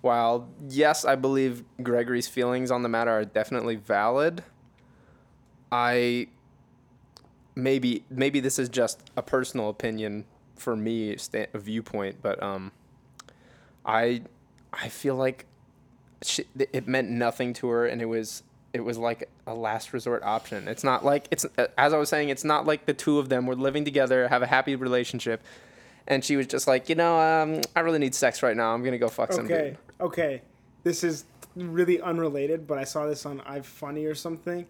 while 0.00 0.48
yes, 0.68 1.04
I 1.04 1.14
believe 1.14 1.62
Gregory's 1.82 2.26
feelings 2.28 2.70
on 2.70 2.82
the 2.82 2.88
matter 2.88 3.10
are 3.10 3.24
definitely 3.24 3.76
valid, 3.76 4.42
I 5.70 6.28
maybe 7.54 8.04
maybe 8.10 8.40
this 8.40 8.58
is 8.58 8.68
just 8.68 9.00
a 9.16 9.22
personal 9.22 9.68
opinion 9.68 10.24
for 10.56 10.74
me 10.76 11.16
sta- 11.16 11.46
a 11.54 11.58
viewpoint, 11.58 12.16
but 12.22 12.42
um 12.42 12.72
I 13.84 14.22
I 14.72 14.88
feel 14.88 15.16
like 15.16 15.46
she, 16.22 16.44
it 16.58 16.86
meant 16.88 17.10
nothing 17.10 17.52
to 17.54 17.68
her 17.68 17.86
and 17.86 18.00
it 18.00 18.06
was 18.06 18.42
it 18.72 18.80
was 18.80 18.98
like 18.98 19.28
a 19.46 19.54
last 19.54 19.92
resort 19.92 20.22
option. 20.22 20.68
It's 20.68 20.84
not 20.84 21.04
like 21.04 21.28
it's 21.30 21.46
as 21.78 21.92
I 21.92 21.98
was 21.98 22.08
saying 22.08 22.28
it's 22.28 22.44
not 22.44 22.66
like 22.66 22.86
the 22.86 22.94
two 22.94 23.18
of 23.18 23.28
them 23.28 23.46
were 23.46 23.54
living 23.54 23.84
together, 23.84 24.28
have 24.28 24.42
a 24.42 24.46
happy 24.46 24.76
relationship 24.76 25.42
and 26.08 26.24
she 26.24 26.36
was 26.36 26.46
just 26.46 26.66
like, 26.66 26.88
you 26.88 26.94
know, 26.94 27.18
um, 27.18 27.60
I 27.74 27.80
really 27.80 27.98
need 27.98 28.14
sex 28.14 28.42
right 28.42 28.56
now. 28.56 28.72
I'm 28.72 28.82
gonna 28.84 28.98
go 28.98 29.08
fuck 29.08 29.32
some 29.32 29.46
Okay, 29.46 29.70
dude. 29.70 29.78
okay. 30.00 30.42
This 30.84 31.02
is 31.02 31.24
really 31.56 32.00
unrelated, 32.00 32.66
but 32.66 32.78
I 32.78 32.84
saw 32.84 33.06
this 33.06 33.26
on 33.26 33.40
iFunny 33.40 34.08
or 34.08 34.14
something, 34.14 34.66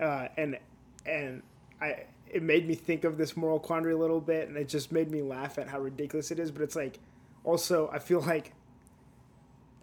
uh, 0.00 0.28
and 0.36 0.58
and 1.06 1.42
I 1.80 2.04
it 2.28 2.42
made 2.42 2.66
me 2.66 2.74
think 2.74 3.04
of 3.04 3.18
this 3.18 3.36
moral 3.36 3.60
quandary 3.60 3.92
a 3.92 3.96
little 3.96 4.20
bit, 4.20 4.48
and 4.48 4.56
it 4.56 4.68
just 4.68 4.90
made 4.90 5.10
me 5.10 5.22
laugh 5.22 5.58
at 5.58 5.68
how 5.68 5.78
ridiculous 5.78 6.30
it 6.30 6.38
is. 6.38 6.50
But 6.50 6.62
it's 6.62 6.74
like, 6.74 6.98
also 7.44 7.88
I 7.92 7.98
feel 8.00 8.20
like 8.20 8.52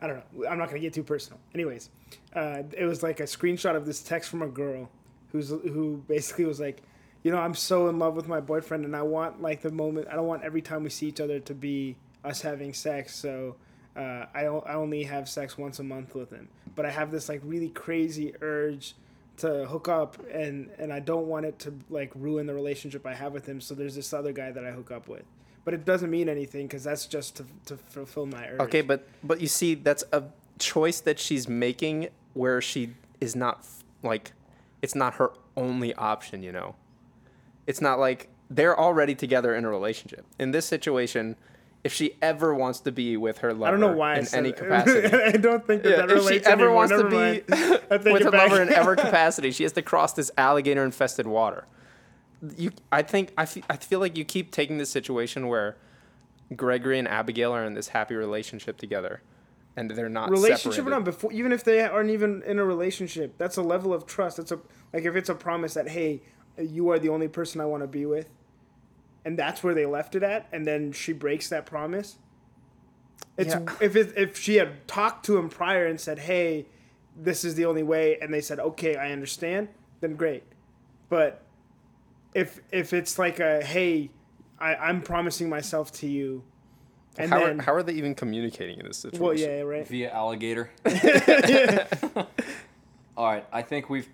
I 0.02 0.08
don't 0.08 0.18
know. 0.18 0.48
I'm 0.48 0.58
not 0.58 0.68
gonna 0.70 0.80
get 0.80 0.94
too 0.94 1.04
personal. 1.04 1.40
Anyways, 1.54 1.90
uh, 2.34 2.64
it 2.78 2.86
was 2.86 3.04
like 3.04 3.20
a 3.20 3.24
screenshot 3.24 3.76
of 3.76 3.86
this 3.86 4.02
text 4.02 4.30
from 4.30 4.42
a 4.42 4.48
girl 4.48 4.90
who's 5.32 5.50
who 5.50 6.04
basically 6.08 6.46
was 6.46 6.60
like, 6.60 6.82
you 7.24 7.32
know, 7.32 7.38
I'm 7.38 7.54
so 7.54 7.88
in 7.90 8.00
love 8.00 8.16
with 8.16 8.28
my 8.28 8.40
boyfriend, 8.40 8.86
and 8.86 8.96
I 8.96 9.02
want 9.02 9.42
like 9.42 9.62
the 9.62 9.72
moment. 9.72 10.08
I 10.10 10.16
don't 10.16 10.28
want 10.28 10.44
every 10.44 10.62
time 10.62 10.84
we 10.84 10.90
see 10.90 11.08
each 11.08 11.20
other 11.20 11.40
to 11.42 11.54
be 11.54 11.98
us 12.24 12.42
having 12.42 12.74
sex. 12.74 13.16
So 13.16 13.56
uh, 13.96 14.26
I 14.34 14.46
o- 14.46 14.64
I 14.66 14.74
only 14.76 15.04
have 15.04 15.28
sex 15.28 15.58
once 15.58 15.80
a 15.80 15.84
month 15.84 16.16
with 16.16 16.30
him. 16.32 16.48
But 16.76 16.86
I 16.86 16.92
have 16.92 17.12
this 17.12 17.28
like 17.28 17.42
really 17.44 17.70
crazy 17.70 18.34
urge 18.42 18.96
to 19.38 19.66
hook 19.66 19.90
up, 19.90 20.18
and 20.32 20.70
and 20.78 20.94
I 20.94 21.00
don't 21.02 21.28
want 21.28 21.46
it 21.46 21.60
to 21.60 21.74
like 21.90 22.12
ruin 22.16 22.46
the 22.48 22.54
relationship 22.54 23.06
I 23.06 23.16
have 23.16 23.34
with 23.34 23.46
him. 23.46 23.60
So 23.60 23.76
there's 23.76 23.96
this 23.96 24.14
other 24.14 24.32
guy 24.32 24.52
that 24.52 24.66
I 24.66 24.72
hook 24.72 24.92
up 24.92 25.10
with. 25.10 25.24
But 25.66 25.74
it 25.74 25.86
doesn't 25.86 26.10
mean 26.10 26.30
anything 26.30 26.68
because 26.68 26.84
that's 26.84 27.06
just 27.06 27.36
to, 27.38 27.46
to 27.66 27.78
fulfill 27.78 28.26
my 28.26 28.48
urge. 28.48 28.60
Okay, 28.62 28.82
but 28.82 29.08
but 29.24 29.40
you 29.42 29.48
see, 29.48 29.76
that's 29.76 30.04
a 30.12 30.24
choice 30.58 31.00
that 31.02 31.20
she's 31.20 31.48
making 31.48 32.10
where 32.34 32.62
she 32.62 32.94
is 33.22 33.36
not 33.36 33.60
f- 33.60 33.84
like, 34.02 34.32
it's 34.82 34.96
not 34.96 35.16
her 35.16 35.32
only 35.58 35.94
option. 35.96 36.42
You 36.44 36.52
know, 36.54 36.76
it's 37.68 37.82
not 37.82 38.00
like 38.00 38.30
they're 38.50 38.80
already 38.80 39.14
together 39.16 39.54
in 39.54 39.66
a 39.66 39.70
relationship. 39.70 40.26
In 40.40 40.52
this 40.52 40.66
situation, 40.66 41.36
if 41.84 41.94
she 41.94 42.14
ever 42.22 42.54
wants 42.56 42.80
to 42.82 42.92
be 42.92 43.16
with 43.18 43.40
her 43.40 43.54
lover, 43.54 43.68
I 43.68 43.72
don't 43.72 43.80
know 43.80 43.96
why 43.96 44.18
in 44.18 44.28
any 44.34 44.50
it. 44.50 44.56
capacity. 44.58 45.08
I 45.16 45.32
don't 45.34 45.66
think 45.68 45.84
that 45.84 45.90
Yeah, 45.92 46.06
that 46.06 46.12
if 46.12 46.28
she 46.28 46.44
ever 46.46 46.64
anymore. 46.64 46.74
wants 46.76 46.94
to 46.94 47.04
be 47.04 47.16
mind. 47.16 47.44
I 47.92 47.98
take 47.98 48.14
with 48.14 48.24
her 48.24 48.32
back. 48.32 48.50
lover 48.50 48.62
in 48.64 48.70
ever 48.74 48.96
capacity, 49.08 49.52
she 49.52 49.64
has 49.64 49.74
to 49.74 49.82
cross 49.82 50.14
this 50.14 50.32
alligator 50.38 50.84
infested 50.84 51.28
water. 51.28 51.66
You, 52.58 52.72
I 52.92 53.02
think, 53.02 53.34
I 53.38 53.46
feel, 53.46 53.64
I 53.70 53.76
feel 53.78 54.00
like 54.00 54.18
you 54.18 54.24
keep 54.24 54.52
taking 54.52 54.78
this 54.78 54.90
situation 54.90 55.48
where 55.48 55.76
Gregory 56.56 56.98
and 56.98 57.08
Abigail 57.08 57.52
are 57.52 57.66
in 57.66 57.74
this 57.74 57.90
happy 57.90 58.16
relationship 58.16 58.78
together, 58.78 59.22
and 59.76 59.92
they're 59.92 60.10
not 60.10 60.30
relationship 60.30 60.86
or 60.86 60.90
not 60.90 61.04
before 61.04 61.32
even 61.32 61.52
if 61.52 61.64
they 61.64 61.82
aren't 61.82 62.10
even 62.10 62.42
in 62.46 62.60
a 62.60 62.66
relationship 62.66 63.38
that's 63.38 63.58
a 63.58 63.62
level 63.62 63.94
of 63.94 64.06
trust. 64.06 64.38
That's 64.38 64.52
a 64.52 64.60
like 64.94 65.06
if 65.06 65.16
it's 65.16 65.30
a 65.30 65.36
promise 65.36 65.74
that 65.76 65.90
hey 65.90 66.22
you 66.58 66.90
are 66.90 67.00
the 67.00 67.10
only 67.10 67.30
person 67.30 67.62
i 67.62 67.66
want 67.66 67.84
to 67.84 67.88
be 67.88 68.06
with 68.06 68.28
and 69.24 69.40
that's 69.40 69.64
where 69.64 69.74
they 69.74 69.86
left 69.86 70.16
it 70.16 70.24
at 70.24 70.48
and 70.52 70.66
then 70.68 70.92
she 70.92 71.14
breaks 71.14 71.50
that 71.50 71.66
promise. 71.66 72.18
It's 73.38 73.54
Yeah. 73.54 73.66
if 73.80 73.96
it, 73.96 74.14
if 74.18 74.38
she 74.38 74.56
had 74.56 74.86
talked 74.88 75.26
to 75.28 75.38
him 75.38 75.50
prior 75.50 75.86
and 75.86 76.00
said 76.00 76.20
hey 76.20 76.66
this 77.16 77.44
is 77.46 77.56
the 77.56 77.66
only 77.66 77.84
way 77.84 78.18
and 78.22 78.34
they 78.34 78.42
said 78.42 78.60
okay 78.60 78.96
i 78.96 79.12
understand 79.12 79.70
then 80.02 80.16
great. 80.16 80.44
But 81.10 81.44
if 82.34 82.60
if 82.72 82.94
it's 82.94 83.18
like 83.20 83.40
a 83.40 83.64
hey 83.64 84.10
I, 84.60 84.76
i'm 84.76 85.02
promising 85.02 85.50
myself 85.50 85.92
to 85.94 86.08
you 86.08 86.44
and 87.18 87.30
how, 87.32 87.40
then 87.40 87.60
are, 87.60 87.64
how 87.64 87.74
are 87.74 87.84
they 87.84 87.94
even 87.94 88.14
communicating 88.16 88.80
in 88.80 88.86
this 88.86 88.98
situation? 89.00 89.26
well 89.26 89.36
yeah 89.38 89.62
right 89.62 89.88
Via 89.88 90.12
alligator. 90.12 90.70
All 93.18 93.26
right, 93.26 93.46
I 93.52 93.62
think 93.64 93.90
we've 93.90 94.08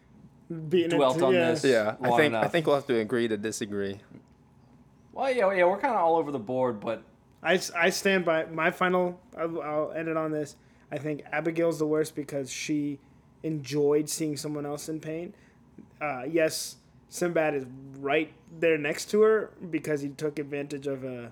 Beating 0.70 0.92
it 0.92 0.96
dwelt 0.96 1.20
to- 1.20 1.26
on 1.26 1.34
yeah. 1.34 1.52
this. 1.52 1.64
Yeah, 1.64 1.96
I 2.02 2.08
long 2.10 2.18
think 2.18 2.34
I 2.34 2.48
think 2.48 2.66
we'll 2.66 2.76
have 2.76 2.88
to 2.88 2.98
agree 3.00 3.28
to 3.28 3.38
disagree. 3.38 4.00
Well, 5.14 5.32
yeah, 5.32 5.52
yeah, 5.54 5.66
we're 5.66 5.78
kind 5.80 5.94
of 5.94 6.02
all 6.02 6.16
over 6.18 6.32
the 6.32 6.40
board, 6.40 6.80
but 6.80 7.04
I, 7.44 7.60
I 7.76 7.90
stand 7.90 8.26
by 8.26 8.46
my 8.46 8.72
final. 8.72 9.20
I'll, 9.38 9.62
I'll 9.62 9.92
end 9.92 10.08
it 10.08 10.18
on 10.18 10.32
this. 10.32 10.56
I 10.92 10.98
think 10.98 11.24
Abigail's 11.32 11.80
the 11.80 11.86
worst 11.88 12.16
because 12.16 12.52
she 12.52 13.00
enjoyed 13.44 14.10
seeing 14.10 14.38
someone 14.38 14.66
else 14.66 14.90
in 14.90 15.00
pain. 15.00 15.34
Uh, 16.02 16.24
yes, 16.28 16.78
Sinbad 17.10 17.56
is 17.56 17.66
right 18.00 18.34
there 18.60 18.78
next 18.78 19.10
to 19.12 19.22
her 19.22 19.52
because 19.70 20.02
he 20.02 20.10
took 20.10 20.40
advantage 20.40 20.88
of 20.88 21.04
a, 21.04 21.32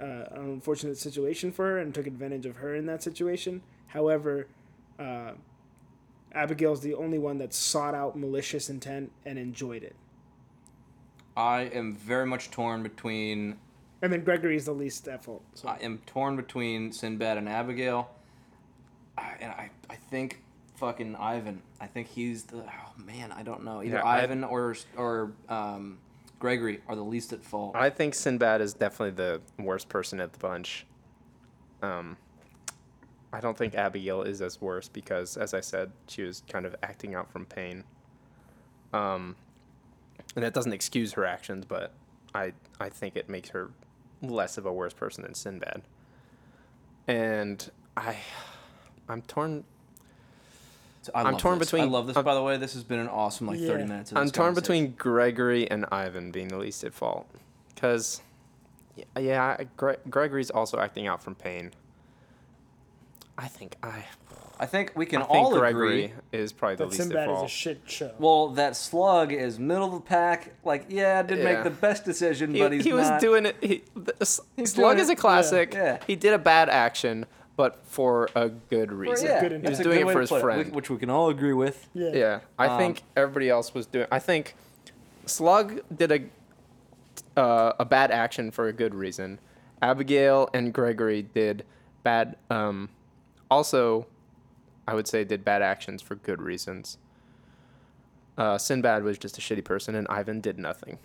uh, 0.00 0.04
an 0.04 0.28
unfortunate 0.32 0.98
situation 0.98 1.52
for 1.52 1.66
her 1.66 1.78
and 1.78 1.94
took 1.94 2.06
advantage 2.06 2.46
of 2.46 2.56
her 2.56 2.74
in 2.74 2.86
that 2.86 3.02
situation. 3.02 3.62
However, 3.88 4.46
uh, 4.98 5.32
Abigail's 6.32 6.80
the 6.80 6.94
only 6.94 7.18
one 7.18 7.38
that 7.38 7.52
sought 7.52 7.94
out 7.94 8.16
malicious 8.16 8.70
intent 8.70 9.10
and 9.24 9.38
enjoyed 9.38 9.82
it. 9.82 9.96
I 11.36 11.62
am 11.62 11.94
very 11.96 12.26
much 12.26 12.50
torn 12.50 12.82
between. 12.82 13.56
And 14.02 14.12
then 14.12 14.24
Gregory's 14.24 14.66
the 14.66 14.72
least 14.72 15.08
at 15.08 15.24
fault. 15.24 15.42
So. 15.54 15.68
I 15.68 15.76
am 15.82 15.98
torn 16.06 16.36
between 16.36 16.92
Sinbad 16.92 17.36
and 17.36 17.48
Abigail. 17.48 18.10
I, 19.18 19.32
and 19.40 19.52
I, 19.52 19.70
I 19.88 19.96
think 19.96 20.42
fucking 20.80 21.14
Ivan. 21.14 21.62
I 21.80 21.86
think 21.86 22.08
he's 22.08 22.44
the. 22.44 22.56
Oh 22.64 22.92
man, 23.04 23.30
I 23.30 23.42
don't 23.42 23.62
know. 23.64 23.82
Either 23.82 23.96
Yeah, 23.96 24.02
I- 24.02 24.22
Ivan 24.22 24.42
or 24.42 24.74
or 24.96 25.32
um, 25.48 25.98
Gregory 26.38 26.80
are 26.88 26.96
the 26.96 27.04
least 27.04 27.32
at 27.32 27.44
fault. 27.44 27.76
I 27.76 27.90
think 27.90 28.14
Sinbad 28.14 28.60
is 28.60 28.72
definitely 28.74 29.10
the 29.12 29.40
worst 29.62 29.88
person 29.88 30.20
at 30.20 30.32
the 30.32 30.38
bunch. 30.38 30.86
Um, 31.82 32.16
I 33.32 33.40
don't 33.40 33.56
think 33.56 33.74
Abigail 33.74 34.22
is 34.22 34.40
as 34.42 34.60
worse 34.60 34.88
because, 34.88 35.36
as 35.36 35.54
I 35.54 35.60
said, 35.60 35.92
she 36.08 36.22
was 36.22 36.42
kind 36.48 36.66
of 36.66 36.74
acting 36.82 37.14
out 37.14 37.30
from 37.30 37.44
pain. 37.46 37.84
Um, 38.92 39.36
and 40.34 40.44
that 40.44 40.52
doesn't 40.54 40.72
excuse 40.72 41.12
her 41.12 41.24
actions, 41.24 41.64
but 41.66 41.92
I 42.34 42.52
I 42.80 42.88
think 42.88 43.16
it 43.16 43.28
makes 43.28 43.50
her 43.50 43.70
less 44.22 44.58
of 44.58 44.66
a 44.66 44.72
worse 44.72 44.94
person 44.94 45.22
than 45.24 45.34
Sinbad. 45.34 45.82
And 47.06 47.70
I, 47.96 48.16
I'm 49.08 49.22
torn. 49.22 49.64
I 51.14 51.20
I'm 51.22 51.32
love 51.32 51.40
torn 51.40 51.58
this. 51.58 51.68
between- 51.70 51.82
I 51.84 51.86
love 51.90 52.06
this. 52.06 52.16
I'm- 52.16 52.24
by 52.24 52.34
the 52.34 52.42
way, 52.42 52.56
this 52.56 52.74
has 52.74 52.84
been 52.84 52.98
an 52.98 53.08
awesome 53.08 53.46
like 53.46 53.58
thirty 53.60 53.84
minutes. 53.84 54.10
Of 54.12 54.18
I'm 54.18 54.30
torn 54.30 54.54
between 54.54 54.92
Gregory 54.98 55.70
and 55.70 55.86
Ivan 55.90 56.30
being 56.30 56.48
the 56.48 56.58
least 56.58 56.84
at 56.84 56.92
fault, 56.92 57.26
because, 57.74 58.20
yeah, 59.18 59.56
I- 59.58 59.64
Gre- 59.76 59.92
Gregory's 60.10 60.50
also 60.50 60.78
acting 60.78 61.06
out 61.06 61.22
from 61.22 61.34
pain. 61.34 61.72
I 63.38 63.48
think 63.48 63.76
I, 63.82 64.04
I 64.58 64.66
think 64.66 64.92
we 64.94 65.06
can 65.06 65.22
I 65.22 65.24
think 65.24 65.34
all 65.34 65.58
Gregory 65.58 66.04
agree. 66.04 66.14
is 66.32 66.52
probably 66.52 66.76
the 66.76 66.84
That 66.84 66.90
least 66.90 67.00
at 67.00 67.06
Sinbad 67.06 67.30
is 67.30 67.42
a 67.44 67.48
shit 67.48 67.80
show. 67.86 68.12
Well, 68.18 68.48
that 68.50 68.76
slug 68.76 69.32
is 69.32 69.58
middle 69.58 69.86
of 69.86 69.92
the 69.94 70.00
pack. 70.00 70.52
Like, 70.62 70.84
yeah, 70.90 71.22
didn't 71.22 71.46
Yeah. 71.46 71.54
make 71.54 71.64
the 71.64 71.70
best 71.70 72.04
decision, 72.04 72.52
He, 72.52 72.60
but 72.60 72.72
he's 72.72 72.84
he 72.84 72.92
was 72.92 73.08
not. 73.08 73.20
doing 73.22 73.46
it. 73.46 73.56
He, 73.62 73.82
the, 73.96 74.14
S- 74.20 74.40
Slug 74.64 74.96
doing 74.96 74.98
is 74.98 75.08
a 75.08 75.12
it- 75.12 75.18
classic. 75.18 75.72
yeah, 75.72 75.82
yeah. 75.94 75.98
He 76.06 76.16
did 76.16 76.34
a 76.34 76.38
bad 76.38 76.68
action, 76.68 77.24
but 77.60 77.84
for 77.84 78.26
a 78.34 78.48
good 78.48 78.90
Or, 78.90 78.94
reason. 78.94 79.26
yeah, 79.26 79.40
good 79.42 79.52
he 79.52 79.58
was 79.58 79.64
that's 79.66 79.80
a 79.80 79.82
doing 79.82 79.96
good 79.96 80.00
it 80.00 80.06
way 80.06 80.12
for 80.14 80.18
to 80.20 80.20
his 80.22 80.30
put 80.30 80.40
friend. 80.40 80.58
which- 80.64 80.74
which 80.74 80.88
we 80.90 80.96
can 80.96 81.10
all 81.10 81.28
agree 81.28 81.52
with. 81.52 81.88
yeah. 81.92 82.10
Yeah, 82.14 82.40
I 82.58 82.68
Um, 82.68 82.78
think 82.78 83.02
everybody 83.14 83.50
else 83.50 83.74
was 83.74 83.84
doing. 83.84 84.06
I 84.10 84.18
think 84.18 84.54
Slug 85.26 85.80
did 85.94 86.10
a 86.10 86.20
uh, 87.38 87.74
a 87.78 87.84
bad 87.84 88.10
action 88.10 88.50
for 88.50 88.66
a 88.66 88.72
good 88.72 88.94
reason. 88.94 89.38
Abigail 89.82 90.48
and 90.54 90.72
Gregory 90.72 91.20
did 91.22 91.64
bad. 92.02 92.36
Um, 92.48 92.88
also, 93.50 94.06
I 94.88 94.94
would 94.94 95.06
say 95.06 95.22
did 95.24 95.44
bad 95.44 95.60
actions 95.60 96.00
for 96.00 96.14
good 96.14 96.40
reasons. 96.40 96.96
Uh, 98.38 98.56
Sinbad 98.56 99.02
was 99.04 99.18
just 99.18 99.36
a 99.36 99.40
shitty 99.42 99.64
person, 99.64 99.94
and 99.94 100.06
Ivan 100.08 100.40
did 100.40 100.58
nothing. 100.58 100.98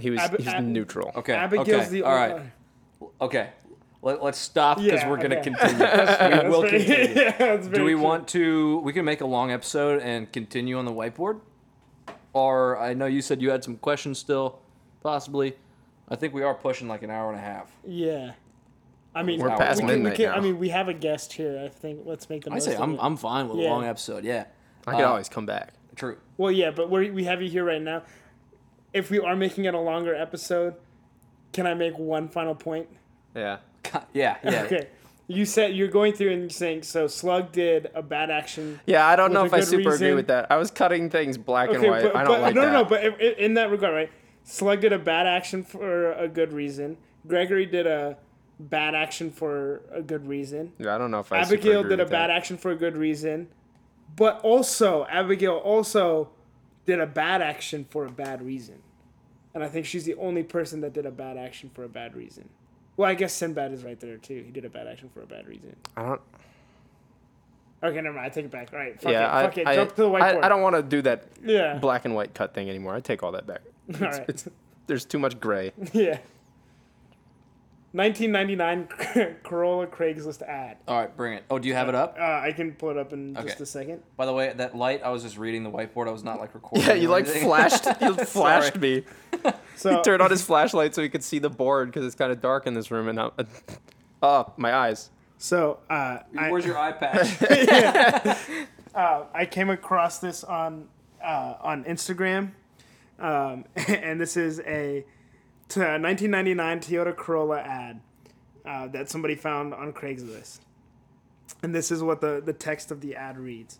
He 0.00 0.08
was 0.10 0.20
Ab- 0.20 0.30
he 0.30 0.36
was 0.44 0.46
Ab- 0.48 0.64
neutral. 0.64 1.12
Okay. 1.14 1.34
Abigail's 1.34 1.68
okay. 1.68 1.88
the 1.88 2.02
all 2.02 2.16
only- 2.16 2.50
Okay. 3.20 3.50
Let, 4.06 4.22
let's 4.22 4.38
stop 4.38 4.78
because 4.78 5.00
Yeah, 5.00 5.10
we're 5.10 5.16
gonna 5.16 5.36
okay. 5.40 5.50
continue. 5.50 5.84
We 6.44 6.48
will 6.48 6.62
very- 6.62 6.84
continue. 6.84 7.22
yeah, 7.40 7.56
Do 7.56 7.84
we 7.84 7.92
true. 7.94 7.98
want 8.00 8.28
to? 8.28 8.78
We 8.78 8.92
can 8.92 9.04
make 9.04 9.20
a 9.20 9.26
long 9.26 9.50
episode 9.50 10.00
and 10.00 10.30
continue 10.32 10.78
on 10.78 10.84
the 10.84 10.92
whiteboard. 10.92 11.40
Or 12.32 12.78
I 12.78 12.94
know 12.94 13.06
you 13.06 13.20
said 13.20 13.42
you 13.42 13.50
had 13.50 13.64
some 13.64 13.76
questions 13.78 14.18
still, 14.20 14.60
possibly. 15.02 15.56
I 16.08 16.14
think 16.14 16.34
we 16.34 16.44
are 16.44 16.54
pushing 16.54 16.86
like 16.86 17.02
an 17.02 17.10
hour 17.10 17.30
and 17.30 17.38
a 17.38 17.42
half. 17.42 17.68
Yeah. 17.84 18.34
I 19.12 19.24
mean, 19.24 19.40
We're 19.40 19.50
we 19.50 19.56
past 19.56 19.80
can- 19.80 19.88
we 19.88 19.94
midnight 19.94 20.16
can- 20.18 20.30
I 20.32 20.38
mean, 20.40 20.58
we 20.60 20.68
have 20.68 20.86
a 20.88 20.94
guest 20.94 21.32
here. 21.32 21.60
I 21.64 21.68
think 21.68 22.02
let's 22.04 22.30
make 22.30 22.44
the 22.44 22.50
I 22.52 22.54
most 22.54 22.64
say 22.66 22.76
of 22.76 22.82
I'm 22.82 22.94
it. 22.94 23.00
I'm 23.02 23.16
fine 23.16 23.48
with 23.48 23.58
Yeah. 23.58 23.70
a 23.70 23.72
long 23.72 23.84
episode. 23.86 24.24
Yeah, 24.24 24.44
I 24.86 24.92
could 24.92 25.00
Uh, 25.04 25.08
always 25.08 25.28
come 25.28 25.46
back. 25.46 25.72
true. 25.96 26.18
Well, 26.36 26.52
yeah, 26.52 26.70
but 26.70 26.90
we 26.90 27.10
we 27.10 27.24
have 27.24 27.42
you 27.42 27.48
here 27.50 27.64
right 27.64 27.82
now. 27.82 28.02
If 28.92 29.10
we 29.10 29.18
are 29.18 29.34
making 29.34 29.64
it 29.64 29.74
a 29.74 29.80
longer 29.80 30.14
episode, 30.14 30.74
can 31.52 31.66
I 31.66 31.74
make 31.74 31.98
one 31.98 32.28
final 32.28 32.54
point? 32.54 32.86
Yeah. 33.34 33.58
Yeah, 34.12 34.36
yeah. 34.44 34.62
Okay. 34.62 34.88
You 35.28 35.44
said 35.44 35.74
you're 35.74 35.88
going 35.88 36.12
through 36.12 36.32
and 36.32 36.52
saying 36.52 36.84
so. 36.84 37.06
Slug 37.08 37.50
did 37.52 37.90
a 37.94 38.02
bad 38.02 38.30
action. 38.30 38.80
Yeah, 38.86 39.06
I 39.06 39.16
don't 39.16 39.32
know 39.32 39.44
if 39.44 39.52
I 39.52 39.60
super 39.60 39.94
agree 39.94 40.14
with 40.14 40.28
that. 40.28 40.50
I 40.50 40.56
was 40.56 40.70
cutting 40.70 41.10
things 41.10 41.36
black 41.36 41.70
and 41.70 41.82
white. 41.82 42.02
but, 42.02 42.14
I 42.14 42.22
don't 42.22 42.34
but 42.34 42.40
like 42.42 42.54
no, 42.54 42.60
that. 42.62 42.72
no, 42.72 42.82
no. 42.82 42.84
But 42.84 43.20
in 43.20 43.54
that 43.54 43.70
regard, 43.70 43.94
right? 43.94 44.10
Slug 44.44 44.80
did 44.80 44.92
a 44.92 44.98
bad 44.98 45.26
action 45.26 45.64
for 45.64 46.12
a 46.12 46.28
good 46.28 46.52
reason. 46.52 46.96
Gregory 47.26 47.66
did 47.66 47.86
a 47.86 48.16
bad 48.58 48.94
action 48.94 49.30
for 49.30 49.82
a 49.92 50.02
good 50.02 50.26
reason. 50.26 50.72
Yeah, 50.78 50.94
I 50.94 50.98
don't 50.98 51.10
know 51.10 51.20
if 51.20 51.32
I 51.32 51.42
super 51.42 51.54
Abigail 51.54 51.82
did 51.82 52.00
a 52.00 52.04
bad 52.04 52.30
that. 52.30 52.30
action 52.30 52.56
for 52.56 52.70
a 52.70 52.76
good 52.76 52.96
reason, 52.96 53.48
but 54.14 54.40
also 54.42 55.06
Abigail 55.06 55.56
also 55.56 56.30
did 56.86 57.00
a 57.00 57.06
bad 57.06 57.42
action 57.42 57.86
for 57.90 58.06
a 58.06 58.10
bad 58.10 58.40
reason, 58.40 58.82
and 59.54 59.64
I 59.64 59.68
think 59.68 59.86
she's 59.86 60.04
the 60.04 60.14
only 60.14 60.42
person 60.42 60.80
that 60.82 60.92
did 60.92 61.06
a 61.06 61.10
bad 61.10 61.36
action 61.36 61.70
for 61.74 61.84
a 61.84 61.88
bad 61.88 62.14
reason. 62.16 62.48
Well, 62.96 63.08
I 63.08 63.14
guess 63.14 63.34
Sinbad 63.34 63.72
is 63.72 63.84
right 63.84 63.98
there 64.00 64.16
too. 64.16 64.42
He 64.44 64.50
did 64.50 64.64
a 64.64 64.70
bad 64.70 64.86
action 64.86 65.10
for 65.12 65.22
a 65.22 65.26
bad 65.26 65.46
reason. 65.46 65.76
I 65.96 66.02
don't. 66.02 66.20
Okay, 67.82 68.00
never 68.00 68.14
mind. 68.14 68.26
I 68.26 68.28
take 68.30 68.46
it 68.46 68.50
back. 68.50 68.70
All 68.72 68.78
right, 68.78 69.00
fuck 69.00 69.12
yeah, 69.12 69.26
it. 69.26 69.34
I, 69.34 69.42
Fuck 69.44 69.58
it. 69.58 69.66
I, 69.66 69.74
Jump 69.74 69.90
to 69.96 70.02
the 70.02 70.08
whiteboard. 70.08 70.42
I, 70.42 70.46
I 70.46 70.48
don't 70.48 70.62
want 70.62 70.76
to 70.76 70.82
do 70.82 71.02
that 71.02 71.24
Yeah. 71.44 71.76
black 71.78 72.06
and 72.06 72.14
white 72.14 72.32
cut 72.32 72.54
thing 72.54 72.68
anymore. 72.70 72.94
I 72.94 73.00
take 73.00 73.22
all 73.22 73.32
that 73.32 73.46
back. 73.46 73.60
It's, 73.88 74.02
All 74.02 74.08
right. 74.08 74.24
it's, 74.28 74.48
there's 74.88 75.04
too 75.04 75.18
much 75.18 75.38
gray. 75.38 75.72
Yeah. 75.92 76.18
1999 77.92 79.36
Corolla 79.42 79.86
Craigslist 79.86 80.42
ad. 80.42 80.76
All 80.86 80.98
right, 81.00 81.16
bring 81.16 81.34
it. 81.34 81.44
Oh, 81.48 81.58
do 81.58 81.66
you 81.66 81.72
have 81.74 81.88
it 81.88 81.94
up? 81.94 82.16
Uh, 82.18 82.22
I 82.22 82.52
can 82.54 82.72
pull 82.72 82.90
it 82.90 82.98
up 82.98 83.14
in 83.14 83.34
just 83.36 83.60
a 83.60 83.64
second. 83.66 84.02
By 84.18 84.26
the 84.26 84.34
way, 84.34 84.52
that 84.54 84.76
light, 84.76 85.02
I 85.02 85.08
was 85.10 85.22
just 85.22 85.38
reading 85.38 85.62
the 85.62 85.70
whiteboard. 85.70 86.06
I 86.08 86.10
was 86.10 86.22
not 86.22 86.38
like 86.38 86.54
recording. 86.54 86.86
Yeah, 86.86 86.94
you 86.94 87.08
like 87.08 87.24
anything. 87.24 87.44
flashed. 87.44 87.86
You 88.02 88.14
flashed 88.16 88.76
me. 88.76 89.04
So 89.76 89.96
He 89.96 90.02
turned 90.02 90.22
on 90.22 90.30
his 90.30 90.42
flashlight 90.46 90.94
so 90.94 91.02
he 91.02 91.08
could 91.08 91.22
see 91.22 91.38
the 91.38 91.50
board 91.50 91.88
because 91.88 92.04
it's 92.04 92.14
kind 92.16 92.32
of 92.32 92.40
dark 92.40 92.66
in 92.66 92.74
this 92.74 92.90
room. 92.90 93.08
And 93.08 93.16
now, 93.16 93.32
oh, 94.22 94.52
my 94.56 94.74
eyes. 94.74 95.10
So 95.38 95.78
uh, 95.90 96.18
I, 96.36 96.50
Where's 96.50 96.64
your 96.64 96.78
eye 96.78 96.92
patch? 96.92 97.40
uh, 98.94 99.24
I 99.34 99.46
came 99.46 99.70
across 99.70 100.18
this 100.18 100.42
on 100.44 100.88
uh, 101.22 101.54
on 101.60 101.84
Instagram, 101.84 102.52
um, 103.18 103.64
and 103.88 104.20
this 104.20 104.36
is 104.36 104.60
a 104.60 105.04
t- 105.68 105.80
1999 105.80 106.80
Toyota 106.80 107.14
Corolla 107.14 107.60
ad 107.60 108.00
uh, 108.64 108.86
that 108.88 109.10
somebody 109.10 109.34
found 109.34 109.74
on 109.74 109.92
Craigslist, 109.92 110.60
and 111.62 111.74
this 111.74 111.90
is 111.90 112.02
what 112.02 112.20
the 112.20 112.40
the 112.44 112.54
text 112.54 112.90
of 112.90 113.02
the 113.02 113.14
ad 113.14 113.38
reads: 113.38 113.78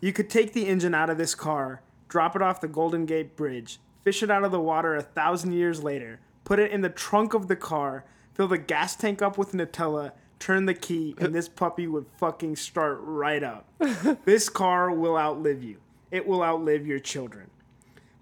You 0.00 0.12
could 0.12 0.30
take 0.30 0.54
the 0.54 0.66
engine 0.66 0.94
out 0.94 1.10
of 1.10 1.18
this 1.18 1.34
car, 1.34 1.82
drop 2.08 2.34
it 2.34 2.40
off 2.40 2.62
the 2.62 2.68
Golden 2.68 3.04
Gate 3.04 3.36
Bridge, 3.36 3.78
fish 4.06 4.22
it 4.22 4.30
out 4.30 4.44
of 4.44 4.52
the 4.52 4.60
water 4.60 4.94
a 4.94 5.02
thousand 5.02 5.50
years 5.50 5.82
later, 5.82 6.20
put 6.44 6.60
it 6.60 6.70
in 6.70 6.80
the 6.80 6.88
trunk 6.88 7.34
of 7.34 7.48
the 7.48 7.56
car, 7.56 8.04
fill 8.34 8.46
the 8.46 8.56
gas 8.56 8.94
tank 8.94 9.20
up 9.20 9.36
with 9.36 9.50
Nutella, 9.50 10.12
turn 10.38 10.66
the 10.66 10.74
key, 10.74 11.16
and 11.18 11.34
this 11.34 11.48
puppy 11.48 11.88
would 11.88 12.06
fucking 12.16 12.54
start 12.54 12.98
right 13.00 13.42
up. 13.42 13.68
this 14.24 14.48
car 14.48 14.92
will 14.92 15.16
outlive 15.16 15.60
you. 15.60 15.78
It 16.12 16.24
will 16.24 16.44
outlive 16.44 16.86
your 16.86 17.00
children. 17.00 17.50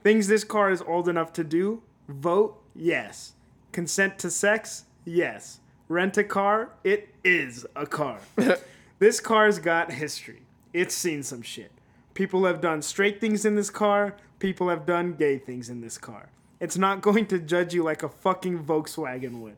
Things 0.03 0.27
this 0.27 0.43
car 0.43 0.71
is 0.71 0.81
old 0.81 1.07
enough 1.07 1.35
to 1.35 1.45
do 1.45 1.83
vote, 2.09 2.63
yes. 2.75 3.35
Consent 3.71 4.19
to 4.21 4.31
sex, 4.31 4.85
yes. 5.05 5.61
Rent 5.91 6.17
a 6.17 6.25
car, 6.25 6.71
it 6.83 7.15
is 7.23 7.67
a 7.77 7.85
car. 7.85 8.21
this 9.01 9.21
car's 9.21 9.59
got 9.59 9.93
history. 9.93 10.45
It's 10.73 10.95
seen 10.95 11.23
some 11.23 11.43
shit. 11.43 11.73
People 12.15 12.47
have 12.47 12.63
done 12.63 12.81
straight 12.81 13.21
things 13.21 13.45
in 13.45 13.55
this 13.55 13.69
car, 13.69 14.17
people 14.45 14.69
have 14.69 14.85
done 14.85 15.15
gay 15.15 15.39
things 15.39 15.71
in 15.71 15.81
this 15.81 15.97
car. 15.97 16.29
It's 16.61 16.77
not 16.77 17.01
going 17.01 17.25
to 17.29 17.39
judge 17.39 17.73
you 17.73 17.83
like 17.83 18.03
a 18.03 18.11
fucking 18.11 18.63
Volkswagen 18.63 19.41
would. 19.41 19.57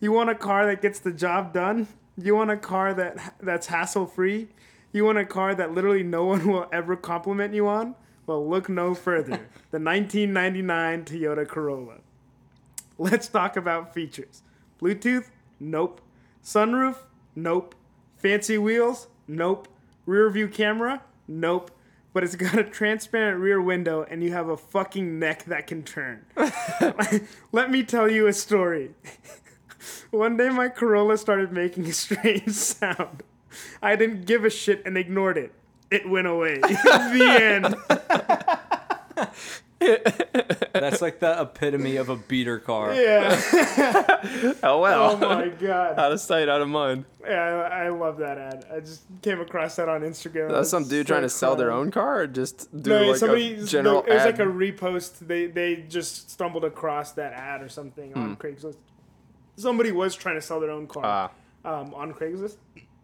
You 0.00 0.12
want 0.12 0.30
a 0.30 0.36
car 0.36 0.66
that 0.66 0.80
gets 0.80 1.00
the 1.00 1.10
job 1.10 1.52
done? 1.52 1.88
You 2.16 2.36
want 2.36 2.52
a 2.52 2.56
car 2.56 2.94
that 2.94 3.34
that's 3.40 3.66
hassle 3.66 4.06
free? 4.06 4.46
You 4.92 5.04
want 5.04 5.18
a 5.18 5.24
car 5.24 5.52
that 5.56 5.74
literally 5.74 6.04
no 6.04 6.26
one 6.26 6.46
will 6.46 6.68
ever 6.72 6.94
compliment 6.94 7.54
you 7.54 7.66
on? 7.66 7.96
Well, 8.24 8.48
look 8.48 8.68
no 8.68 8.94
further. 8.94 9.32
the 9.72 9.80
1999 9.80 11.04
Toyota 11.04 11.48
Corolla. 11.48 11.96
Let's 12.98 13.26
talk 13.26 13.56
about 13.56 13.92
features. 13.92 14.44
Bluetooth? 14.80 15.30
Nope. 15.58 16.00
Sunroof? 16.44 16.98
Nope. 17.34 17.74
Fancy 18.16 18.58
wheels? 18.58 19.08
Nope. 19.26 19.66
Rear 20.06 20.30
view 20.30 20.46
camera? 20.46 21.02
Nope. 21.26 21.72
But 22.16 22.24
it's 22.24 22.34
got 22.34 22.58
a 22.58 22.64
transparent 22.64 23.42
rear 23.42 23.60
window 23.60 24.06
and 24.08 24.24
you 24.24 24.32
have 24.32 24.48
a 24.48 24.56
fucking 24.56 25.18
neck 25.18 25.44
that 25.44 25.66
can 25.66 25.82
turn. 25.82 26.24
Let 27.52 27.70
me 27.70 27.82
tell 27.82 28.10
you 28.10 28.26
a 28.26 28.32
story. 28.32 28.92
One 30.12 30.38
day 30.38 30.48
my 30.48 30.70
Corolla 30.70 31.18
started 31.18 31.52
making 31.52 31.84
a 31.84 31.92
strange 31.92 32.52
sound. 32.52 33.22
I 33.82 33.96
didn't 33.96 34.24
give 34.24 34.46
a 34.46 34.50
shit 34.50 34.80
and 34.86 34.96
ignored 34.96 35.36
it. 35.36 35.52
It 35.90 36.08
went 36.08 36.26
away. 36.26 36.56
the 36.60 37.76
end. 39.18 39.28
That's 40.72 41.02
like 41.02 41.20
the 41.20 41.40
epitome 41.40 41.96
of 41.96 42.08
a 42.08 42.16
beater 42.16 42.58
car. 42.58 42.94
Yeah. 42.94 43.34
Oh 44.62 44.80
well. 44.80 45.12
Oh 45.12 45.18
my 45.36 45.48
god. 45.48 45.98
out 45.98 46.12
of 46.12 46.20
sight, 46.20 46.48
out 46.48 46.60
of 46.60 46.68
mind. 46.68 47.04
Yeah, 47.22 47.68
I, 47.70 47.84
I 47.84 47.88
love 47.90 48.18
that 48.18 48.38
ad. 48.38 48.64
I 48.72 48.80
just 48.80 49.02
came 49.22 49.40
across 49.40 49.76
that 49.76 49.88
on 49.88 50.00
Instagram. 50.00 50.50
That's 50.50 50.70
some 50.70 50.88
dude 50.88 51.06
trying 51.06 51.22
to 51.22 51.28
sell 51.28 51.54
their 51.56 51.70
own 51.70 51.90
car, 51.90 52.20
or 52.22 52.26
just 52.26 52.74
do 52.82 52.90
No, 52.90 53.02
like 53.08 53.16
somebody. 53.16 53.54
a 53.54 53.64
general 53.64 54.02
it 54.02 54.08
was 54.14 54.22
ad? 54.22 54.26
like 54.26 54.38
a 54.40 54.50
repost. 54.50 55.18
They 55.20 55.46
they 55.46 55.76
just 55.76 56.30
stumbled 56.30 56.64
across 56.64 57.12
that 57.12 57.32
ad 57.34 57.62
or 57.62 57.68
something 57.68 58.12
Hmm. 58.12 58.18
on 58.22 58.36
Craigslist. 58.36 58.76
Somebody 59.56 59.92
was 59.92 60.14
trying 60.14 60.34
to 60.36 60.42
sell 60.42 60.58
their 60.60 60.70
own 60.70 60.86
car 60.86 61.30
Ah, 61.64 61.80
um, 61.80 61.94
on 61.94 62.12
Craigslist, 62.12 62.56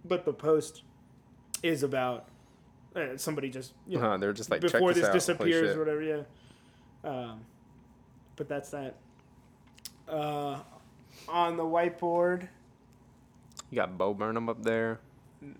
but 0.04 0.24
the 0.24 0.32
post 0.32 0.82
is 1.62 1.82
about 1.82 2.26
uh, 2.96 3.16
somebody 3.16 3.50
just 3.50 3.72
you 3.86 3.98
know, 3.98 4.10
huh, 4.10 4.16
they're 4.16 4.32
just 4.32 4.50
like 4.50 4.60
check 4.62 4.72
before 4.72 4.92
this, 4.92 5.00
this, 5.02 5.08
out. 5.08 5.12
Disappears 5.38 5.76
or 5.76 5.80
whatever. 5.80 6.02
Yeah. 6.02 6.22
Um, 7.04 7.40
but 8.36 8.48
that's 8.48 8.70
that. 8.70 8.96
Uh, 10.08 10.58
on 11.28 11.56
the 11.56 11.62
whiteboard. 11.62 12.48
You 13.70 13.76
got 13.76 13.96
Bo 13.96 14.14
Burnham 14.14 14.48
up 14.48 14.62
there. 14.62 15.00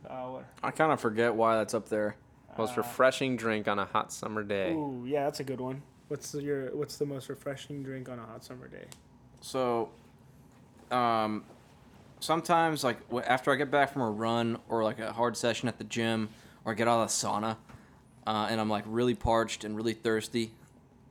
Uh. 0.09 0.39
I 0.62 0.70
kind 0.70 0.93
of 0.93 1.01
forget 1.01 1.35
why 1.35 1.56
that's 1.56 1.74
up 1.74 1.89
there. 1.89 2.16
Most 2.59 2.77
refreshing 2.77 3.36
drink 3.36 3.66
on 3.66 3.78
a 3.78 3.86
hot 3.86 4.12
summer 4.12 4.43
day. 4.43 4.73
Ooh, 4.73 5.05
yeah, 5.06 5.24
that's 5.24 5.40
a 5.40 5.44
good 5.44 5.60
one. 5.60 5.82
What's 6.09 6.32
the, 6.32 6.43
your 6.43 6.77
What's 6.77 6.97
the 6.98 7.06
most 7.06 7.31
refreshing 7.31 7.82
drink 7.82 8.10
on 8.10 8.19
a 8.19 8.27
hot 8.27 8.44
summer 8.44 8.69
day? 8.69 8.85
So, 9.40 9.89
um, 10.90 11.44
sometimes 12.20 12.85
like 12.85 12.98
after 13.27 13.52
I 13.52 13.56
get 13.56 13.70
back 13.70 13.93
from 13.93 14.02
a 14.02 14.10
run 14.10 14.59
or 14.69 14.85
like 14.85 14.98
a 14.98 15.12
hard 15.12 15.36
session 15.36 15.69
at 15.69 15.78
the 15.78 15.85
gym 15.85 16.28
or 16.64 16.73
I 16.73 16.74
get 16.74 16.89
out 16.89 17.01
of 17.01 17.09
the 17.09 17.12
sauna, 17.12 17.56
uh, 18.27 18.48
and 18.51 18.60
I'm 18.60 18.69
like 18.69 18.85
really 18.86 19.14
parched 19.14 19.64
and 19.64 19.74
really 19.74 19.94
thirsty, 19.94 20.52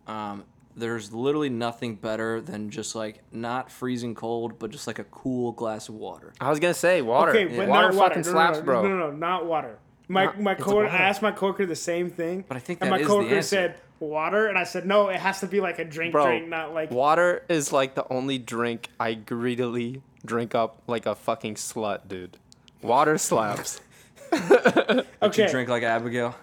um, 0.07 0.43
there's 0.75 1.11
literally 1.13 1.49
nothing 1.49 1.95
better 1.95 2.39
than 2.41 2.69
just 2.69 2.95
like 2.95 3.21
not 3.31 3.69
freezing 3.71 4.15
cold, 4.15 4.57
but 4.59 4.71
just 4.71 4.87
like 4.87 4.99
a 4.99 5.03
cool 5.05 5.51
glass 5.51 5.89
of 5.89 5.95
water. 5.95 6.33
I 6.39 6.49
was 6.49 6.59
gonna 6.59 6.73
say 6.73 7.01
water. 7.01 7.31
Okay, 7.31 7.45
but 7.57 7.67
water 7.67 7.91
not 7.91 8.13
fucking. 8.15 8.21
No, 8.23 8.27
no, 8.29 8.33
slaps, 8.33 8.57
no, 8.59 8.63
bro. 8.63 8.83
No, 8.83 8.89
no, 8.89 9.09
no, 9.09 9.11
not 9.15 9.45
water. 9.45 9.77
My 10.07 10.25
Not- 10.25 10.41
my 10.41 10.55
coworker, 10.55 10.85
water. 10.85 10.89
I 10.95 11.07
asked 11.07 11.21
my 11.21 11.31
coworker 11.31 11.65
the 11.65 11.75
same 11.75 12.09
thing. 12.09 12.43
But 12.47 12.57
I 12.57 12.59
think 12.59 12.79
and 12.81 12.87
that 12.87 12.91
my 12.91 12.97
is 12.99 13.03
the 13.03 13.07
coworker 13.13 13.35
answer. 13.35 13.47
said 13.47 13.75
water, 13.99 14.47
and 14.47 14.57
I 14.57 14.63
said 14.63 14.85
no. 14.85 15.09
It 15.09 15.19
has 15.19 15.39
to 15.41 15.47
be 15.47 15.59
like 15.61 15.79
a 15.79 15.85
drink, 15.85 16.11
Bro, 16.13 16.25
drink, 16.25 16.47
not 16.49 16.73
like. 16.73 16.89
Water 16.91 17.43
is 17.49 17.71
like 17.71 17.95
the 17.95 18.05
only 18.11 18.37
drink 18.37 18.89
I 18.99 19.13
greedily 19.13 20.01
drink 20.25 20.53
up 20.55 20.81
like 20.87 21.05
a 21.05 21.15
fucking 21.15 21.55
slut, 21.55 22.07
dude. 22.07 22.37
Water 22.81 23.17
slaps. 23.17 23.79
Did 24.31 25.05
Okay, 25.21 25.43
you 25.45 25.49
drink 25.49 25.69
like 25.69 25.83
Abigail? 25.83 26.35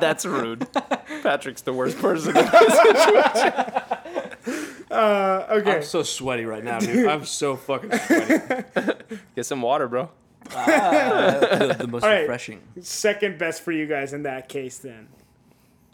That's 0.00 0.24
rude. 0.24 0.66
Patrick's 1.22 1.62
the 1.62 1.72
worst 1.72 1.98
person. 1.98 2.36
uh, 4.90 5.46
okay. 5.50 5.76
I'm 5.76 5.82
so 5.82 6.02
sweaty 6.02 6.44
right 6.44 6.64
now, 6.64 6.78
dude. 6.78 7.06
I'm 7.06 7.24
so 7.24 7.56
fucking 7.56 7.92
sweaty. 7.98 8.94
Get 9.36 9.46
some 9.46 9.62
water, 9.62 9.88
bro. 9.88 10.10
the, 10.44 11.76
the 11.78 11.86
most 11.86 12.02
All 12.02 12.08
right. 12.08 12.20
refreshing. 12.20 12.60
Second 12.80 13.38
best 13.38 13.62
for 13.62 13.72
you 13.72 13.86
guys 13.86 14.12
in 14.12 14.22
that 14.24 14.48
case, 14.48 14.78
then. 14.78 15.08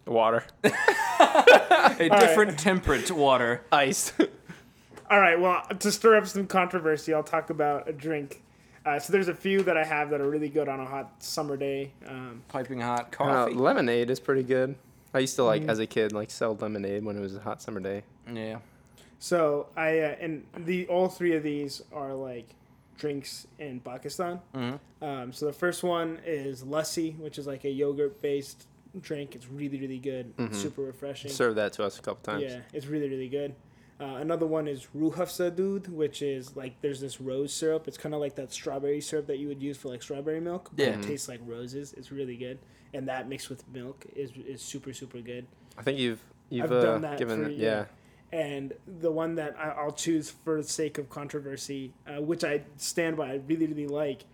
Water. 0.07 0.45
A 0.63 2.09
different 2.21 2.59
temperate 2.59 3.11
water. 3.11 3.63
Ice. 3.73 4.13
All 5.11 5.21
right. 5.21 5.39
Well, 5.39 5.63
to 5.79 5.91
stir 5.91 6.17
up 6.17 6.27
some 6.27 6.47
controversy, 6.47 7.13
I'll 7.13 7.25
talk 7.25 7.51
about 7.51 7.89
a 7.89 7.93
drink. 7.93 8.43
Uh, 8.87 9.01
so 9.01 9.13
there's 9.13 9.27
a 9.29 9.35
few 9.35 9.63
that 9.65 9.77
I 9.77 9.83
have 9.85 10.11
that 10.11 10.21
are 10.21 10.31
really 10.31 10.49
good 10.49 10.69
on 10.69 10.79
a 10.79 10.87
hot 10.87 11.21
summer 11.23 11.57
day. 11.57 11.91
Um, 12.07 12.43
Piping 12.49 12.81
hot 12.81 13.07
Uh, 13.07 13.17
coffee. 13.17 13.55
lemonade 13.55 14.11
is 14.11 14.21
pretty 14.21 14.45
good. 14.45 14.77
I 15.13 15.19
used 15.21 15.35
to 15.37 15.43
like 15.45 15.63
Mm. 15.63 15.71
as 15.71 15.79
a 15.81 15.87
kid 15.87 16.13
like 16.13 16.31
sell 16.31 16.55
lemonade 16.55 17.05
when 17.05 17.17
it 17.17 17.21
was 17.21 17.35
a 17.35 17.41
hot 17.41 17.61
summer 17.61 17.81
day. 17.81 18.05
yeah. 18.33 18.59
So 19.19 19.67
I 19.77 19.99
uh, 20.01 20.17
and 20.21 20.45
the 20.57 20.87
all 20.89 21.09
three 21.09 21.35
of 21.35 21.43
these 21.43 21.83
are 21.93 22.15
like 22.15 22.47
drinks 22.99 23.47
in 23.59 23.81
Pakistan. 23.81 24.41
Mm-hmm. 24.55 25.05
Um, 25.05 25.33
so 25.33 25.47
the 25.47 25.53
first 25.53 25.83
one 25.83 26.21
is 26.25 26.63
lassi, 26.63 27.19
which 27.19 27.39
is 27.39 27.47
like 27.47 27.65
a 27.65 27.71
yogurt 27.71 28.21
based 28.23 28.67
drink. 29.01 29.35
It's 29.35 29.49
really 29.49 29.81
really 29.81 29.99
good, 29.99 30.33
super 30.53 30.83
refreshing. 30.83 31.31
Serve 31.31 31.55
that 31.57 31.73
to 31.75 31.85
us 31.85 31.99
a 31.99 32.03
couple 32.03 32.23
times. 32.23 32.45
Yeah, 32.45 32.61
it's 32.73 32.87
really 32.87 33.09
really 33.09 33.29
good. 33.29 33.55
Uh, 33.99 34.17
another 34.17 34.47
one 34.47 34.69
is 34.69 34.89
Rooh 34.93 35.11
Afza 35.13 35.51
doodh, 35.51 35.89
which 35.89 36.21
is 36.21 36.55
like 36.55 36.81
there's 36.83 37.01
this 37.01 37.21
rose 37.21 37.53
syrup. 37.53 37.89
It's 37.89 37.97
kind 37.97 38.15
of 38.15 38.21
like 38.21 38.35
that 38.35 38.53
strawberry 38.53 39.01
syrup 39.01 39.27
that 39.29 39.39
you 39.39 39.49
would 39.49 39.63
use 39.63 39.77
for 39.79 39.89
like 39.89 40.03
strawberry 40.03 40.41
milk, 40.41 40.71
but 40.75 40.85
Yeah. 40.87 40.99
it 40.99 41.03
tastes 41.03 41.29
like 41.29 41.41
roses. 41.47 41.95
It's 41.95 42.13
really 42.13 42.37
good, 42.37 42.59
and 42.93 43.09
that 43.09 43.27
mixed 43.29 43.49
with 43.49 43.67
milk 43.69 44.05
is 44.15 44.33
is 44.47 44.61
super 44.61 44.93
super 44.93 45.21
good. 45.21 45.47
I 45.79 45.83
think 45.83 45.99
you've 45.99 46.21
you've 46.51 46.65
I've 46.67 46.73
uh, 46.73 46.83
done 46.83 47.01
that 47.03 47.19
given 47.19 47.45
for- 47.45 47.51
yeah. 47.51 47.69
yeah. 47.71 47.85
And 48.33 48.75
the 49.01 49.11
one 49.11 49.37
that 49.37 49.57
I, 49.59 49.71
I'll 49.71 49.93
choose 49.93 50.29
for 50.31 50.59
the 50.61 50.69
sake 50.69 50.99
of 50.99 51.09
controversy, 51.09 51.95
uh, 52.07 52.21
which 52.21 52.45
I 52.45 52.63
stand 52.77 53.17
by, 53.17 53.31
I 53.33 53.41
really 53.47 53.67
really 53.67 53.87
like, 53.87 54.25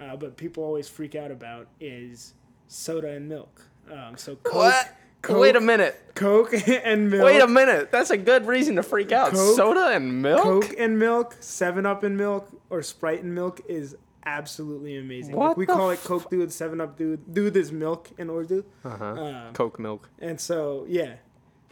uh, 0.00 0.16
but 0.16 0.38
people 0.38 0.64
always 0.64 0.88
freak 0.88 1.14
out 1.14 1.30
about 1.30 1.66
is 1.78 2.32
soda 2.68 3.08
and 3.08 3.28
milk. 3.28 3.66
Um, 3.90 4.16
so 4.16 4.36
Coke, 4.36 4.54
What? 4.54 4.96
Coke, 5.22 5.38
Wait 5.40 5.56
a 5.56 5.60
minute. 5.60 6.00
Coke 6.14 6.52
and 6.68 7.10
milk. 7.10 7.24
Wait 7.24 7.40
a 7.40 7.46
minute. 7.46 7.90
That's 7.90 8.10
a 8.10 8.16
good 8.16 8.46
reason 8.46 8.76
to 8.76 8.82
freak 8.82 9.12
out. 9.12 9.32
Coke- 9.32 9.56
Soda 9.56 9.88
and 9.88 10.22
milk. 10.22 10.42
Coke 10.42 10.74
and 10.78 10.98
milk, 10.98 11.36
Seven 11.40 11.84
Up 11.86 12.02
and 12.02 12.16
milk, 12.16 12.48
or 12.70 12.82
Sprite 12.82 13.22
and 13.22 13.34
milk 13.34 13.60
is 13.68 13.96
absolutely 14.24 14.96
amazing. 14.96 15.36
What 15.36 15.48
Like 15.48 15.56
we 15.58 15.66
the 15.66 15.72
call 15.74 15.90
it 15.90 16.02
Coke 16.04 16.30
Doodh, 16.30 16.50
Seven 16.52 16.80
Up 16.80 16.98
Doodh. 16.98 17.18
Doodh 17.32 17.56
is 17.56 17.70
milk 17.72 18.10
in 18.18 18.30
Urdu, 18.30 18.64
Uh-huh. 18.84 19.04
um, 19.04 19.52
Coke 19.54 19.78
milk. 19.78 20.08
and 20.20 20.40
so 20.40 20.84
yeah, 20.88 21.14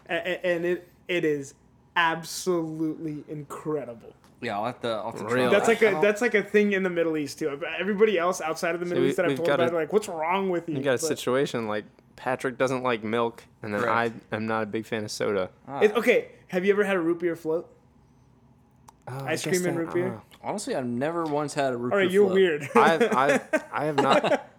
a- 0.09 0.15
a- 0.15 0.47
and 0.47 0.65
it 0.65 0.89
it 1.09 1.25
is 1.25 1.55
absolutely 1.97 3.25
incredible. 3.29 4.15
Yeah, 4.41 4.57
I'll 4.59 4.67
have 4.67 4.81
to. 4.83 4.89
I'll 4.89 5.05
have 5.11 5.15
to 5.17 5.21
try 5.25 5.33
Really? 5.33 5.51
That's 5.51 5.69
like 5.69 5.83
I 5.83 5.87
a 5.87 5.91
don't- 5.93 6.01
that's 6.03 6.21
like 6.21 6.35
a 6.35 6.43
thing 6.43 6.73
in 6.73 6.83
the 6.85 6.91
Middle 6.91 7.17
East 7.17 7.39
too. 7.39 7.59
Everybody 7.79 8.19
else 8.19 8.41
outside 8.41 8.75
of 8.75 8.81
the 8.81 8.87
Middle 8.87 9.03
we- 9.03 9.09
East 9.09 9.17
that 9.17 9.27
I've 9.27 9.37
told 9.37 9.49
about, 9.49 9.73
a- 9.73 9.75
like, 9.75 9.93
what's 9.93 10.09
wrong 10.09 10.49
with 10.51 10.69
you? 10.69 10.77
You 10.77 10.83
got 10.83 10.91
a 10.91 10.93
But 10.95 11.01
situation 11.01 11.67
like 11.67 11.85
Patrick 12.19 12.59
doesn't 12.59 12.83
like 12.83 13.05
milk, 13.05 13.45
and 13.63 13.73
then 13.73 13.81
Correct. 13.83 14.15
I 14.33 14.37
am 14.37 14.47
not 14.47 14.65
a 14.65 14.67
big 14.67 14.85
fan 14.85 15.05
of 15.05 15.11
soda. 15.11 15.51
Ah. 15.69 15.81
it- 15.81 15.95
okay, 15.97 16.29
have 16.49 16.65
you 16.65 16.73
ever 16.73 16.83
had 16.85 16.97
a 16.97 17.01
root 17.01 17.21
beer 17.21 17.37
float? 17.37 17.73
Oh, 19.07 19.25
Ice 19.25 19.43
cream 19.45 19.65
and 19.65 19.79
root 19.79 19.95
beer? 19.95 20.21
Honestly, 20.43 20.75
I've 20.75 20.85
never 20.87 21.25
once 21.25 21.55
had 21.55 21.73
a 21.73 21.77
root 21.77 21.93
All 21.93 21.99
right, 21.99 22.05
beer 22.09 22.13
you're 22.13 22.27
float. 22.27 22.35
weird. 22.35 22.69
I 22.75 23.41
I 23.53 23.61
I 23.83 23.85
have 23.87 23.97
not 23.97 24.51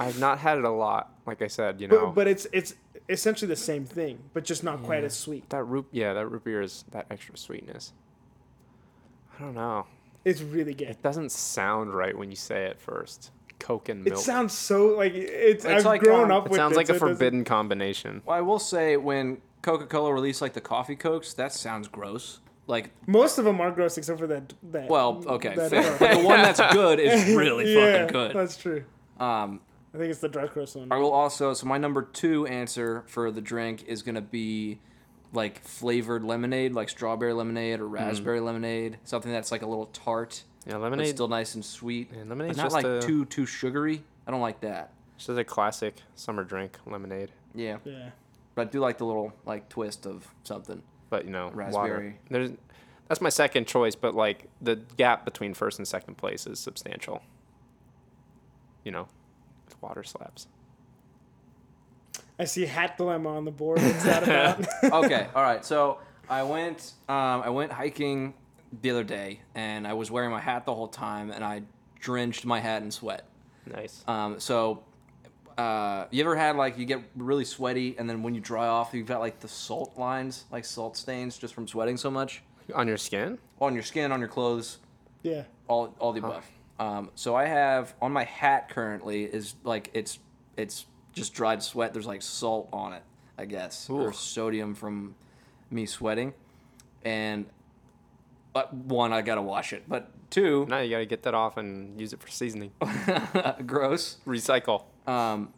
I 0.00 0.04
have 0.04 0.18
not 0.18 0.38
had 0.38 0.58
it 0.58 0.64
a 0.64 0.70
lot. 0.70 1.12
Like 1.26 1.42
I 1.42 1.48
said, 1.48 1.80
you 1.80 1.88
know. 1.88 2.06
but, 2.06 2.14
but 2.14 2.28
it's 2.28 2.46
it's 2.52 2.74
essentially 3.08 3.48
the 3.48 3.56
same 3.56 3.84
thing, 3.84 4.18
but 4.32 4.44
just 4.44 4.62
not 4.64 4.82
quite 4.82 5.02
as 5.04 5.14
sweet. 5.18 5.50
that 5.50 5.64
root 5.64 5.86
yeah, 5.90 6.14
that 6.14 6.26
root 6.28 6.44
beer 6.44 6.62
is 6.62 6.84
that 6.92 7.06
extra 7.10 7.36
sweetness. 7.36 7.92
I 9.38 9.42
don't 9.42 9.54
know. 9.54 9.86
It's 10.24 10.40
really 10.40 10.74
good. 10.74 10.88
It 10.88 11.02
doesn't 11.02 11.32
sound 11.32 11.92
right 11.94 12.16
when 12.16 12.30
you 12.30 12.36
say 12.36 12.66
it 12.66 12.80
first. 12.80 13.30
Coke 13.58 13.88
and 13.88 14.04
milk. 14.04 14.16
It 14.16 14.20
sounds 14.20 14.52
so 14.52 14.88
like 14.96 15.14
it's. 15.14 15.64
It's 15.64 15.74
I've 15.80 15.84
like, 15.84 16.00
grown 16.02 16.26
um, 16.26 16.32
up 16.32 16.46
it 16.46 16.50
with 16.50 16.58
sounds 16.58 16.76
like 16.76 16.86
so 16.88 16.94
a 16.94 16.98
forbidden 16.98 17.44
combination. 17.44 18.22
Well, 18.24 18.36
I 18.36 18.40
will 18.40 18.58
say 18.58 18.96
when 18.96 19.38
Coca-Cola 19.62 20.12
released 20.12 20.40
like 20.40 20.52
the 20.52 20.60
coffee 20.60 20.96
cokes, 20.96 21.34
that 21.34 21.52
sounds 21.52 21.88
gross. 21.88 22.40
Like, 22.66 22.90
Most 23.06 23.38
of 23.38 23.44
them 23.46 23.60
are 23.62 23.70
gross 23.70 23.96
except 23.96 24.18
for 24.18 24.26
that. 24.26 24.52
that 24.72 24.88
well, 24.90 25.24
okay, 25.26 25.54
that 25.54 25.70
fair. 25.70 25.82
dark- 25.82 25.98
But 25.98 26.18
the 26.20 26.24
one 26.26 26.42
that's 26.42 26.60
good 26.74 27.00
is 27.00 27.34
really 27.34 27.74
yeah, 27.74 27.92
fucking 28.02 28.12
good. 28.12 28.36
That's 28.36 28.56
true. 28.58 28.84
Um, 29.18 29.60
I 29.94 29.98
think 29.98 30.10
it's 30.10 30.20
the 30.20 30.28
dark 30.28 30.54
roast 30.54 30.76
one. 30.76 30.92
I 30.92 30.98
will 30.98 31.12
also. 31.12 31.54
So 31.54 31.66
my 31.66 31.78
number 31.78 32.02
two 32.02 32.46
answer 32.46 33.04
for 33.06 33.30
the 33.30 33.40
drink 33.40 33.84
is 33.88 34.02
gonna 34.02 34.20
be 34.20 34.78
like 35.32 35.62
flavored 35.64 36.24
lemonade, 36.24 36.72
like 36.74 36.88
strawberry 36.90 37.32
lemonade 37.32 37.80
or 37.80 37.84
Mm. 37.88 37.92
raspberry 37.92 38.40
lemonade, 38.40 38.98
something 39.04 39.32
that's 39.32 39.50
like 39.50 39.62
a 39.62 39.66
little 39.66 39.86
tart, 39.86 40.44
Yeah, 40.68 40.74
but 40.74 40.82
lemonade 40.82 41.08
still 41.08 41.28
nice 41.28 41.54
and 41.54 41.64
sweet. 41.64 42.10
Yeah, 42.12 42.18
but 42.20 42.28
lemonade's 42.28 42.56
not 42.58 42.64
just 42.64 42.74
like 42.74 42.84
a- 42.84 43.00
too 43.00 43.24
too 43.24 43.46
sugary. 43.46 44.04
I 44.26 44.30
don't 44.30 44.40
like 44.42 44.60
that. 44.60 44.92
It's 45.16 45.26
just 45.26 45.38
a 45.38 45.42
classic 45.44 45.96
summer 46.14 46.44
drink, 46.44 46.78
lemonade. 46.86 47.30
Yeah, 47.54 47.78
Yeah. 47.84 48.10
but 48.54 48.68
I 48.68 48.70
do 48.70 48.78
like 48.78 48.98
the 48.98 49.06
little 49.06 49.32
like 49.46 49.68
twist 49.70 50.06
of 50.06 50.28
something. 50.44 50.82
But 51.10 51.24
you 51.24 51.30
know, 51.30 51.46
water. 51.46 51.56
Raspberry. 51.56 52.18
There's 52.30 52.50
that's 53.08 53.22
my 53.22 53.30
second 53.30 53.66
choice, 53.66 53.94
but 53.94 54.14
like 54.14 54.44
the 54.60 54.76
gap 54.98 55.24
between 55.24 55.54
first 55.54 55.78
and 55.78 55.88
second 55.88 56.16
place 56.18 56.46
is 56.46 56.60
substantial. 56.60 57.22
You 58.84 58.92
know, 58.92 59.08
with 59.64 59.80
water 59.82 60.04
slaps. 60.04 60.46
I 62.38 62.44
see 62.44 62.66
hat 62.66 62.96
dilemma 62.98 63.30
on 63.36 63.44
the 63.44 63.50
board. 63.50 63.80
What's 63.82 64.04
that 64.04 64.22
about? 64.22 64.66
okay, 65.04 65.26
all 65.34 65.42
right. 65.42 65.64
So 65.64 65.98
I 66.28 66.42
went 66.42 66.92
um, 67.08 67.42
I 67.42 67.48
went 67.48 67.72
hiking 67.72 68.34
the 68.82 68.90
other 68.90 69.04
day, 69.04 69.40
and 69.54 69.86
I 69.86 69.92
was 69.94 70.10
wearing 70.10 70.30
my 70.30 70.40
hat 70.40 70.64
the 70.66 70.74
whole 70.74 70.88
time, 70.88 71.30
and 71.30 71.44
I 71.44 71.62
drenched 72.00 72.44
my 72.44 72.60
hat 72.60 72.82
in 72.82 72.90
sweat. 72.90 73.26
Nice. 73.66 74.04
Um, 74.06 74.40
so, 74.40 74.82
uh, 75.56 76.06
you 76.10 76.22
ever 76.22 76.36
had 76.36 76.56
like 76.56 76.78
you 76.78 76.84
get 76.84 77.02
really 77.16 77.44
sweaty, 77.44 77.96
and 77.98 78.08
then 78.08 78.22
when 78.22 78.34
you 78.34 78.40
dry 78.40 78.66
off, 78.68 78.94
you've 78.94 79.06
got 79.06 79.20
like 79.20 79.40
the 79.40 79.48
salt 79.48 79.98
lines, 79.98 80.44
like 80.50 80.64
salt 80.64 80.96
stains, 80.96 81.36
just 81.38 81.54
from 81.54 81.66
sweating 81.66 81.96
so 81.96 82.10
much 82.10 82.42
On 82.74 82.86
your 82.86 82.96
skin? 82.98 83.38
on 83.60 83.74
your 83.74 83.82
skin, 83.82 84.12
on 84.12 84.20
your 84.20 84.28
clothes, 84.28 84.78
yeah. 85.22 85.42
all 85.66 85.94
all 85.98 86.12
the 86.12 86.20
above. 86.20 86.44
Um, 86.78 87.10
so 87.16 87.34
I 87.34 87.46
have 87.46 87.94
on 88.00 88.12
my 88.12 88.24
hat 88.24 88.68
currently 88.68 89.24
is 89.24 89.56
like 89.64 89.90
it's 89.94 90.20
it's 90.56 90.86
just 91.12 91.34
dried 91.34 91.62
sweat. 91.62 91.92
There's 91.92 92.06
like 92.06 92.22
salt 92.22 92.68
on 92.72 92.92
it, 92.92 93.02
I 93.36 93.44
guess, 93.46 93.90
or 93.90 94.12
sodium 94.12 94.74
from 94.74 95.16
me 95.70 95.86
sweating. 95.86 96.34
And 97.04 97.46
uh, 98.58 98.66
one, 98.68 99.12
I 99.12 99.22
gotta 99.22 99.42
wash 99.42 99.72
it, 99.72 99.84
but 99.88 100.10
two, 100.30 100.66
Now 100.68 100.78
you 100.80 100.90
gotta 100.90 101.06
get 101.06 101.22
that 101.24 101.34
off 101.34 101.56
and 101.56 102.00
use 102.00 102.12
it 102.12 102.20
for 102.20 102.28
seasoning. 102.28 102.72
gross. 103.66 104.18
Recycle. 104.26 104.84
Um, 105.06 105.52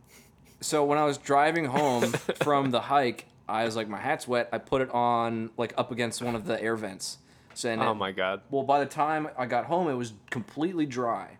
so 0.60 0.84
when 0.84 0.98
I 0.98 1.04
was 1.04 1.18
driving 1.18 1.66
home 1.66 2.04
from 2.42 2.70
the 2.70 2.80
hike, 2.80 3.26
I 3.48 3.64
was 3.64 3.74
like, 3.76 3.88
my 3.88 3.98
hat's 3.98 4.28
wet. 4.28 4.48
I 4.52 4.58
put 4.58 4.80
it 4.82 4.90
on 4.90 5.50
like 5.56 5.72
up 5.76 5.90
against 5.90 6.22
one 6.22 6.34
of 6.34 6.44
the 6.46 6.60
air 6.62 6.76
vents. 6.76 7.18
So 7.54 7.68
and 7.70 7.82
Oh 7.82 7.90
it- 7.92 7.94
my 7.94 8.12
god. 8.12 8.42
well, 8.50 8.62
by 8.62 8.78
the 8.80 8.86
time 8.86 9.28
I 9.36 9.46
got 9.46 9.64
home, 9.66 9.88
it 9.88 9.94
was 9.94 10.12
completely 10.30 10.86
dry. 10.86 11.38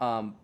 Um, 0.00 0.34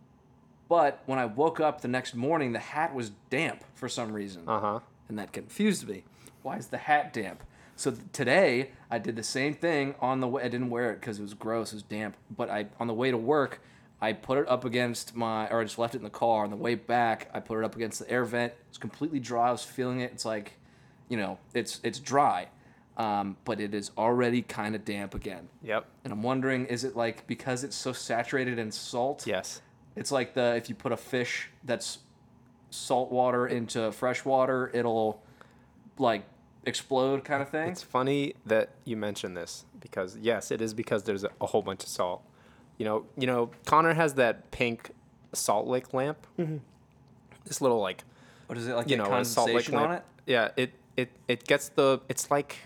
but 0.69 1.03
when 1.07 1.19
I 1.19 1.25
woke 1.27 1.61
up 1.61 1.81
the 1.81 1.89
next 1.89 2.15
morning, 2.15 2.53
the 2.53 2.59
hat 2.59 2.95
was 2.95 3.11
damp 3.31 3.65
for 3.75 3.89
some 3.89 4.13
reason, 4.13 4.45
Uh 4.49 4.61
huh. 4.61 4.81
and 5.09 5.19
that 5.19 5.33
confused 5.33 5.89
me. 5.89 6.05
Why 6.43 6.57
is 6.57 6.69
the 6.69 6.79
hat 6.79 7.13
damp? 7.13 7.43
So 7.79 7.93
th- 7.93 8.03
today 8.13 8.73
I 8.91 8.99
did 8.99 9.15
the 9.15 9.23
same 9.23 9.55
thing 9.55 9.95
on 10.01 10.19
the 10.19 10.27
way. 10.27 10.43
I 10.43 10.49
didn't 10.49 10.69
wear 10.69 10.91
it 10.91 11.01
because 11.01 11.21
it 11.21 11.23
was 11.23 11.33
gross, 11.33 11.73
it 11.73 11.77
was 11.77 11.83
damp. 11.85 12.17
But 12.37 12.51
I 12.51 12.67
on 12.81 12.89
the 12.89 12.95
way 12.95 13.13
to 13.13 13.17
work, 13.17 13.61
I 14.01 14.13
put 14.15 14.37
it 14.37 14.49
up 14.49 14.65
against 14.65 15.15
my, 15.15 15.49
or 15.49 15.61
I 15.61 15.63
just 15.63 15.79
left 15.79 15.95
it 15.95 15.99
in 15.99 16.05
the 16.05 16.11
car. 16.11 16.43
On 16.43 16.51
the 16.51 16.57
way 16.57 16.75
back, 16.75 17.31
I 17.33 17.39
put 17.39 17.59
it 17.59 17.65
up 17.65 17.77
against 17.77 18.01
the 18.01 18.11
air 18.11 18.25
vent. 18.25 18.53
It's 18.69 18.79
completely 18.79 19.21
dry. 19.21 19.49
I 19.49 19.53
was 19.53 19.63
feeling 19.63 20.01
it. 20.01 20.11
It's 20.11 20.25
like, 20.25 20.55
you 21.09 21.17
know, 21.17 21.39
it's 21.55 21.79
it's 21.85 22.01
dry, 22.01 22.49
um, 22.97 23.37
but 23.45 23.61
it 23.61 23.73
is 23.73 23.93
already 23.97 24.43
kind 24.43 24.75
of 24.75 24.85
damp 24.85 25.15
again. 25.15 25.49
Yep. 25.63 25.87
And 26.03 26.13
I'm 26.13 26.23
wondering, 26.25 26.67
is 26.67 26.83
it 26.83 26.97
like 26.97 27.29
because 27.29 27.63
it's 27.63 27.77
so 27.77 27.93
saturated 27.93 28.59
in 28.59 28.73
salt? 28.73 29.25
Yes. 29.25 29.63
It's 29.95 30.11
like 30.11 30.35
the 30.35 30.57
if 30.57 30.69
you 30.69 30.75
put 30.75 30.91
a 30.91 30.97
fish 30.97 31.49
that's 31.63 31.99
salt 32.71 33.13
water 33.13 33.47
into 33.47 33.93
fresh 33.93 34.25
water, 34.25 34.69
it'll 34.75 35.23
like 35.97 36.25
explode 36.67 37.25
kind 37.25 37.43
of 37.43 37.49
thing. 37.49 37.69
It's 37.71 37.83
funny 37.83 38.35
that 38.47 38.71
you 38.85 38.97
mention 38.97 39.35
this 39.35 39.65
because 39.81 40.17
yes, 40.21 40.51
it 40.51 40.61
is 40.61 40.75
because 40.75 41.05
there's 41.05 41.25
a, 41.25 41.31
a 41.41 41.47
whole 41.47 41.63
bunch 41.63 41.83
of 41.83 41.89
salt. 41.89 42.23
You 42.79 42.85
know, 42.85 43.07
you 43.17 43.27
know, 43.27 43.51
Connor 43.67 43.95
has 43.95 44.15
that 44.15 44.51
pink 44.51 44.91
salt 45.33 45.67
lick 45.67 45.93
lamp. 45.95 46.27
This 47.45 47.61
little 47.61 47.81
like 47.81 48.05
What 48.47 48.59
is 48.59 48.69
it 48.69 48.75
like? 48.75 48.89
you 48.89 48.97
get 48.97 49.09
know 49.09 49.15
a 49.17 49.25
salt 49.25 49.49
lick 49.51 49.65
condensation 49.67 49.75
lamp. 49.75 49.89
on 49.91 49.97
it? 49.97 50.03
Yeah, 50.27 50.49
it 50.57 50.73
it 50.97 51.11
it 51.27 51.47
gets 51.47 51.71
the 51.71 52.01
it's 52.09 52.31
like 52.31 52.57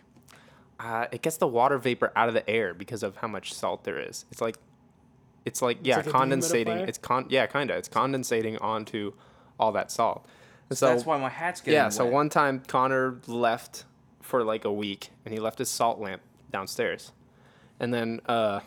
uh, 0.81 1.07
it 1.13 1.23
gets 1.23 1.37
the 1.37 1.47
water 1.47 1.79
vapor 1.79 2.11
out 2.17 2.29
of 2.29 2.35
the 2.35 2.49
air 2.51 2.75
because 2.75 3.03
of 3.03 3.17
how 3.17 3.29
much 3.29 3.55
salt 3.55 3.85
there 3.85 3.99
is. 4.01 4.25
It's 4.33 4.41
like 4.41 4.57
it's 5.45 5.63
like 5.63 5.79
yeah, 5.83 5.97
like 5.97 6.07
condensating. 6.07 6.89
It's 6.89 6.99
con 6.99 7.27
yeah, 7.29 7.47
kind 7.47 7.71
of. 7.71 7.77
It's 7.77 7.89
condensating 7.89 8.61
onto 8.61 9.13
all 9.61 9.73
that 9.73 9.91
salt. 9.91 10.27
And 10.73 10.79
So 10.79 10.87
that's 10.87 11.05
why 11.07 11.19
my 11.19 11.29
hat's 11.29 11.61
getting 11.61 11.79
wet. 11.79 11.85
yeah, 11.85 11.89
so 11.91 12.07
one 12.07 12.29
time 12.29 12.63
Connor 12.67 13.19
left 13.27 13.85
for 14.21 14.43
like 14.45 14.65
a 14.65 14.73
week 14.73 15.11
and 15.25 15.35
he 15.35 15.39
left 15.41 15.59
his 15.59 15.69
salt 15.69 16.01
lamp 16.01 16.23
downstairs. 16.51 17.13
And 17.79 17.93
then 17.93 18.21
uh 18.27 18.61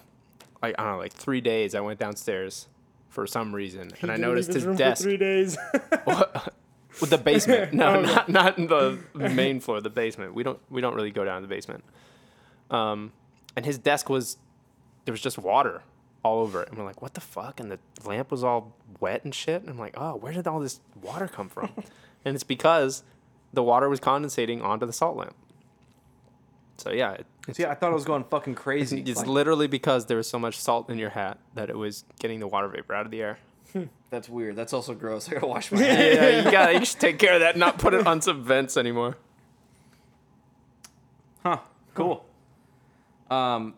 like 0.61 0.76
I 0.77 0.84
don't 0.84 0.91
know, 0.94 0.98
like 0.99 1.14
3 1.14 1.41
days 1.41 1.76
I 1.76 1.80
went 1.82 1.99
downstairs 1.99 2.68
for 3.10 3.26
some 3.26 3.53
reason 3.56 3.91
and 4.02 4.11
I 4.11 4.18
noticed 4.18 4.49
leave 4.49 4.56
his 4.56 4.65
room 4.65 4.76
desk 4.76 5.02
for 5.02 5.10
three 5.10 5.18
days. 5.18 5.57
with 7.02 7.10
the 7.10 7.18
basement. 7.18 7.73
No, 7.82 7.95
Oh, 7.95 8.02
not 8.02 8.30
not 8.30 8.57
in 8.57 8.68
the 8.68 8.99
main 9.14 9.60
floor, 9.60 9.82
the 9.82 9.90
basement. 9.90 10.34
We 10.34 10.44
don't 10.44 10.60
we 10.69 10.82
don't 10.82 10.95
really 10.95 11.11
go 11.11 11.23
down 11.26 11.41
to 11.41 11.48
the 11.48 11.53
basement. 11.53 11.84
Um 12.69 13.11
and 13.56 13.65
his 13.65 13.77
desk 13.77 14.10
was 14.10 14.38
there 15.06 15.11
was 15.14 15.22
just 15.22 15.38
water 15.38 15.82
all 16.26 16.39
over 16.39 16.64
it. 16.64 16.69
And 16.69 16.77
we're 16.80 16.84
like, 16.85 17.03
what 17.03 17.14
the 17.14 17.22
fuck? 17.22 17.60
And 17.60 17.72
the 17.72 17.77
lamp 18.03 18.31
was 18.31 18.43
all 18.43 18.73
wet 18.99 19.23
and 19.23 19.34
shit. 19.34 19.61
And 19.61 19.69
I'm 19.69 19.77
like, 19.77 19.93
oh, 19.95 20.15
where 20.15 20.34
did 20.34 20.47
all 20.47 20.60
this 20.60 20.80
water 20.99 21.27
come 21.27 21.49
from? 21.49 21.69
and 22.26 22.34
it's 22.34 22.43
because 22.43 23.03
the 23.53 23.61
water 23.61 23.88
was 23.88 23.99
condensating 23.99 24.64
onto 24.64 24.88
the 24.88 24.91
salt 24.93 25.15
lamp. 25.15 25.35
So 26.77 26.91
yeah, 26.91 27.11
it, 27.14 27.26
it's, 27.47 27.57
See, 27.57 27.65
I 27.65 27.76
thought 27.76 27.91
I 27.91 27.93
was 27.93 28.06
going 28.06 28.23
fucking 28.23 28.56
crazy. 28.56 29.02
it's 29.06 29.19
Like, 29.19 29.27
literally 29.27 29.68
because 29.68 30.07
there 30.07 30.18
was 30.18 30.27
so 30.27 30.39
much 30.39 30.60
salt 30.60 30.89
in 30.89 30.97
your 30.97 31.11
hat 31.11 31.38
that 31.53 31.69
it 31.69 31.77
was 31.77 32.03
getting 32.19 32.39
the 32.39 32.47
water 32.47 32.68
vapor 32.68 32.95
out 32.95 33.06
of 33.06 33.11
the 33.11 33.22
air. 33.22 33.38
that's 34.10 34.27
weird. 34.27 34.56
That's 34.56 34.73
also 34.73 34.95
gross. 34.95 35.30
I 35.30 35.34
gotta 35.35 35.45
wash 35.45 35.72
my 35.72 35.80
yeah, 35.85 35.93
hands. 35.93 36.15
yeah, 36.18 36.43
you 36.45 36.52
gotta 36.52 36.80
you 36.80 36.85
should 36.85 36.99
take 36.99 37.19
care 37.19 37.35
of 37.35 37.41
that, 37.41 37.56
not 37.56 37.77
put 37.77 37.93
it 37.93 38.07
on 38.07 38.19
some 38.22 38.43
vents 38.43 38.77
anymore. 38.77 39.15
Huh. 41.43 41.60
Cool. 41.93 42.26
Um, 43.30 43.76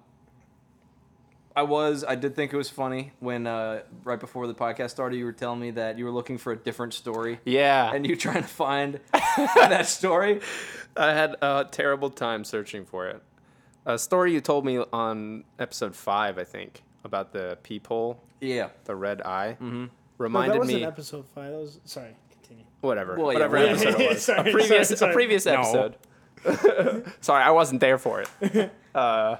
I 1.58 1.64
was. 1.64 2.06
I 2.08 2.14
did 2.16 2.36
think 2.36 2.54
it 2.54 2.58
was 2.58 2.70
funny 2.70 3.14
when 3.20 3.48
uh, 3.48 3.82
right 4.04 4.20
before 4.20 4.46
the 4.46 4.54
podcast 4.54 4.92
started, 4.92 5.18
you 5.18 5.26
were 5.26 5.32
telling 5.34 5.60
me 5.60 5.72
that 5.72 5.98
you 5.98 6.06
were 6.06 6.12
looking 6.12 6.38
for 6.38 6.52
a 6.54 6.56
different 6.56 6.94
story, 6.94 7.40
Yeah, 7.46 7.92
and 7.94 8.06
you 8.06 8.16
trying 8.16 8.44
to 8.44 8.48
find 8.48 9.00
that 9.12 9.88
story. 9.88 10.42
I 10.96 11.14
had 11.14 11.36
a 11.42 11.66
terrible 11.70 12.12
time 12.12 12.44
searching 12.44 12.86
for 12.86 13.08
it. 13.08 13.22
A 13.88 13.98
story 13.98 14.34
you 14.34 14.40
told 14.42 14.66
me 14.66 14.78
on 14.94 15.46
episode 15.58 15.96
five, 15.96 16.38
I 16.38 16.44
think, 16.44 16.84
about 17.04 17.34
the 17.34 17.58
peephole, 17.64 18.22
Yeah. 18.40 18.70
the 18.86 18.96
red 18.96 19.22
eye, 19.24 19.58
Mm-hmm. 19.60 19.84
No, 19.86 19.90
reminded 20.20 20.54
that 20.56 20.60
wasn't 20.60 20.78
me. 20.80 20.86
episode 20.86 21.26
five. 21.34 21.52
That 21.52 21.58
was 21.60 21.80
sorry. 21.86 22.16
Continue. 22.32 22.66
whatever, 22.82 23.16
Well, 23.18 23.34
yeah, 23.34 23.48
whatever 23.48 23.58
whatever. 23.58 23.88
episode 23.88 24.02
it 24.02 24.10
was. 24.10 24.24
Sorry, 24.26 24.40
a 24.40 24.54
previous, 24.54 24.88
sorry, 24.90 24.98
sorry. 24.98 25.12
a 25.12 25.14
previous 25.16 25.46
No. 25.46 25.54
episode. 25.54 27.14
sorry, 27.22 27.44
I 27.44 27.52
wasn't 27.52 27.82
there 27.82 27.98
for 27.98 28.22
it. 28.24 28.72
Uh, 28.94 29.38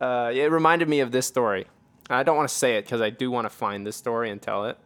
uh, 0.00 0.30
it 0.34 0.50
reminded 0.50 0.88
me 0.88 1.00
of 1.00 1.12
this 1.12 1.26
story. 1.26 1.66
I 2.10 2.22
don't 2.22 2.36
want 2.36 2.48
to 2.48 2.54
say 2.54 2.76
it 2.76 2.84
because 2.84 3.00
I 3.00 3.10
do 3.10 3.30
want 3.30 3.46
to 3.46 3.50
find 3.50 3.86
this 3.86 3.96
story 3.96 4.30
and 4.30 4.40
tell 4.40 4.66
it. 4.66 4.78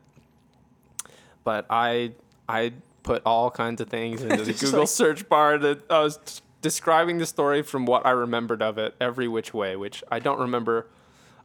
But 1.45 1.67
I 1.71 2.13
I 2.49 2.73
put 3.03 3.23
all 3.25 3.51
kinds 3.51 3.81
of 3.81 3.89
things 3.89 4.23
into 4.23 4.45
the 4.45 4.53
Google 4.61 4.81
like- 4.81 4.89
search 4.89 5.29
bar 5.29 5.59
that 5.59 5.91
I 5.91 6.01
was 6.01 6.19
t- 6.25 6.41
describing 6.63 7.19
the 7.19 7.27
story 7.27 7.63
from 7.63 7.87
what 7.87 8.05
I 8.07 8.11
remembered 8.11 8.63
of 8.63 8.79
it 8.79 8.95
every 9.01 9.29
which 9.29 9.55
way, 9.55 9.77
which 9.77 10.03
I 10.11 10.19
don't 10.19 10.39
remember 10.41 10.87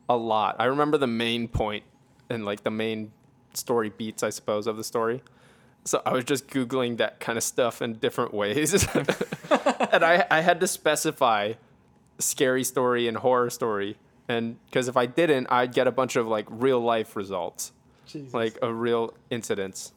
a 0.09 0.17
lot. 0.17 0.57
I 0.59 0.65
remember 0.65 0.97
the 0.97 1.07
main 1.07 1.47
point 1.47 1.83
and 2.29 2.45
like 2.45 2.63
the 2.63 2.71
main 2.71 3.11
story 3.53 3.89
beats, 3.89 4.23
I 4.23 4.29
suppose, 4.29 4.67
of 4.67 4.77
the 4.77 4.83
story. 4.83 5.23
So 5.85 6.01
I 6.05 6.13
was 6.13 6.23
just 6.23 6.47
googling 6.47 6.97
that 6.97 7.19
kind 7.19 7.37
of 7.37 7.43
stuff 7.43 7.81
in 7.81 7.95
different 7.95 8.33
ways, 8.33 8.73
and 8.95 10.03
I 10.03 10.25
I 10.31 10.39
had 10.41 10.59
to 10.61 10.67
specify 10.67 11.53
scary 12.23 12.63
story 12.63 13.07
and 13.07 13.17
horror 13.17 13.49
story, 13.49 13.97
and 14.27 14.57
because 14.65 14.87
if 14.87 14.97
I 14.97 15.05
didn't, 15.05 15.47
I'd 15.51 15.73
get 15.73 15.87
a 15.87 15.91
bunch 15.91 16.15
of 16.15 16.27
like 16.27 16.45
real 16.49 16.79
life 16.79 17.15
results, 17.15 17.71
Jesus. 18.05 18.33
like 18.33 18.57
a 18.61 18.73
real 18.73 19.13
incidents. 19.29 19.93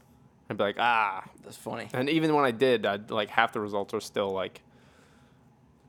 I'd 0.49 0.57
be 0.57 0.65
like 0.65 0.77
ah, 0.79 1.25
That's 1.45 1.57
funny. 1.57 1.89
and 1.93 2.09
even 2.09 2.35
when 2.35 2.45
I 2.45 2.51
did, 2.53 2.87
I'd 2.87 3.11
like 3.11 3.31
half 3.31 3.53
the 3.53 3.61
results 3.61 3.93
were 3.93 4.01
still 4.01 4.31
like 4.31 4.63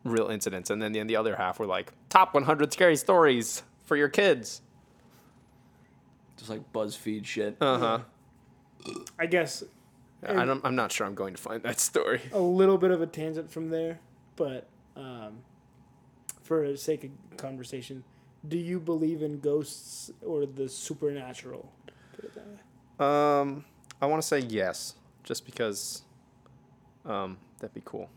real 0.04 0.28
incidents, 0.30 0.70
and 0.70 0.82
then 0.82 0.92
the, 0.94 1.04
the 1.04 1.16
other 1.16 1.36
half 1.36 1.60
were 1.60 1.66
like 1.68 1.92
top 2.10 2.34
100 2.34 2.72
scary 2.74 2.96
stories 2.96 3.64
for 3.86 3.96
your 3.98 4.10
kids. 4.10 4.62
Just 6.38 6.50
like 6.50 6.72
BuzzFeed 6.72 7.26
shit. 7.26 7.58
Uh 7.60 7.78
huh. 7.80 8.00
I 9.20 9.26
guess 9.26 9.64
I 10.26 10.46
don't, 10.46 10.64
I'm 10.64 10.76
not 10.76 10.92
sure 10.92 11.06
I'm 11.06 11.16
going 11.16 11.36
to 11.36 11.42
find 11.42 11.62
that 11.64 11.80
story. 11.80 12.22
a 12.32 12.40
little 12.40 12.78
bit 12.78 12.92
of 12.92 13.02
a 13.02 13.08
tangent 13.08 13.52
from 13.52 13.70
there, 13.70 14.00
but 14.36 14.68
um, 14.96 15.40
for 16.48 16.66
the 16.68 16.78
sake 16.78 17.04
of 17.04 17.38
conversation, 17.38 18.04
do 18.48 18.58
you 18.58 18.80
believe 18.80 19.22
in 19.22 19.40
ghosts 19.40 20.10
or 20.26 20.46
the 20.46 20.70
supernatural? 20.70 21.70
Put 22.16 22.26
it 22.26 22.34
that 22.36 22.48
way. 22.48 23.40
Um, 23.42 23.66
I 24.02 24.06
want 24.06 24.22
to 24.22 24.28
say 24.28 24.40
yes, 24.40 24.96
just 25.24 25.46
because 25.46 26.04
um, 27.06 27.38
that'd 27.60 27.74
be 27.74 27.82
cool. 27.84 28.10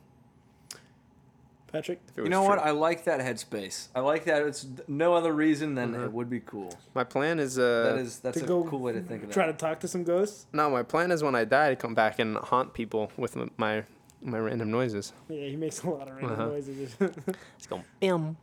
Patrick? 1.72 2.00
You 2.16 2.22
was 2.24 2.30
know 2.30 2.42
what? 2.42 2.58
I 2.58 2.70
like 2.72 3.04
that 3.04 3.20
headspace. 3.20 3.88
I 3.94 4.00
like 4.00 4.24
that. 4.24 4.42
It's 4.42 4.66
no 4.88 5.14
other 5.14 5.32
reason 5.32 5.76
than 5.76 5.94
Mhm. 5.94 6.04
it 6.04 6.12
would 6.12 6.28
be 6.28 6.40
cool. 6.40 6.76
My 6.94 7.04
plan 7.04 7.38
is 7.38 7.58
uh, 7.60 7.92
That 7.94 7.98
is 7.98 8.18
that's 8.18 8.38
a 8.38 8.46
go 8.46 8.64
cool 8.64 8.80
way 8.80 8.92
to 8.92 9.00
think 9.00 9.22
of 9.24 9.30
Try 9.30 9.46
that. 9.46 9.58
to 9.58 9.66
talk 9.66 9.78
to 9.80 9.88
some 9.88 10.02
ghosts? 10.02 10.46
no, 10.52 10.68
my 10.70 10.82
plan 10.82 11.12
is 11.12 11.22
when 11.22 11.34
I 11.36 11.44
die 11.44 11.70
to 11.70 11.76
come 11.76 11.94
back 11.94 12.18
and 12.18 12.36
haunt 12.36 12.74
people 12.74 13.12
with 13.16 13.36
my 13.56 13.84
my 14.22 14.38
random 14.38 14.70
noises. 14.70 15.12
Yeah, 15.28 15.46
he 15.46 15.56
makes 15.56 15.82
a 15.82 15.90
lot 15.90 16.08
of 16.08 16.14
random 16.16 16.32
Uh-huh. 16.32 16.46
noises. 16.48 16.96
It's 17.56 17.66
going 17.66 17.84
bam. 18.00 18.36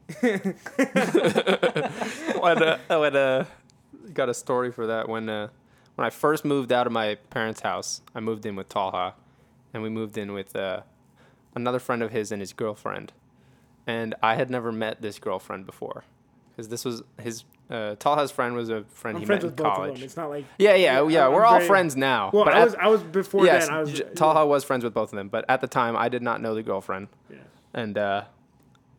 when 2.41 2.63
uh, 2.63 2.77
I 2.89 2.97
would, 2.97 3.15
uh, 3.15 3.45
got 4.13 4.29
a 4.29 4.33
story 4.33 4.71
for 4.71 4.87
that 4.87 5.09
when 5.09 5.29
uh, 5.29 5.49
when 5.95 6.05
I 6.05 6.09
first 6.09 6.45
moved 6.45 6.71
out 6.71 6.87
of 6.87 6.93
my 6.93 7.15
parents' 7.29 7.61
house. 7.61 8.01
I 8.15 8.19
moved 8.19 8.45
in 8.45 8.55
with 8.55 8.69
Talha, 8.69 9.15
and 9.73 9.81
we 9.83 9.89
moved 9.89 10.17
in 10.17 10.33
with 10.33 10.55
uh, 10.55 10.81
another 11.55 11.79
friend 11.79 12.01
of 12.03 12.11
his 12.11 12.31
and 12.31 12.41
his 12.41 12.53
girlfriend. 12.53 13.13
And 13.85 14.15
I 14.21 14.35
had 14.35 14.49
never 14.49 14.71
met 14.71 15.01
this 15.01 15.17
girlfriend 15.19 15.65
before, 15.65 16.03
because 16.51 16.69
this 16.69 16.83
was 16.85 17.03
his 17.21 17.43
uh, 17.69 17.95
Talha's 17.95 18.31
friend 18.31 18.55
was 18.55 18.69
a 18.69 18.83
friend 18.85 19.17
I'm 19.17 19.21
he 19.21 19.25
friends 19.25 19.43
met 19.43 19.43
in 19.43 19.47
with 19.49 19.55
both 19.57 19.67
of 19.67 19.73
college. 19.75 19.93
them. 19.95 20.03
It's 20.03 20.17
not 20.17 20.29
like 20.29 20.45
Yeah, 20.57 20.75
yeah, 20.75 21.05
Yeah. 21.07 21.27
I'm 21.27 21.33
we're 21.33 21.45
all 21.45 21.55
very- 21.57 21.67
friends 21.67 21.95
now. 21.97 22.29
well, 22.33 22.45
but 22.45 22.53
I 22.53 22.59
at- 22.61 22.65
was 22.65 22.75
I 22.75 22.87
was 22.87 23.03
before 23.03 23.45
yes, 23.45 23.67
then. 23.67 23.75
I 23.75 23.79
was 23.81 23.91
J- 23.93 24.03
Talha 24.15 24.45
was 24.45 24.63
friends 24.63 24.83
with 24.83 24.93
both 24.93 25.11
of 25.11 25.17
them, 25.17 25.27
but 25.29 25.43
at 25.49 25.61
the 25.61 25.67
time 25.67 25.95
I 25.97 26.07
did 26.09 26.21
not 26.21 26.41
know 26.41 26.55
the 26.55 26.63
girlfriend 26.63 27.07
Yeah. 27.29 27.37
and 27.73 27.97
uh, 27.97 28.23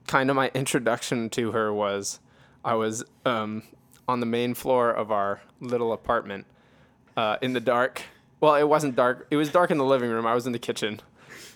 kind 0.06 0.28
of 0.30 0.36
my 0.36 0.50
introduction 0.54 1.30
to 1.30 1.52
her 1.52 1.72
was 1.72 2.20
I 2.64 2.74
was 2.74 3.04
um, 3.24 3.62
on 4.06 4.20
the 4.20 4.26
main 4.26 4.54
floor 4.54 4.90
of 4.90 5.10
our 5.10 5.40
little 5.60 5.92
apartment 5.92 6.44
uh, 7.16 7.36
in 7.40 7.52
the 7.54 7.60
dark. 7.60 8.02
Well, 8.40 8.54
it 8.54 8.68
wasn't 8.68 8.94
dark. 8.96 9.26
It 9.30 9.36
was 9.36 9.50
dark 9.50 9.70
in 9.70 9.78
the 9.78 9.84
living 9.84 10.10
room. 10.10 10.26
I 10.26 10.34
was 10.34 10.46
in 10.46 10.52
the 10.52 10.58
kitchen 10.58 11.00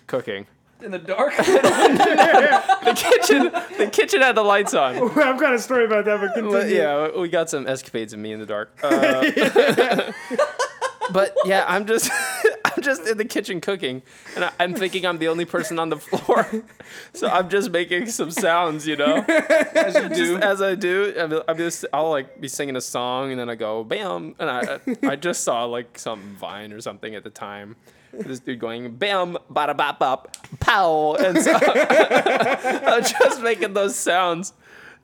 cooking. 0.07 0.47
In 0.83 0.91
the 0.91 0.99
dark. 0.99 1.33
The 2.83 2.95
kitchen, 2.95 3.53
the 3.79 3.87
kitchen 3.87 4.21
had 4.23 4.35
the 4.35 4.43
lights 4.43 4.75
on. 4.75 4.97
I've 5.19 5.39
got 5.39 5.55
a 5.55 5.59
story 5.59 5.85
about 5.85 6.05
that, 6.07 6.21
but 6.21 6.35
continue. 6.35 6.51
But 6.51 6.69
yeah, 6.69 7.17
we 7.21 7.29
got 7.29 7.49
some 7.49 7.67
escapades 7.69 8.13
of 8.13 8.19
me 8.19 8.33
in 8.33 8.41
the 8.41 8.47
dark. 8.47 8.73
Uh, 8.83 10.13
but 11.13 11.35
yeah, 11.45 11.65
I'm 11.69 11.87
just 11.87 12.11
just 12.83 13.07
in 13.07 13.19
the 13.19 13.25
kitchen 13.25 13.61
cooking, 13.61 14.03
and 14.35 14.45
I, 14.45 14.53
I'm 14.61 14.75
thinking 14.75 15.07
I'm 15.07 15.19
the 15.19 15.29
only 15.29 15.45
person 15.45 15.79
on 15.79 15.89
the 15.89 15.97
floor, 15.97 16.47
so 17.13 17.29
I'm 17.29 17.49
just 17.49 17.71
making 17.71 18.07
some 18.07 18.31
sounds, 18.31 18.87
you 18.87 18.97
know, 18.97 19.17
as 19.29 19.95
you 19.95 20.09
do. 20.09 20.15
Just 20.15 20.45
as 20.45 20.63
I 20.63 20.75
do, 20.75 21.15
I'm, 21.19 21.43
I'm 21.49 21.57
just 21.57 21.85
I'll 21.93 22.11
like 22.11 22.41
be 22.41 22.49
singing 22.49 22.77
a 22.77 22.81
song, 22.81 23.31
and 23.31 23.41
then 23.41 23.49
I 23.49 23.55
go 23.55 23.85
bam, 23.85 24.35
and 24.39 24.51
I 24.51 24.81
I 25.03 25.17
just 25.17 25.45
saw 25.45 25.65
like 25.65 25.99
some 25.99 26.37
vine 26.37 26.73
or 26.73 26.81
something 26.81 27.15
at 27.15 27.25
the 27.25 27.31
time. 27.31 27.77
This 28.13 28.41
dude 28.41 28.59
going 28.59 28.95
bam, 28.97 29.39
bada 29.51 29.77
bop 29.77 29.99
bop, 29.99 30.37
pow, 30.61 31.15
and 31.15 31.41
so 31.41 31.53
I'm 31.55 33.03
just 33.03 33.41
making 33.43 33.73
those 33.73 33.97
sounds. 33.97 34.53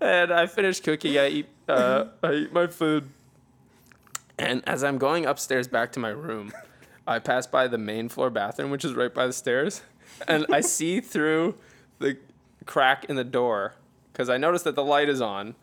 And 0.00 0.32
I 0.32 0.46
finish 0.46 0.78
cooking. 0.80 1.18
I 1.18 1.28
eat, 1.28 1.48
uh, 1.68 2.04
I 2.22 2.32
eat 2.32 2.52
my 2.52 2.68
food. 2.68 3.08
And 4.38 4.62
as 4.68 4.84
I'm 4.84 4.98
going 4.98 5.26
upstairs 5.26 5.66
back 5.66 5.90
to 5.92 6.00
my 6.00 6.10
room, 6.10 6.52
I 7.08 7.18
pass 7.18 7.46
by 7.46 7.66
the 7.68 7.78
main 7.78 8.08
floor 8.08 8.28
bathroom, 8.28 8.70
which 8.70 8.84
is 8.84 8.92
right 8.92 9.12
by 9.12 9.26
the 9.26 9.32
stairs, 9.32 9.82
and 10.28 10.46
I 10.50 10.60
see 10.60 11.00
through 11.00 11.54
the 11.98 12.18
crack 12.66 13.06
in 13.06 13.16
the 13.16 13.24
door 13.24 13.74
because 14.12 14.28
I 14.28 14.36
notice 14.36 14.62
that 14.64 14.74
the 14.74 14.84
light 14.84 15.08
is 15.08 15.20
on. 15.20 15.54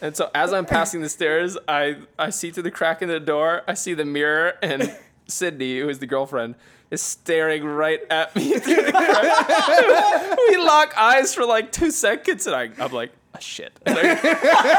And 0.00 0.16
so 0.16 0.30
as 0.34 0.52
I'm 0.52 0.66
passing 0.66 1.00
the 1.00 1.08
stairs, 1.08 1.56
I 1.66 1.98
I 2.18 2.30
see 2.30 2.50
through 2.50 2.64
the 2.64 2.70
crack 2.70 3.00
in 3.00 3.08
the 3.08 3.20
door. 3.20 3.62
I 3.68 3.74
see 3.74 3.94
the 3.94 4.04
mirror, 4.04 4.54
and 4.62 4.96
Sydney, 5.26 5.78
who 5.80 5.88
is 5.88 6.00
the 6.00 6.06
girlfriend, 6.06 6.56
is 6.90 7.02
staring 7.02 7.64
right 7.64 8.00
at 8.10 8.34
me. 8.34 8.58
through 8.58 8.82
the 8.82 8.92
crack. 8.92 10.38
we 10.48 10.56
lock 10.56 10.96
eyes 10.96 11.34
for 11.34 11.44
like 11.44 11.70
two 11.70 11.90
seconds, 11.90 12.46
and 12.46 12.56
I 12.56 12.70
I'm 12.78 12.92
like, 12.92 13.12
oh, 13.34 13.38
shit. 13.40 13.72
I, 13.86 13.90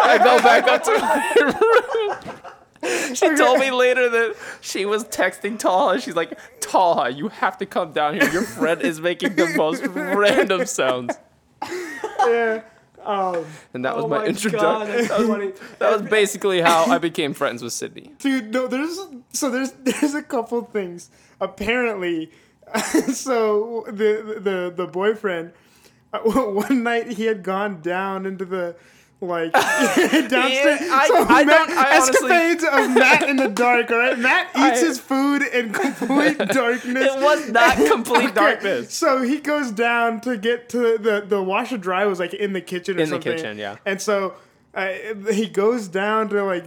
I 0.04 0.18
go 0.18 0.42
back 0.42 0.68
up 0.68 0.84
to 0.84 0.92
my 1.00 2.34
room. 2.34 2.49
She 3.14 3.36
told 3.36 3.60
me 3.60 3.72
later 3.72 4.10
that 4.10 4.36
she 4.62 4.86
was 4.86 5.04
texting 5.06 5.58
Talha. 5.60 6.00
She's 6.00 6.16
like, 6.16 6.38
Talha, 6.62 7.10
you 7.10 7.28
have 7.30 7.58
to 7.58 7.66
come 7.66 7.92
down 7.92 8.14
here. 8.16 8.30
Your 8.32 8.44
friend 8.44 8.82
is 8.82 9.02
making 9.02 9.36
the 9.36 9.48
most 9.56 9.84
random 9.86 10.66
sounds. 10.66 11.16
yeah. 11.64 12.62
Um, 13.04 13.46
And 13.74 13.86
that 13.86 13.96
was 13.96 14.06
Oh 14.06 14.08
my, 14.08 14.20
my 14.20 14.26
introduction. 14.26 15.08
That, 15.08 15.28
was, 15.28 15.60
that 15.80 15.92
was 16.02 16.10
basically 16.10 16.62
how 16.62 16.86
I 16.86 16.98
became 16.98 17.34
friends 17.34 17.64
with 17.64 17.74
Sydney. 17.74 18.12
dude, 18.20 18.54
no, 18.54 18.68
there's 18.68 19.00
so 19.34 19.50
there's 19.50 19.72
there's 19.84 20.14
a 20.14 20.22
couple 20.22 20.62
things. 20.64 21.10
Apparently, 21.42 22.30
so 23.14 23.86
the 23.88 24.40
the 24.40 24.74
the 24.76 24.86
boyfriend 24.88 25.54
one 26.24 26.84
night 26.84 27.08
he 27.08 27.26
had 27.26 27.42
gone 27.44 27.82
down 27.82 28.26
into 28.26 28.46
the 28.46 28.76
like 29.22 29.52
downstairs. 29.54 30.82
I- 30.92 31.08
so 31.08 31.26
I 31.28 31.44
Matt, 31.44 31.68
don't- 31.68 31.78
I 31.78 31.96
honestly- 31.98 32.32
escapades 32.32 32.64
of 32.64 32.96
Matt 32.96 33.30
in 33.30 33.36
the 33.36 33.50
dark. 33.50 33.92
All 33.92 33.98
right, 33.98 34.18
Matt 34.18 34.48
eats 34.56 34.82
I- 34.82 34.86
his 34.86 35.00
food 35.00 35.42
in 35.42 35.74
complete 35.74 36.38
darkness. 36.38 37.16
It 37.16 37.22
was 37.22 37.50
not 37.52 37.76
complete 37.76 38.26
Okay, 38.26 38.34
darkness. 38.34 38.94
So 38.94 39.22
he 39.22 39.40
goes 39.40 39.72
down 39.72 40.22
to 40.22 40.38
get 40.38 40.70
to 40.70 40.98
the 40.98 41.24
the 41.28 41.42
washer 41.44 41.78
dry 41.78 42.06
was 42.06 42.20
like 42.20 42.34
in 42.34 42.54
the 42.54 42.62
kitchen 42.62 43.00
or 43.00 43.06
something. 43.06 43.32
In 43.32 43.38
the 43.38 43.42
kitchen, 43.44 43.58
yeah. 43.58 43.76
And 43.86 44.02
so 44.02 44.36
uh, 44.74 44.90
he 45.32 45.48
goes 45.50 45.88
down 45.88 46.30
to 46.30 46.44
like 46.44 46.64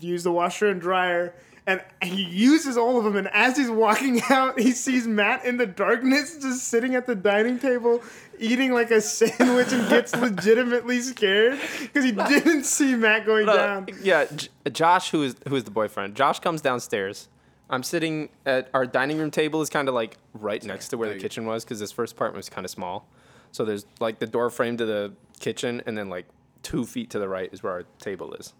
use 0.00 0.24
the 0.24 0.32
washer 0.32 0.66
and 0.68 0.80
dryer. 0.80 1.34
And 1.68 1.82
he 2.02 2.22
uses 2.24 2.78
all 2.78 2.96
of 2.96 3.04
them. 3.04 3.14
And 3.16 3.28
as 3.28 3.56
he's 3.58 3.68
walking 3.70 4.22
out, 4.30 4.58
he 4.58 4.72
sees 4.72 5.06
Matt 5.06 5.44
in 5.44 5.58
the 5.58 5.66
darkness 5.66 6.38
just 6.40 6.64
sitting 6.68 6.94
at 6.94 7.06
the 7.06 7.14
dining 7.14 7.58
table 7.58 8.02
eating 8.40 8.72
like 8.72 8.90
a 8.90 9.00
sandwich 9.00 9.72
and 9.72 9.88
gets 9.90 10.14
legitimately 10.16 11.00
scared 11.00 11.58
because 11.82 12.04
he 12.04 12.12
didn't 12.12 12.64
see 12.64 12.94
Matt 12.94 13.26
going 13.26 13.44
No, 13.46 13.54
down. 13.56 13.86
yeah, 14.02 14.24
J- 14.34 14.48
Josh, 14.72 15.10
who 15.10 15.24
is 15.24 15.36
who 15.48 15.56
is 15.56 15.64
the 15.64 15.70
boyfriend? 15.72 16.14
Josh 16.14 16.38
comes 16.40 16.60
downstairs. 16.60 17.28
I'm 17.68 17.82
sitting 17.82 18.30
at 18.46 18.70
our 18.72 18.86
dining 18.86 19.18
room 19.18 19.30
table 19.30 19.60
is 19.60 19.68
kind 19.68 19.88
of 19.88 19.94
like 19.94 20.16
right 20.32 20.62
next 20.64 20.88
to 20.88 20.96
where 20.96 21.12
the 21.12 21.18
kitchen 21.20 21.44
was 21.46 21.64
because 21.64 21.80
this 21.80 21.92
first 21.92 22.14
apartment 22.14 22.36
was 22.38 22.48
kind 22.48 22.64
of 22.64 22.70
small. 22.70 23.06
So 23.52 23.64
there's 23.66 23.84
like 24.00 24.20
the 24.20 24.26
door 24.26 24.48
frame 24.50 24.76
to 24.78 24.86
the 24.86 25.12
kitchen, 25.40 25.82
and 25.84 25.98
then 25.98 26.08
like 26.08 26.24
two 26.62 26.86
feet 26.86 27.10
to 27.10 27.18
the 27.18 27.28
right 27.28 27.52
is 27.52 27.62
where 27.62 27.72
our 27.72 27.82
table 27.98 28.32
is. 28.34 28.54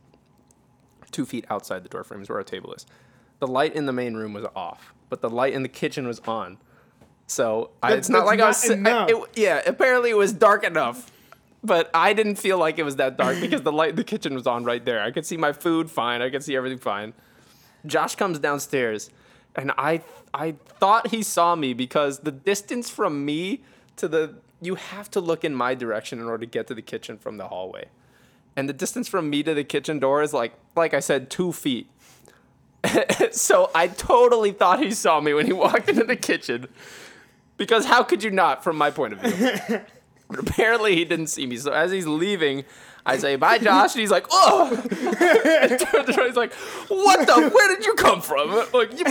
Two 1.11 1.25
feet 1.27 1.45
outside 1.51 1.83
the 1.85 1.89
door 1.89 2.05
frame 2.05 2.23
is 2.23 2.29
where 2.29 2.39
our 2.39 2.45
table 2.45 2.73
is. 2.75 2.87
The 3.41 3.47
light 3.47 3.75
in 3.75 3.87
the 3.87 3.93
main 3.93 4.15
room 4.15 4.33
was 4.33 4.45
off, 4.57 4.93
but 5.09 5.21
the 5.21 5.31
light 5.31 5.53
in 5.55 5.63
the 5.63 5.69
kitchen 5.69 6.07
was 6.07 6.21
on. 6.21 6.59
So 7.27 7.71
I, 7.83 7.93
it's 7.95 8.09
not 8.09 8.27
like 8.27 8.41
I 8.41 8.49
was. 8.49 8.65
I- 8.71 9.07
it- 9.11 9.29
yeah, 9.37 9.63
apparently 9.67 10.11
it 10.11 10.17
was 10.17 10.33
dark 10.33 10.65
enough 10.65 11.11
but 11.65 11.91
I 11.93 12.13
didn't 12.13 12.37
feel 12.37 12.57
like 12.57 12.79
it 12.79 12.85
was 12.85 12.97
that 12.97 13.17
dark 13.17 13.41
because 13.41 13.63
the 13.63 13.73
light 13.73 13.91
in 13.91 13.97
the 13.97 14.05
kitchen 14.05 14.33
was 14.33 14.47
on 14.47 14.63
right 14.65 14.83
there. 14.85 15.03
I 15.03 15.11
could 15.11 15.27
see 15.27 15.37
my 15.37 15.53
food 15.53 15.91
fine. 15.91 16.23
I 16.23 16.31
could 16.31 16.45
see 16.45 16.55
everything 16.55 16.79
fine. 16.79 17.15
Josh 17.85 18.15
comes 18.15 18.39
downstairs, 18.39 19.11
and 19.57 19.73
I 19.77 20.03
I 20.33 20.53
thought 20.79 21.09
he 21.09 21.21
saw 21.25 21.57
me 21.57 21.75
because 21.75 22.21
the 22.21 22.31
distance 22.31 22.89
from 22.89 23.25
me 23.25 23.63
to 23.97 24.07
the 24.07 24.37
you 24.61 24.77
have 24.77 25.11
to 25.11 25.21
look 25.21 25.45
in 25.45 25.53
my 25.53 25.75
direction 25.75 26.21
in 26.21 26.27
order 26.27 26.47
to 26.47 26.51
get 26.51 26.69
to 26.69 26.75
the 26.75 26.83
kitchen 26.83 27.19
from 27.19 27.39
the 27.39 27.49
hallway, 27.49 27.87
and 28.59 28.69
the 28.69 28.73
distance 28.73 29.07
from 29.07 29.31
me 29.31 29.45
to 29.45 29.55
the 29.55 29.63
kitchen 29.63 30.01
door 30.01 30.21
is 30.21 30.33
like 30.33 30.53
like 30.75 30.93
I 30.93 30.99
said 30.99 31.31
two 31.31 31.53
feet. 31.53 31.89
so 33.31 33.71
I 33.73 33.87
totally 33.87 34.51
thought 34.51 34.81
he 34.83 34.91
saw 34.91 35.21
me 35.21 35.33
when 35.33 35.47
he 35.47 35.53
walked 35.53 35.89
into 35.89 36.03
the 36.03 36.17
kitchen, 36.17 36.67
because 37.57 37.85
how 37.85 38.03
could 38.03 38.25
you 38.25 38.33
not 38.33 38.65
from 38.65 38.77
my 38.77 38.91
point 38.91 39.13
of 39.13 39.21
view? 39.21 39.81
But 40.29 40.39
apparently 40.41 40.97
he 40.97 41.05
didn't 41.05 41.29
see 41.29 41.47
me. 41.47 41.57
So 41.57 41.71
as 41.71 41.93
he's 41.93 42.09
leaving, 42.09 42.65
I 43.07 43.16
say, 43.16 43.37
bye, 43.37 43.59
Josh. 43.59 43.95
And 43.95 44.01
he's 44.01 44.11
like, 44.11 44.27
oh. 44.31 44.70
turns 44.77 44.93
around, 46.16 46.27
he's 46.27 46.37
like, 46.37 46.53
what 46.89 47.27
the? 47.27 47.49
Where 47.49 47.75
did 47.75 47.87
you 47.87 47.95
come 47.95 48.20
from? 48.20 48.51
Like, 48.73 48.93
you, 48.99 49.05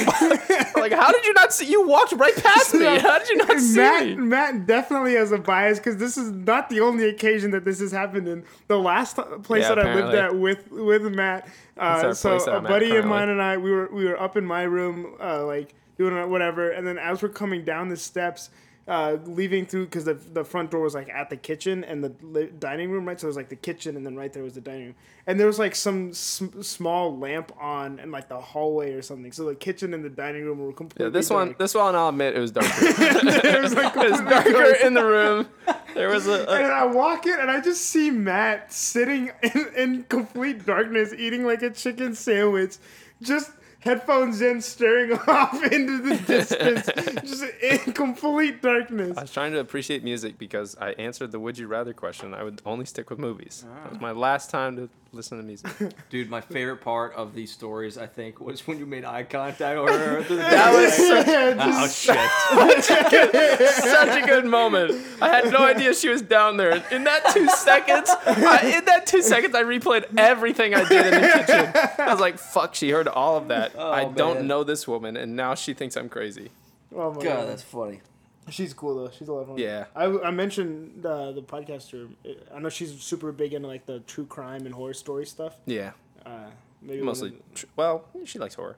like, 0.80 0.92
how 0.94 1.12
did 1.12 1.26
you 1.26 1.34
not 1.34 1.54
see? 1.54 1.66
You 1.66 1.88
walked 1.88 2.12
right 2.14 2.36
past 2.36 2.74
me. 2.74 2.86
How 3.00 3.20
did 3.20 3.30
you 3.30 3.38
not 3.38 3.60
see 3.60 3.78
Matt, 3.78 4.06
me? 4.06 4.16
Matt 4.16 4.68
definitely 4.68 5.16
has 5.16 5.32
a 5.32 5.38
bias 5.38 5.80
because 5.80 5.98
this 5.98 6.18
is 6.18 6.32
not 6.32 6.70
the 6.70 6.82
only 6.82 7.08
occasion 7.10 7.52
that 7.52 7.66
this 7.66 7.80
has 7.80 7.92
happened 7.92 8.28
in. 8.28 8.44
The 8.68 8.78
last 8.78 9.18
place 9.44 9.64
Yeah, 9.64 9.76
that 9.76 9.80
I 9.80 9.94
lived 9.96 10.16
at 10.16 10.36
with 10.38 10.72
with 10.72 11.04
Matt, 11.14 11.48
uh, 11.78 12.14
so 12.14 12.38
a 12.38 12.58
I'm 12.58 12.66
at 12.66 12.70
buddy 12.70 12.96
of 12.96 13.06
mine 13.06 13.30
and 13.30 13.42
I, 13.42 13.58
we 13.58 13.72
were 13.72 13.90
we 13.92 14.06
were 14.06 14.20
up 14.20 14.38
in 14.38 14.46
my 14.46 14.64
room, 14.64 15.16
uh, 15.20 15.46
like 15.46 15.74
doing 15.98 16.30
whatever, 16.30 16.70
and 16.72 16.86
then 16.86 16.98
as 16.98 17.22
we're 17.22 17.30
coming 17.30 17.64
down 17.64 17.90
the 17.90 17.98
steps. 17.98 18.50
Uh, 18.88 19.18
leaving 19.26 19.66
through 19.66 19.84
because 19.84 20.06
the, 20.06 20.14
the 20.14 20.46
front 20.46 20.72
door 20.72 20.80
was 20.80 20.96
like 20.96 21.10
at 21.10 21.30
the 21.30 21.36
kitchen 21.36 21.84
and 21.84 22.02
the 22.02 22.14
li- 22.22 22.50
dining 22.58 22.90
room 22.90 23.06
right? 23.06 23.20
So 23.20 23.28
it 23.28 23.28
was 23.28 23.36
like 23.36 23.50
the 23.50 23.58
kitchen 23.58 23.98
and 23.98 24.06
then 24.06 24.16
right 24.16 24.32
there 24.32 24.44
was 24.44 24.54
the 24.54 24.62
dining 24.62 24.86
room. 24.86 24.96
And 25.26 25.38
there 25.38 25.46
was 25.46 25.60
like 25.60 25.76
some 25.76 26.14
sm- 26.14 26.62
small 26.62 27.18
lamp 27.18 27.52
on 27.60 28.00
in 28.00 28.12
like 28.12 28.30
the 28.30 28.40
hallway 28.40 28.94
or 28.94 29.02
something. 29.02 29.34
So 29.34 29.44
the 29.44 29.56
kitchen 29.56 29.94
and 29.94 30.06
the 30.06 30.10
dining 30.10 30.46
room 30.46 30.60
were 30.60 30.72
completely 30.72 31.04
Yeah, 31.08 31.10
this 31.10 31.30
one, 31.30 31.54
this 31.60 31.76
one, 31.76 31.96
I'll 31.98 32.08
admit, 32.08 32.38
it 32.38 32.40
was 32.40 32.52
darker. 32.52 32.70
it 32.80 33.62
was 33.62 33.76
like 33.76 33.94
it 33.98 34.10
was 34.10 34.22
darker 34.22 34.76
in 34.86 34.94
the 34.94 35.06
room. 35.06 35.48
There 35.94 36.08
was 36.08 36.28
a, 36.28 36.40
And 36.44 36.44
a 36.44 36.46
then 36.46 36.72
I 36.72 36.86
walk 36.86 37.26
in 37.26 37.38
and 37.38 37.52
I 37.52 37.60
just 37.60 37.88
see 37.88 38.10
Matt 38.10 38.72
sitting 38.72 39.32
in, 39.44 39.68
in 39.76 40.04
complete 40.04 40.66
darkness 40.66 41.12
eating 41.14 41.46
like 41.46 41.62
a 41.62 41.72
chicken 41.72 42.16
sandwich, 42.16 42.78
just 43.22 43.52
headphones 43.80 44.42
in, 44.42 44.62
staring 44.62 45.14
off 45.28 45.64
into 45.72 46.02
the 46.02 46.18
distance, 46.18 46.90
just 47.22 47.44
in 47.62 47.94
complete 47.94 48.62
darkness. 48.62 49.18
I 49.18 49.22
was 49.22 49.32
trying 49.32 49.54
to 49.54 49.60
appreciate 49.60 50.04
music 50.04 50.38
because 50.38 50.76
I 50.80 50.92
answered 50.92 51.32
the 51.32 51.40
would 51.40 51.58
you 51.58 51.68
rather 51.68 51.94
question. 51.94 52.34
I 52.34 52.44
would 52.44 52.62
only 52.66 52.86
stick 52.86 53.10
with 53.10 53.20
movies. 53.20 53.66
That 53.84 53.92
was 53.92 53.98
ah. 54.00 54.02
my 54.02 54.12
last 54.12 54.50
time 54.50 54.76
to 54.78 54.90
listen 55.12 55.38
to 55.38 55.44
music. 55.44 55.72
Dude, 56.10 56.30
my 56.30 56.42
favorite 56.42 56.78
part 56.82 57.14
of 57.16 57.34
these 57.34 57.52
stories, 57.52 57.98
I 57.98 58.08
think, 58.08 58.40
was 58.40 58.66
when 58.68 58.78
you 58.80 58.86
made 58.86 59.06
eye 59.06 59.24
contact 59.24 59.80
with 59.82 59.94
her. 59.96 60.24
That 60.38 60.74
was 60.74 60.94
such, 60.94 61.28
Oh 61.60 62.80
shit! 62.80 63.64
such 63.74 64.24
a 64.24 64.26
good 64.26 64.46
moment. 64.46 65.02
I 65.22 65.30
had 65.30 65.52
no 65.52 65.60
idea 65.66 65.94
she 65.94 66.10
was 66.10 66.22
down 66.22 66.58
there. 66.58 66.84
In 66.92 67.04
that 67.06 67.30
two 67.34 67.48
seconds, 67.50 68.10
I, 68.26 68.78
in 68.78 68.86
that 68.86 69.06
two 69.08 69.22
seconds, 69.22 69.56
I 69.56 69.64
replayed 69.64 70.06
everything 70.18 70.74
I 70.74 70.88
did 70.88 71.14
in 71.14 71.22
the 71.22 71.28
kitchen. 71.28 71.72
I 72.06 72.12
was 72.12 72.20
like, 72.20 72.38
"Fuck!" 72.38 72.76
She 72.76 72.90
heard 72.90 73.08
all 73.08 73.38
of 73.38 73.48
that. 73.50 73.74
Oh, 73.78 73.92
I 73.92 74.06
don't 74.06 74.46
know 74.48 74.64
this 74.64 74.88
woman, 74.88 75.18
and 75.18 75.36
now 75.36 75.56
she 75.56 75.74
thinks 75.74 75.96
I'm 75.98 76.10
crazy. 76.10 76.52
oh 76.96 77.14
my 77.14 77.24
God, 77.24 77.48
that's 77.50 77.64
funny. 77.64 78.02
She's 78.50 78.74
cool 78.74 78.96
though. 78.96 79.12
She's 79.12 79.28
a 79.28 79.34
lot 79.34 79.42
of 79.42 79.48
fun. 79.50 79.58
Yeah. 79.58 79.86
I, 79.96 80.06
I 80.06 80.32
mentioned 80.32 81.06
uh, 81.06 81.32
the 81.34 81.42
podcaster. 81.42 82.10
I 82.54 82.60
know 82.60 82.70
she's 82.70 83.02
super 83.02 83.32
big 83.32 83.54
into 83.54 83.68
like 83.68 83.86
the 83.86 84.00
true 84.02 84.26
crime 84.26 84.66
and 84.66 84.74
horror 84.74 84.94
story 84.94 85.26
stuff. 85.26 85.56
Yeah, 85.66 85.92
Uh, 86.26 86.50
maybe 86.82 87.02
mostly. 87.02 87.30
of- 87.30 87.54
Tr- 87.54 87.66
well, 87.76 88.06
she 88.26 88.40
likes 88.40 88.56
horror. 88.56 88.78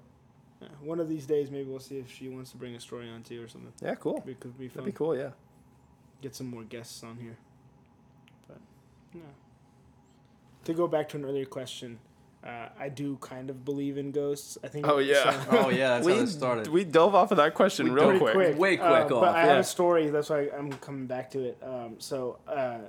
yeah, 0.61 0.69
one 0.81 0.99
of 0.99 1.07
these 1.07 1.25
days, 1.27 1.51
maybe 1.51 1.69
we'll 1.69 1.79
see 1.79 1.99
if 1.99 2.11
she 2.11 2.29
wants 2.29 2.51
to 2.51 2.57
bring 2.57 2.73
a 2.75 2.79
story 2.79 3.09
on 3.09 3.21
too 3.23 3.43
or 3.43 3.47
something. 3.47 3.71
Yeah, 3.81 3.95
cool. 3.95 4.23
It 4.25 4.39
could 4.39 4.57
be 4.57 4.67
fun. 4.69 4.77
That'd 4.83 4.93
be 4.93 4.97
cool. 4.97 5.15
Yeah. 5.15 5.29
get 6.21 6.35
some 6.35 6.47
more 6.47 6.63
guests 6.63 7.03
on 7.03 7.17
here. 7.17 7.37
But 8.47 8.57
yeah. 9.13 9.21
To 10.65 10.73
go 10.73 10.87
back 10.87 11.09
to 11.09 11.17
an 11.17 11.25
earlier 11.25 11.45
question, 11.45 11.99
uh, 12.45 12.69
I 12.79 12.89
do 12.89 13.17
kind 13.21 13.49
of 13.49 13.65
believe 13.65 13.97
in 13.97 14.11
ghosts. 14.11 14.57
I 14.63 14.67
think. 14.69 14.87
Oh, 14.87 14.99
yeah. 14.99 15.43
so- 15.43 15.65
Oh 15.65 15.69
yeah, 15.69 15.89
that's 15.99 16.07
how 16.07 16.13
this 16.15 16.33
started. 16.33 16.67
we 16.67 16.83
dove 16.85 17.13
off 17.15 17.31
of 17.31 17.37
that 17.37 17.53
question 17.53 17.85
We 17.85 17.91
real 17.91 18.11
dove 18.11 18.19
quick. 18.21 18.33
pretty 18.33 18.49
quick, 18.53 18.59
Way 18.59 18.77
Uh, 18.79 18.89
quick 19.05 19.09
but 19.09 19.27
off, 19.29 19.35
I 19.35 19.41
have 19.41 19.57
a 19.59 19.63
story. 19.63 20.09
That's 20.09 20.29
why 20.29 20.49
I'm 20.57 20.71
coming 20.73 21.05
back 21.07 21.29
to 21.31 21.39
it. 21.43 21.57
Um, 21.61 21.95
so 21.99 22.37
uh, 22.47 22.79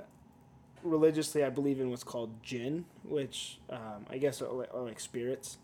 religiously, 0.83 1.43
I 1.43 1.49
believe 1.49 1.79
in 1.79 1.89
what's 1.89 2.03
called 2.03 2.41
jinn, 2.43 2.85
which 3.03 3.59
um, 3.69 4.05
I 4.09 4.17
guess 4.17 4.41
are, 4.41 4.47
like- 4.51 4.73
are 4.73 4.81
like 4.81 4.99
spirits. 4.99 5.57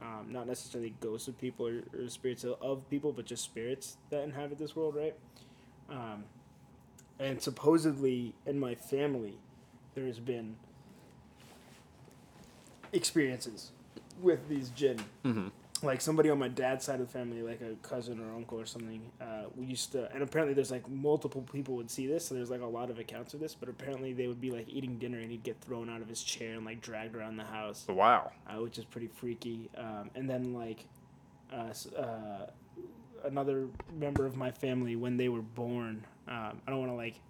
Um, 0.00 0.28
not 0.30 0.46
necessarily 0.46 0.94
ghosts 1.00 1.26
of 1.26 1.36
people 1.38 1.66
or, 1.66 1.82
or 1.92 2.08
spirits 2.08 2.44
of, 2.44 2.54
of 2.62 2.88
people, 2.88 3.12
but 3.12 3.24
just 3.26 3.42
spirits 3.42 3.96
that 4.10 4.22
inhabit 4.22 4.56
this 4.56 4.76
world, 4.76 4.94
right? 4.94 5.14
Um, 5.90 6.22
and 7.18 7.42
supposedly 7.42 8.32
in 8.46 8.60
my 8.60 8.76
family, 8.76 9.38
there 9.96 10.06
has 10.06 10.20
been 10.20 10.54
experiences 12.92 13.72
with 14.20 14.48
these 14.48 14.70
jinn. 14.70 14.98
Mhm. 15.24 15.50
Like 15.80 16.00
somebody 16.00 16.28
on 16.28 16.40
my 16.40 16.48
dad's 16.48 16.84
side 16.84 16.98
of 17.00 17.06
the 17.06 17.12
family, 17.12 17.40
like 17.40 17.60
a 17.60 17.76
cousin 17.86 18.18
or 18.18 18.34
uncle 18.34 18.58
or 18.58 18.66
something, 18.66 19.00
uh, 19.20 19.44
we 19.54 19.64
used 19.66 19.92
to, 19.92 20.10
and 20.12 20.24
apparently 20.24 20.52
there's 20.52 20.72
like 20.72 20.88
multiple 20.90 21.42
people 21.42 21.76
would 21.76 21.88
see 21.88 22.08
this, 22.08 22.26
so 22.26 22.34
there's 22.34 22.50
like 22.50 22.62
a 22.62 22.66
lot 22.66 22.90
of 22.90 22.98
accounts 22.98 23.32
of 23.32 23.38
this. 23.38 23.54
But 23.54 23.68
apparently 23.68 24.12
they 24.12 24.26
would 24.26 24.40
be 24.40 24.50
like 24.50 24.68
eating 24.68 24.98
dinner 24.98 25.18
and 25.20 25.30
he'd 25.30 25.44
get 25.44 25.60
thrown 25.60 25.88
out 25.88 26.00
of 26.00 26.08
his 26.08 26.24
chair 26.24 26.54
and 26.54 26.64
like 26.64 26.80
dragged 26.80 27.14
around 27.14 27.36
the 27.36 27.44
house 27.44 27.86
Wow. 27.88 28.32
uh, 28.48 28.60
which 28.60 28.76
is 28.78 28.84
pretty 28.86 29.06
freaky. 29.06 29.70
Um, 29.76 30.10
and 30.16 30.28
then 30.28 30.52
like 30.52 30.84
uh, 31.52 31.72
uh, 31.96 32.46
another 33.24 33.68
member 33.96 34.26
of 34.26 34.36
my 34.36 34.50
family 34.50 34.96
when 34.96 35.16
they 35.16 35.28
were 35.28 35.42
born. 35.42 36.04
Um, 36.26 36.60
I 36.66 36.70
don't 36.70 36.80
want 36.80 36.90
to 36.90 36.96
like 36.96 37.20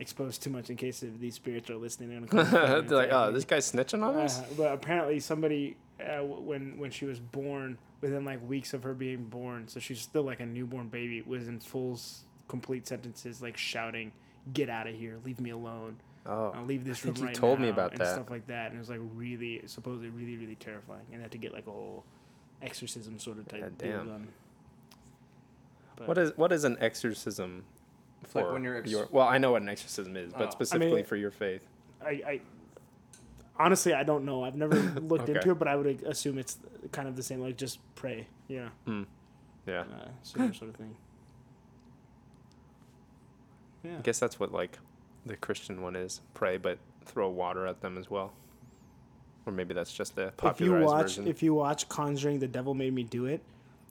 expose 0.00 0.38
too 0.38 0.50
much 0.50 0.70
in 0.70 0.76
case 0.76 1.02
if 1.02 1.18
these 1.20 1.34
spirits 1.34 1.70
are 1.70 1.76
listening. 1.76 2.12
And 2.12 2.28
They're 2.88 2.96
like, 2.96 3.12
oh, 3.12 3.30
this 3.30 3.44
guy's 3.44 3.70
snitching 3.70 4.02
on 4.02 4.16
us. 4.16 4.40
Uh, 4.40 4.44
but 4.56 4.72
apparently 4.72 5.20
somebody 5.20 5.76
uh, 6.00 6.24
when 6.24 6.78
when 6.78 6.90
she 6.90 7.04
was 7.04 7.20
born 7.20 7.78
within 8.00 8.24
like 8.24 8.46
weeks 8.48 8.72
of 8.72 8.82
her 8.82 8.94
being 8.94 9.24
born 9.24 9.68
so 9.68 9.78
she's 9.78 10.00
still 10.00 10.22
like 10.22 10.40
a 10.40 10.46
newborn 10.46 10.88
baby 10.88 11.20
was 11.20 11.46
in 11.46 11.60
full 11.60 12.00
complete 12.48 12.86
sentences 12.88 13.42
like 13.42 13.58
shouting 13.58 14.10
get 14.54 14.70
out 14.70 14.86
of 14.86 14.94
here 14.94 15.18
leave 15.24 15.38
me 15.38 15.50
alone 15.50 15.96
Oh, 16.26 16.52
I'll 16.54 16.64
leave 16.64 16.84
this 16.84 17.04
room 17.04 17.16
you 17.16 17.24
right 17.24 17.34
told 17.34 17.60
me 17.60 17.66
now," 17.66 17.72
about 17.72 17.92
and 17.92 18.00
that. 18.00 18.12
stuff 18.14 18.30
like 18.30 18.46
that. 18.48 18.66
And 18.66 18.76
it 18.76 18.78
was 18.78 18.90
like 18.90 19.00
really, 19.14 19.62
supposedly 19.66 20.10
really, 20.10 20.36
really 20.36 20.54
terrifying, 20.54 21.06
and 21.12 21.22
had 21.22 21.30
to 21.30 21.38
get 21.38 21.52
like 21.52 21.66
a 21.66 21.70
whole 21.70 22.04
exorcism 22.62 23.18
sort 23.18 23.38
of 23.38 23.48
type 23.48 23.78
deal 23.78 24.04
damn. 24.04 24.28
what 26.04 26.18
is 26.18 26.36
what 26.36 26.52
is 26.52 26.64
an 26.64 26.76
exorcism? 26.80 27.64
For 28.28 28.42
like 28.42 28.52
when 28.52 28.62
you're 28.64 28.76
ex- 28.78 28.90
your, 28.90 29.08
well, 29.10 29.26
I 29.26 29.38
know 29.38 29.52
what 29.52 29.62
an 29.62 29.68
exorcism 29.68 30.16
is, 30.16 30.32
but 30.32 30.48
Oh. 30.48 30.50
specifically 30.50 31.00
I- 31.00 31.04
for 31.04 31.16
your 31.16 31.30
faith. 31.30 31.64
I, 32.04 32.08
I 32.08 32.40
honestly 33.58 33.92
I 33.92 34.02
don't 34.04 34.24
know. 34.24 34.44
I've 34.44 34.54
never 34.56 34.74
looked 35.00 35.24
Okay. 35.24 35.34
into 35.34 35.50
it, 35.50 35.58
but 35.58 35.68
I 35.68 35.76
would 35.76 36.02
assume 36.04 36.38
it's 36.38 36.58
kind 36.92 37.08
of 37.08 37.16
the 37.16 37.22
same, 37.22 37.40
like 37.40 37.56
just 37.56 37.78
pray, 37.94 38.26
yeah, 38.48 38.68
Yeah, 39.66 39.80
uh, 39.80 40.08
similar 40.22 40.52
sort 40.54 40.70
of 40.70 40.76
thing. 40.76 40.96
Yeah, 43.84 43.98
I 43.98 44.00
guess 44.02 44.18
that's 44.18 44.38
what 44.38 44.52
like 44.52 44.78
the 45.26 45.36
Christian 45.36 45.82
one 45.82 45.96
is: 45.96 46.20
pray, 46.34 46.56
but 46.56 46.78
throw 47.04 47.28
water 47.30 47.66
at 47.66 47.80
them 47.80 47.96
as 47.98 48.10
well. 48.10 48.32
Or 49.46 49.52
maybe 49.52 49.72
that's 49.74 49.92
just 49.92 50.16
the 50.16 50.32
if 50.44 50.60
you 50.60 50.72
watch 50.78 51.02
version. 51.02 51.26
if 51.26 51.42
you 51.42 51.54
watch 51.54 51.88
Conjuring, 51.88 52.40
The 52.40 52.46
Devil 52.48 52.74
Made 52.74 52.92
Me 52.92 53.02
Do 53.02 53.24
It, 53.26 53.40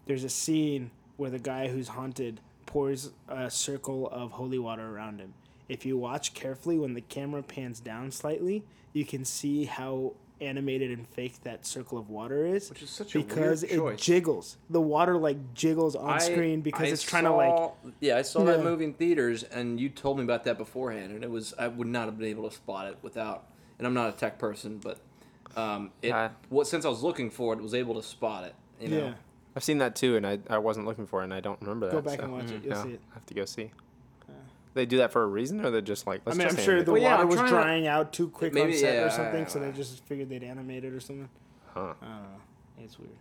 there's 0.06 0.24
a 0.24 0.30
scene 0.30 0.92
where 1.18 1.32
the 1.32 1.40
guy 1.40 1.68
who's 1.68 1.88
haunted 1.90 2.40
pours 2.70 3.10
a 3.28 3.50
circle 3.50 4.08
of 4.12 4.32
holy 4.32 4.60
water 4.60 4.96
around 4.96 5.20
him. 5.20 5.34
If 5.68 5.88
you 5.88 5.98
watch 5.98 6.36
carefully, 6.36 6.78
when 6.78 6.94
the 6.94 7.02
camera 7.02 7.42
pans 7.42 7.80
down 7.80 8.12
slightly, 8.12 8.64
you 8.94 9.06
can 9.06 9.26
see 9.26 9.66
how 9.66 10.14
animated 10.40 10.92
and 10.92 11.08
fake 11.08 11.42
that 11.44 11.66
circle 11.66 11.98
of 11.98 12.10
water 12.10 12.46
is. 12.46 12.70
Which 12.70 12.84
is 12.84 12.92
such 12.92 13.16
a 13.16 13.20
because 13.20 13.64
weird 13.64 13.94
it 13.94 13.98
jiggles. 14.00 14.58
The 14.70 14.80
water 14.80 15.18
like 15.18 15.56
jiggles 15.56 15.96
on 15.96 16.20
screen 16.20 16.62
because 16.62 16.88
I 16.88 16.92
it's 16.92 17.02
trying 17.02 17.24
to 17.24 17.32
like. 17.32 17.72
Yeah, 18.00 18.18
I 18.18 18.22
saw 18.22 18.44
that 18.46 18.60
Yeah. 18.60 18.64
movie 18.64 18.86
in 18.86 18.94
theaters, 18.94 19.42
and 19.44 19.80
you 19.80 19.90
told 19.90 20.18
me 20.18 20.24
about 20.24 20.44
that 20.44 20.60
beforehand, 20.60 21.12
and 21.12 21.24
it 21.24 21.32
was 21.32 21.56
I 21.58 21.68
would 21.68 21.88
not 21.88 22.06
have 22.06 22.20
been 22.20 22.28
able 22.28 22.48
to 22.48 22.56
spot 22.56 22.88
it 22.88 22.98
without. 23.02 23.48
And 23.80 23.88
I'm 23.88 23.96
not 23.96 24.10
a 24.10 24.18
tech 24.18 24.38
person, 24.38 24.78
but 24.78 25.00
um, 25.58 25.90
it 26.04 26.14
what 26.50 26.68
since 26.68 26.86
I 26.86 26.90
was 26.90 27.02
looking 27.02 27.32
for 27.32 27.54
it, 27.54 27.62
was 27.62 27.74
able 27.74 27.96
to 27.96 28.04
spot 28.04 28.44
it. 28.44 28.54
You 28.80 28.90
know, 28.90 29.06
Yeah. 29.08 29.14
I've 29.60 29.64
seen 29.66 29.80
that 29.80 29.94
too, 29.94 30.16
and 30.16 30.26
I, 30.26 30.40
I 30.50 30.58
wasn't 30.58 30.86
looking 30.86 31.06
for 31.06 31.20
it, 31.20 31.26
and 31.26 31.34
I 31.34 31.42
don't 31.42 31.60
remember 31.60 31.88
that. 31.88 31.92
Go 31.92 32.00
back 32.02 32.20
so, 32.20 32.24
and 32.24 32.32
watch 32.32 32.46
it. 32.46 32.64
You'll 32.64 32.78
yeah, 32.78 32.82
see 32.84 32.92
it. 32.92 33.02
I 33.12 33.16
have 33.16 33.26
to 33.26 33.34
go 33.34 33.44
see. 33.44 33.72
They 34.74 34.86
do 34.86 34.96
that 35.00 35.12
for 35.12 35.22
a 35.22 35.28
reason, 35.28 35.66
or 35.66 35.70
they're 35.70 35.82
just 35.82 36.08
like, 36.08 36.22
I 36.26 36.30
let's 36.30 36.38
mean, 36.40 36.48
I'm 36.48 36.56
sure 36.56 36.76
animate 36.76 36.86
the? 36.86 36.92
Well, 36.94 37.02
water 37.02 37.22
I'm 37.24 37.28
was 37.28 37.36
trying 37.36 37.46
to- 37.50 37.52
drying 37.56 37.88
out 37.88 38.14
too 38.14 38.30
quick 38.30 38.54
Maybe, 38.54 38.72
on 38.72 38.80
set 38.80 38.94
yeah, 38.96 39.02
or 39.02 39.10
something, 39.10 39.48
so 39.48 39.60
they 39.60 39.74
just 39.74 40.02
figured 40.06 40.30
they'd 40.30 40.44
animate 40.44 40.86
it 40.86 40.94
or 40.94 41.02
something. 41.02 41.28
Huh. 41.74 41.80
I 42.02 42.06
don't 42.06 42.14
know. 42.24 42.84
It's 42.86 42.98
weird. 42.98 43.12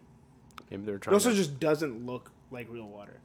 Maybe 0.70 0.85
they're 0.85 0.94
It 0.94 1.02
trying. 1.02 1.15
also 1.15 1.31
to, 1.31 1.35
just 1.35 1.59
doesn't 1.59 2.06
look 2.06 2.31
like 2.52 2.69
real 2.70 2.86
water. 2.86 3.19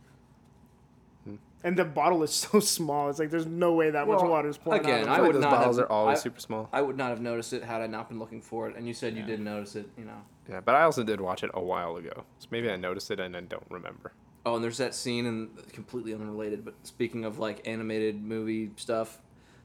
Hmm. 1.26 1.36
And 1.64 1.78
the 1.78 1.86
bottle 1.86 2.24
is 2.24 2.32
so 2.34 2.60
small. 2.60 3.10
It's 3.12 3.20
like 3.20 3.30
there's 3.30 3.46
no 3.46 3.74
way 3.74 3.92
that 3.92 4.08
much 4.08 4.24
water 4.24 4.50
is 4.50 4.58
pouring 4.58 4.82
again, 4.82 5.08
out. 5.08 5.10
I 5.10 5.12
of 5.12 5.18
feel 5.18 5.18
it. 5.18 5.18
I 5.18 5.28
would 5.28 5.36
those 5.36 5.42
not 5.44 5.52
bottles 5.52 5.78
have- 5.78 5.86
are 5.86 5.92
always 5.92 6.18
I- 6.18 6.24
super 6.24 6.40
small. 6.40 6.70
I 6.74 6.82
would 6.82 6.98
not 6.98 7.10
have 7.12 7.22
noticed 7.22 7.54
it 7.54 7.64
had 7.64 7.82
I 7.82 7.86
not 7.88 8.10
been 8.10 8.18
looking 8.18 8.42
for 8.42 8.68
it, 8.70 8.76
and 8.76 8.88
you 8.88 8.96
said 8.96 9.14
you 9.14 9.20
Yeah. 9.20 9.28
did 9.28 9.40
notice 9.42 9.76
it. 9.76 9.88
You 9.96 10.06
know. 10.06 10.22
Yeah, 10.50 10.60
but 10.60 10.76
I 10.76 10.84
also 10.84 11.04
did 11.04 11.22
watch 11.22 11.44
it 11.44 11.52
a 11.54 11.62
while 11.62 11.96
ago, 11.96 12.26
so 12.40 12.48
maybe 12.52 12.70
I 12.70 12.76
noticed 12.76 13.10
it 13.12 13.20
and 13.20 13.36
I 13.36 13.42
don't 13.42 13.66
remember. 13.70 14.12
Oh, 14.46 14.56
and 14.56 14.64
there's 14.64 14.78
that 14.80 14.94
scene, 14.94 15.26
and 15.26 15.50
completely 15.72 16.14
unrelated, 16.14 16.66
but 16.66 16.74
speaking 16.84 17.24
of 17.24 17.40
like 17.40 17.66
animated 17.66 18.22
movie 18.22 18.72
stuff, 18.76 19.20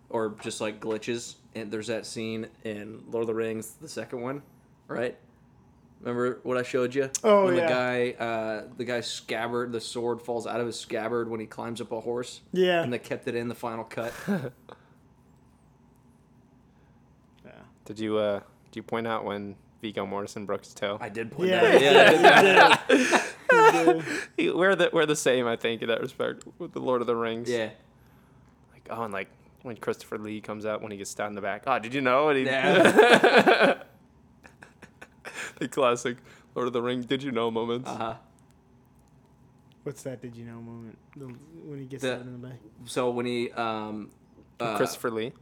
or 0.09 0.37
just 0.41 0.61
like 0.61 0.79
glitches, 0.81 1.35
and 1.57 1.71
there's 1.71 1.89
that 1.89 2.07
scene 2.07 2.47
in 2.65 3.03
Lord 3.11 3.23
of 3.23 3.27
the 3.27 3.35
Rings, 3.35 3.73
the 3.81 3.89
second 3.89 4.21
one, 4.21 4.43
right? 4.87 5.17
Remember 6.01 6.39
what 6.45 6.57
I 6.57 6.63
showed 6.63 6.95
you? 6.95 7.11
Oh, 7.25 7.47
when 7.47 7.57
yeah. 7.57 7.63
the 7.67 7.69
guy, 7.69 8.11
uh, 8.25 8.63
the 8.77 8.85
guy's 8.85 9.09
scabbard, 9.09 9.73
the 9.73 9.81
sword 9.81 10.23
falls 10.23 10.47
out 10.47 10.61
of 10.61 10.67
his 10.67 10.79
scabbard 10.79 11.29
when 11.29 11.41
he 11.41 11.47
climbs 11.47 11.81
up 11.81 11.91
a 11.91 11.99
horse, 12.01 12.41
Yeah. 12.53 12.85
and 12.85 12.93
they 12.93 13.01
kept 13.01 13.27
it 13.27 13.35
in 13.35 13.49
the 13.49 13.55
final 13.57 13.83
cut. 13.83 14.13
yeah. 17.45 17.51
Did 17.85 17.99
you 17.99 18.17
uh 18.19 18.41
did 18.71 18.77
you 18.77 18.83
point 18.83 19.07
out 19.07 19.25
when 19.25 19.57
Viggo 19.81 20.05
Mortensen 20.07 20.47
Brooks 20.47 20.69
his 20.69 20.75
toe? 20.75 20.99
I 21.01 21.09
did 21.09 21.31
point 21.31 21.51
Yeah. 21.51 21.61
that. 21.61 21.75
out. 22.91 22.91
Yeah, 22.91 23.23
I 23.51 23.83
did. 23.85 24.05
You 24.39 24.47
did. 24.53 24.55
we're 24.57 24.75
the 24.77 24.91
we're 24.93 25.07
the 25.07 25.17
same, 25.17 25.47
I 25.47 25.57
think, 25.57 25.83
in 25.83 25.89
that 25.89 26.01
respect 26.01 26.45
with 26.59 26.73
the 26.73 26.81
Lord 26.81 27.01
of 27.01 27.07
the 27.07 27.17
Rings. 27.17 27.49
yeah. 27.49 27.71
Like 28.73 28.89
oh, 28.91 29.03
and 29.05 29.13
like 29.13 29.29
when 29.63 29.77
Christopher 29.77 30.19
Lee 30.19 30.41
comes 30.41 30.65
out 30.67 30.83
when 30.83 30.91
he 30.93 30.99
gets 30.99 31.11
stabbed 31.11 31.31
in 31.31 31.35
the 31.35 31.41
back. 31.41 31.65
Oh, 31.67 31.79
did 31.79 31.93
you 31.95 32.01
know? 32.01 32.29
And 32.29 32.39
he, 32.39 32.45
Yeah. 32.45 33.83
the 35.59 35.69
classic 35.69 36.17
Lord 36.55 36.67
of 36.69 36.73
the 36.73 36.83
Rings. 36.83 37.07
Did 37.07 37.23
you 37.23 37.31
know 37.33 37.51
moments? 37.51 37.89
Uh 37.89 37.97
huh. 37.97 38.15
What's 39.85 40.03
that? 40.03 40.21
Did 40.21 40.37
you 40.37 40.45
know 40.45 40.61
moment 40.61 40.99
the, 41.17 41.27
when 41.65 41.79
he 41.79 41.87
gets 41.87 42.03
The- 42.03 42.09
stabbed 42.17 42.27
in 42.27 42.41
the 42.41 42.49
back? 42.49 42.59
So 42.87 43.11
when 43.11 43.27
he, 43.27 43.51
um, 43.53 44.11
uh, 44.61 44.77
Christopher 44.77 45.11
Lee. 45.11 45.33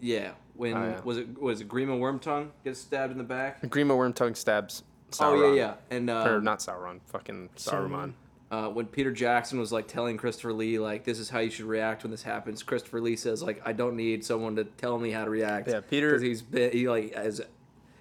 Yeah, 0.00 0.32
when 0.54 0.76
Oh, 0.76 0.82
yeah. 0.84 1.00
was 1.04 1.18
it? 1.18 1.40
Was 1.40 1.60
it 1.60 1.68
Grima 1.68 1.98
Wormtongue 1.98 2.48
gets 2.64 2.80
stabbed 2.80 3.12
in 3.12 3.18
the 3.18 3.24
back? 3.24 3.62
Grima 3.62 3.92
Wormtongue 3.96 4.36
stabs. 4.36 4.82
Oh 5.14 5.16
Sauron. 5.16 5.56
yeah, 5.56 5.62
yeah, 5.90 5.96
and 5.96 6.08
um, 6.10 6.26
Or 6.28 6.40
not 6.40 6.60
Sauron, 6.60 7.00
fucking 7.06 7.48
Saruman. 7.56 8.12
uh, 8.52 8.68
when 8.68 8.86
Peter 8.86 9.10
Jackson 9.10 9.58
was 9.58 9.72
like 9.72 9.88
telling 9.88 10.16
Christopher 10.16 10.52
Lee 10.52 10.78
like 10.78 11.02
this 11.04 11.18
is 11.18 11.28
how 11.30 11.40
you 11.40 11.50
should 11.50 11.64
react 11.66 12.04
when 12.04 12.10
this 12.12 12.22
happens, 12.22 12.62
Christopher 12.62 13.00
Lee 13.00 13.16
says 13.16 13.42
like 13.42 13.60
I 13.64 13.72
don't 13.72 13.96
need 13.96 14.24
someone 14.24 14.54
to 14.56 14.64
tell 14.64 14.98
me 14.98 15.10
how 15.10 15.24
to 15.24 15.30
react. 15.30 15.68
Yeah, 15.68 15.80
Peter- 15.80 16.10
because 16.10 16.22
he's 16.22 16.42
been 16.42 16.70
he 16.72 16.88
like 16.88 17.12
as 17.12 17.40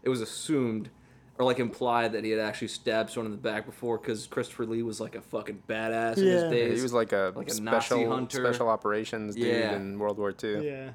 it 0.04 0.10
was 0.10 0.22
assumed 0.22 0.90
or 1.40 1.46
like 1.46 1.58
implied 1.60 2.12
that 2.12 2.24
he 2.24 2.30
had 2.32 2.40
actually 2.42 2.68
stabbed 2.68 3.10
someone 3.10 3.28
in 3.28 3.32
the 3.32 3.42
back 3.42 3.66
before 3.66 3.98
because 3.98 4.28
Christopher 4.28 4.66
Lee 4.68 4.84
was 4.84 5.00
like 5.02 5.16
a 5.16 5.22
fucking 5.22 5.64
badass 5.68 6.18
in 6.18 6.24
his 6.26 6.34
Yeah. 6.44 6.44
Yeah, 6.44 6.50
days. 6.50 6.78
he 6.78 6.84
was 6.84 6.94
like 6.94 7.12
a, 7.14 7.32
like 7.36 7.48
a 7.48 7.54
special 7.54 7.98
Nazi 7.98 8.10
hunter. 8.10 8.44
special 8.46 8.68
operations 8.70 9.36
dude 9.36 9.46
Yeah. 9.48 9.76
in 9.76 9.98
World 9.98 10.18
War 10.20 10.34
II. 10.44 10.66
Yeah. 10.68 10.90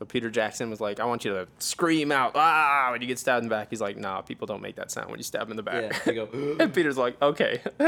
So 0.00 0.06
Peter 0.06 0.30
Jackson 0.30 0.70
was 0.70 0.80
like, 0.80 0.98
"I 0.98 1.04
want 1.04 1.26
you 1.26 1.34
to 1.34 1.46
scream 1.58 2.10
out 2.10 2.32
ah 2.34 2.88
when 2.90 3.02
you 3.02 3.06
get 3.06 3.18
stabbed 3.18 3.42
in 3.44 3.50
the 3.50 3.54
back." 3.54 3.68
He's 3.68 3.82
like, 3.82 3.98
"Nah, 3.98 4.22
people 4.22 4.46
don't 4.46 4.62
make 4.62 4.76
that 4.76 4.90
sound 4.90 5.10
when 5.10 5.20
you 5.20 5.24
stab 5.24 5.46
them 5.46 5.58
in 5.58 5.62
the 5.62 5.70
yeah, 5.70 5.88
back." 5.88 6.04
they 6.04 6.14
go. 6.14 6.26
and 6.58 6.72
Peter's 6.72 6.96
like, 6.96 7.20
"Okay." 7.20 7.60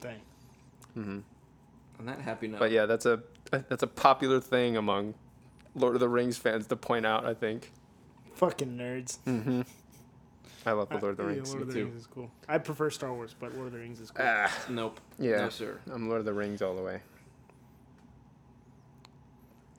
Dang. 0.00 0.20
On 0.94 1.24
that 2.06 2.20
happy 2.20 2.46
note, 2.46 2.60
but 2.60 2.70
yeah, 2.70 2.86
that's 2.86 3.04
a 3.04 3.20
that's 3.50 3.82
a 3.82 3.88
popular 3.88 4.38
thing 4.40 4.76
among 4.76 5.14
Lord 5.74 5.94
of 5.94 6.00
the 6.00 6.08
Rings 6.08 6.38
fans 6.38 6.68
to 6.68 6.76
point 6.76 7.04
out. 7.04 7.26
I 7.26 7.34
think. 7.34 7.72
Fucking 8.34 8.78
nerds. 8.78 9.18
Mm-hmm. 9.26 9.62
I 10.64 10.72
love 10.72 10.88
the 10.88 10.98
Lord 10.98 11.10
of 11.10 11.16
the 11.16 11.24
Rings. 11.24 11.36
Yeah, 11.36 11.40
Rings. 11.42 11.50
Lord 11.50 11.62
of 11.62 11.68
the 11.68 11.74
too. 11.74 11.84
Rings 11.86 12.00
is 12.00 12.06
cool. 12.06 12.30
I 12.48 12.58
prefer 12.58 12.90
Star 12.90 13.12
Wars, 13.12 13.34
but 13.38 13.52
Lord 13.54 13.66
of 13.66 13.72
the 13.72 13.80
Rings 13.80 13.98
is 13.98 14.12
cool. 14.12 14.24
Ah, 14.24 14.52
nope. 14.68 15.00
yeah. 15.18 15.38
No 15.38 15.48
sir. 15.48 15.80
I'm 15.92 16.08
Lord 16.08 16.20
of 16.20 16.26
the 16.26 16.32
Rings 16.32 16.62
all 16.62 16.76
the 16.76 16.82
way. 16.82 17.00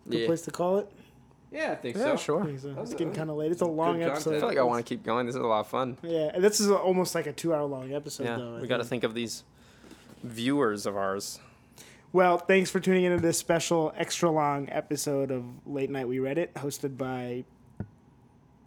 Good 0.10 0.20
Yeah. 0.22 0.26
place 0.28 0.42
to 0.44 0.52
call 0.52 0.78
it. 0.80 0.92
Yeah, 1.52 1.72
I 1.72 1.76
think 1.76 1.96
Yeah, 1.96 2.04
so. 2.04 2.14
I 2.14 2.16
sure. 2.16 2.46
think 2.46 2.60
so. 2.60 2.76
It's 2.82 2.92
getting 2.92 3.14
kind 3.14 3.30
of 3.30 3.38
late. 3.38 3.52
It's 3.52 3.62
a 3.62 3.66
long 3.66 3.94
content. 3.96 4.12
episode. 4.12 4.36
I 4.36 4.40
feel 4.40 4.48
like 4.50 4.58
I 4.58 4.64
want 4.64 4.84
to 4.86 4.90
keep 4.90 5.04
going. 5.04 5.26
This 5.28 5.36
is 5.36 5.42
a 5.42 5.46
lot 5.46 5.60
of 5.62 5.68
fun. 5.68 5.98
Yeah, 6.02 6.32
and 6.34 6.44
this 6.44 6.60
is 6.60 6.70
almost 6.72 7.14
like 7.16 7.28
a 7.28 7.32
two-hour-long 7.34 7.94
episode, 7.94 8.24
Yeah, 8.26 8.38
though. 8.38 8.58
I 8.58 8.62
we 8.62 8.68
got 8.68 8.78
to 8.78 8.84
think. 8.84 9.02
think 9.02 9.04
of 9.04 9.14
these 9.14 9.44
viewers 10.24 10.86
of 10.86 10.98
ours. 10.98 11.40
Well, 12.12 12.38
thanks 12.38 12.70
for 12.72 12.80
tuning 12.80 13.04
into 13.06 13.22
this 13.22 13.38
special, 13.38 13.94
extra-long 13.96 14.68
episode 14.72 15.32
of 15.32 15.44
Late 15.68 15.90
Night 15.92 16.08
We 16.08 16.18
Reddit, 16.18 16.54
hosted 16.54 16.98
by 16.98 17.44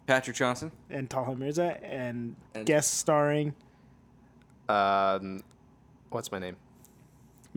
Patrick 0.05 0.35
Johnson. 0.37 0.71
and 0.89 1.09
Talha 1.09 1.35
Mirza, 1.35 1.77
and, 1.83 2.35
And- 2.55 2.65
guest 2.65 2.93
starring 2.95 3.53
Um, 4.69 5.43
what's 6.09 6.31
my 6.31 6.39
name? 6.39 6.55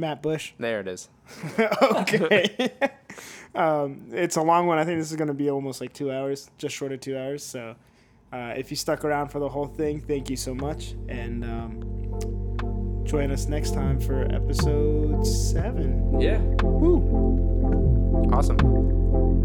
Matt 0.01 0.23
Bush. 0.23 0.53
There 0.59 0.81
it 0.81 0.89
is. 0.89 1.09
okay. 1.59 2.73
um, 3.55 4.07
it's 4.11 4.37
a 4.37 4.43
long 4.43 4.67
one. 4.67 4.79
I 4.79 4.85
think 4.85 4.99
this 4.99 5.11
is 5.11 5.17
going 5.17 5.29
to 5.29 5.35
be 5.35 5.51
almost 5.51 5.81
like 5.81 5.93
two 5.93 6.11
hours, 6.11 6.51
just 6.59 6.75
short 6.75 6.93
of 6.93 7.01
two 7.01 7.17
hours. 7.17 7.45
So 7.45 7.77
uh, 8.33 8.55
if 8.57 8.71
you 8.71 8.77
stuck 8.77 9.05
around 9.05 9.29
for 9.29 9.39
the 9.39 9.49
whole 9.49 9.67
thing, 9.67 10.01
thank 10.01 10.31
you 10.31 10.37
so 10.37 10.55
much. 10.55 10.95
And 11.09 11.45
um, 11.45 13.05
join 13.05 13.31
us 13.31 13.47
next 13.47 13.75
time 13.75 14.01
for 14.01 14.23
episode 14.33 15.27
seven. 15.27 16.21
Yeah. 16.21 16.39
Woo! 16.63 18.29
Awesome. 18.33 19.40